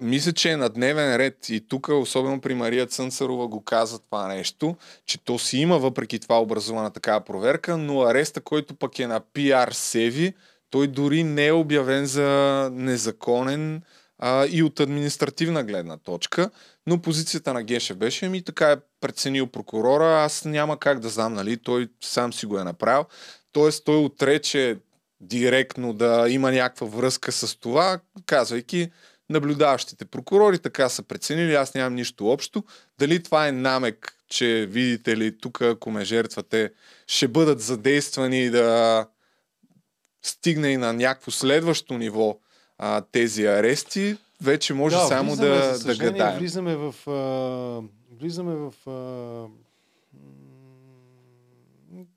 мисля, 0.00 0.32
че 0.32 0.50
е 0.50 0.56
на 0.56 0.68
дневен 0.68 1.16
ред 1.16 1.48
и 1.48 1.68
тук, 1.68 1.88
особено 1.88 2.40
при 2.40 2.54
Мария 2.54 2.86
Цънцарова, 2.86 3.48
го 3.48 3.64
каза 3.64 3.98
това 3.98 4.28
нещо, 4.28 4.76
че 5.06 5.24
то 5.24 5.38
си 5.38 5.58
има 5.58 5.78
въпреки 5.78 6.18
това 6.18 6.40
образувана 6.40 6.90
такава 6.90 7.20
проверка, 7.20 7.76
но 7.76 8.02
ареста, 8.02 8.40
който 8.40 8.74
пък 8.74 8.98
е 8.98 9.06
на 9.06 9.20
PR 9.20 9.72
Севи, 9.72 10.34
той 10.70 10.86
дори 10.86 11.24
не 11.24 11.46
е 11.46 11.52
обявен 11.52 12.06
за 12.06 12.70
незаконен 12.72 13.82
а, 14.18 14.46
и 14.50 14.62
от 14.62 14.80
административна 14.80 15.64
гледна 15.64 15.96
точка, 15.96 16.50
но 16.86 17.02
позицията 17.02 17.52
на 17.52 17.62
Гешев 17.62 17.96
беше 17.96 18.28
ми 18.28 18.44
така 18.44 18.72
е 18.72 18.76
преценил 19.00 19.46
прокурора, 19.46 20.24
аз 20.24 20.44
няма 20.44 20.78
как 20.78 21.00
да 21.00 21.08
знам, 21.08 21.34
нали, 21.34 21.56
той 21.56 21.88
сам 22.00 22.32
си 22.32 22.46
го 22.46 22.58
е 22.58 22.64
направил. 22.64 23.04
Тоест 23.52 23.84
той 23.84 23.96
отрече 23.96 24.78
директно 25.20 25.92
да 25.92 26.26
има 26.28 26.52
някаква 26.52 26.86
връзка 26.86 27.32
с 27.32 27.56
това, 27.56 28.00
казвайки 28.26 28.90
наблюдаващите 29.30 30.04
прокурори 30.04 30.58
така 30.58 30.88
са 30.88 31.02
преценили, 31.02 31.54
аз 31.54 31.74
нямам 31.74 31.94
нищо 31.94 32.26
общо. 32.26 32.64
Дали 32.98 33.22
това 33.22 33.48
е 33.48 33.52
намек, 33.52 34.16
че 34.28 34.66
видите 34.70 35.16
ли, 35.16 35.38
тук 35.38 35.62
ако 35.62 35.90
ме 35.90 36.04
жертвате, 36.04 36.72
ще 37.06 37.28
бъдат 37.28 37.60
задействани 37.60 38.50
да 38.50 39.06
стигне 40.24 40.68
и 40.68 40.76
на 40.76 40.92
някакво 40.92 41.30
следващо 41.30 41.98
ниво 41.98 42.38
а, 42.78 43.00
тези 43.12 43.46
арести, 43.46 44.16
вече 44.42 44.74
може 44.74 44.96
да, 44.96 45.02
само 45.02 45.30
влизаме, 45.30 45.48
да, 45.48 45.74
за 45.74 45.86
да 45.86 45.96
гадаем. 45.96 46.38
Влизаме 46.38 46.76
в... 46.76 46.94
А, 47.08 48.16
влизаме 48.20 48.54
в... 48.54 48.74
А, 48.86 49.48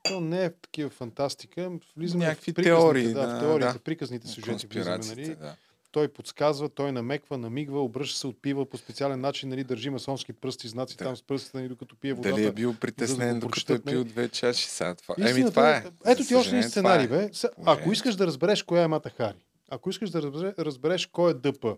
то 0.03 0.21
не 0.21 0.45
е 0.45 0.49
такива 0.49 0.89
фантастика. 0.89 1.71
Влизаме 1.97 2.25
Някакви 2.25 2.51
в 2.51 2.55
приказните, 2.55 2.81
теории, 2.81 3.13
Да, 3.13 3.27
да, 3.27 3.35
в 3.35 3.39
теориите, 3.39 3.73
да. 3.73 3.79
приказните 3.79 4.27
сюжети 4.27 4.67
влизаме, 4.67 4.97
нали? 4.97 5.35
да. 5.35 5.55
Той 5.91 6.07
подсказва, 6.07 6.69
той 6.69 6.91
намеква, 6.91 7.37
намигва, 7.37 7.83
обръща 7.83 8.19
се, 8.19 8.27
отпива 8.27 8.65
по 8.65 8.77
специален 8.77 9.21
начин, 9.21 9.49
нали, 9.49 9.63
държи 9.63 9.89
масонски 9.89 10.33
пръсти, 10.33 10.67
знаци 10.67 10.97
Да. 10.97 11.03
там 11.03 11.15
с 11.17 11.23
пръстите, 11.23 11.57
нали, 11.57 11.67
докато 11.67 11.95
пие 11.95 12.13
водата. 12.13 12.35
Дали 12.35 12.45
е 12.45 12.51
бил 12.51 12.71
да 12.71 12.79
притеснен, 12.79 13.33
го 13.33 13.39
докато 13.39 13.73
е 13.73 13.79
пил 13.79 13.99
нали? 13.99 14.09
две 14.09 14.29
чаши 14.29 14.67
сега? 14.67 14.95
Това. 14.95 15.15
Еми, 15.17 15.29
Истината 15.29 15.51
това 15.51 15.71
е. 15.71 15.83
Ето 16.05 16.21
За 16.21 16.27
ти 16.27 16.35
още 16.35 16.57
един 16.57 16.69
сценарий, 16.69 17.05
е. 17.05 17.09
бе. 17.09 17.29
Ако 17.65 17.91
искаш 17.91 18.15
да 18.15 18.27
разбереш 18.27 18.63
коя 18.63 18.83
е 18.83 18.87
Мата 18.87 19.09
Хари, 19.09 19.37
ако 19.69 19.89
искаш 19.89 20.09
да 20.09 20.21
разбереш, 20.21 20.53
разбереш 20.59 21.05
кой 21.05 21.31
е 21.31 21.33
ДП, 21.33 21.75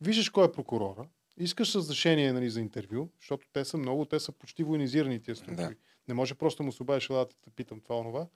виждаш 0.00 0.30
кой 0.30 0.44
е 0.44 0.52
прокурора, 0.52 1.08
искаш 1.36 1.74
разрешение 1.74 2.32
нали, 2.32 2.50
за 2.50 2.60
интервю, 2.60 3.08
защото 3.20 3.46
те 3.52 3.64
са 3.64 3.78
много, 3.78 4.04
те 4.04 4.20
са 4.20 4.32
почти 4.32 4.62
военизирани 4.62 5.22
тия 5.22 5.36
структури. 5.36 5.74
Да. 5.74 5.74
Не 6.08 6.14
може 6.14 6.34
просто 6.34 6.62
му 6.62 6.72
се 6.72 6.82
обадиш, 6.82 7.08
да 7.08 7.26
те 7.26 7.50
питам 7.50 7.80
това, 7.80 7.98
онова. 7.98 8.26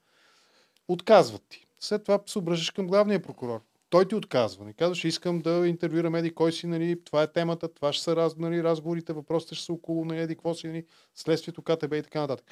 Отказват 0.88 1.42
ти. 1.48 1.66
След 1.78 2.04
това 2.04 2.20
се 2.26 2.38
обръщаш 2.38 2.70
към 2.70 2.86
главния 2.86 3.22
прокурор. 3.22 3.60
Той 3.90 4.08
ти 4.08 4.14
отказва. 4.14 4.64
Не 4.64 4.72
казваш, 4.72 5.04
искам 5.04 5.40
да 5.40 5.68
интервюирам 5.68 6.14
еди 6.14 6.34
кой 6.34 6.52
си, 6.52 6.66
нали, 6.66 7.04
това 7.04 7.22
е 7.22 7.32
темата, 7.32 7.74
това 7.74 7.92
ще 7.92 8.04
са 8.04 8.16
раз, 8.16 8.36
нали, 8.36 8.62
разговорите, 8.62 9.12
въпросите 9.12 9.54
ще 9.54 9.64
са 9.64 9.72
около 9.72 10.04
нали, 10.04 10.20
еди 10.20 10.34
какво 10.34 10.54
си, 10.54 10.66
нали, 10.66 10.84
следствието, 11.14 11.62
КТБ 11.62 11.92
и 11.92 12.02
така 12.02 12.20
нататък. 12.20 12.50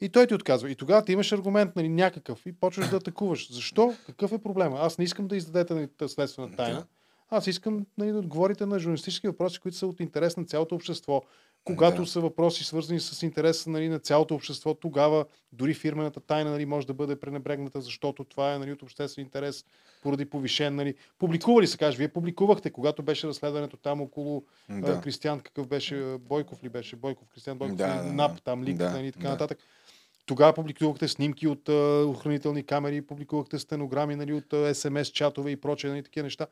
И 0.00 0.08
той 0.08 0.26
ти 0.26 0.34
отказва. 0.34 0.70
И 0.70 0.74
тогава 0.74 1.04
ти 1.04 1.12
имаш 1.12 1.32
аргумент, 1.32 1.76
нали, 1.76 1.88
някакъв 1.88 2.46
и 2.46 2.52
почваш 2.52 2.88
да 2.88 2.96
атакуваш. 2.96 3.52
Защо? 3.52 3.94
Какъв 4.06 4.32
е 4.32 4.38
проблема? 4.38 4.78
Аз 4.80 4.98
не 4.98 5.04
искам 5.04 5.28
да 5.28 5.36
издадете 5.36 5.74
нали, 5.74 5.88
следствена 6.08 6.56
тайна. 6.56 6.86
Аз 7.30 7.46
искам 7.46 7.86
нали, 7.98 8.12
да 8.12 8.18
отговорите 8.18 8.66
на 8.66 8.78
журналистически 8.78 9.26
въпроси, 9.26 9.60
които 9.60 9.76
са 9.76 9.86
от 9.86 10.00
интерес 10.00 10.36
на 10.36 10.44
цялото 10.44 10.74
общество. 10.74 11.22
Когато 11.64 12.02
Да. 12.02 12.08
са 12.08 12.20
въпроси 12.20 12.64
свързани 12.64 13.00
с 13.00 13.22
интереса 13.22 13.70
нали, 13.70 13.88
на 13.88 13.98
цялото 13.98 14.34
общество, 14.34 14.74
тогава 14.74 15.24
дори 15.52 15.74
фирмената 15.74 16.20
тайна 16.20 16.50
нали, 16.50 16.66
може 16.66 16.86
да 16.86 16.94
бъде 16.94 17.20
пренебрегната, 17.20 17.80
защото 17.80 18.24
това 18.24 18.54
е 18.54 18.58
нали, 18.58 18.72
от 18.72 18.82
обществен 18.82 19.24
интерес 19.24 19.64
поради 20.02 20.24
повишен. 20.24 20.74
Нали. 20.76 20.94
Публикували 21.18 21.66
се, 21.66 21.78
каже, 21.78 21.98
вие 21.98 22.08
публикувахте, 22.08 22.70
когато 22.70 23.02
беше 23.02 23.28
разследването 23.28 23.76
там 23.76 24.00
около 24.00 24.44
да. 24.68 24.80
Да. 24.80 25.00
Кристиан, 25.00 25.40
какъв 25.40 25.66
беше, 25.66 26.00
а, 26.00 26.18
Бойков 26.18 26.64
ли 26.64 26.68
беше, 26.68 26.96
Бойков, 26.96 27.28
Кристиан 27.28 27.58
Бойков, 27.58 27.76
Да, 27.76 27.96
да, 27.96 28.02
да, 28.02 28.12
НАП, 28.12 28.42
там 28.42 28.64
лик, 28.64 28.76
да, 28.76 28.90
нали, 28.90 29.06
и 29.06 29.12
така 29.12 29.24
да. 29.24 29.30
нататък. 29.30 29.58
Тогава 30.28 30.52
публикувахте 30.52 31.08
снимки 31.08 31.48
от 31.48 31.68
а, 31.68 31.72
охранителни 32.06 32.62
камери, 32.62 33.02
публикувахте 33.02 33.58
стенограми 33.58 34.16
нали, 34.16 34.32
от 34.34 34.76
СМС 34.76 35.08
чатове 35.08 35.50
и 35.50 35.56
прочее, 35.56 35.90
нали, 35.90 36.02
такива 36.02 36.24
неща. 36.24 36.46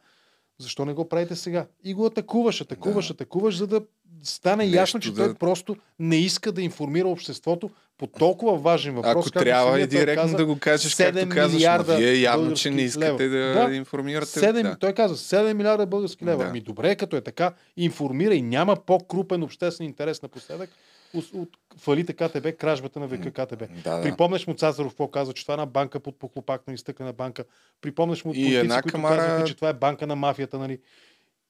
Защо 0.58 0.84
не 0.84 0.92
го 0.92 1.08
правите 1.08 1.36
сега? 1.36 1.66
И 1.84 1.94
го 1.94 2.06
атакуваш, 2.06 2.60
атакуваш, 2.60 3.06
Да. 3.06 3.12
атакуваш, 3.14 3.56
за 3.56 3.66
да 3.66 3.80
стане 4.22 4.64
Нещо 4.64 4.76
ясно, 4.76 5.00
че 5.00 5.12
да- 5.12 5.24
той 5.24 5.34
просто 5.34 5.76
не 5.98 6.16
иска 6.16 6.52
да 6.52 6.62
информира 6.62 7.08
обществото 7.08 7.70
по 7.98 8.06
толкова 8.06 8.56
важен 8.56 8.94
въпрос. 8.94 9.26
Ако 9.26 9.30
трябва 9.30 9.80
и 9.80 9.86
директно 9.86 10.22
каза, 10.22 10.36
да 10.36 10.46
го 10.46 10.58
кажеш, 10.58 10.94
7 10.94 11.12
както 11.14 11.34
казваш, 11.34 11.88
но 11.88 11.96
вие 11.96 12.20
явно, 12.20 12.54
че 12.54 12.70
не 12.70 12.82
искате 12.82 13.22
лева. 13.22 13.54
да, 13.54 13.68
Да. 13.68 13.74
информирате. 13.74 14.40
7, 14.40 14.62
да. 14.62 14.76
Той 14.78 14.92
каза 14.92 15.16
7 15.16 15.52
милиарда 15.52 15.86
български 15.86 16.24
лева. 16.24 16.44
Да. 16.44 16.48
Ами 16.50 16.60
добре, 16.60 16.96
като 16.96 17.16
е 17.16 17.20
така, 17.20 17.52
информирай. 17.76 18.42
Няма 18.42 18.76
по-крупен 18.76 19.42
обществен 19.42 19.86
интерес 19.86 20.22
напоследък 20.22 20.70
от, 21.14 21.48
фалите 21.78 22.12
КТБ, 22.12 22.58
кражбата 22.58 23.00
на 23.00 23.06
века 23.06 23.30
КТБ. 23.32 23.62
Да, 23.84 23.96
да. 23.96 24.02
Припомняш 24.02 24.46
му 24.46 24.54
Цазаров 24.54 24.92
какво 24.92 25.08
казва, 25.08 25.34
че 25.34 25.44
това 25.44 25.52
е 25.52 25.56
една 25.56 25.66
банка 25.66 26.00
под 26.00 26.18
похлопак 26.18 26.66
на 26.66 26.74
изтъкана 26.74 27.12
банка. 27.12 27.44
Припомняш 27.80 28.24
му 28.24 28.30
от 28.30 28.36
И 28.36 28.40
политици, 28.40 28.56
една 28.56 28.82
които 28.82 28.96
камара- 28.96 29.16
казваха, 29.16 29.44
че 29.44 29.54
това 29.54 29.68
е 29.68 29.74
банка 29.74 30.06
на 30.06 30.16
мафията. 30.16 30.58
Нали? 30.58 30.78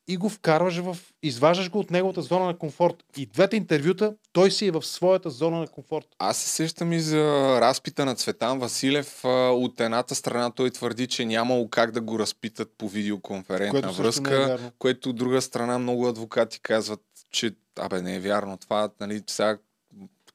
И 0.08 0.16
го 0.16 0.28
вкарваш 0.28 0.76
в... 0.76 0.96
Изваждаш 1.22 1.70
го 1.70 1.78
от 1.78 1.90
неговата 1.90 2.22
зона 2.22 2.46
на 2.46 2.58
комфорт. 2.58 3.04
И 3.16 3.26
двете 3.26 3.56
интервюта, 3.56 4.14
той 4.32 4.50
си 4.50 4.66
е 4.66 4.70
в 4.70 4.82
своята 4.82 5.30
зона 5.30 5.58
на 5.58 5.66
комфорт. 5.68 6.06
Аз 6.18 6.36
се 6.36 6.48
сещам 6.48 6.92
и 6.92 7.00
за 7.00 7.22
разпита 7.60 8.04
на 8.04 8.14
Цветан 8.14 8.58
Василев. 8.58 9.24
От 9.24 9.80
едната 9.80 10.14
страна 10.14 10.50
той 10.50 10.70
твърди, 10.70 11.06
че 11.06 11.24
нямало 11.24 11.68
как 11.68 11.90
да 11.90 12.00
го 12.00 12.18
разпитат 12.18 12.72
по 12.78 12.88
видеоконферентна 12.88 13.80
Което 13.82 13.94
връзка, 13.94 14.34
е 14.34 14.46
вярно. 14.46 14.70
което 14.78 15.10
от 15.10 15.16
друга 15.16 15.42
страна 15.42 15.78
много 15.78 16.08
адвокати 16.08 16.60
казват, 16.60 17.00
че 17.30 17.50
абе 17.78 18.02
не 18.02 18.16
е 18.16 18.20
вярно 18.20 18.56
това, 18.56 18.90
нали, 19.00 19.22
сега 19.26 19.58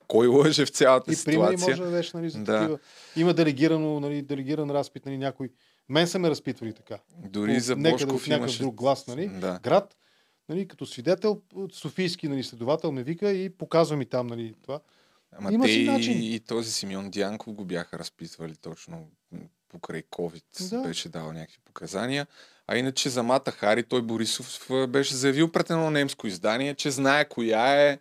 кой 0.08 0.28
лъже 0.28 0.66
в 0.66 0.70
цялата 0.70 1.12
И 1.12 1.16
примери 1.26 1.58
ситуация. 1.58 1.70
може 1.70 1.82
да 1.82 1.90
дадеш 1.90 2.14
нали, 2.14 2.30
за 2.30 2.40
Да. 2.40 2.60
такива. 2.60 2.80
Има 3.16 3.34
делегирано, 3.34 4.00
нали, 4.00 4.22
делегиран 4.22 4.70
разпит, 4.72 5.06
нали, 5.06 5.18
някой. 5.18 5.50
Мен 5.90 6.08
са 6.08 6.20
ме 6.20 6.30
разпитвали 6.30 6.74
така. 6.74 6.98
Дори 7.18 7.60
за 7.60 7.76
някъде 7.76 8.06
Бошков 8.06 8.28
някакъв 8.28 8.38
имаше... 8.50 8.64
друг 8.64 8.76
глас, 8.76 9.08
нали? 9.08 9.28
Да. 9.28 9.60
Град, 9.64 9.96
нали, 10.50 10.68
като 10.68 10.86
свидетел, 10.86 11.42
Софийски 11.72 12.28
нали, 12.28 12.44
следовател 12.44 12.92
ме 12.92 13.04
вика 13.04 13.32
и 13.32 13.50
показва 13.50 13.98
ми 13.98 14.06
там 14.06 14.28
нали, 14.28 14.56
това. 14.62 14.80
Ама 15.32 15.54
Има 15.54 15.66
те 15.66 15.72
си 15.72 15.80
и, 15.80 15.86
начин. 15.86 16.34
и 16.34 16.40
този 16.40 16.72
Симеон 16.72 17.10
Дянков 17.10 17.54
го 17.54 17.66
бяха 17.66 18.00
разпитвали 18.00 18.56
точно 18.56 19.08
покрай 19.72 20.04
COVID. 20.04 20.70
Да. 20.70 20.82
Беше 20.82 21.10
дал 21.10 21.34
някакви 21.34 21.58
показания. 21.66 22.28
А 22.68 22.78
иначе 22.78 23.10
за 23.10 23.24
Мата 23.24 23.52
Хари, 23.52 23.84
той 23.84 24.02
Борисов 24.02 24.72
а, 24.72 24.88
беше 24.88 25.16
заявил 25.16 25.52
пред 25.52 25.70
едно 25.70 25.90
немско 25.92 26.28
издание, 26.28 26.76
че 26.76 26.92
знае 26.92 27.26
коя 27.26 27.82
е. 27.82 28.00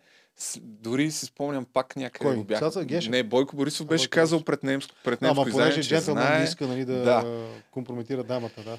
Дори 0.57 1.11
си 1.11 1.25
спомням 1.25 1.65
пак 1.65 1.95
някъде 1.95 2.25
Кой? 2.25 2.35
го. 2.35 2.45
Цаца 2.59 2.85
Гешев? 2.85 3.11
Не, 3.11 3.23
Бойко 3.23 3.55
Борисов 3.55 3.85
А, 3.85 3.89
беше 3.89 4.01
Бойко 4.03 4.13
казал 4.13 4.43
пред 4.43 4.63
немско, 4.63 4.95
пред 5.03 5.21
немско 5.21 5.41
Ама 5.41 5.49
издание, 5.49 5.71
понеже 5.71 5.83
че 5.83 5.89
джентълмен 5.89 6.23
знае. 6.23 6.37
не 6.37 6.43
иска 6.43 6.67
нали, 6.67 6.85
да, 6.85 6.93
Да. 6.95 7.47
компрометира 7.71 8.23
дамата, 8.23 8.63
да. 8.63 8.77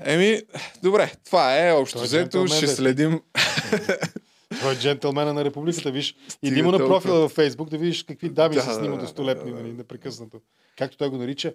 Еми, 0.00 0.42
добре, 0.82 1.12
това 1.24 1.58
е 1.58 1.72
общо 1.72 1.98
е 1.98 2.02
взето. 2.02 2.46
Ще 2.46 2.60
бе. 2.60 2.66
следим. 2.66 3.20
Той 4.60 4.72
е 4.72 4.76
джентълмена 4.76 5.34
на 5.34 5.44
републиката, 5.44 5.90
виж. 5.90 6.16
Иди 6.42 6.62
му 6.62 6.70
на 6.70 6.78
толкова. 6.78 6.96
профила 6.96 7.20
във 7.20 7.32
Фейсбук 7.32 7.68
да 7.68 7.78
видиш 7.78 8.02
какви 8.02 8.28
дами 8.28 8.54
Да, 8.54 8.62
се 8.62 8.74
снимат 8.74 8.98
да, 8.98 9.04
достолепни, 9.04 9.50
да, 9.50 9.56
да. 9.56 9.62
нали, 9.62 9.72
непрекъснато. 9.72 10.40
Както 10.78 10.96
той 10.96 11.08
го 11.08 11.16
нарича, 11.16 11.54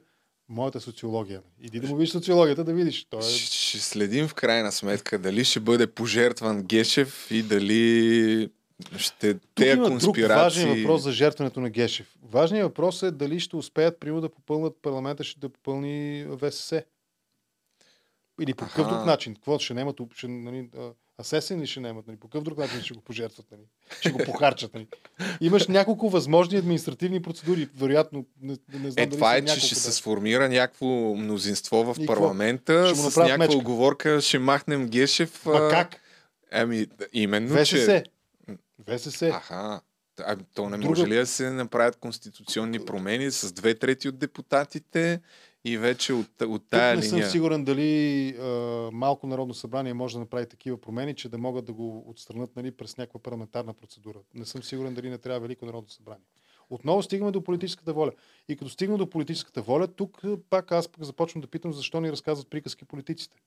моята 0.50 0.82
социология. 0.82 1.42
Иди 1.62 1.80
да 1.80 1.88
му 1.88 1.96
видиш 1.96 2.12
социологията, 2.12 2.64
да 2.64 2.74
видиш. 2.74 3.06
Той 3.10 3.20
е... 3.20 3.24
Ще, 3.24 3.58
ще 3.58 3.80
следим 3.80 4.28
в 4.28 4.34
крайна 4.34 4.72
сметка 4.72 5.20
дали 5.20 5.44
ще 5.44 5.60
бъде 5.60 5.88
пожертван 5.88 6.64
Гешев 6.64 7.28
и 7.32 7.44
дали 7.44 8.50
ще 8.98 9.34
Тук 9.34 9.42
те 9.56 9.66
има 9.66 9.76
друг 9.76 9.88
конспирации... 9.88 10.64
важен 10.64 10.84
въпрос 10.84 11.04
за 11.04 11.12
жертването 11.12 11.60
на 11.60 11.70
Гешев. 11.70 12.18
Важният 12.24 12.68
въпрос 12.68 13.04
е 13.04 13.12
дали 13.12 13.40
ще 13.40 13.56
успеят, 13.56 14.00
примерно, 14.00 14.22
да 14.22 14.30
попълнат 14.30 14.78
парламента, 14.82 15.24
ще 15.24 15.40
да 15.40 15.50
попълни 15.50 16.26
ВСС. 16.38 16.84
Или 18.42 18.54
по 18.54 18.66
какъв 18.66 18.88
друг 18.88 19.06
начин? 19.06 19.36
Какво 19.36 19.60
ще 19.60 19.74
немат? 19.74 20.02
Ще, 20.16 20.28
нали, 20.28 20.70
а, 21.18 21.22
асесен 21.22 21.62
ли 21.62 21.68
ще 21.68 21.80
немат? 21.80 22.08
Нали? 22.08 22.18
По 22.18 22.28
какъв 22.28 22.44
друг 22.44 22.58
начин 22.58 22.82
ще 22.82 22.94
го 22.94 23.02
пожертват? 23.02 23.46
Нали? 23.52 23.62
Ще 24.00 24.12
го 24.12 24.20
похарчат? 24.26 24.74
Нали? 24.74 24.88
Имаш 25.42 25.68
няколко 25.68 26.10
възможни 26.10 26.58
административни 26.58 27.22
процедури. 27.22 27.70
Вероятно, 27.76 28.26
не, 28.42 28.58
не 28.74 28.92
знам 28.92 29.04
Е, 29.04 29.06
дали 29.06 29.10
това 29.12 29.36
е, 29.36 29.46
че 29.46 29.60
ще 29.60 29.76
да. 29.76 29.82
се 29.82 29.92
сформира 29.92 30.50
някакво 30.50 30.86
мнозинство 31.16 31.84
в 31.84 31.92
И 31.92 32.02
какво? 32.02 32.06
парламента 32.14 32.96
с 32.96 33.18
някаква 33.18 33.38
мечка. 33.38 33.58
оговорка, 33.58 34.22
ще 34.22 34.40
махнем 34.40 34.88
Гешев. 34.88 35.46
Ма 35.46 35.54
а, 35.54 35.70
как? 35.70 35.96
Ами, 36.52 36.88
именно, 37.14 37.56
ВСС. 37.56 37.66
че... 37.66 38.04
ВСС. 38.88 39.22
Аха. 39.28 39.82
Ами, 40.26 40.44
то 40.54 40.70
не 40.70 40.78
Друга- 40.78 40.90
може 40.90 41.08
ли 41.08 41.16
да 41.16 41.26
се 41.26 41.50
направят 41.50 41.96
конституционни 41.96 42.80
промени 42.80 43.32
с 43.32 43.52
две 43.52 43.76
трети 43.76 44.10
от 44.10 44.18
депутатите 44.18 45.22
и 45.66 45.78
вече 45.78 46.14
от, 46.14 46.42
от 46.42 46.62
Тук 46.62 46.70
тая 46.70 46.96
не 46.96 47.02
линия... 47.02 47.24
съм 47.24 47.32
сигурен 47.32 47.64
дали 47.64 48.30
а, 48.30 48.46
малко 48.94 49.28
Народно 49.28 49.54
събрание 49.54 49.94
може 49.94 50.16
да 50.16 50.20
направи 50.20 50.50
такива 50.50 50.82
промени, 50.82 51.16
че 51.16 51.30
да 51.30 51.38
могат 51.38 51.66
да 51.66 51.74
го 51.74 52.10
отстранят 52.10 52.56
нали, 52.56 52.72
през 52.72 52.98
някаква 52.98 53.20
парламентарна 53.20 53.74
процедура. 53.74 54.20
Не 54.34 54.46
съм 54.46 54.64
сигурен 54.64 54.94
дали 54.94 55.10
не 55.10 55.18
трябва 55.18 55.40
Велико 55.40 55.66
Народно 55.66 55.90
събрание. 55.90 56.26
Отново 56.70 57.04
стигаме 57.04 57.32
до 57.32 57.44
политическата 57.44 57.94
воля. 57.94 58.12
И 58.50 58.56
като 58.56 58.70
стигна 58.72 58.98
до 58.98 59.10
политическата 59.10 59.62
воля, 59.62 59.88
тук 59.88 60.22
пак 60.50 60.72
аз 60.72 60.88
пък 60.88 61.04
започвам 61.04 61.42
да 61.42 61.48
питам 61.48 61.74
защо 61.74 62.02
ни 62.02 62.12
разказват 62.12 62.50
приказки 62.50 62.86
политиците. 62.86 63.38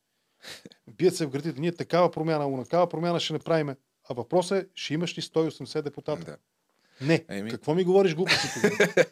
Бият 0.97 1.17
се 1.17 1.27
в 1.27 1.31
градите. 1.31 1.61
Ние 1.61 1.73
такава 1.73 2.11
промяна, 2.11 2.49
унакава 2.49 2.89
промяна 2.89 3.21
ще 3.21 3.33
направим. 3.33 3.69
А 4.09 4.15
въпросът 4.15 4.65
е, 4.65 4.69
ще 4.75 4.95
имаш 4.95 5.19
ли 5.19 5.23
180 5.23 5.83
депутата? 5.83 6.25
Да. 6.25 6.37
Не. 7.07 7.25
Еми. 7.29 7.51
Какво 7.51 7.75
ми 7.75 7.85
говориш 7.85 8.15
глупости 8.15 8.49
тогава? 8.55 8.93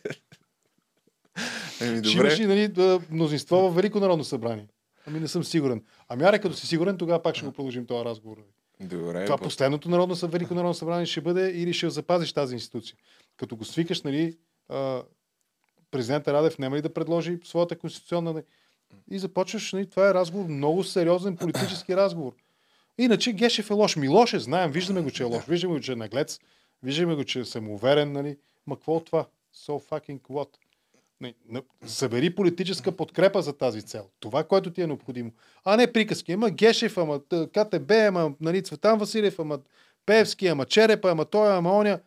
Еми, 1.80 1.98
Ще 1.98 2.00
добре. 2.00 2.26
имаш 2.26 2.40
ли 2.40 2.46
нали, 2.46 2.98
мнозинство 3.10 3.56
в 3.70 3.74
Велико 3.74 4.00
народно 4.00 4.24
събрание? 4.24 4.66
Ами 5.06 5.20
не 5.20 5.28
съм 5.28 5.44
сигурен. 5.44 5.82
Ами 6.09 6.22
аре, 6.22 6.38
като 6.38 6.56
си 6.56 6.66
сигурен, 6.66 6.96
тогава 6.98 7.22
пак 7.22 7.34
ще 7.36 7.46
го 7.46 7.52
продължим 7.52 7.86
този 7.86 8.05
разговор. 8.05 8.36
Добре. 8.80 9.24
Това 9.24 9.38
по- 9.38 9.44
последното 9.44 9.88
народно. 9.88 10.14
Велико 10.22 10.55
народно 10.55 10.74
събрание 10.74 11.06
ще 11.06 11.20
бъде 11.20 11.50
или 11.50 11.72
ще 11.72 11.90
запазиш 11.90 12.32
тази 12.32 12.55
институция. 12.55 12.96
Като 13.36 13.56
го 13.56 13.64
свикаш, 13.64 14.02
нали, 14.02 14.36
президента 15.90 16.32
Радев 16.32 16.59
няма 16.59 16.76
ли 16.76 16.82
да 16.82 16.94
предложи 16.94 17.38
своята 17.44 17.78
конституционна... 17.78 18.32
нали, 18.32 18.44
И 19.10 19.18
започваш, 19.18 19.72
нали, 19.72 19.86
това 19.90 20.10
е 20.10 20.14
разговор, 20.14 20.46
много 20.48 20.84
сериозен 20.84 21.36
политически 21.36 21.96
разговор. 21.96 22.32
Иначе 22.98 23.32
Гешев 23.32 23.70
е 23.70 23.74
лош. 23.74 23.96
Ми 23.96 24.09
лош 24.09 24.32
е, 24.32 24.38
знаем, 24.38 24.70
виждаме 24.70 25.00
го, 25.00 25.10
че 25.10 25.22
е 25.22 25.26
лош. 25.26 25.44
Виждаме 25.44 25.74
го, 25.74 25.80
че 25.80 25.92
е 25.92 25.96
наглец. 25.96 26.38
Виждаме 26.82 27.14
го, 27.14 27.24
че 27.24 27.40
е 27.40 27.44
самоуверен, 27.44 28.12
нали. 28.12 28.36
Ма 28.66 28.76
какво 28.76 28.96
от 28.96 29.05
това? 29.05 29.26
So 29.56 29.88
fucking 29.90 30.20
what? 30.20 30.48
Не, 31.20 31.35
събери 31.86 32.35
политическа 32.35 32.93
подкрепа 32.93 33.43
за 33.43 33.53
тази 33.53 33.82
цел. 33.82 34.09
Това, 34.20 34.45
което 34.45 34.73
ти 34.73 34.82
е 34.82 34.86
необходимо. 34.86 35.32
А 35.65 35.77
не 35.77 35.93
приказки. 35.93 36.32
Ама 36.32 36.51
Гешев, 36.51 36.99
ама 36.99 37.20
КТБ, 37.28 37.90
ама 37.90 38.35
нали, 38.40 38.62
Цветан 38.62 38.99
Василев, 38.99 39.39
ама 39.39 39.59
Певски, 40.07 40.47
ама 40.47 40.65
Черепа, 40.65 41.11
ама 41.11 41.24
той, 41.24 41.57
ама 41.57 41.73
оня. 41.73 42.01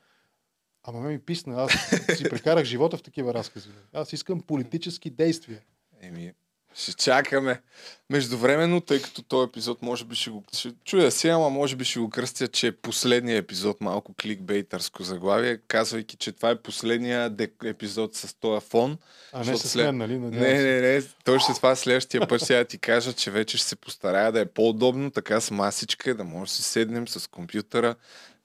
Ама 0.84 1.00
ме 1.00 1.10
ми 1.10 1.20
писна. 1.20 1.64
Аз 1.64 1.72
си 2.18 2.24
прекарах 2.30 2.66
живота 2.66 2.98
в 2.98 3.04
такива 3.04 3.34
разкази. 3.34 3.70
Аз 3.94 4.14
искам 4.14 4.42
политически 4.42 5.10
действия. 5.10 5.62
Еми, 6.02 6.34
ще 6.76 6.94
чакаме. 6.94 7.62
Междувременно, 8.10 8.82
тъй 8.82 9.02
като 9.02 9.22
този 9.22 9.50
епизод 9.50 9.82
може 9.82 10.06
би 10.06 10.16
ще 10.16 10.30
го... 10.30 10.44
Ще, 10.54 10.72
чуя 10.86 11.12
се, 11.12 11.30
ама 11.30 11.50
може 11.50 11.76
би 11.76 11.86
ще 11.86 12.00
го 12.00 12.10
кръстя, 12.10 12.48
че 12.48 12.68
е 12.68 12.72
последния 12.72 13.38
епизод, 13.38 13.82
малко 13.82 14.14
кликбейтърско 14.22 15.04
заглавие, 15.04 15.58
казвайки, 15.58 16.18
че 16.18 16.32
това 16.32 16.50
е 16.50 16.56
последния 16.56 17.36
епизод 17.66 18.16
с 18.16 18.34
този 18.34 18.66
фон. 18.70 18.98
А 19.34 19.44
не 19.44 19.58
с 19.58 19.76
мен, 19.76 19.98
нали? 19.98 20.20
Надявам 20.20 20.48
Не, 20.48 20.58
се. 20.58 20.64
не, 20.64 20.82
не. 20.82 21.02
Точно 21.24 21.56
това 21.56 21.76
следващия 21.76 22.28
път 22.28 22.42
сега 22.42 22.66
ти 22.66 22.78
кажа, 22.78 23.14
че 23.14 23.32
вече 23.32 23.58
ще 23.58 23.68
се 23.68 23.76
постарая 23.76 24.32
да 24.32 24.40
е 24.40 24.46
по-удобно, 24.46 25.12
така 25.12 25.42
с 25.42 25.52
масичка, 25.52 26.16
да 26.16 26.24
може 26.24 26.50
да 26.50 26.56
си 26.56 26.64
седнем 26.64 27.08
с 27.08 27.30
компютъра, 27.30 27.96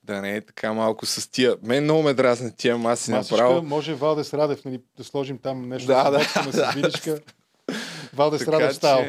да 0.04 0.20
не 0.20 0.36
е 0.36 0.40
така 0.40 0.72
малко 0.72 1.06
с 1.06 1.30
тия. 1.30 1.56
Мен 1.62 1.84
много 1.84 2.02
ме 2.02 2.14
дразни 2.14 2.56
тия 2.56 2.78
маси 2.78 3.10
Масичка, 3.10 3.36
направо. 3.36 3.62
може 3.62 3.94
Валдес 3.94 4.34
Радев 4.34 4.64
нали, 4.64 4.80
да 4.96 5.04
сложим 5.04 5.38
там 5.38 5.68
нещо 5.68 5.86
Да, 5.86 6.10
да, 6.10 6.18
да, 6.52 6.72
да. 7.06 7.20
Валдес 8.14 8.48
Радев 8.48 8.74
стал. 8.74 9.00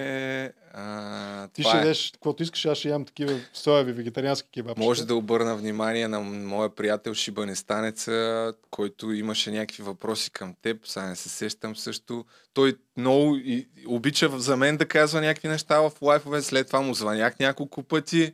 а, 0.74 1.48
Ти 1.48 1.64
ще 1.64 1.78
е. 1.78 1.80
дадеш 1.80 2.12
каквото 2.14 2.44
искаш, 2.44 2.66
аз 2.66 2.78
ще 2.78 2.90
ям 2.90 3.06
такива 3.06 3.40
соеви 3.54 3.92
вегетариански 3.92 4.50
кебабчета. 4.54 4.86
Може 4.86 5.06
да 5.06 5.16
обърна 5.16 5.56
внимание 5.56 6.08
на 6.08 6.20
моя 6.20 6.76
приятел 6.76 7.14
Шибанестанеца, 7.14 8.54
който 8.72 9.12
имаше 9.12 9.52
някакви 9.52 9.84
въпроси 9.84 10.32
към 10.32 10.54
теб. 10.62 10.78
Сега 10.88 11.06
не 11.06 11.16
се 11.16 11.30
сещам 11.30 11.76
също. 11.76 12.26
Той 12.54 12.76
много 12.98 13.36
и, 13.36 13.68
обича 13.88 14.30
за 14.40 14.58
мен 14.58 14.78
да 14.78 14.86
казва 14.86 15.22
някакви 15.22 15.48
неща 15.48 15.80
в 15.82 15.92
лайфове. 16.02 16.42
След 16.42 16.68
това 16.68 16.82
му 16.82 16.94
звънях 16.94 17.40
няколко 17.40 17.84
пъти 17.84 18.34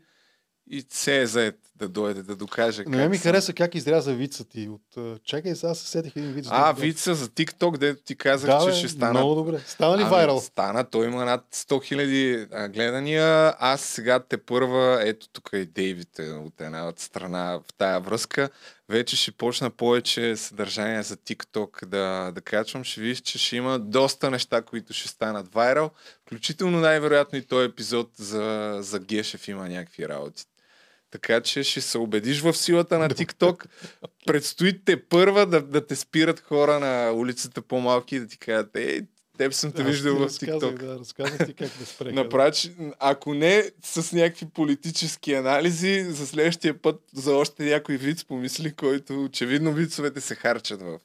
и 0.67 0.85
се 0.89 1.21
е 1.21 1.25
заед 1.27 1.55
да 1.75 1.89
дойде 1.89 2.23
да 2.23 2.35
докаже. 2.35 2.83
Не 2.87 3.09
ми 3.09 3.17
съм. 3.17 3.23
хареса 3.23 3.53
как 3.53 3.75
изряза 3.75 4.13
вица 4.13 4.45
ти. 4.45 4.69
От, 4.69 5.21
чакай, 5.23 5.55
сега 5.55 5.75
се 5.75 5.87
сетих 5.87 6.15
един 6.15 6.31
виц. 6.31 6.45
А, 6.49 6.73
друг. 6.73 6.81
вица 6.81 7.15
за 7.15 7.27
TikTok, 7.27 7.77
дето 7.77 8.03
ти 8.03 8.15
казах, 8.15 8.49
Да, 8.49 8.59
че 8.59 8.65
бе, 8.65 8.73
ще 8.73 8.87
стана. 8.87 9.11
много 9.11 9.35
добре. 9.35 9.59
Стана 9.67 9.97
ли 9.97 10.01
Ами, 10.01 10.11
вайрал? 10.11 10.39
Стана, 10.39 10.83
той 10.83 11.05
има 11.07 11.25
над 11.25 11.45
100 11.53 11.83
хиляди 11.83 12.47
гледания. 12.69 13.53
Аз 13.59 13.81
сега 13.81 14.19
те 14.19 14.37
първа, 14.37 14.99
ето 15.01 15.29
тук 15.29 15.49
и 15.53 15.65
Дейвид 15.65 16.19
е 16.19 16.31
от 16.31 16.61
една 16.61 16.87
от 16.87 16.99
страна 16.99 17.59
в 17.69 17.73
тая 17.77 17.99
връзка. 17.99 18.49
Вече 18.93 19.15
ще 19.15 19.31
почна 19.31 19.69
повече 19.69 20.35
съдържание 20.37 21.03
за 21.03 21.17
TikTok 21.17 21.85
да, 21.85 22.31
да 22.31 22.41
качвам. 22.41 22.83
Ще 22.83 23.01
видиш, 23.01 23.21
че 23.21 23.37
ще 23.37 23.55
има 23.55 23.79
доста 23.79 24.31
неща, 24.31 24.61
които 24.61 24.93
ще 24.93 25.07
станат 25.07 25.53
вайрал. 25.53 25.91
Включително 26.25 26.79
най-вероятно 26.79 27.37
и 27.39 27.41
този 27.41 27.65
епизод 27.65 28.09
за, 28.15 28.77
за 28.79 28.99
Гешев 28.99 29.47
има 29.47 29.69
някакви 29.69 30.09
работи. 30.09 30.43
Така 31.11 31.41
че 31.41 31.63
ще 31.63 31.81
се 31.81 31.97
убедиш 31.97 32.41
в 32.41 32.53
силата 32.53 32.99
на 32.99 33.09
TikTok. 33.09 33.65
Предстои 34.25 34.85
те 34.85 35.03
първа 35.03 35.45
да, 35.45 35.61
да 35.61 35.87
те 35.87 35.95
спират 35.95 36.39
хора 36.39 36.79
на 36.79 37.11
улицата 37.11 37.61
по-малки 37.61 38.15
и 38.15 38.19
да 38.19 38.27
ти 38.27 38.37
кажат, 38.37 38.75
ей, 38.75 39.01
теб 39.37 39.53
съм 39.53 39.71
те 39.71 39.83
виждал 39.83 40.15
в 40.15 40.29
TikTok. 40.29 40.79
Да, 40.79 40.99
разказах 40.99 41.45
ти 41.45 41.53
как 41.53 41.69
да 41.79 41.85
спреха. 41.85 42.15
Направи, 42.15 42.75
ако 42.99 43.33
не 43.33 43.63
с 43.83 44.15
някакви 44.15 44.45
политически 44.45 45.33
анализи, 45.33 46.05
за 46.09 46.27
следващия 46.27 46.81
път 46.81 47.01
за 47.13 47.35
още 47.35 47.63
някой 47.63 47.97
вид 47.97 48.27
помисли, 48.27 48.71
който 48.71 49.23
очевидно 49.23 49.73
вицовете 49.73 50.21
се 50.21 50.35
харчат 50.35 50.81
в, 50.81 50.99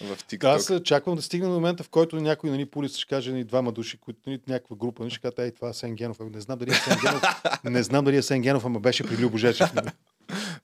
в 0.00 0.16
TikTok. 0.16 0.38
Да, 0.38 0.48
аз 0.48 0.82
чаквам 0.84 1.16
да 1.16 1.22
стигна 1.22 1.48
до 1.48 1.54
момента, 1.54 1.82
в 1.82 1.88
който 1.88 2.16
някой 2.16 2.50
нали, 2.50 2.66
по 2.66 2.78
улица 2.78 2.98
ще 2.98 3.08
каже 3.08 3.32
ни 3.32 3.44
двама 3.44 3.72
души, 3.72 3.98
които 3.98 4.20
нали, 4.26 4.40
някаква 4.48 4.76
група, 4.76 5.02
нали, 5.02 5.10
ще 5.10 5.20
кажат, 5.20 5.38
ей, 5.38 5.50
това 5.50 5.68
е 5.68 5.74
Сен 5.74 5.94
Генов. 5.94 6.16
Ами, 6.20 6.30
Не 6.30 6.40
знам 6.40 6.58
дали 6.58 6.70
е 6.70 6.74
Сен 6.74 6.98
Генов, 7.02 7.22
не 7.64 7.82
знам 7.82 8.04
дали 8.04 8.16
е 8.16 8.22
Сен 8.22 8.42
Генов, 8.42 8.64
ама 8.64 8.80
беше 8.80 9.04
при 9.04 9.16
Любо 9.16 9.38
Жечев. 9.38 9.74
Нали. 9.74 9.88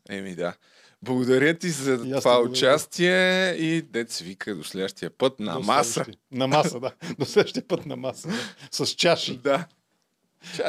Еми 0.08 0.34
да. 0.34 0.54
Благодаря 1.02 1.54
ти 1.54 1.70
за 1.70 1.92
И 1.92 1.96
това 1.96 2.20
благодаря. 2.34 2.50
участие 2.50 3.50
и 3.50 3.84
се 4.08 4.24
вика 4.24 4.54
до 4.54 4.64
следващия 4.64 5.10
път 5.10 5.40
на 5.40 5.52
До 5.52 5.60
маса. 5.60 5.92
следващия. 5.92 6.18
На 6.32 6.46
маса, 6.46 6.80
да. 6.80 6.92
До 7.18 7.24
следващия 7.24 7.68
път 7.68 7.86
на 7.86 7.96
маса. 7.96 8.28
Да. 8.28 8.34
С 8.70 8.86
чаши. 8.86 9.36
Да. 9.36 9.64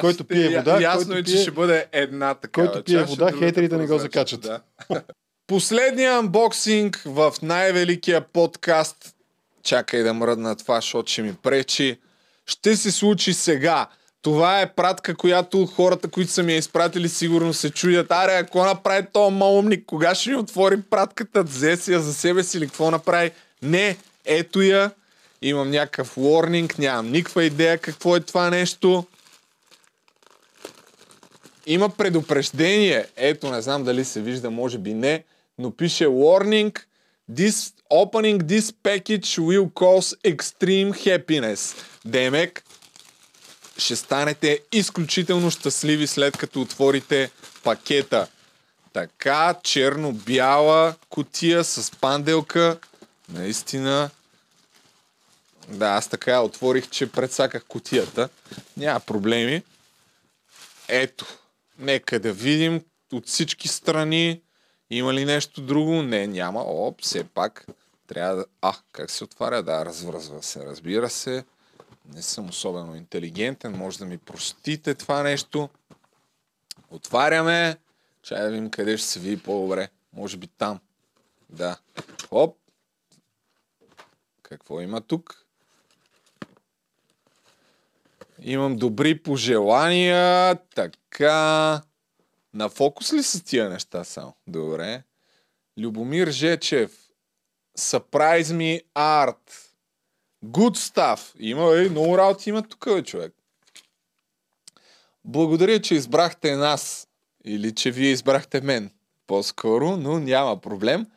Който 0.01 0.23
пие 0.26 0.49
вода, 0.49 0.81
Ясно 0.81 1.06
който 1.06 1.14
е, 1.14 1.23
че 1.23 1.31
пие- 1.34 1.41
ще 1.41 1.51
бъде 1.51 1.85
една 1.91 2.34
такава 2.34 2.68
който 2.68 2.84
пие 2.84 2.95
чаша, 2.95 3.06
вода, 3.06 3.31
хейтерите 3.39 3.77
не 3.77 3.88
го 3.88 3.97
закачат. 3.97 4.41
Да. 4.41 4.61
Последния 5.47 6.14
анбоксинг 6.14 7.01
в 7.06 7.34
най-великия 7.41 8.22
подкаст. 8.23 9.15
Чакай 9.64 10.03
да 10.03 10.14
мръдна 10.14 10.56
това, 10.56 10.76
защото 10.76 11.11
ще 11.11 11.22
ми 11.22 11.34
пречи. 11.34 11.99
Ще 12.45 12.76
се 12.76 12.91
случи 12.91 13.34
сега. 13.34 13.88
Това 14.22 14.62
е 14.62 14.74
пратка, 14.74 15.16
която 15.16 15.66
хората, 15.66 16.08
които 16.08 16.32
са 16.32 16.44
ми 16.44 16.52
я 16.52 16.58
изпратили, 16.58 17.10
сигурно 17.10 17.54
се 17.54 17.70
чудят. 17.70 18.12
Аре, 18.12 18.36
ако 18.36 18.64
направи 18.64 19.08
то 19.14 19.30
малумник, 19.30 19.86
кога 19.86 20.16
ще 20.16 20.30
ни 20.30 20.36
отвори 20.36 20.82
пратката? 20.82 21.44
Взе 21.44 21.78
си 21.78 21.94
я 21.94 22.00
за 22.00 22.14
себе 22.14 22.44
си 22.44 22.58
или 22.58 22.68
какво 22.68 22.91
направи? 22.91 23.32
Не, 23.62 23.98
ето 24.26 24.62
я. 24.62 24.91
Имам 25.41 25.70
някакъв 25.70 26.16
warning, 26.16 26.80
нямам 26.80 27.12
никаква 27.12 27.44
идея 27.44 27.78
какво 27.78 28.16
е 28.16 28.20
това 28.20 28.50
нещо. 28.50 29.06
Има 31.66 31.90
предупреждение. 31.90 33.06
Ето, 33.16 33.52
не 33.52 33.62
знам 33.62 33.84
дали 33.84 34.06
се 34.06 34.22
вижда, 34.22 34.52
може 34.52 34.78
би 34.78 34.94
не, 34.94 35.24
но 35.58 35.72
пише 35.72 36.06
warning. 36.08 36.80
This 37.32 37.74
opening 37.91 38.41
this 38.41 38.74
package 38.84 39.40
will 39.40 39.70
cause 39.74 40.16
extreme 40.24 40.91
happiness. 40.91 41.76
Демек, 42.06 42.64
ще 43.80 43.95
станете 43.95 44.60
изключително 44.72 45.51
щастливи 45.51 46.07
след 46.07 46.38
като 46.38 46.61
отворите 46.61 47.31
пакета. 47.64 48.27
Така, 48.93 49.56
черно-бяла 49.64 50.95
кутия 51.10 51.64
с 51.64 51.91
панделка. 51.91 52.77
Наистина. 53.30 54.10
Да, 55.68 55.88
аз 55.88 56.07
така 56.07 56.41
отворих, 56.41 56.89
че 56.89 57.11
предсаках 57.11 57.65
кутията. 57.65 58.30
Няма 58.77 58.99
проблеми. 58.99 59.64
Ето, 60.88 61.26
нека 61.80 62.19
да 62.19 62.34
видим 62.34 62.81
от 63.11 63.27
всички 63.27 63.68
страни. 63.68 64.41
Има 64.89 65.14
ли 65.14 65.26
нещо 65.26 65.61
друго? 65.61 66.03
Не, 66.03 66.27
няма. 66.27 66.64
О, 66.65 66.95
все 67.01 67.23
пак 67.23 67.65
трябва 68.07 68.35
да... 68.35 68.45
А, 68.61 68.76
как 68.91 69.11
се 69.11 69.23
отваря? 69.23 69.64
Да, 69.64 69.85
развързва 69.85 70.43
се, 70.43 70.65
разбира 70.65 71.10
се. 71.10 71.43
Не 72.14 72.22
съм 72.22 72.49
особено 72.49 72.95
интелигентен, 72.95 73.77
може 73.77 73.99
да 73.99 74.06
ми 74.06 74.18
простите 74.18 74.95
това 74.95 75.23
нещо. 75.23 75.69
Отваряме. 76.90 77.77
Чай 78.22 78.41
да 78.41 78.49
видим 78.49 78.69
къде 78.69 78.98
ще 78.98 79.07
се 79.07 79.19
види 79.19 79.44
по-добре. 79.44 79.90
Може 80.14 80.38
би 80.38 80.48
там. 80.48 80.80
Да. 81.49 81.77
Хоп. 82.30 82.57
Какво 84.41 84.81
има 84.81 85.02
тук? 85.02 85.45
Имам 88.41 88.76
добри 88.76 89.23
пожелания. 89.23 90.56
Така. 90.76 91.81
На 92.53 92.69
фокус 92.69 93.14
ли 93.14 93.23
са 93.23 93.44
тия 93.44 93.69
неща 93.69 94.03
само? 94.03 94.34
Добре. 94.48 95.03
Любомир 95.77 96.27
Жечев. 96.27 97.10
Surprise 97.77 98.44
me 98.44 98.84
art. 98.95 99.69
Good 100.45 100.78
stuff. 100.78 101.36
Има, 101.40 101.78
е, 101.78 101.90
много 101.90 102.18
работи 102.18 102.49
има 102.49 102.64
тук, 102.64 102.86
бе, 102.86 103.03
човек. 103.03 103.34
Благодаря, 105.26 105.82
че 105.82 105.95
избрахте 105.95 106.56
нас. 106.56 107.07
Или 107.45 107.76
че 107.76 107.91
вие 107.91 108.11
избрахте 108.11 108.61
мен. 108.61 108.91
По-скоро, 109.28 109.98
но 109.98 110.20
няма 110.20 110.61
проблем. 110.61 111.07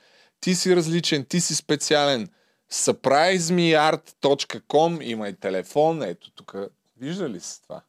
Ти 0.41 0.55
си 0.55 0.77
различен, 0.77 1.25
ти 1.25 1.41
си 1.41 1.55
специален. 1.55 2.29
surprisemeart.com 2.73 5.03
Има 5.03 5.29
и 5.29 5.33
телефон. 5.33 6.03
Ето 6.03 6.31
тук. 6.31 6.55
Вижда 6.97 7.29
ли 7.29 7.41
се 7.41 7.63
това? 7.63 7.83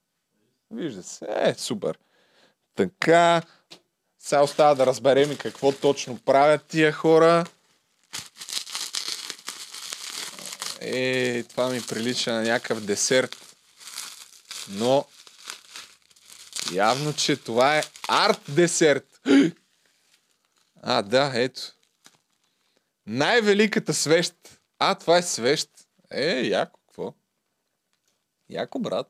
Вижда 0.71 1.03
се. 1.03 1.25
Е, 1.29 1.53
супер. 1.53 1.97
Така. 2.75 3.41
Сега 4.19 4.43
остава 4.43 4.75
да 4.75 4.85
разберем 4.85 5.31
и 5.31 5.37
какво 5.37 5.71
точно 5.71 6.19
правят 6.25 6.65
тия 6.65 6.91
хора. 6.91 7.45
Е, 10.85 11.43
това 11.43 11.69
ми 11.69 11.81
прилича 11.81 12.33
на 12.33 12.41
някакъв 12.41 12.85
десерт. 12.85 13.55
Но 14.69 15.05
явно, 16.71 17.13
че 17.13 17.37
това 17.37 17.77
е 17.77 17.83
арт 18.07 18.41
десерт. 18.49 19.19
А, 20.85 21.01
да, 21.01 21.31
ето. 21.35 21.61
Най-великата 23.07 23.93
свещ. 23.93 24.35
А, 24.79 24.95
това 24.95 25.17
е 25.17 25.21
свещ. 25.21 25.69
Е, 26.11 26.41
яко, 26.41 26.79
какво? 26.87 27.13
Яко, 28.49 28.79
брат. 28.79 29.07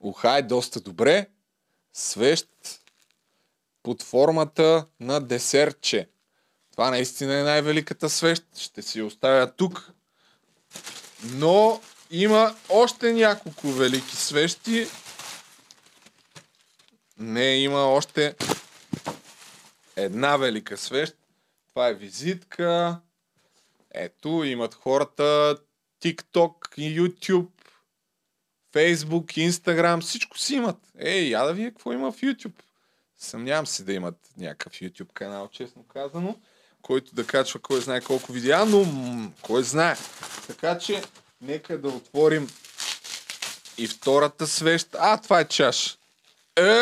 Уха 0.00 0.38
е 0.38 0.42
доста 0.42 0.80
добре. 0.80 1.26
Свещ 1.92 2.48
под 3.82 4.02
формата 4.02 4.86
на 5.00 5.20
десертче. 5.20 6.08
Това 6.72 6.90
наистина 6.90 7.34
е 7.34 7.42
най-великата 7.42 8.10
свещ. 8.10 8.44
Ще 8.56 8.82
си 8.82 9.02
оставя 9.02 9.56
тук. 9.56 9.92
Но 11.24 11.80
има 12.10 12.54
още 12.68 13.12
няколко 13.12 13.68
велики 13.68 14.16
свещи. 14.16 14.86
Не, 17.18 17.56
има 17.56 17.78
още 17.78 18.36
една 19.96 20.36
велика 20.36 20.76
свещ. 20.76 21.16
Това 21.68 21.88
е 21.88 21.94
визитка. 21.94 23.00
Ето, 23.94 24.44
имат 24.44 24.74
хората 24.74 25.56
TikTok, 26.02 26.54
YouTube, 26.78 27.48
Facebook, 28.74 29.50
Instagram, 29.50 30.00
всичко 30.00 30.38
си 30.38 30.54
имат. 30.54 30.78
Ей, 30.98 31.28
я 31.28 31.44
да 31.44 31.54
вие 31.54 31.70
какво 31.70 31.92
има 31.92 32.12
в 32.12 32.20
YouTube. 32.20 32.62
Съмнявам 33.18 33.66
се 33.66 33.84
да 33.84 33.92
имат 33.92 34.16
някакъв 34.36 34.72
YouTube 34.72 35.12
канал, 35.12 35.48
честно 35.48 35.82
казано, 35.82 36.36
който 36.82 37.14
да 37.14 37.26
качва 37.26 37.60
кой 37.60 37.80
знае 37.80 38.00
колко 38.00 38.32
видеа, 38.32 38.64
но 38.64 38.86
кой 39.42 39.62
знае. 39.62 39.96
Така 40.46 40.78
че, 40.78 41.02
нека 41.40 41.78
да 41.78 41.88
отворим 41.88 42.48
и 43.78 43.88
втората 43.88 44.46
свещ. 44.46 44.88
А, 44.98 45.18
това 45.18 45.40
е 45.40 45.48
чаш. 45.48 45.98
Е! 46.56 46.72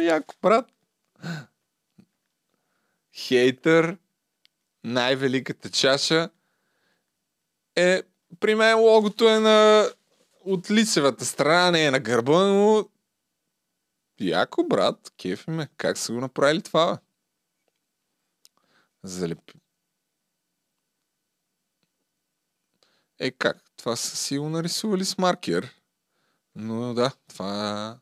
Яко, 0.00 0.34
брат. 0.42 0.66
Хейтър, 3.16 3.96
най-великата 4.84 5.70
чаша 5.70 6.30
е 7.76 8.02
при 8.40 8.54
мен 8.54 8.78
логото 8.78 9.28
е 9.28 9.38
на 9.40 9.88
от 10.44 10.70
лицевата 10.70 11.24
страна, 11.24 11.70
не 11.70 11.84
е 11.84 11.90
на 11.90 12.00
гърба, 12.00 12.44
но 12.44 12.88
яко, 14.20 14.64
брат, 14.64 15.12
кефи 15.22 15.50
ме. 15.50 15.68
Как 15.76 15.98
са 15.98 16.12
го 16.12 16.20
направили 16.20 16.62
това, 16.62 16.92
бе? 16.92 17.07
Залеп... 19.04 19.38
Е, 23.18 23.30
как? 23.30 23.62
Това 23.76 23.96
са 23.96 24.16
си 24.16 24.38
нарисували 24.38 25.04
с 25.04 25.18
маркер. 25.18 25.74
Но 26.54 26.94
да, 26.94 27.12
това... 27.28 27.98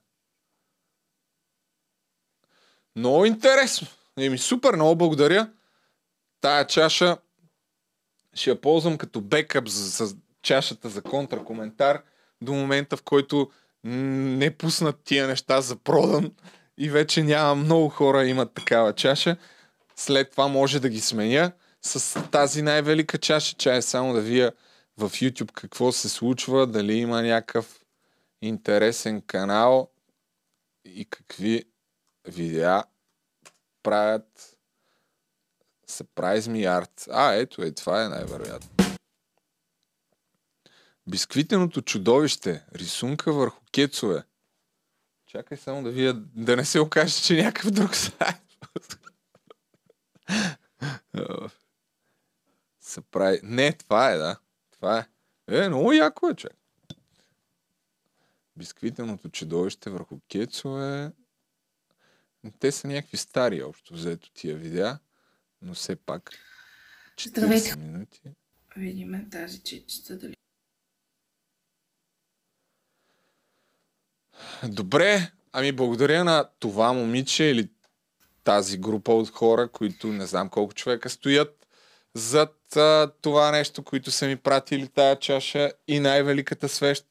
Много 2.96 3.24
интересно. 3.24 3.88
Еми, 4.18 4.38
супер, 4.38 4.74
много 4.74 4.96
благодаря. 4.96 5.52
Тая 6.40 6.66
чаша 6.66 7.16
ще 8.34 8.50
я 8.50 8.60
ползвам 8.60 8.98
като 8.98 9.20
бекъп 9.20 9.68
за, 9.68 10.06
за 10.06 10.16
чашата 10.42 10.88
за 10.88 11.02
контракоментар 11.02 12.02
до 12.42 12.52
момента, 12.52 12.96
в 12.96 13.02
който 13.02 13.50
не 13.84 14.56
пуснат 14.56 15.00
тия 15.04 15.26
неща 15.26 15.60
за 15.60 15.76
продан 15.76 16.34
и 16.78 16.90
вече 16.90 17.22
няма 17.22 17.54
много 17.54 17.88
хора 17.88 18.26
имат 18.26 18.54
такава 18.54 18.92
чаша. 18.92 19.36
След 19.98 20.30
това 20.30 20.48
може 20.48 20.80
да 20.80 20.88
ги 20.88 21.00
сменя 21.00 21.52
с 21.82 22.22
тази 22.30 22.62
най-велика 22.62 23.18
чаша. 23.18 23.56
Чая 23.56 23.82
само 23.82 24.12
да 24.12 24.20
вия 24.20 24.52
в 24.98 25.10
YouTube 25.10 25.52
какво 25.52 25.92
се 25.92 26.08
случва, 26.08 26.66
дали 26.66 26.94
има 26.94 27.22
някакъв 27.22 27.84
интересен 28.42 29.22
канал 29.22 29.90
и 30.84 31.04
какви 31.04 31.64
видеа 32.28 32.84
правят 33.82 34.56
Surprise 35.90 36.40
Me 36.40 36.82
Art. 36.82 37.08
А, 37.10 37.32
ето 37.32 37.62
е, 37.62 37.72
това 37.72 38.04
е 38.04 38.08
най-вероятно. 38.08 38.70
Бисквитеното 41.06 41.82
чудовище. 41.82 42.64
Рисунка 42.74 43.32
върху 43.32 43.60
кецове. 43.72 44.22
Чакай 45.26 45.58
само 45.58 45.82
да 45.82 45.90
вия, 45.90 46.14
да 46.14 46.56
не 46.56 46.64
се 46.64 46.80
окаже, 46.80 47.22
че 47.22 47.42
някакъв 47.42 47.70
друг 47.70 47.96
сайт. 47.96 48.45
Се 52.80 53.00
прави. 53.00 53.40
Не, 53.42 53.72
това 53.72 54.10
е, 54.10 54.16
да. 54.16 54.40
Това 54.70 54.98
е. 54.98 55.06
Е, 55.64 55.68
много 55.68 55.92
яко 55.92 56.28
е, 56.28 56.34
че. 56.34 56.48
Бисквитеното 58.56 59.28
чудовище 59.28 59.90
върху 59.90 60.20
кецове. 60.30 61.12
Те 62.58 62.72
са 62.72 62.88
някакви 62.88 63.16
стари, 63.16 63.62
общо 63.62 63.94
взето 63.94 64.30
тия 64.30 64.56
видеа, 64.56 64.98
но 65.62 65.74
все 65.74 65.96
пак. 65.96 66.30
Здравейте. 67.26 67.76
Минути. 67.76 68.20
Видиме 68.76 69.28
тази 69.30 69.62
чичица 69.62 70.18
дали. 70.18 70.36
Добре, 74.68 75.32
ами 75.52 75.72
благодаря 75.72 76.24
на 76.24 76.50
това 76.58 76.92
момиче 76.92 77.44
или 77.44 77.70
тази 78.46 78.78
група 78.78 79.12
от 79.12 79.30
хора, 79.30 79.68
които 79.68 80.06
не 80.06 80.26
знам 80.26 80.48
колко 80.48 80.74
човека 80.74 81.10
стоят 81.10 81.66
зад 82.14 82.76
а, 82.76 83.12
това 83.20 83.50
нещо, 83.50 83.82
които 83.82 84.10
са 84.10 84.26
ми 84.26 84.36
пратили 84.36 84.88
тая 84.88 85.18
чаша 85.18 85.70
и 85.88 86.00
най-великата 86.00 86.68
свещ. 86.68 87.06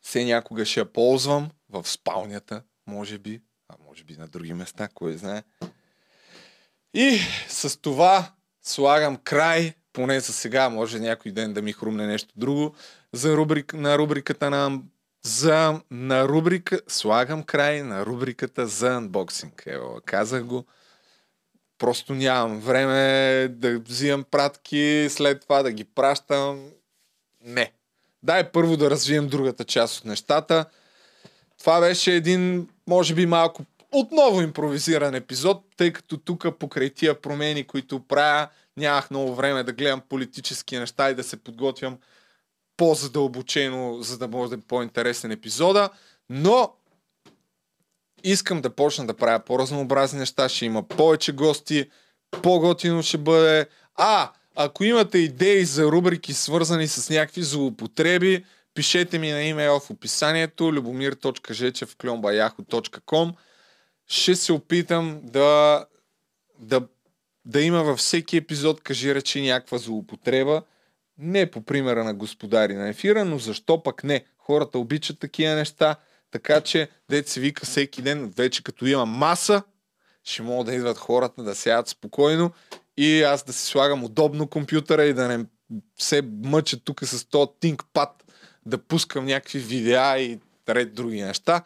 Все 0.00 0.24
някога 0.24 0.64
ще 0.64 0.80
я 0.80 0.92
ползвам 0.92 1.50
в 1.68 1.88
спалнята, 1.88 2.62
може 2.86 3.18
би, 3.18 3.40
а 3.68 3.74
може 3.86 4.04
би 4.04 4.16
на 4.16 4.28
други 4.28 4.54
места, 4.54 4.88
кой 4.94 5.16
знае. 5.16 5.42
И 6.94 7.18
с 7.48 7.80
това 7.80 8.32
слагам 8.62 9.16
край, 9.16 9.74
поне 9.92 10.20
за 10.20 10.32
сега, 10.32 10.68
може 10.68 10.98
някой 10.98 11.32
ден 11.32 11.52
да 11.52 11.62
ми 11.62 11.72
хрумне 11.72 12.06
нещо 12.06 12.32
друго, 12.36 12.74
за 13.12 13.36
рубрик, 13.36 13.74
на 13.74 13.98
рубриката 13.98 14.50
на 14.50 14.80
за, 15.26 15.80
на 15.90 16.28
рубрика, 16.28 16.80
слагам 16.88 17.42
край 17.42 17.82
на 17.82 18.06
рубриката 18.06 18.66
за 18.66 18.94
анбоксинг. 18.94 19.62
Ево, 19.66 20.00
казах 20.04 20.44
го. 20.44 20.64
Просто 21.78 22.14
нямам 22.14 22.60
време 22.60 23.48
да 23.48 23.78
взимам 23.78 24.24
пратки, 24.30 25.06
след 25.10 25.42
това 25.42 25.62
да 25.62 25.72
ги 25.72 25.84
пращам. 25.84 26.68
Не. 27.44 27.72
Дай 28.22 28.52
първо 28.52 28.76
да 28.76 28.90
развием 28.90 29.28
другата 29.28 29.64
част 29.64 29.98
от 29.98 30.04
нещата. 30.04 30.64
Това 31.58 31.80
беше 31.80 32.12
един, 32.12 32.68
може 32.86 33.14
би 33.14 33.26
малко 33.26 33.64
отново 33.92 34.40
импровизиран 34.40 35.14
епизод, 35.14 35.64
тъй 35.76 35.92
като 35.92 36.16
тук 36.16 36.58
покрай 36.58 36.90
тия 36.90 37.20
промени, 37.20 37.66
които 37.66 38.06
правя, 38.06 38.48
нямах 38.76 39.10
много 39.10 39.34
време 39.34 39.62
да 39.62 39.72
гледам 39.72 40.02
политически 40.08 40.78
неща 40.78 41.10
и 41.10 41.14
да 41.14 41.24
се 41.24 41.36
подготвям 41.36 41.98
по-задълбочено, 42.76 44.02
за 44.02 44.18
да 44.18 44.28
може 44.28 44.50
да 44.50 44.56
е 44.56 44.66
по-интересен 44.68 45.30
епизода. 45.30 45.90
Но 46.30 46.72
искам 48.24 48.60
да 48.60 48.70
почна 48.70 49.06
да 49.06 49.14
правя 49.14 49.38
по-разнообразни 49.38 50.18
неща, 50.18 50.48
ще 50.48 50.64
има 50.64 50.82
повече 50.82 51.32
гости, 51.32 51.90
по-готино 52.42 53.02
ще 53.02 53.18
бъде. 53.18 53.66
А, 53.94 54.32
ако 54.54 54.84
имате 54.84 55.18
идеи 55.18 55.64
за 55.64 55.84
рубрики 55.84 56.32
свързани 56.32 56.88
с 56.88 57.10
някакви 57.10 57.42
злоупотреби, 57.42 58.44
пишете 58.74 59.18
ми 59.18 59.30
на 59.30 59.42
имейл 59.42 59.80
в 59.80 59.90
описанието 59.90 60.72
любомир.жечев.com 60.72 63.32
Ще 64.06 64.36
се 64.36 64.52
опитам 64.52 65.20
да, 65.22 65.84
да, 66.58 66.80
да 67.44 67.62
има 67.62 67.84
във 67.84 67.98
всеки 67.98 68.36
епизод, 68.36 68.80
кажи 68.80 69.14
речи, 69.14 69.42
някаква 69.42 69.78
злоупотреба. 69.78 70.62
Не 71.18 71.50
по 71.50 71.64
примера 71.64 72.04
на 72.04 72.14
господари 72.14 72.74
на 72.74 72.88
ефира, 72.88 73.24
но 73.24 73.38
защо 73.38 73.82
пък 73.82 74.04
не? 74.04 74.24
Хората 74.38 74.78
обичат 74.78 75.18
такива 75.18 75.54
неща, 75.54 75.96
така 76.30 76.60
че 76.60 76.88
дете 77.10 77.30
се 77.30 77.40
вика 77.40 77.66
всеки 77.66 78.02
ден, 78.02 78.32
вече 78.36 78.62
като 78.62 78.86
има 78.86 79.06
маса, 79.06 79.62
ще 80.24 80.42
могат 80.42 80.66
да 80.66 80.74
идват 80.74 80.98
хората 80.98 81.42
да 81.42 81.54
сядат 81.54 81.88
спокойно 81.88 82.50
и 82.96 83.22
аз 83.22 83.44
да 83.44 83.52
си 83.52 83.66
слагам 83.66 84.04
удобно 84.04 84.46
компютъра 84.46 85.04
и 85.04 85.14
да 85.14 85.28
не 85.28 85.44
се 85.98 86.22
мъча 86.44 86.80
тук 86.84 87.04
с 87.04 87.24
този 87.24 87.50
ThinkPad 87.60 88.10
да 88.66 88.78
пускам 88.78 89.24
някакви 89.24 89.58
видеа 89.58 90.18
и 90.18 90.40
ред 90.68 90.94
други 90.94 91.22
неща. 91.22 91.62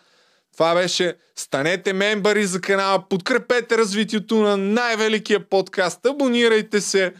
Това 0.52 0.74
беше 0.74 1.16
Станете 1.40 1.92
мембари 1.92 2.46
за 2.46 2.60
канала, 2.60 3.08
подкрепете 3.08 3.78
развитието 3.78 4.36
на 4.36 4.56
най-великия 4.56 5.48
подкаст, 5.48 6.06
абонирайте 6.06 6.80
се, 6.80 7.14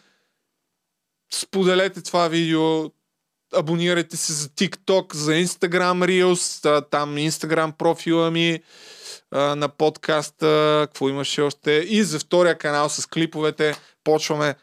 споделете 1.35 2.03
това 2.03 2.29
видео, 2.29 2.91
абонирайте 3.55 4.17
се 4.17 4.33
за 4.33 4.49
TikTok, 4.49 5.15
за 5.15 5.33
Instagram 5.33 6.25
Reels, 6.25 6.85
там 6.91 7.17
Instagram 7.17 7.73
профила 7.73 8.31
ми 8.31 8.63
на 9.33 9.69
подкаста, 9.69 10.83
какво 10.87 11.09
имаше 11.09 11.43
още. 11.43 11.71
И 11.71 12.03
за 12.05 12.19
втория 12.19 12.59
канал 12.59 12.89
с 12.89 13.07
клиповете 13.07 13.75
почваме 14.05 14.55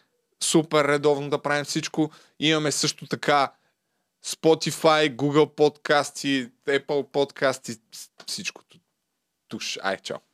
супер 0.44 0.85
редовно 0.85 1.30
да 1.30 1.41
правим 1.41 1.65
всичко. 1.65 2.11
Имаме 2.39 2.72
също 2.72 3.07
така 3.07 3.52
Spotify, 4.26 5.15
Google 5.15 5.56
подкасти, 5.56 6.49
Apple 6.68 7.11
подкасти, 7.11 7.76
всичкото. 8.27 8.77
Туш. 9.48 9.80
Ай, 9.81 9.98
чао. 9.98 10.26